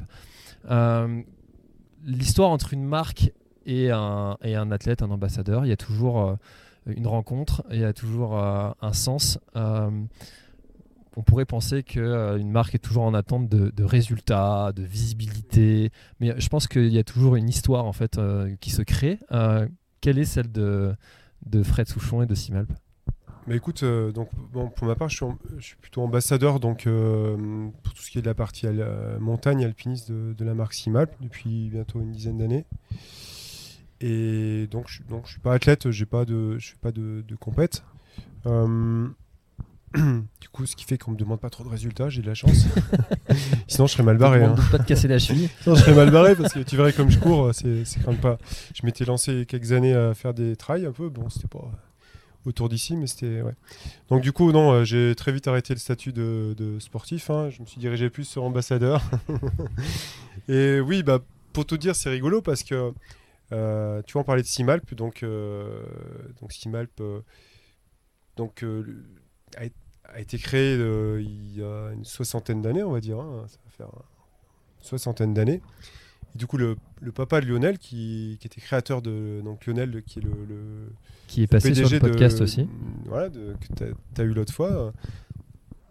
L'histoire 2.04 2.50
entre 2.52 2.74
une 2.74 2.84
marque 2.84 3.32
et 3.66 3.90
un, 3.90 4.38
athlète, 4.72 5.02
un 5.02 5.10
ambassadeur, 5.10 5.66
il 5.66 5.70
y 5.70 5.72
a 5.72 5.78
toujours 5.78 6.38
une 6.86 7.08
rencontre, 7.08 7.64
il 7.72 7.80
y 7.80 7.84
a 7.84 7.94
toujours 7.94 8.38
un 8.38 8.94
sens. 8.94 9.40
On 9.56 11.24
pourrait 11.26 11.46
penser 11.46 11.82
qu'une 11.82 12.52
marque 12.52 12.76
est 12.76 12.80
toujours 12.80 13.04
en 13.04 13.16
attente 13.16 13.50
de, 13.50 13.72
de 13.72 13.84
résultats, 13.84 14.72
de 14.76 14.84
visibilité, 14.84 15.90
mais 16.20 16.40
je 16.40 16.48
pense 16.48 16.68
qu'il 16.68 16.94
y 16.94 17.00
a 17.00 17.04
toujours 17.04 17.38
une 17.38 17.50
histoire 17.50 17.86
en 17.86 17.94
fait 17.94 18.20
qui 18.62 18.70
se 18.70 18.84
crée. 18.84 19.18
Quelle 20.06 20.20
est 20.20 20.26
celle 20.26 20.52
de, 20.52 20.96
Fred 21.64 21.88
Souchon 21.88 22.22
et 22.22 22.28
de 22.28 22.36
Simalp 22.36 22.72
Mais 23.48 23.56
écoute, 23.56 23.82
euh, 23.82 24.12
donc, 24.12 24.30
pour 24.76 24.88
ma 24.88 24.94
part, 24.94 25.10
je 25.10 25.26
suis, 25.60 25.76
plutôt 25.82 26.04
ambassadeur 26.04 26.60
donc, 26.60 26.86
euh, 26.86 27.68
pour 27.82 27.96
tout 27.96 28.04
ce 28.04 28.12
qui 28.12 28.20
est 28.20 28.22
de 28.22 28.28
la 28.28 28.36
partie 28.36 28.68
euh, 28.68 29.18
montagne 29.18 29.66
alpiniste 29.66 30.12
de, 30.12 30.46
la 30.46 30.54
marque 30.54 30.76
Simalp 30.76 31.10
depuis 31.22 31.70
bientôt 31.72 32.02
une 32.02 32.12
dizaine 32.12 32.38
d'années. 32.38 32.68
Et 34.00 34.68
donc, 34.70 34.90
je, 34.90 35.02
je 35.24 35.32
suis 35.32 35.40
pas 35.40 35.56
athlète, 35.56 35.86
pas 35.86 35.90
je 35.90 36.70
fais 36.70 36.78
pas 36.80 36.92
de, 36.92 37.24
de 37.28 37.36
compète. 37.36 37.84
du 40.42 40.50
coup, 40.50 40.66
ce 40.66 40.76
qui 40.76 40.86
fait 40.86 40.98
qu'on 40.98 41.12
me 41.12 41.18
demande 41.18 41.40
pas 41.40 41.50
trop 41.50 41.64
de 41.64 41.70
résultats, 41.70 42.10
j'ai 42.10 42.22
de 42.22 42.28
la 42.28 42.34
chance. 42.34 42.66
Sinon, 43.68 43.88
je 43.88 43.94
serais 43.94 44.04
mal 44.04 44.18
barré. 44.18 44.44
Hein. 44.44 44.54
de 44.54 44.72
pas 44.72 44.80
te 44.80 44.88
casser 44.88 45.08
la 45.08 45.20
cheville. 45.20 45.50
Non, 45.68 45.76
je 45.76 45.82
serais 45.82 45.96
mal 45.96 46.12
barré 46.12 46.36
parce 46.36 46.54
que 46.54 46.60
tu 46.60 46.76
verrais 46.76 46.94
comme 46.94 47.10
je 47.10 47.20
cours, 47.20 47.54
c'est 47.54 47.84
quand 48.04 48.12
même 48.12 48.22
pas. 48.22 48.38
Je 48.74 48.86
m'étais 48.86 49.06
lancé 49.06 49.46
quelques 49.46 49.72
années 49.72 49.94
à 49.94 50.14
faire 50.14 50.34
des 50.34 50.56
trails 50.56 50.86
un 50.86 50.92
peu, 50.92 51.10
bon, 51.10 51.30
c'était 51.30 51.48
pas 51.48 51.72
autour 52.46 52.70
d'ici, 52.70 52.96
mais 52.96 53.08
c'était. 53.08 53.42
Ouais. 53.42 53.56
Donc, 54.10 54.22
du 54.22 54.32
coup, 54.32 54.52
non, 54.52 54.72
euh, 54.72 54.84
j'ai 54.84 55.16
très 55.16 55.32
vite 55.32 55.48
arrêté 55.48 55.74
le 55.74 55.80
statut 55.80 56.14
de, 56.14 56.54
de 56.58 56.80
sportif, 56.80 57.30
hein. 57.30 57.50
je 57.50 57.62
me 57.62 57.66
suis 57.66 57.80
dirigé 57.80 58.10
plus 58.10 58.26
sur 58.26 58.44
ambassadeur. 58.44 59.02
Et 60.48 60.80
oui, 60.80 61.02
bah, 61.02 61.20
pour 61.54 61.66
tout 61.66 61.78
dire, 61.78 61.96
c'est 61.96 62.10
rigolo 62.10 62.42
parce 62.42 62.64
que 62.64 62.94
euh, 63.52 64.02
tu 64.04 64.14
vois, 64.14 64.22
on 64.22 64.26
parlait 64.26 64.42
de 64.42 64.48
Simalp, 64.48 64.94
donc, 64.94 65.24
euh, 65.24 65.84
donc 66.42 66.52
Simalp 66.52 67.00
euh, 67.00 67.22
donc, 68.38 68.66
a, 69.58 69.64
a 70.14 70.20
été 70.20 70.38
créé 70.38 70.78
euh, 70.78 71.22
il 71.22 71.58
y 71.58 71.64
a 71.64 71.92
une 71.94 72.06
soixantaine 72.06 72.62
d'années, 72.62 72.84
on 72.84 72.92
va 72.92 73.00
dire, 73.02 73.20
hein. 73.20 73.46
ça 73.48 73.58
va 73.66 73.72
faire 73.72 73.88
une 73.88 74.86
soixantaine 74.88 75.34
d'années. 75.34 75.62
Et 76.34 76.38
du 76.38 76.48
coup, 76.48 76.58
le, 76.58 76.76
le 77.02 77.12
papa 77.12 77.42
de 77.42 77.46
Lionel, 77.46 77.78
qui, 77.78 78.38
qui 78.40 78.48
était 78.48 78.62
créateur 78.62 79.02
de. 79.02 79.42
Donc, 79.44 79.66
Lionel, 79.66 80.04
qui 80.06 80.20
est 80.20 80.22
le, 80.24 80.32
le 80.48 80.92
Qui 81.28 81.44
est 81.44 81.48
passé 81.48 81.74
sur 81.74 81.90
le 81.90 82.00
podcast 82.00 82.40
de- 82.40 82.44
aussi. 82.44 82.68
Voilà, 83.06 83.30
de- 83.30 83.56
que 83.60 83.74
tu 84.14 84.22
as, 84.22 84.24
eu 84.24 84.34
l'autre 84.34 84.54
fois. 84.54 84.92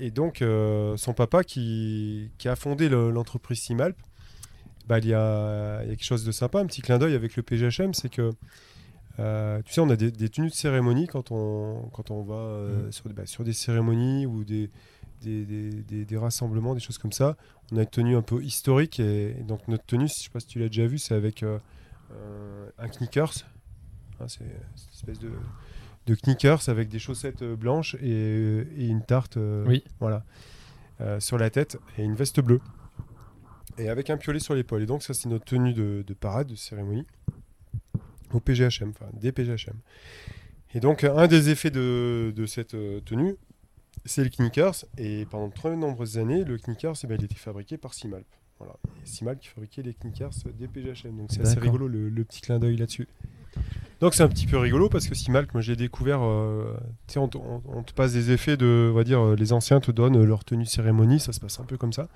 Et 0.00 0.10
donc, 0.10 0.42
euh, 0.42 0.96
son 0.96 1.14
papa 1.14 1.44
qui, 1.44 2.30
qui 2.38 2.48
a 2.48 2.56
fondé 2.56 2.88
le- 2.88 3.10
l'entreprise 3.10 3.60
Simalp, 3.60 3.96
bah, 4.86 4.98
il, 4.98 5.06
y 5.06 5.14
a, 5.14 5.82
il 5.82 5.88
y 5.88 5.92
a 5.92 5.96
quelque 5.96 6.04
chose 6.04 6.24
de 6.24 6.32
sympa, 6.32 6.58
un 6.60 6.66
petit 6.66 6.82
clin 6.82 6.98
d'œil 6.98 7.14
avec 7.14 7.36
le 7.36 7.42
PGHM, 7.42 7.94
c'est 7.94 8.10
que, 8.10 8.32
euh, 9.20 9.62
tu 9.64 9.72
sais, 9.72 9.80
on 9.80 9.90
a 9.90 9.96
des, 9.96 10.10
des 10.10 10.28
tenues 10.28 10.48
de 10.48 10.54
cérémonie 10.54 11.06
quand 11.06 11.30
on, 11.30 11.88
quand 11.92 12.10
on 12.10 12.22
va 12.22 12.34
euh, 12.34 12.90
sur, 12.90 13.08
des- 13.08 13.14
bah, 13.14 13.26
sur 13.26 13.44
des 13.44 13.52
cérémonies 13.52 14.26
ou 14.26 14.44
des, 14.44 14.70
des, 15.22 15.44
des- 15.44 16.04
des- 16.04 16.16
rassemblements, 16.16 16.74
des 16.74 16.80
choses 16.80 16.98
comme 16.98 17.12
ça. 17.12 17.36
On 17.72 17.76
a 17.76 17.82
une 17.82 17.86
tenue 17.86 18.16
un 18.16 18.22
peu 18.22 18.42
historique. 18.42 18.98
Et, 19.00 19.30
et 19.38 19.42
donc, 19.42 19.66
notre 19.68 19.84
tenue, 19.84 20.08
je 20.08 20.14
sais 20.24 20.30
pas 20.30 20.40
si 20.40 20.46
tu 20.46 20.58
l'as 20.58 20.66
déjà 20.68 20.86
vu, 20.86 20.98
c'est 20.98 21.14
avec 21.14 21.42
euh, 21.42 21.58
un 22.78 22.88
knickers. 22.88 23.32
Hein, 24.20 24.26
c'est 24.28 24.44
cette 24.76 24.94
espèce 24.94 25.18
de, 25.18 25.30
de 26.06 26.14
knickers 26.26 26.68
avec 26.68 26.88
des 26.88 26.98
chaussettes 26.98 27.42
blanches 27.44 27.94
et, 28.02 28.66
et 28.76 28.86
une 28.86 29.02
tarte 29.02 29.38
Oui. 29.66 29.84
voilà, 30.00 30.24
sur 31.18 31.38
la 31.38 31.50
tête 31.50 31.78
et 31.98 32.02
une 32.04 32.14
veste 32.14 32.40
bleue. 32.40 32.60
Et 33.78 33.88
avec 33.88 34.08
un 34.10 34.16
piolet 34.16 34.38
sur 34.38 34.54
l'épaule. 34.54 34.82
Et 34.82 34.86
donc, 34.86 35.02
ça, 35.02 35.14
c'est 35.14 35.28
notre 35.28 35.44
tenue 35.44 35.72
de, 35.72 36.04
de 36.06 36.14
parade, 36.14 36.46
de 36.48 36.54
cérémonie, 36.54 37.06
au 38.34 38.40
PGHM, 38.40 38.90
enfin, 38.90 39.06
des 39.14 39.32
PGHM. 39.32 39.74
Et 40.74 40.80
donc, 40.80 41.04
un 41.04 41.26
des 41.28 41.50
effets 41.50 41.70
de, 41.70 42.32
de 42.34 42.46
cette 42.46 42.74
euh, 42.74 43.00
tenue, 43.00 43.36
c'est 44.04 44.24
le 44.24 44.30
Knickers. 44.30 44.84
Et 44.98 45.24
pendant 45.30 45.48
de 45.48 45.54
très 45.54 45.76
nombreuses 45.76 46.18
années, 46.18 46.44
le 46.44 46.58
Knickers, 46.58 46.94
eh 47.04 47.06
ben, 47.06 47.16
il 47.18 47.24
était 47.24 47.34
fabriqué 47.36 47.76
par 47.76 47.94
Simalp. 47.94 48.26
Voilà. 48.58 48.74
Simalp 49.04 49.38
qui 49.40 49.48
fabriquait 49.48 49.82
les 49.82 49.94
Knickers 49.94 50.30
des 50.58 50.66
PGHM. 50.68 51.16
Donc, 51.16 51.28
c'est 51.30 51.40
assez 51.42 51.60
rigolo 51.60 51.86
le, 51.88 52.08
le 52.08 52.24
petit 52.24 52.40
clin 52.40 52.58
d'œil 52.58 52.76
là-dessus. 52.76 53.06
Donc, 54.00 54.14
c'est 54.14 54.24
un 54.24 54.28
petit 54.28 54.46
peu 54.48 54.58
rigolo 54.58 54.88
parce 54.88 55.06
que 55.06 55.14
Simalp, 55.14 55.52
moi, 55.54 55.60
j'ai 55.62 55.76
découvert. 55.76 56.20
euh, 56.22 56.76
on, 57.16 57.28
te- 57.28 57.38
on- 57.38 57.62
on 57.66 57.82
te 57.84 57.92
passe 57.92 58.12
des 58.12 58.32
effets 58.32 58.56
de. 58.56 58.88
On 58.92 58.96
va 58.96 59.04
dire, 59.04 59.20
euh, 59.24 59.36
les 59.36 59.52
anciens 59.52 59.78
te 59.80 59.92
donnent 59.92 60.16
euh, 60.16 60.24
leur 60.26 60.44
tenue 60.44 60.66
cérémonie. 60.66 61.20
Ça 61.20 61.32
se 61.32 61.38
passe 61.38 61.60
un 61.60 61.64
peu 61.64 61.76
comme 61.76 61.92
ça. 61.92 62.08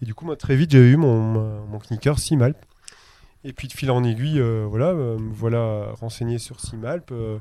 Et 0.00 0.06
du 0.06 0.14
coup, 0.14 0.24
moi, 0.24 0.36
très 0.36 0.56
vite, 0.56 0.70
j'ai 0.70 0.78
eu 0.90 0.96
mon, 0.96 1.20
mon, 1.66 1.78
Knickers 1.80 2.18
Simalp. 2.18 2.56
Et 3.44 3.52
puis, 3.52 3.68
de 3.68 3.72
fil 3.72 3.90
en 3.90 4.04
aiguille, 4.04 4.40
euh, 4.40 4.66
voilà, 4.68 4.88
euh, 4.88 5.18
me 5.18 5.32
voilà 5.32 5.92
renseigné 5.92 6.38
sur 6.38 6.60
Simalp. 6.60 7.10
euh, 7.10 7.38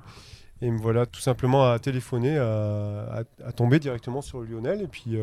et 0.61 0.69
me 0.71 0.77
voilà 0.77 1.05
tout 1.05 1.21
simplement 1.21 1.71
à 1.71 1.79
téléphoner, 1.79 2.37
à, 2.37 3.23
tomber 3.55 3.79
directement 3.79 4.21
sur 4.21 4.41
Lionel 4.41 4.81
et 4.81 4.87
puis 4.87 5.17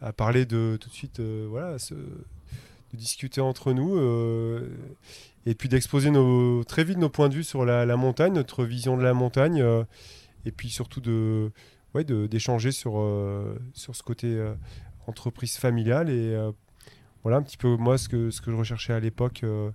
à 0.00 0.10
parler 0.14 0.46
de 0.46 0.78
tout 0.80 0.88
de 0.88 0.94
suite, 0.94 1.20
voilà, 1.20 1.76
de 1.90 2.96
discuter 2.96 3.42
entre 3.42 3.74
nous 3.74 3.98
et 5.44 5.54
puis 5.54 5.68
d'exposer 5.68 6.10
nos, 6.10 6.64
très 6.64 6.82
vite 6.82 6.96
nos 6.96 7.10
points 7.10 7.28
de 7.28 7.34
vue 7.34 7.44
sur 7.44 7.66
la, 7.66 7.96
montagne, 7.98 8.32
notre 8.32 8.64
vision 8.64 8.96
de 8.96 9.02
la 9.02 9.12
montagne 9.12 9.62
et 10.46 10.50
puis 10.50 10.70
surtout 10.70 11.02
de, 11.02 11.52
d'échanger 11.94 12.72
sur, 12.72 12.92
sur 13.74 13.94
ce 13.94 14.02
côté 14.02 14.42
entreprise 15.06 15.58
familiale 15.58 16.08
et 16.08 16.34
voilà 17.24 17.38
un 17.38 17.42
petit 17.42 17.56
peu 17.56 17.76
moi 17.76 17.98
ce 17.98 18.08
que, 18.08 18.30
ce 18.30 18.40
que 18.40 18.50
je 18.52 18.56
recherchais 18.56 18.92
à 18.92 19.00
l'époque 19.00 19.40
euh, 19.42 19.70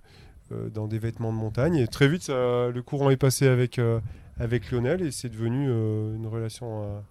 euh, 0.52 0.70
dans 0.70 0.86
des 0.88 0.98
vêtements 0.98 1.32
de 1.32 1.36
montagne 1.38 1.76
et 1.76 1.86
très 1.86 2.08
vite 2.08 2.22
ça- 2.22 2.70
le 2.70 2.80
courant 2.82 3.10
est 3.10 3.16
passé 3.18 3.46
avec 3.46 3.78
euh, 3.78 4.00
avec 4.38 4.70
Lionel 4.70 5.02
et 5.02 5.10
c'est 5.10 5.28
devenu 5.28 5.66
une 5.66 6.26
relation 6.26 7.02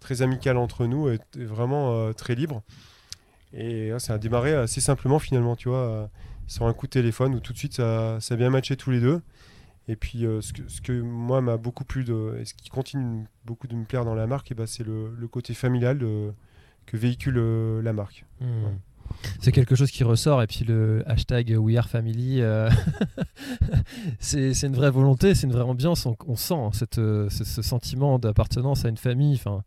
très 0.00 0.22
amicale 0.22 0.56
entre 0.56 0.86
nous 0.86 1.10
et, 1.10 1.18
et 1.38 1.44
vraiment 1.44 2.14
très 2.14 2.34
libre. 2.34 2.62
Et 3.52 3.92
ça 3.98 4.14
a 4.14 4.18
démarré 4.18 4.54
assez 4.54 4.80
simplement 4.80 5.18
finalement, 5.18 5.54
tu 5.56 5.68
vois, 5.68 6.08
sur 6.46 6.66
un 6.66 6.72
coup 6.72 6.86
de 6.86 6.92
téléphone 6.92 7.34
où 7.34 7.40
tout 7.40 7.52
de 7.52 7.58
suite 7.58 7.74
ça, 7.74 8.18
ça 8.20 8.34
a 8.34 8.36
bien 8.38 8.48
matché 8.48 8.74
tous 8.76 8.90
les 8.90 9.00
deux. 9.00 9.20
Et 9.88 9.96
puis 9.96 10.24
euh, 10.26 10.40
ce, 10.40 10.52
que, 10.54 10.62
ce 10.68 10.80
que 10.80 10.92
moi 11.00 11.40
m'a 11.42 11.56
beaucoup 11.58 11.84
plu 11.84 12.04
de, 12.04 12.38
et 12.40 12.44
ce 12.46 12.54
qui 12.54 12.68
continue 12.70 13.24
beaucoup 13.44 13.66
de 13.66 13.74
me 13.74 13.84
plaire 13.84 14.04
dans 14.06 14.14
la 14.14 14.26
marque, 14.26 14.50
et 14.50 14.54
ben, 14.54 14.66
c'est 14.66 14.84
le, 14.84 15.10
le 15.14 15.28
côté 15.28 15.52
familial 15.54 15.98
de- 15.98 16.32
que 16.86 16.96
véhicule 16.96 17.36
euh, 17.38 17.82
la 17.82 17.92
marque. 17.94 18.24
Hmm. 18.40 18.46
C'est 19.40 19.52
quelque 19.52 19.74
chose 19.74 19.90
qui 19.90 20.04
ressort 20.04 20.42
et 20.42 20.46
puis 20.46 20.64
le 20.64 21.02
hashtag 21.06 21.54
We 21.58 21.76
Are 21.76 21.88
Family, 21.88 22.40
euh, 22.40 22.68
c'est 24.18 24.62
une 24.62 24.74
vraie 24.74 24.90
volonté, 24.90 25.34
c'est 25.34 25.46
une 25.46 25.52
vraie 25.52 25.62
ambiance. 25.62 26.06
On, 26.06 26.36
sent 26.36 26.54
hein, 26.54 26.70
cette, 26.72 26.98
euh, 26.98 27.28
ce, 27.30 27.62
sentiment 27.62 28.18
d'appartenance 28.18 28.84
à 28.84 28.88
une 28.88 28.96
famille. 28.96 29.34
Enfin, 29.34 29.62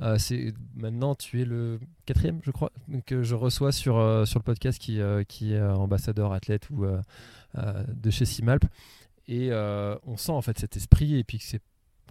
euh, 0.00 0.18
c'est 0.18 0.54
maintenant 0.74 1.14
tu 1.14 1.42
es 1.42 1.44
le 1.44 1.80
quatrième, 2.06 2.40
je 2.42 2.50
crois, 2.50 2.72
que 3.06 3.22
je 3.22 3.34
reçois 3.34 3.72
sur 3.72 4.26
sur 4.26 4.38
le 4.38 4.44
podcast 4.44 4.78
qui 4.78 5.00
qui 5.28 5.54
est 5.54 5.62
ambassadeur 5.62 6.32
athlète 6.32 6.68
ou 6.70 6.86
de 7.56 8.10
chez 8.10 8.24
Simalp. 8.24 8.64
Et 9.28 9.50
on 9.52 10.16
sent 10.16 10.32
en 10.32 10.42
fait 10.42 10.58
cet 10.58 10.76
esprit 10.76 11.16
et 11.16 11.24
puis 11.24 11.38
que 11.38 11.44
c'est 11.44 11.62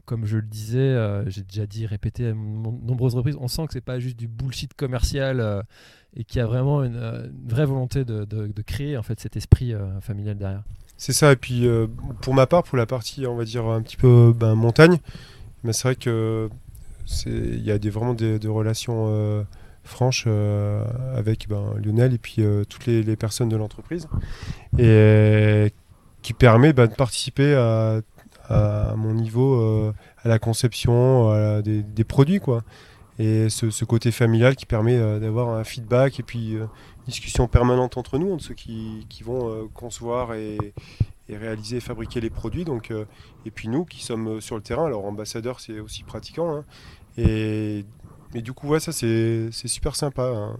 comme 0.10 0.26
je 0.26 0.38
le 0.38 0.42
disais, 0.42 0.80
euh, 0.80 1.30
j'ai 1.30 1.44
déjà 1.44 1.68
dit, 1.68 1.86
répété 1.86 2.30
à 2.30 2.34
nombreuses 2.34 3.14
reprises, 3.14 3.38
on 3.40 3.48
sent 3.48 3.68
que 3.68 3.74
c'est 3.74 3.80
pas 3.80 4.00
juste 4.00 4.18
du 4.18 4.28
bullshit 4.28 4.74
commercial 4.74 5.40
euh, 5.40 5.62
et 6.16 6.24
qu'il 6.24 6.40
y 6.40 6.42
a 6.42 6.48
vraiment 6.48 6.84
une, 6.84 6.96
euh, 6.96 7.28
vraie 7.46 7.68
volonté 7.68 8.06
de, 8.06 8.62
créer 8.64 8.98
en 8.98 9.04
fait 9.04 9.20
cet 9.20 9.38
esprit 9.38 9.76
familial 10.02 10.36
derrière. 10.36 10.64
C'est 10.98 11.14
ça, 11.14 11.32
et 11.32 11.36
puis 11.36 11.68
pour 12.22 12.34
ma 12.34 12.48
part, 12.48 12.64
pour 12.64 12.76
la 12.76 12.88
partie, 12.88 13.28
on 13.28 13.36
va 13.36 13.46
dire, 13.46 13.68
un 13.68 13.84
petit 13.84 13.98
peu 13.98 14.34
ben, 14.36 14.56
montagne, 14.56 14.98
mais 15.64 15.74
c'est 15.74 15.84
vrai 15.84 15.96
que 15.96 16.50
il 17.28 17.64
y 17.64 17.72
a 17.72 17.78
vraiment 17.78 18.16
des, 18.16 18.40
relations 18.48 19.46
franches 19.84 20.26
avec 21.16 21.48
ben, 21.48 21.76
Lionel 21.84 22.16
et 22.16 22.18
puis 22.18 22.44
toutes 22.68 22.88
les, 22.88 23.16
personnes 23.16 23.50
de 23.50 23.58
l'entreprise, 23.58 24.08
et 24.80 25.72
qui 26.24 26.34
permet 26.34 26.74
ben, 26.74 26.88
de 26.88 26.96
participer 26.96 27.54
à, 27.54 28.02
à 28.50 28.96
mon 28.98 29.14
niveau 29.14 29.62
euh, 29.62 29.94
à 30.24 30.28
la 30.28 30.40
conception 30.40 31.30
à 31.32 31.62
des, 31.62 31.84
des 31.84 32.04
produits, 32.04 32.40
quoi. 32.40 32.64
Et 33.22 33.50
ce, 33.50 33.70
ce 33.70 33.84
côté 33.86 34.12
familial 34.12 34.56
qui 34.56 34.66
permet 34.66 34.96
euh, 34.98 35.20
d'avoir 35.20 35.50
un 35.50 35.64
feedback 35.66 36.20
et 36.22 36.24
puis 36.24 36.56
euh, 36.56 36.66
discussion 37.06 37.48
permanente 37.50 37.98
entre 37.98 38.18
nous, 38.18 38.32
entre 38.32 38.44
ceux 38.46 38.54
qui, 38.54 39.06
qui 39.10 39.24
vont 39.24 39.50
euh, 39.50 39.64
concevoir 39.74 40.34
et, 40.36 40.58
et 41.28 41.36
réaliser 41.36 41.78
et 41.78 41.82
fabriquer 41.82 42.22
les 42.22 42.30
produits. 42.30 42.64
Donc, 42.64 42.92
euh, 42.92 43.04
et 43.46 43.52
puis 43.52 43.68
nous 43.68 43.84
qui 43.84 44.04
sommes 44.06 44.40
sur 44.40 44.56
le 44.56 44.62
terrain, 44.62 44.86
alors 44.86 45.06
ambassadeur 45.06 45.60
c'est 45.60 45.82
aussi 45.82 46.04
pratiquant. 46.04 46.56
hein. 46.56 46.64
et, 47.18 47.86
et 48.36 48.42
du 48.42 48.54
coup, 48.54 48.68
ouais, 48.70 48.80
ça 48.80 48.94
c'est 48.94 49.50
c'est 49.52 49.68
super 49.68 49.98
sympa. 49.98 50.24
hein. 50.24 50.56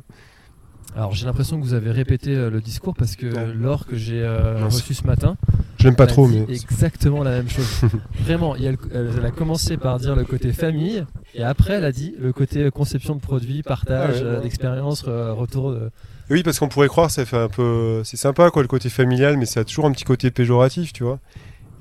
Alors 0.98 1.14
j'ai 1.14 1.26
l'impression 1.28 1.58
que 1.60 1.64
vous 1.64 1.76
avez 1.76 1.92
répété 1.92 2.36
euh, 2.36 2.50
le 2.50 2.60
discours 2.60 2.94
parce 2.96 3.16
que 3.16 3.28
Ouais. 3.28 3.54
Laure 3.54 3.86
que 3.86 3.96
j'ai 3.96 4.22
euh, 4.22 4.66
reçu 4.66 4.94
ce 4.94 5.06
matin, 5.08 5.38
Je 5.80 5.86
l'aime 5.86 5.96
pas 5.96 6.04
elle 6.04 6.10
a 6.10 6.14
trop, 6.14 6.28
mais 6.28 6.44
exactement 6.54 7.24
la 7.24 7.32
même 7.32 7.50
chose. 7.50 7.82
Vraiment, 8.22 8.56
il 8.56 8.64
y 8.64 8.68
a 8.68 8.72
le- 8.72 8.78
elle, 8.94 9.12
elle 9.18 9.26
a 9.26 9.32
commencé 9.32 9.78
par 9.78 9.98
dire 9.98 10.16
le 10.16 10.26
côté 10.26 10.52
famille 10.52 11.06
et 11.34 11.44
après 11.44 11.74
elle 11.76 11.86
a 11.86 11.92
dit 11.92 12.16
le 12.20 12.34
côté 12.34 12.64
euh, 12.64 12.70
conception 12.72 13.16
de 13.16 13.22
produits, 13.22 13.64
partage 13.64 14.18
Ah 14.20 14.24
ouais, 14.24 14.30
euh, 14.30 14.42
d'expérience, 14.42 15.06
euh, 15.08 15.34
retour 15.34 15.72
de... 15.72 15.90
oui, 16.30 16.44
parce 16.44 16.60
qu'on 16.60 16.68
pourrait 16.68 16.90
croire 16.90 17.10
ça 17.10 17.26
fait 17.26 17.38
un 17.38 17.48
peu, 17.48 18.02
c'est 18.04 18.18
sympa 18.18 18.50
quoi 18.52 18.62
le 18.62 18.68
côté 18.68 18.90
familial, 18.90 19.38
mais 19.38 19.46
ça 19.46 19.62
a 19.62 19.64
toujours 19.64 19.86
un 19.86 19.92
petit 19.92 20.04
côté 20.04 20.32
péjoratif, 20.32 20.92
tu 20.94 21.04
vois. 21.04 21.20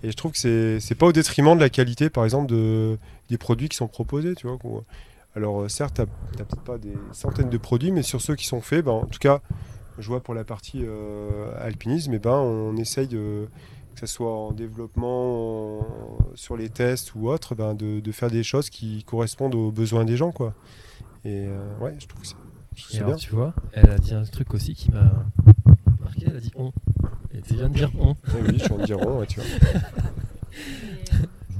Et 0.04 0.12
je 0.12 0.16
trouve 0.16 0.30
que 0.30 0.38
c'est 0.38 0.78
c'est 0.78 0.94
pas 0.94 1.06
au 1.06 1.12
détriment 1.12 1.56
de 1.56 1.60
la 1.60 1.68
qualité, 1.70 2.08
par 2.08 2.22
exemple, 2.22 2.46
de, 2.46 2.96
des 3.30 3.36
produits 3.38 3.68
qui 3.68 3.76
sont 3.76 3.88
proposés, 3.88 4.34
tu 4.36 4.46
vois. 4.46 4.56
Alors 5.34 5.62
euh, 5.62 5.68
certes, 5.68 5.94
t'as 5.96 6.06
peut-être 6.06 6.56
pas 6.62 6.78
des 6.78 6.94
centaines 7.12 7.50
de 7.50 7.58
produits, 7.58 7.90
mais 7.90 8.02
sur 8.02 8.20
ceux 8.20 8.36
qui 8.36 8.46
sont 8.46 8.60
faits, 8.60 8.84
ben, 8.84 8.92
en 8.92 9.06
tout 9.06 9.18
cas, 9.18 9.40
je 9.98 10.06
vois 10.06 10.20
pour 10.20 10.34
la 10.34 10.44
partie 10.44 10.82
euh, 10.84 11.50
alpinisme, 11.60 12.14
et 12.14 12.20
ben, 12.20 12.30
on 12.30 12.76
essaye, 12.76 13.08
de, 13.08 13.48
que 14.00 14.06
ce 14.06 14.14
soit 14.14 14.32
en 14.32 14.52
développement, 14.52 15.80
en- 15.80 15.86
sur 16.34 16.56
les 16.56 16.68
tests 16.68 17.14
ou 17.14 17.28
autre, 17.28 17.54
ben, 17.54 17.74
de, 17.74 18.00
de 18.00 18.12
faire 18.12 18.30
des 18.30 18.42
choses 18.44 18.70
qui 18.70 19.02
correspondent 19.04 19.54
aux 19.56 19.70
besoins 19.72 20.04
des 20.04 20.16
gens, 20.16 20.30
quoi. 20.30 20.54
Et 21.24 21.46
euh, 21.48 21.78
ouais, 21.80 21.94
je 21.98 22.06
trouve 22.06 22.20
que 22.22 22.26
c'est- 22.28 22.34
je 22.76 22.82
trouve 22.82 22.88
que 22.90 22.92
Et 22.94 22.96
c'est 22.96 22.98
alors, 22.98 23.10
bien. 23.10 23.16
tu 23.16 23.34
vois, 23.34 23.54
elle 23.72 23.90
a 23.90 23.98
dit 23.98 24.14
un 24.14 24.22
truc 24.22 24.54
aussi 24.54 24.74
qui 24.74 24.90
m'a 24.92 25.10
marqué, 26.00 26.26
elle 26.28 26.36
a 26.36 26.40
dit 26.40 26.52
on. 26.56 26.72
Et 27.34 27.40
tu 27.42 27.54
viens 27.54 27.68
de 27.68 27.74
dire 27.74 27.90
on. 27.98 28.14
Ah 28.26 28.30
oui, 28.46 28.54
je 28.58 28.64
suis 28.64 28.72
en 28.72 28.78
diront, 28.78 29.18
ouais, 29.20 29.26
tu 29.26 29.40
vois. 29.40 29.48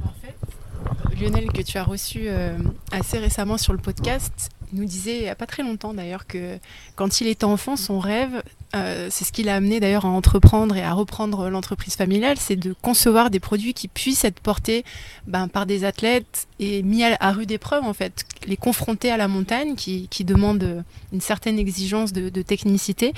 En 0.04 0.12
fait, 0.20 1.16
Lionel, 1.20 1.50
que 1.52 1.62
tu 1.62 1.76
as 1.78 1.84
reçu 1.84 2.28
euh, 2.28 2.56
assez 2.92 3.18
récemment 3.18 3.58
sur 3.58 3.72
le 3.72 3.78
podcast, 3.80 4.50
nous 4.72 4.84
disait 4.84 5.16
il 5.16 5.22
n'y 5.22 5.28
a 5.28 5.34
pas 5.34 5.46
très 5.46 5.62
longtemps 5.62 5.94
d'ailleurs 5.94 6.26
que 6.26 6.58
quand 6.96 7.20
il 7.20 7.26
était 7.26 7.44
enfant, 7.44 7.76
son 7.76 7.98
rêve, 7.98 8.42
euh, 8.76 9.08
c'est 9.10 9.24
ce 9.24 9.32
qui 9.32 9.42
l'a 9.42 9.56
amené 9.56 9.80
d'ailleurs 9.80 10.04
à 10.04 10.08
entreprendre 10.08 10.76
et 10.76 10.82
à 10.82 10.92
reprendre 10.92 11.48
l'entreprise 11.48 11.96
familiale, 11.96 12.36
c'est 12.38 12.56
de 12.56 12.74
concevoir 12.82 13.30
des 13.30 13.40
produits 13.40 13.72
qui 13.72 13.88
puissent 13.88 14.24
être 14.24 14.40
portés 14.40 14.84
ben, 15.26 15.48
par 15.48 15.64
des 15.64 15.84
athlètes 15.84 16.46
et 16.58 16.82
mis 16.82 17.02
à, 17.04 17.32
rude 17.32 17.50
épreuve 17.50 17.84
en 17.84 17.94
fait, 17.94 18.24
les 18.46 18.56
confronter 18.56 19.10
à 19.10 19.16
la 19.16 19.28
montagne 19.28 19.74
qui, 19.74 20.08
qui 20.08 20.24
demande 20.24 20.84
une 21.12 21.20
certaine 21.20 21.58
exigence 21.58 22.12
de, 22.12 22.28
de 22.28 22.42
technicité. 22.42 23.14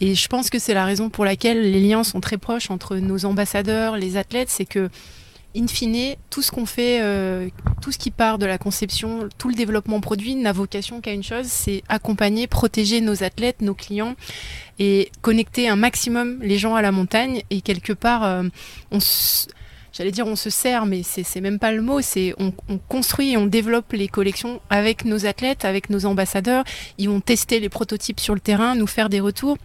Et 0.00 0.14
je 0.14 0.28
pense 0.28 0.50
que 0.50 0.58
c'est 0.58 0.74
la 0.74 0.84
raison 0.84 1.08
pour 1.08 1.24
laquelle 1.24 1.70
les 1.70 1.80
liens 1.80 2.04
sont 2.04 2.20
très 2.20 2.38
proches 2.38 2.70
entre 2.70 2.96
nos 2.96 3.24
ambassadeurs, 3.24 3.96
les 3.96 4.16
athlètes, 4.16 4.50
c'est 4.50 4.66
que 4.66 4.90
in 5.56 5.66
fine, 5.66 6.16
tout 6.30 6.42
ce 6.42 6.50
qu'on 6.50 6.66
fait, 6.66 7.00
euh, 7.02 7.48
tout 7.80 7.92
ce 7.92 7.98
qui 7.98 8.10
part 8.10 8.38
de 8.38 8.46
la 8.46 8.58
conception, 8.58 9.28
tout 9.38 9.48
le 9.48 9.54
développement 9.54 10.00
produit 10.00 10.34
n'a 10.34 10.52
vocation 10.52 11.00
qu'à 11.00 11.12
une 11.12 11.22
chose, 11.22 11.46
c'est 11.46 11.82
accompagner, 11.88 12.46
protéger 12.46 13.00
nos 13.00 13.22
athlètes, 13.22 13.60
nos 13.60 13.74
clients 13.74 14.14
et 14.78 15.10
connecter 15.22 15.68
un 15.68 15.76
maximum 15.76 16.38
les 16.42 16.58
gens 16.58 16.74
à 16.74 16.82
la 16.82 16.92
montagne. 16.92 17.42
Et 17.50 17.60
quelque 17.60 17.92
part, 17.92 18.24
euh, 18.24 18.44
on 18.90 18.98
J'allais 19.92 20.12
dire 20.12 20.26
on 20.26 20.36
se 20.36 20.50
sert, 20.50 20.86
mais 20.86 21.02
c'est 21.02 21.24
c'est 21.24 21.40
même 21.40 21.58
pas 21.58 21.72
le 21.72 21.82
mot. 21.82 22.00
C'est 22.00 22.32
on, 22.38 22.52
on 22.68 22.78
construit 22.78 23.32
et 23.32 23.36
on 23.36 23.46
développe 23.46 23.92
les 23.92 24.06
collections 24.06 24.60
avec 24.70 25.04
nos 25.04 25.26
athlètes, 25.26 25.64
avec 25.64 25.90
nos 25.90 26.06
ambassadeurs. 26.06 26.62
Ils 26.98 27.08
vont 27.08 27.20
tester 27.20 27.58
les 27.58 27.68
prototypes 27.68 28.20
sur 28.20 28.34
le 28.34 28.40
terrain, 28.40 28.76
nous 28.76 28.86
faire 28.86 29.08
des 29.08 29.18
retours. 29.18 29.58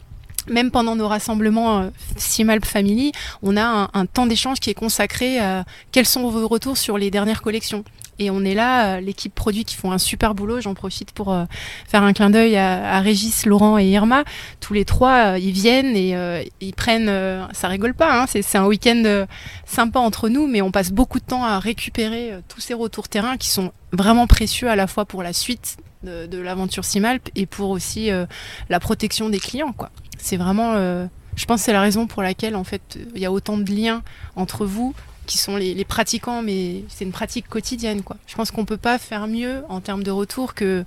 Même 0.49 0.71
pendant 0.71 0.95
nos 0.95 1.07
rassemblements 1.07 1.79
euh, 1.79 2.59
Family, 2.63 3.11
on 3.41 3.57
a 3.57 3.89
un, 3.93 4.05
temps 4.05 4.27
d'échange 4.27 4.59
qui 4.59 4.69
est 4.69 4.75
consacré 4.75 5.39
à 5.39 5.65
quels 5.91 6.05
sont 6.05 6.29
vos 6.29 6.47
retours 6.47 6.77
sur 6.77 6.97
les 6.97 7.11
dernières 7.11 7.41
collections? 7.41 7.83
Et 8.17 8.29
on 8.29 8.43
est 8.45 8.53
là, 8.53 8.95
euh, 8.95 8.99
l'équipe 9.01 9.33
produit 9.33 9.65
qui 9.65 9.75
font 9.75 9.91
un 9.91 9.97
super 9.97 10.35
boulot. 10.35 10.61
J'en 10.61 10.73
profite 10.73 11.11
pour 11.11 11.33
euh, 11.33 11.43
faire 11.87 12.03
un 12.03 12.13
clin 12.13 12.29
d'œil 12.29 12.55
à, 12.55 12.99
Régis, 13.01 13.45
Laurent 13.45 13.77
et 13.77 13.87
Irma. 13.87 14.23
Tous 14.61 14.73
les 14.73 14.85
trois, 14.85 15.33
euh, 15.33 15.37
ils 15.37 15.51
viennent 15.51 15.95
et 15.95 16.15
euh, 16.15 16.43
ils 16.61 16.73
prennent. 16.73 17.09
euh, 17.09 17.45
ça 17.53 17.67
rigole 17.67 17.93
pas, 17.93 18.21
hein, 18.21 18.25
c'est 18.27 18.57
un 18.57 18.65
week-end 18.65 19.01
euh, 19.05 19.25
sympa 19.65 19.99
entre 19.99 20.29
nous, 20.29 20.47
mais 20.47 20.61
on 20.61 20.71
passe 20.71 20.91
beaucoup 20.91 21.19
de 21.19 21.25
temps 21.25 21.43
à 21.43 21.59
récupérer 21.59 22.31
euh, 22.31 22.39
tous 22.47 22.61
ces 22.61 22.73
retours 22.73 23.09
terrain 23.09 23.37
qui 23.37 23.49
sont 23.49 23.71
vraiment 23.91 24.27
précieux 24.27 24.69
à 24.69 24.75
la 24.75 24.87
fois 24.87 25.05
pour 25.05 25.23
la 25.23 25.33
suite 25.33 25.77
de, 26.05 26.37
l'aventure 26.37 26.85
Simalp 26.85 27.29
et 27.35 27.45
pour 27.45 27.69
aussi 27.69 28.11
euh, 28.11 28.25
la 28.69 28.79
protection 28.79 29.29
des 29.29 29.39
clients. 29.39 29.73
quoi. 29.73 29.91
C'est 30.17 30.37
vraiment. 30.37 30.73
euh, 30.75 31.07
je 31.35 31.45
pense 31.45 31.61
que 31.61 31.65
c'est 31.65 31.73
la 31.73 31.81
raison 31.81 32.07
pour 32.07 32.23
laquelle 32.23 32.55
en 32.55 32.63
fait 32.63 32.97
il 33.13 33.21
y 33.21 33.25
a 33.25 33.31
autant 33.31 33.57
de 33.57 33.69
liens 33.69 34.03
entre 34.35 34.65
vous 34.65 34.95
qui 35.25 35.37
sont 35.37 35.57
les, 35.57 35.85
pratiquants, 35.85 36.43
mais 36.43 36.83
c'est 36.87 37.03
une 37.03 37.11
pratique 37.11 37.47
quotidienne. 37.49 38.03
Quoi. 38.03 38.17
Je 38.27 38.35
pense 38.35 38.51
qu'on 38.51 38.63
peut 38.63 38.77
pas 38.77 38.99
faire 38.99 39.27
mieux 39.27 39.63
en 39.69 39.81
termes 39.81 40.03
de 40.03 40.11
retour 40.11 40.53
que 40.53 40.85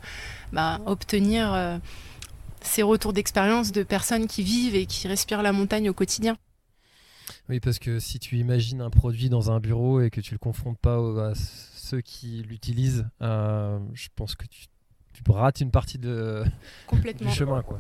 bah, 0.53 0.81
obtenir 0.87 1.53
euh, 1.53 1.77
ces 2.61 2.83
retours 2.83 3.13
d'expérience 3.13 3.73
de 3.73 3.83
personnes 3.83 4.29
qui 4.29 4.45
vivent 4.45 4.77
et 4.77 4.87
qui 4.87 5.09
respirent 5.09 5.43
la 5.43 5.53
montagne 5.53 5.91
au 5.91 5.93
quotidien. 5.93 6.37
Oui, 7.49 7.59
parce 7.61 7.79
que 7.79 7.99
si 7.99 8.21
tu 8.21 8.37
imagines 8.39 8.81
un 8.81 8.91
produit 8.91 9.29
dans 9.29 9.51
un 9.51 9.59
bureau 9.59 10.01
et 10.01 10.11
que 10.11 10.21
tu 10.21 10.35
le 10.35 10.39
confrontes 10.39 10.79
pas 10.79 10.97
à 10.97 11.33
ceux 11.35 12.01
qui 12.01 12.45
l'utilisent, 12.49 13.07
je 13.21 14.09
pense 14.15 14.35
que 14.35 14.47
tu, 14.47 14.67
tu 15.15 15.23
rates 15.33 15.61
une 15.61 15.71
partie 15.71 15.99
de, 15.99 16.43
Complètement. 16.87 17.29
du 17.29 17.35
chemin. 17.35 17.63
Quoi. 17.63 17.77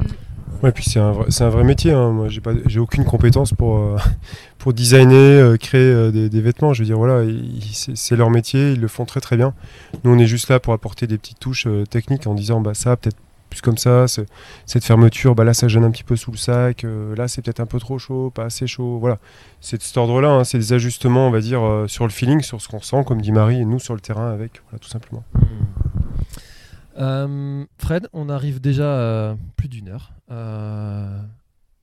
Ouais, 0.63 0.73
puis 0.73 0.85
c'est 0.85 0.99
un, 1.01 1.13
vrai- 1.13 1.31
c'est 1.31 1.45
un 1.45 1.49
vrai 1.49 1.65
métier. 1.65 1.93
Hein. 1.93 2.11
Moi, 2.11 2.29
j'ai 2.29 2.41
pas, 2.41 2.53
j'ai 2.67 2.79
aucune 2.81 3.05
compétence 3.05 3.53
pour 3.55 3.77
euh, 3.79 3.97
pour 4.59 4.73
designer, 4.75 5.17
euh, 5.45 5.57
créer 5.57 5.81
euh, 5.93 6.11
des, 6.11 6.29
des 6.29 6.41
vêtements. 6.41 6.73
Je 6.75 6.81
veux 6.83 6.87
dire, 6.87 6.99
voilà, 6.99 7.25
c'est, 7.73 7.97
c'est 7.97 8.17
leur 8.17 8.29
métier, 8.31 8.73
ils 8.73 8.81
le 8.81 8.89
font 8.89 9.05
très 9.07 9.21
très 9.21 9.37
bien. 9.37 9.55
Nous, 10.05 10.11
on 10.13 10.19
est 10.19 10.27
juste 10.27 10.49
là 10.51 10.61
pour 10.61 10.73
apporter 10.75 11.07
des 11.07 11.17
petites 11.17 11.39
touches 11.39 11.67
euh, 11.67 11.85
techniques 11.87 12.27
en 12.27 12.35
disant, 12.35 12.61
bah 12.61 12.75
ça, 12.75 12.97
peut-être 12.97 13.17
plus 13.51 13.63
comme 13.63 13.79
ça. 13.79 14.07
c'est- 14.09 14.27
cette 14.67 14.85
fermeture, 14.85 15.35
bah 15.35 15.45
là, 15.45 15.55
ça 15.55 15.69
gêne 15.69 15.85
un 15.85 15.91
petit 15.91 16.05
peu 16.05 16.17
sous 16.17 16.31
le 16.33 16.37
sac. 16.37 16.85
euh, 16.85 17.15
là, 17.17 17.29
c'est 17.29 17.41
peut-être 17.41 17.61
un 17.61 17.67
peu 17.67 17.79
trop 17.79 17.99
chaud, 17.99 18.31
pas 18.35 18.45
assez 18.45 18.67
chaud. 18.67 18.99
Voilà, 18.99 19.19
c'est 19.63 19.79
de 19.79 19.83
cet 19.83 19.97
ordre-là. 19.97 20.29
hein. 20.33 20.45
C'est 20.45 20.59
des 20.59 20.75
ajustements, 20.75 21.29
on 21.29 21.31
va 21.31 21.41
dire, 21.41 21.63
euh, 21.65 21.87
sur 21.89 22.05
le 22.05 22.11
feeling, 22.11 22.43
sur 22.43 22.61
ce 22.61 22.69
qu'on 22.69 22.81
sent, 22.83 23.05
comme 23.07 23.23
dit 23.23 23.33
Marie, 23.33 23.61
et 23.61 23.65
nous 23.65 23.79
sur 23.79 23.95
le 23.95 24.01
terrain 24.01 24.31
avec, 24.31 24.61
voilà, 24.69 24.79
tout 24.81 24.89
simplement. 24.91 25.25
Euh, 26.99 27.65
Fred, 27.79 28.09
on 28.13 28.29
arrive 28.29 28.61
déjà 28.61 29.31
à 29.31 29.37
plus 29.57 29.69
d'une 29.69 29.89
heure. 29.89 30.13
Euh, 30.31 31.23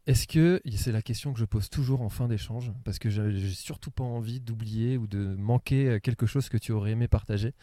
Est-ce 0.07 0.27
que, 0.27 0.61
c'est 0.75 0.91
la 0.91 1.01
question 1.01 1.33
que 1.33 1.39
je 1.39 1.45
pose 1.45 1.69
toujours 1.69 2.01
en 2.01 2.09
fin 2.09 2.27
d'échange, 2.27 2.71
parce 2.83 2.99
que 2.99 3.09
j'ai 3.09 3.49
surtout 3.49 3.91
pas 3.91 4.03
envie 4.03 4.39
d'oublier 4.39 4.97
ou 4.97 5.07
de 5.07 5.35
manquer 5.37 5.87
euh, 5.87 5.99
quelque 5.99 6.25
chose 6.25 6.49
que 6.49 6.57
tu 6.57 6.71
aurais 6.71 6.91
aimé 6.91 7.07
partager. 7.07 7.53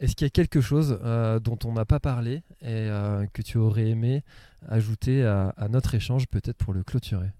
Est-ce 0.00 0.16
qu'il 0.16 0.24
y 0.24 0.28
a 0.28 0.30
quelque 0.30 0.60
chose 0.60 0.98
euh, 1.02 1.38
dont 1.40 1.58
on 1.64 1.72
n'a 1.72 1.84
pas 1.84 2.00
parlé 2.00 2.42
et 2.62 2.88
euh, 2.88 3.26
que 3.32 3.42
tu 3.42 3.58
aurais 3.58 3.88
aimé 3.88 4.22
ajouter 4.68 5.24
à, 5.24 5.50
à 5.56 5.68
notre 5.68 5.94
échange, 5.94 6.26
peut-être 6.26 6.56
pour 6.56 6.72
le 6.72 6.82
clôturer? 6.82 7.30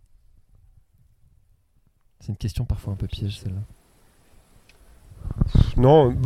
C'est 2.20 2.28
une 2.28 2.36
question 2.36 2.64
parfois 2.64 2.92
un 2.92 2.96
peu 2.96 3.06
piège 3.06 3.38
celle-là. 3.40 3.62
Non, 5.76 6.16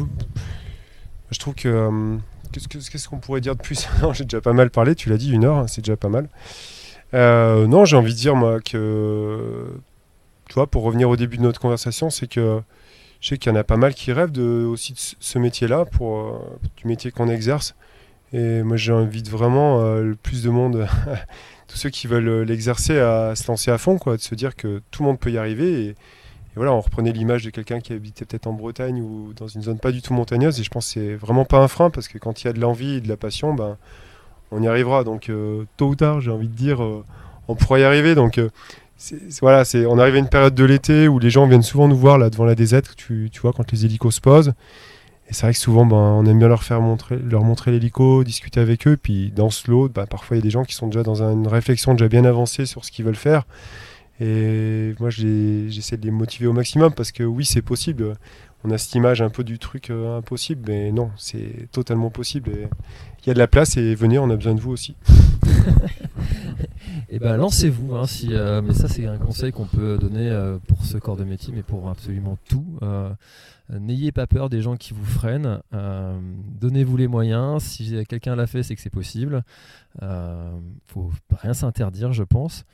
je 1.31 1.39
trouve 1.39 1.55
que. 1.55 2.19
Qu'est-ce 2.53 2.69
que- 2.69 2.79
qu'est-ce 2.91 3.09
qu'on 3.09 3.19
pourrait 3.19 3.41
dire 3.41 3.57
de 3.57 3.63
plus 3.63 3.89
J'ai 4.13 4.25
déjà 4.25 4.41
pas 4.41 4.53
mal 4.53 4.71
parlé, 4.71 4.95
tu 4.95 5.09
l'as 5.11 5.17
dit, 5.19 5.31
une 5.33 5.45
heure, 5.45 5.65
c'est 5.69 5.83
déjà 5.83 5.97
pas 5.97 6.09
mal. 6.09 6.29
Euh, 7.15 7.67
non, 7.67 7.85
j'ai 7.85 7.97
envie 7.97 8.13
de 8.13 8.19
dire, 8.19 8.37
moi, 8.37 8.61
que. 8.61 9.67
Tu 10.49 10.55
vois, 10.55 10.67
pour 10.67 10.83
revenir 10.83 11.09
au 11.11 11.17
début 11.17 11.37
de 11.37 11.43
notre 11.43 11.61
conversation, 11.61 12.09
c'est 12.11 12.27
que 12.27 12.61
je 13.21 13.29
sais 13.29 13.39
qu'il 13.39 13.53
y 13.53 13.55
en 13.55 13.59
a 13.59 13.65
pas 13.65 13.77
mal 13.77 13.95
qui 13.95 14.13
rêvent 14.13 14.31
de, 14.33 14.65
aussi 14.65 14.93
de 14.95 14.99
ce- 14.99 15.39
métier-là, 15.39 15.85
euh, 16.01 16.33
du 16.77 16.87
métier 16.87 17.11
qu'on 17.11 17.29
exerce. 17.29 17.75
Et 18.33 18.63
moi, 18.63 18.77
j'invite 18.77 19.29
vraiment 19.29 19.81
euh, 19.83 20.03
le 20.03 20.15
plus 20.15 20.43
de 20.43 20.51
monde, 20.51 20.87
tous 21.69 21.77
ceux 21.77 21.91
qui 21.91 22.07
veulent 22.07 22.43
l'exercer, 22.43 22.99
à 22.99 23.35
se 23.35 23.47
lancer 23.49 23.71
à 23.71 23.79
fond, 23.79 23.99
quoi, 23.99 24.17
de 24.17 24.23
se 24.23 24.35
dire 24.35 24.55
que 24.57 24.81
tout 24.91 25.03
le 25.03 25.09
monde 25.09 25.19
peut 25.19 25.31
y 25.31 25.39
arriver. 25.39 25.97
Voilà, 26.59 26.73
on 26.73 26.81
reprenait 26.81 27.13
l'image 27.13 27.45
de 27.45 27.51
quelqu'un 27.51 27.81
qui 27.81 27.93
habitait 27.93 28.25
peut-être 28.25 28.47
en 28.47 28.53
Bretagne 28.53 29.01
ou 29.01 29.33
dans 29.35 29.49
une 29.49 29.63
zone 29.63 29.79
pas 29.79 29.93
du 29.93 30.03
tout 30.03 30.13
montagneuse. 30.13 30.61
Et 30.61 30.63
je 30.63 30.71
pense 30.71 30.87
que 30.87 30.93
c'est 30.93 31.15
vraiment 31.15 31.45
pas 31.45 31.59
un 31.59 31.69
frein 31.69 31.89
parce 31.89 32.09
que 32.09 32.19
quand 32.19 32.43
il 32.43 32.49
y 32.49 32.51
a 32.51 32.53
de 32.53 32.61
l'envie 32.61 32.97
et 32.97 33.01
de 33.01 33.09
la 33.09 33.17
passion, 33.17 33.55
ben, 33.55 33.77
on 34.51 34.63
y 34.63 34.69
arrivera. 34.69 35.05
Donc 35.05 35.31
euh, 35.31 35.65
tôt 35.77 35.89
ou 35.89 35.95
tard, 35.95 36.21
j'ai 36.21 36.31
envie 36.31 36.49
de 36.49 36.55
dire, 36.55 36.83
euh, 36.83 37.05
on 37.49 37.55
pourra 37.55 37.79
y 37.79 37.85
arriver. 37.85 38.15
Donc 38.15 38.39
euh, 38.39 38.51
voilà, 39.41 39.65
c'est, 39.65 39.87
on 39.87 39.99
arrive 39.99 40.17
à 40.17 40.19
une 40.19 40.29
période 40.29 40.55
de 40.55 40.65
l'été 40.65 41.09
où 41.09 41.19
les 41.19 41.31
gens 41.31 41.47
viennent 41.47 41.63
souvent 41.63 41.89
nous 41.89 41.97
voir 41.97 42.19
là 42.19 42.29
devant 42.29 42.45
la 42.45 42.55
DZ, 42.55 42.83
tu, 42.97 43.31
tu 43.33 43.41
vois, 43.41 43.53
quand 43.53 43.71
les 43.73 43.85
hélicos 43.85 44.17
se 44.17 44.21
posent. 44.21 44.53
Et 45.29 45.35
c'est 45.35 45.43
vrai 45.43 45.53
que 45.53 45.59
souvent, 45.59 45.85
ben, 45.85 45.97
on 45.97 46.25
aime 46.25 46.39
bien 46.39 46.49
leur 46.49 46.63
faire 46.63 46.81
montrer, 46.81 47.17
leur 47.19 47.45
montrer 47.45 47.71
l'hélico, 47.71 48.25
discuter 48.25 48.61
avec 48.61 48.87
eux. 48.89 48.97
Puis 48.97 49.31
dans 49.31 49.51
ce 49.51 49.71
lot, 49.71 49.89
ben, 49.89 50.07
parfois 50.07 50.37
il 50.37 50.41
y 50.41 50.43
a 50.43 50.45
des 50.45 50.51
gens 50.51 50.65
qui 50.65 50.75
sont 50.75 50.87
déjà 50.87 51.03
dans 51.03 51.23
une 51.23 51.47
réflexion 51.47 51.93
déjà 51.93 52.09
bien 52.09 52.25
avancée 52.25 52.67
sur 52.67 52.85
ce 52.85 52.91
qu'ils 52.91 53.05
veulent 53.05 53.15
faire. 53.15 53.45
Et 54.21 54.95
moi, 54.99 55.11
j'essaie 55.11 55.97
de 55.97 56.05
les 56.05 56.11
motiver 56.11 56.47
au 56.47 56.53
maximum 56.53 56.93
parce 56.93 57.13
que 57.13 57.23
oui, 57.23 57.45
c'est 57.45 57.63
possible. 57.63 58.15
On 58.65 58.71
a 58.73 58.79
cette 58.79 58.95
image 58.97 59.23
un 59.23 59.31
peu 59.31 59.45
du 59.45 59.59
truc 59.59 59.91
euh, 59.91 60.19
impossible, 60.19 60.63
mais 60.67 60.91
non, 60.91 61.11
c'est 61.17 61.69
totalement 61.71 62.11
possible. 62.11 62.51
Il 63.23 63.29
y 63.29 63.31
a 63.31 63.35
de 63.35 63.39
la 63.39 63.47
place 63.47 63.77
et 63.77 63.95
venez, 63.95 64.19
on 64.19 64.29
a 64.31 64.37
besoin 64.37 64.55
de 64.55 64.61
vous 64.61 64.73
aussi. 64.73 64.97
et 65.47 65.51
eh 67.11 67.19
ben 67.21 67.37
lancez-vous, 67.37 67.95
hein, 67.95 68.07
si, 68.07 68.31
euh, 68.33 68.61
mais 68.61 68.75
ça 68.75 68.89
c'est 68.89 69.07
un 69.07 69.19
conseil 69.19 69.53
qu'on 69.53 69.67
peut 69.67 69.97
donner 69.97 70.29
euh, 70.29 70.59
pour 70.67 70.85
ce 70.85 70.99
corps 70.99 71.17
de 71.17 71.23
métier, 71.23 71.53
mais 71.55 71.63
pour 71.63 71.89
absolument 71.89 72.37
tout. 72.49 72.67
N'ayez 73.71 74.13
pas 74.13 74.27
peur 74.27 74.49
des 74.49 74.63
gens 74.63 74.77
qui 74.77 74.95
vous 74.95 75.05
freinent. 75.05 75.61
Donnez-vous 76.61 76.97
les 76.97 77.07
moyens. 77.07 77.63
Si 77.63 78.05
quelqu'un 78.09 78.35
l'a 78.35 78.47
fait, 78.47 78.63
c'est 78.63 78.75
que 78.75 78.81
c'est 78.81 78.91
possible. 78.91 79.45
faut 80.01 81.11
rien 81.31 81.55
s'interdire, 81.55 82.13
je 82.13 82.25
pense 82.25 82.65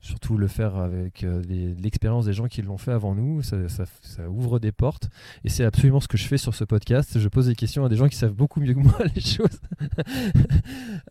surtout 0.00 0.36
le 0.36 0.46
faire 0.46 0.76
avec 0.76 1.24
euh, 1.24 1.42
l'expérience 1.78 2.24
des 2.24 2.32
gens 2.32 2.46
qui 2.46 2.62
l'ont 2.62 2.78
fait 2.78 2.92
avant 2.92 3.14
nous, 3.14 3.42
ça, 3.42 3.56
ouvre 4.28 4.58
des 4.58 4.72
portes. 4.72 5.08
Et 5.44 5.48
c'est 5.48 5.64
absolument 5.64 6.00
ce 6.00 6.08
que 6.08 6.16
je 6.16 6.26
fais 6.26 6.38
sur 6.38 6.54
ce 6.54 6.64
podcast. 6.64 7.18
Je 7.18 7.28
pose 7.28 7.46
des 7.46 7.54
questions 7.54 7.84
à 7.84 7.88
des 7.88 7.96
gens 7.96 8.08
qui 8.08 8.16
savent 8.16 8.34
beaucoup 8.34 8.60
mieux 8.60 8.74
que 8.74 8.78
moi 8.78 8.98
les 9.14 9.20
choses. 9.20 9.60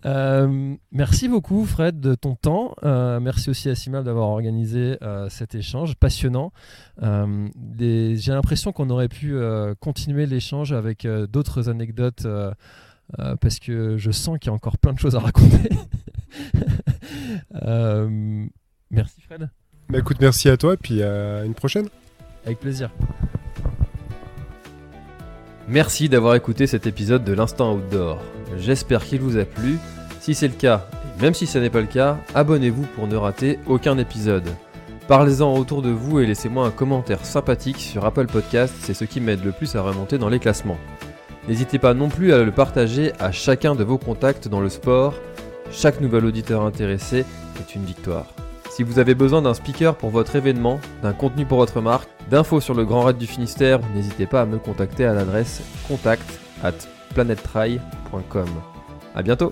Euh, 0.06 0.76
merci 0.92 1.28
beaucoup 1.28 1.66
Fred 1.66 2.00
de 2.00 2.16
ton 2.16 2.36
temps. 2.36 2.76
Euh, 2.84 3.20
merci 3.20 3.50
aussi 3.50 3.70
à 3.70 3.76
Simal 3.76 4.04
d'avoir 4.04 4.30
organisé 4.30 4.98
cet 5.30 5.56
échange 5.56 5.96
passionnant. 5.96 6.54
J'ai 7.02 8.32
l'impression 8.32 8.72
qu'on 8.72 8.90
aurait 8.90 9.10
pu 9.10 9.36
continuer 9.80 10.26
l'échange 10.26 10.72
avec 10.72 11.06
d'autres 11.08 11.70
anecdotes. 11.70 12.28
parce 13.42 13.60
que 13.60 13.98
je 13.98 14.12
sens 14.12 14.38
qu'il 14.40 14.48
y 14.48 14.52
a 14.52 14.54
encore 14.54 14.78
plein 14.78 14.94
de 14.94 15.00
choses 15.00 15.16
à 15.16 15.20
raconter. 15.20 15.70
Merci 18.92 19.22
Fred. 19.22 19.50
Bah 19.90 20.00
écoute, 20.00 20.18
merci 20.20 20.50
à 20.50 20.58
toi 20.58 20.74
et 20.74 20.78
puis 20.78 21.02
à 21.02 21.44
une 21.46 21.54
prochaine. 21.54 21.88
Avec 22.46 22.60
plaisir. 22.60 22.90
Merci 25.68 26.08
d'avoir 26.08 26.36
écouté 26.36 26.66
cet 26.66 26.88
épisode 26.88 27.24
de 27.24 27.34
l'Instant 27.34 27.74
Outdoor. 27.74 28.22
J'espère 28.58 29.04
qu'il 29.04 29.20
vous 29.20 29.38
a 29.38 29.46
plu. 29.46 29.78
Si 30.22 30.34
c'est 30.34 30.48
le 30.48 30.54
cas, 30.54 30.88
et 31.18 31.22
même 31.22 31.34
si 31.34 31.46
ce 31.46 31.58
n'est 31.58 31.70
pas 31.70 31.82
le 31.82 31.88
cas, 31.88 32.18
abonnez-vous 32.36 32.86
pour 32.96 33.08
ne 33.08 33.16
rater 33.16 33.60
aucun 33.66 33.98
épisode. 33.98 34.48
Parlez-en 35.08 35.56
autour 35.58 35.82
de 35.82 35.90
vous 35.90 36.20
et 36.20 36.26
laissez-moi 36.26 36.66
un 36.66 36.72
commentaire 36.72 37.26
sympathique 37.26 37.80
sur 37.80 38.06
Apple 38.06 38.28
Podcast, 38.28 38.74
c'est 38.80 38.94
ce 38.94 39.06
qui 39.06 39.22
m'aide 39.22 39.44
le 39.44 39.54
plus 39.54 39.76
à 39.76 39.82
remonter 39.82 40.18
dans 40.18 40.30
les 40.30 40.40
classements. 40.40 40.78
N'hésitez 41.48 41.80
pas 41.80 41.94
non 41.94 42.10
plus 42.10 42.34
à 42.34 42.44
le 42.44 42.52
partager 42.52 43.14
à 43.20 43.32
chacun 43.32 43.74
de 43.74 43.86
vos 43.86 43.98
contacts 43.98 44.50
dans 44.50 44.60
le 44.60 44.68
sport. 44.68 45.14
Chaque 45.72 46.02
nouvel 46.02 46.26
auditeur 46.26 46.64
intéressé 46.64 47.24
est 47.60 47.76
une 47.76 47.86
victoire. 47.86 48.34
Si 48.78 48.84
vous 48.84 49.00
avez 49.00 49.16
besoin 49.16 49.42
d'un 49.42 49.56
speaker 49.56 49.96
pour 49.96 50.12
votre 50.12 50.36
événement, 50.36 50.80
d'un 51.02 51.12
contenu 51.12 51.48
pour 51.48 51.58
votre 51.58 51.82
marque, 51.82 52.08
d'infos 52.30 52.62
sur 52.62 52.76
le 52.76 52.86
Grand 52.86 53.06
Raid 53.06 53.18
du 53.18 53.26
Finistère, 53.26 53.80
n'hésitez 53.96 54.28
pas 54.28 54.42
à 54.42 54.46
me 54.46 54.60
contacter 54.60 55.04
à 55.04 55.16
l'adresse 55.16 55.64
contact 55.88 56.40
at 56.64 56.74
planettry.com. 57.16 58.48
A 59.16 59.24
bientôt 59.24 59.52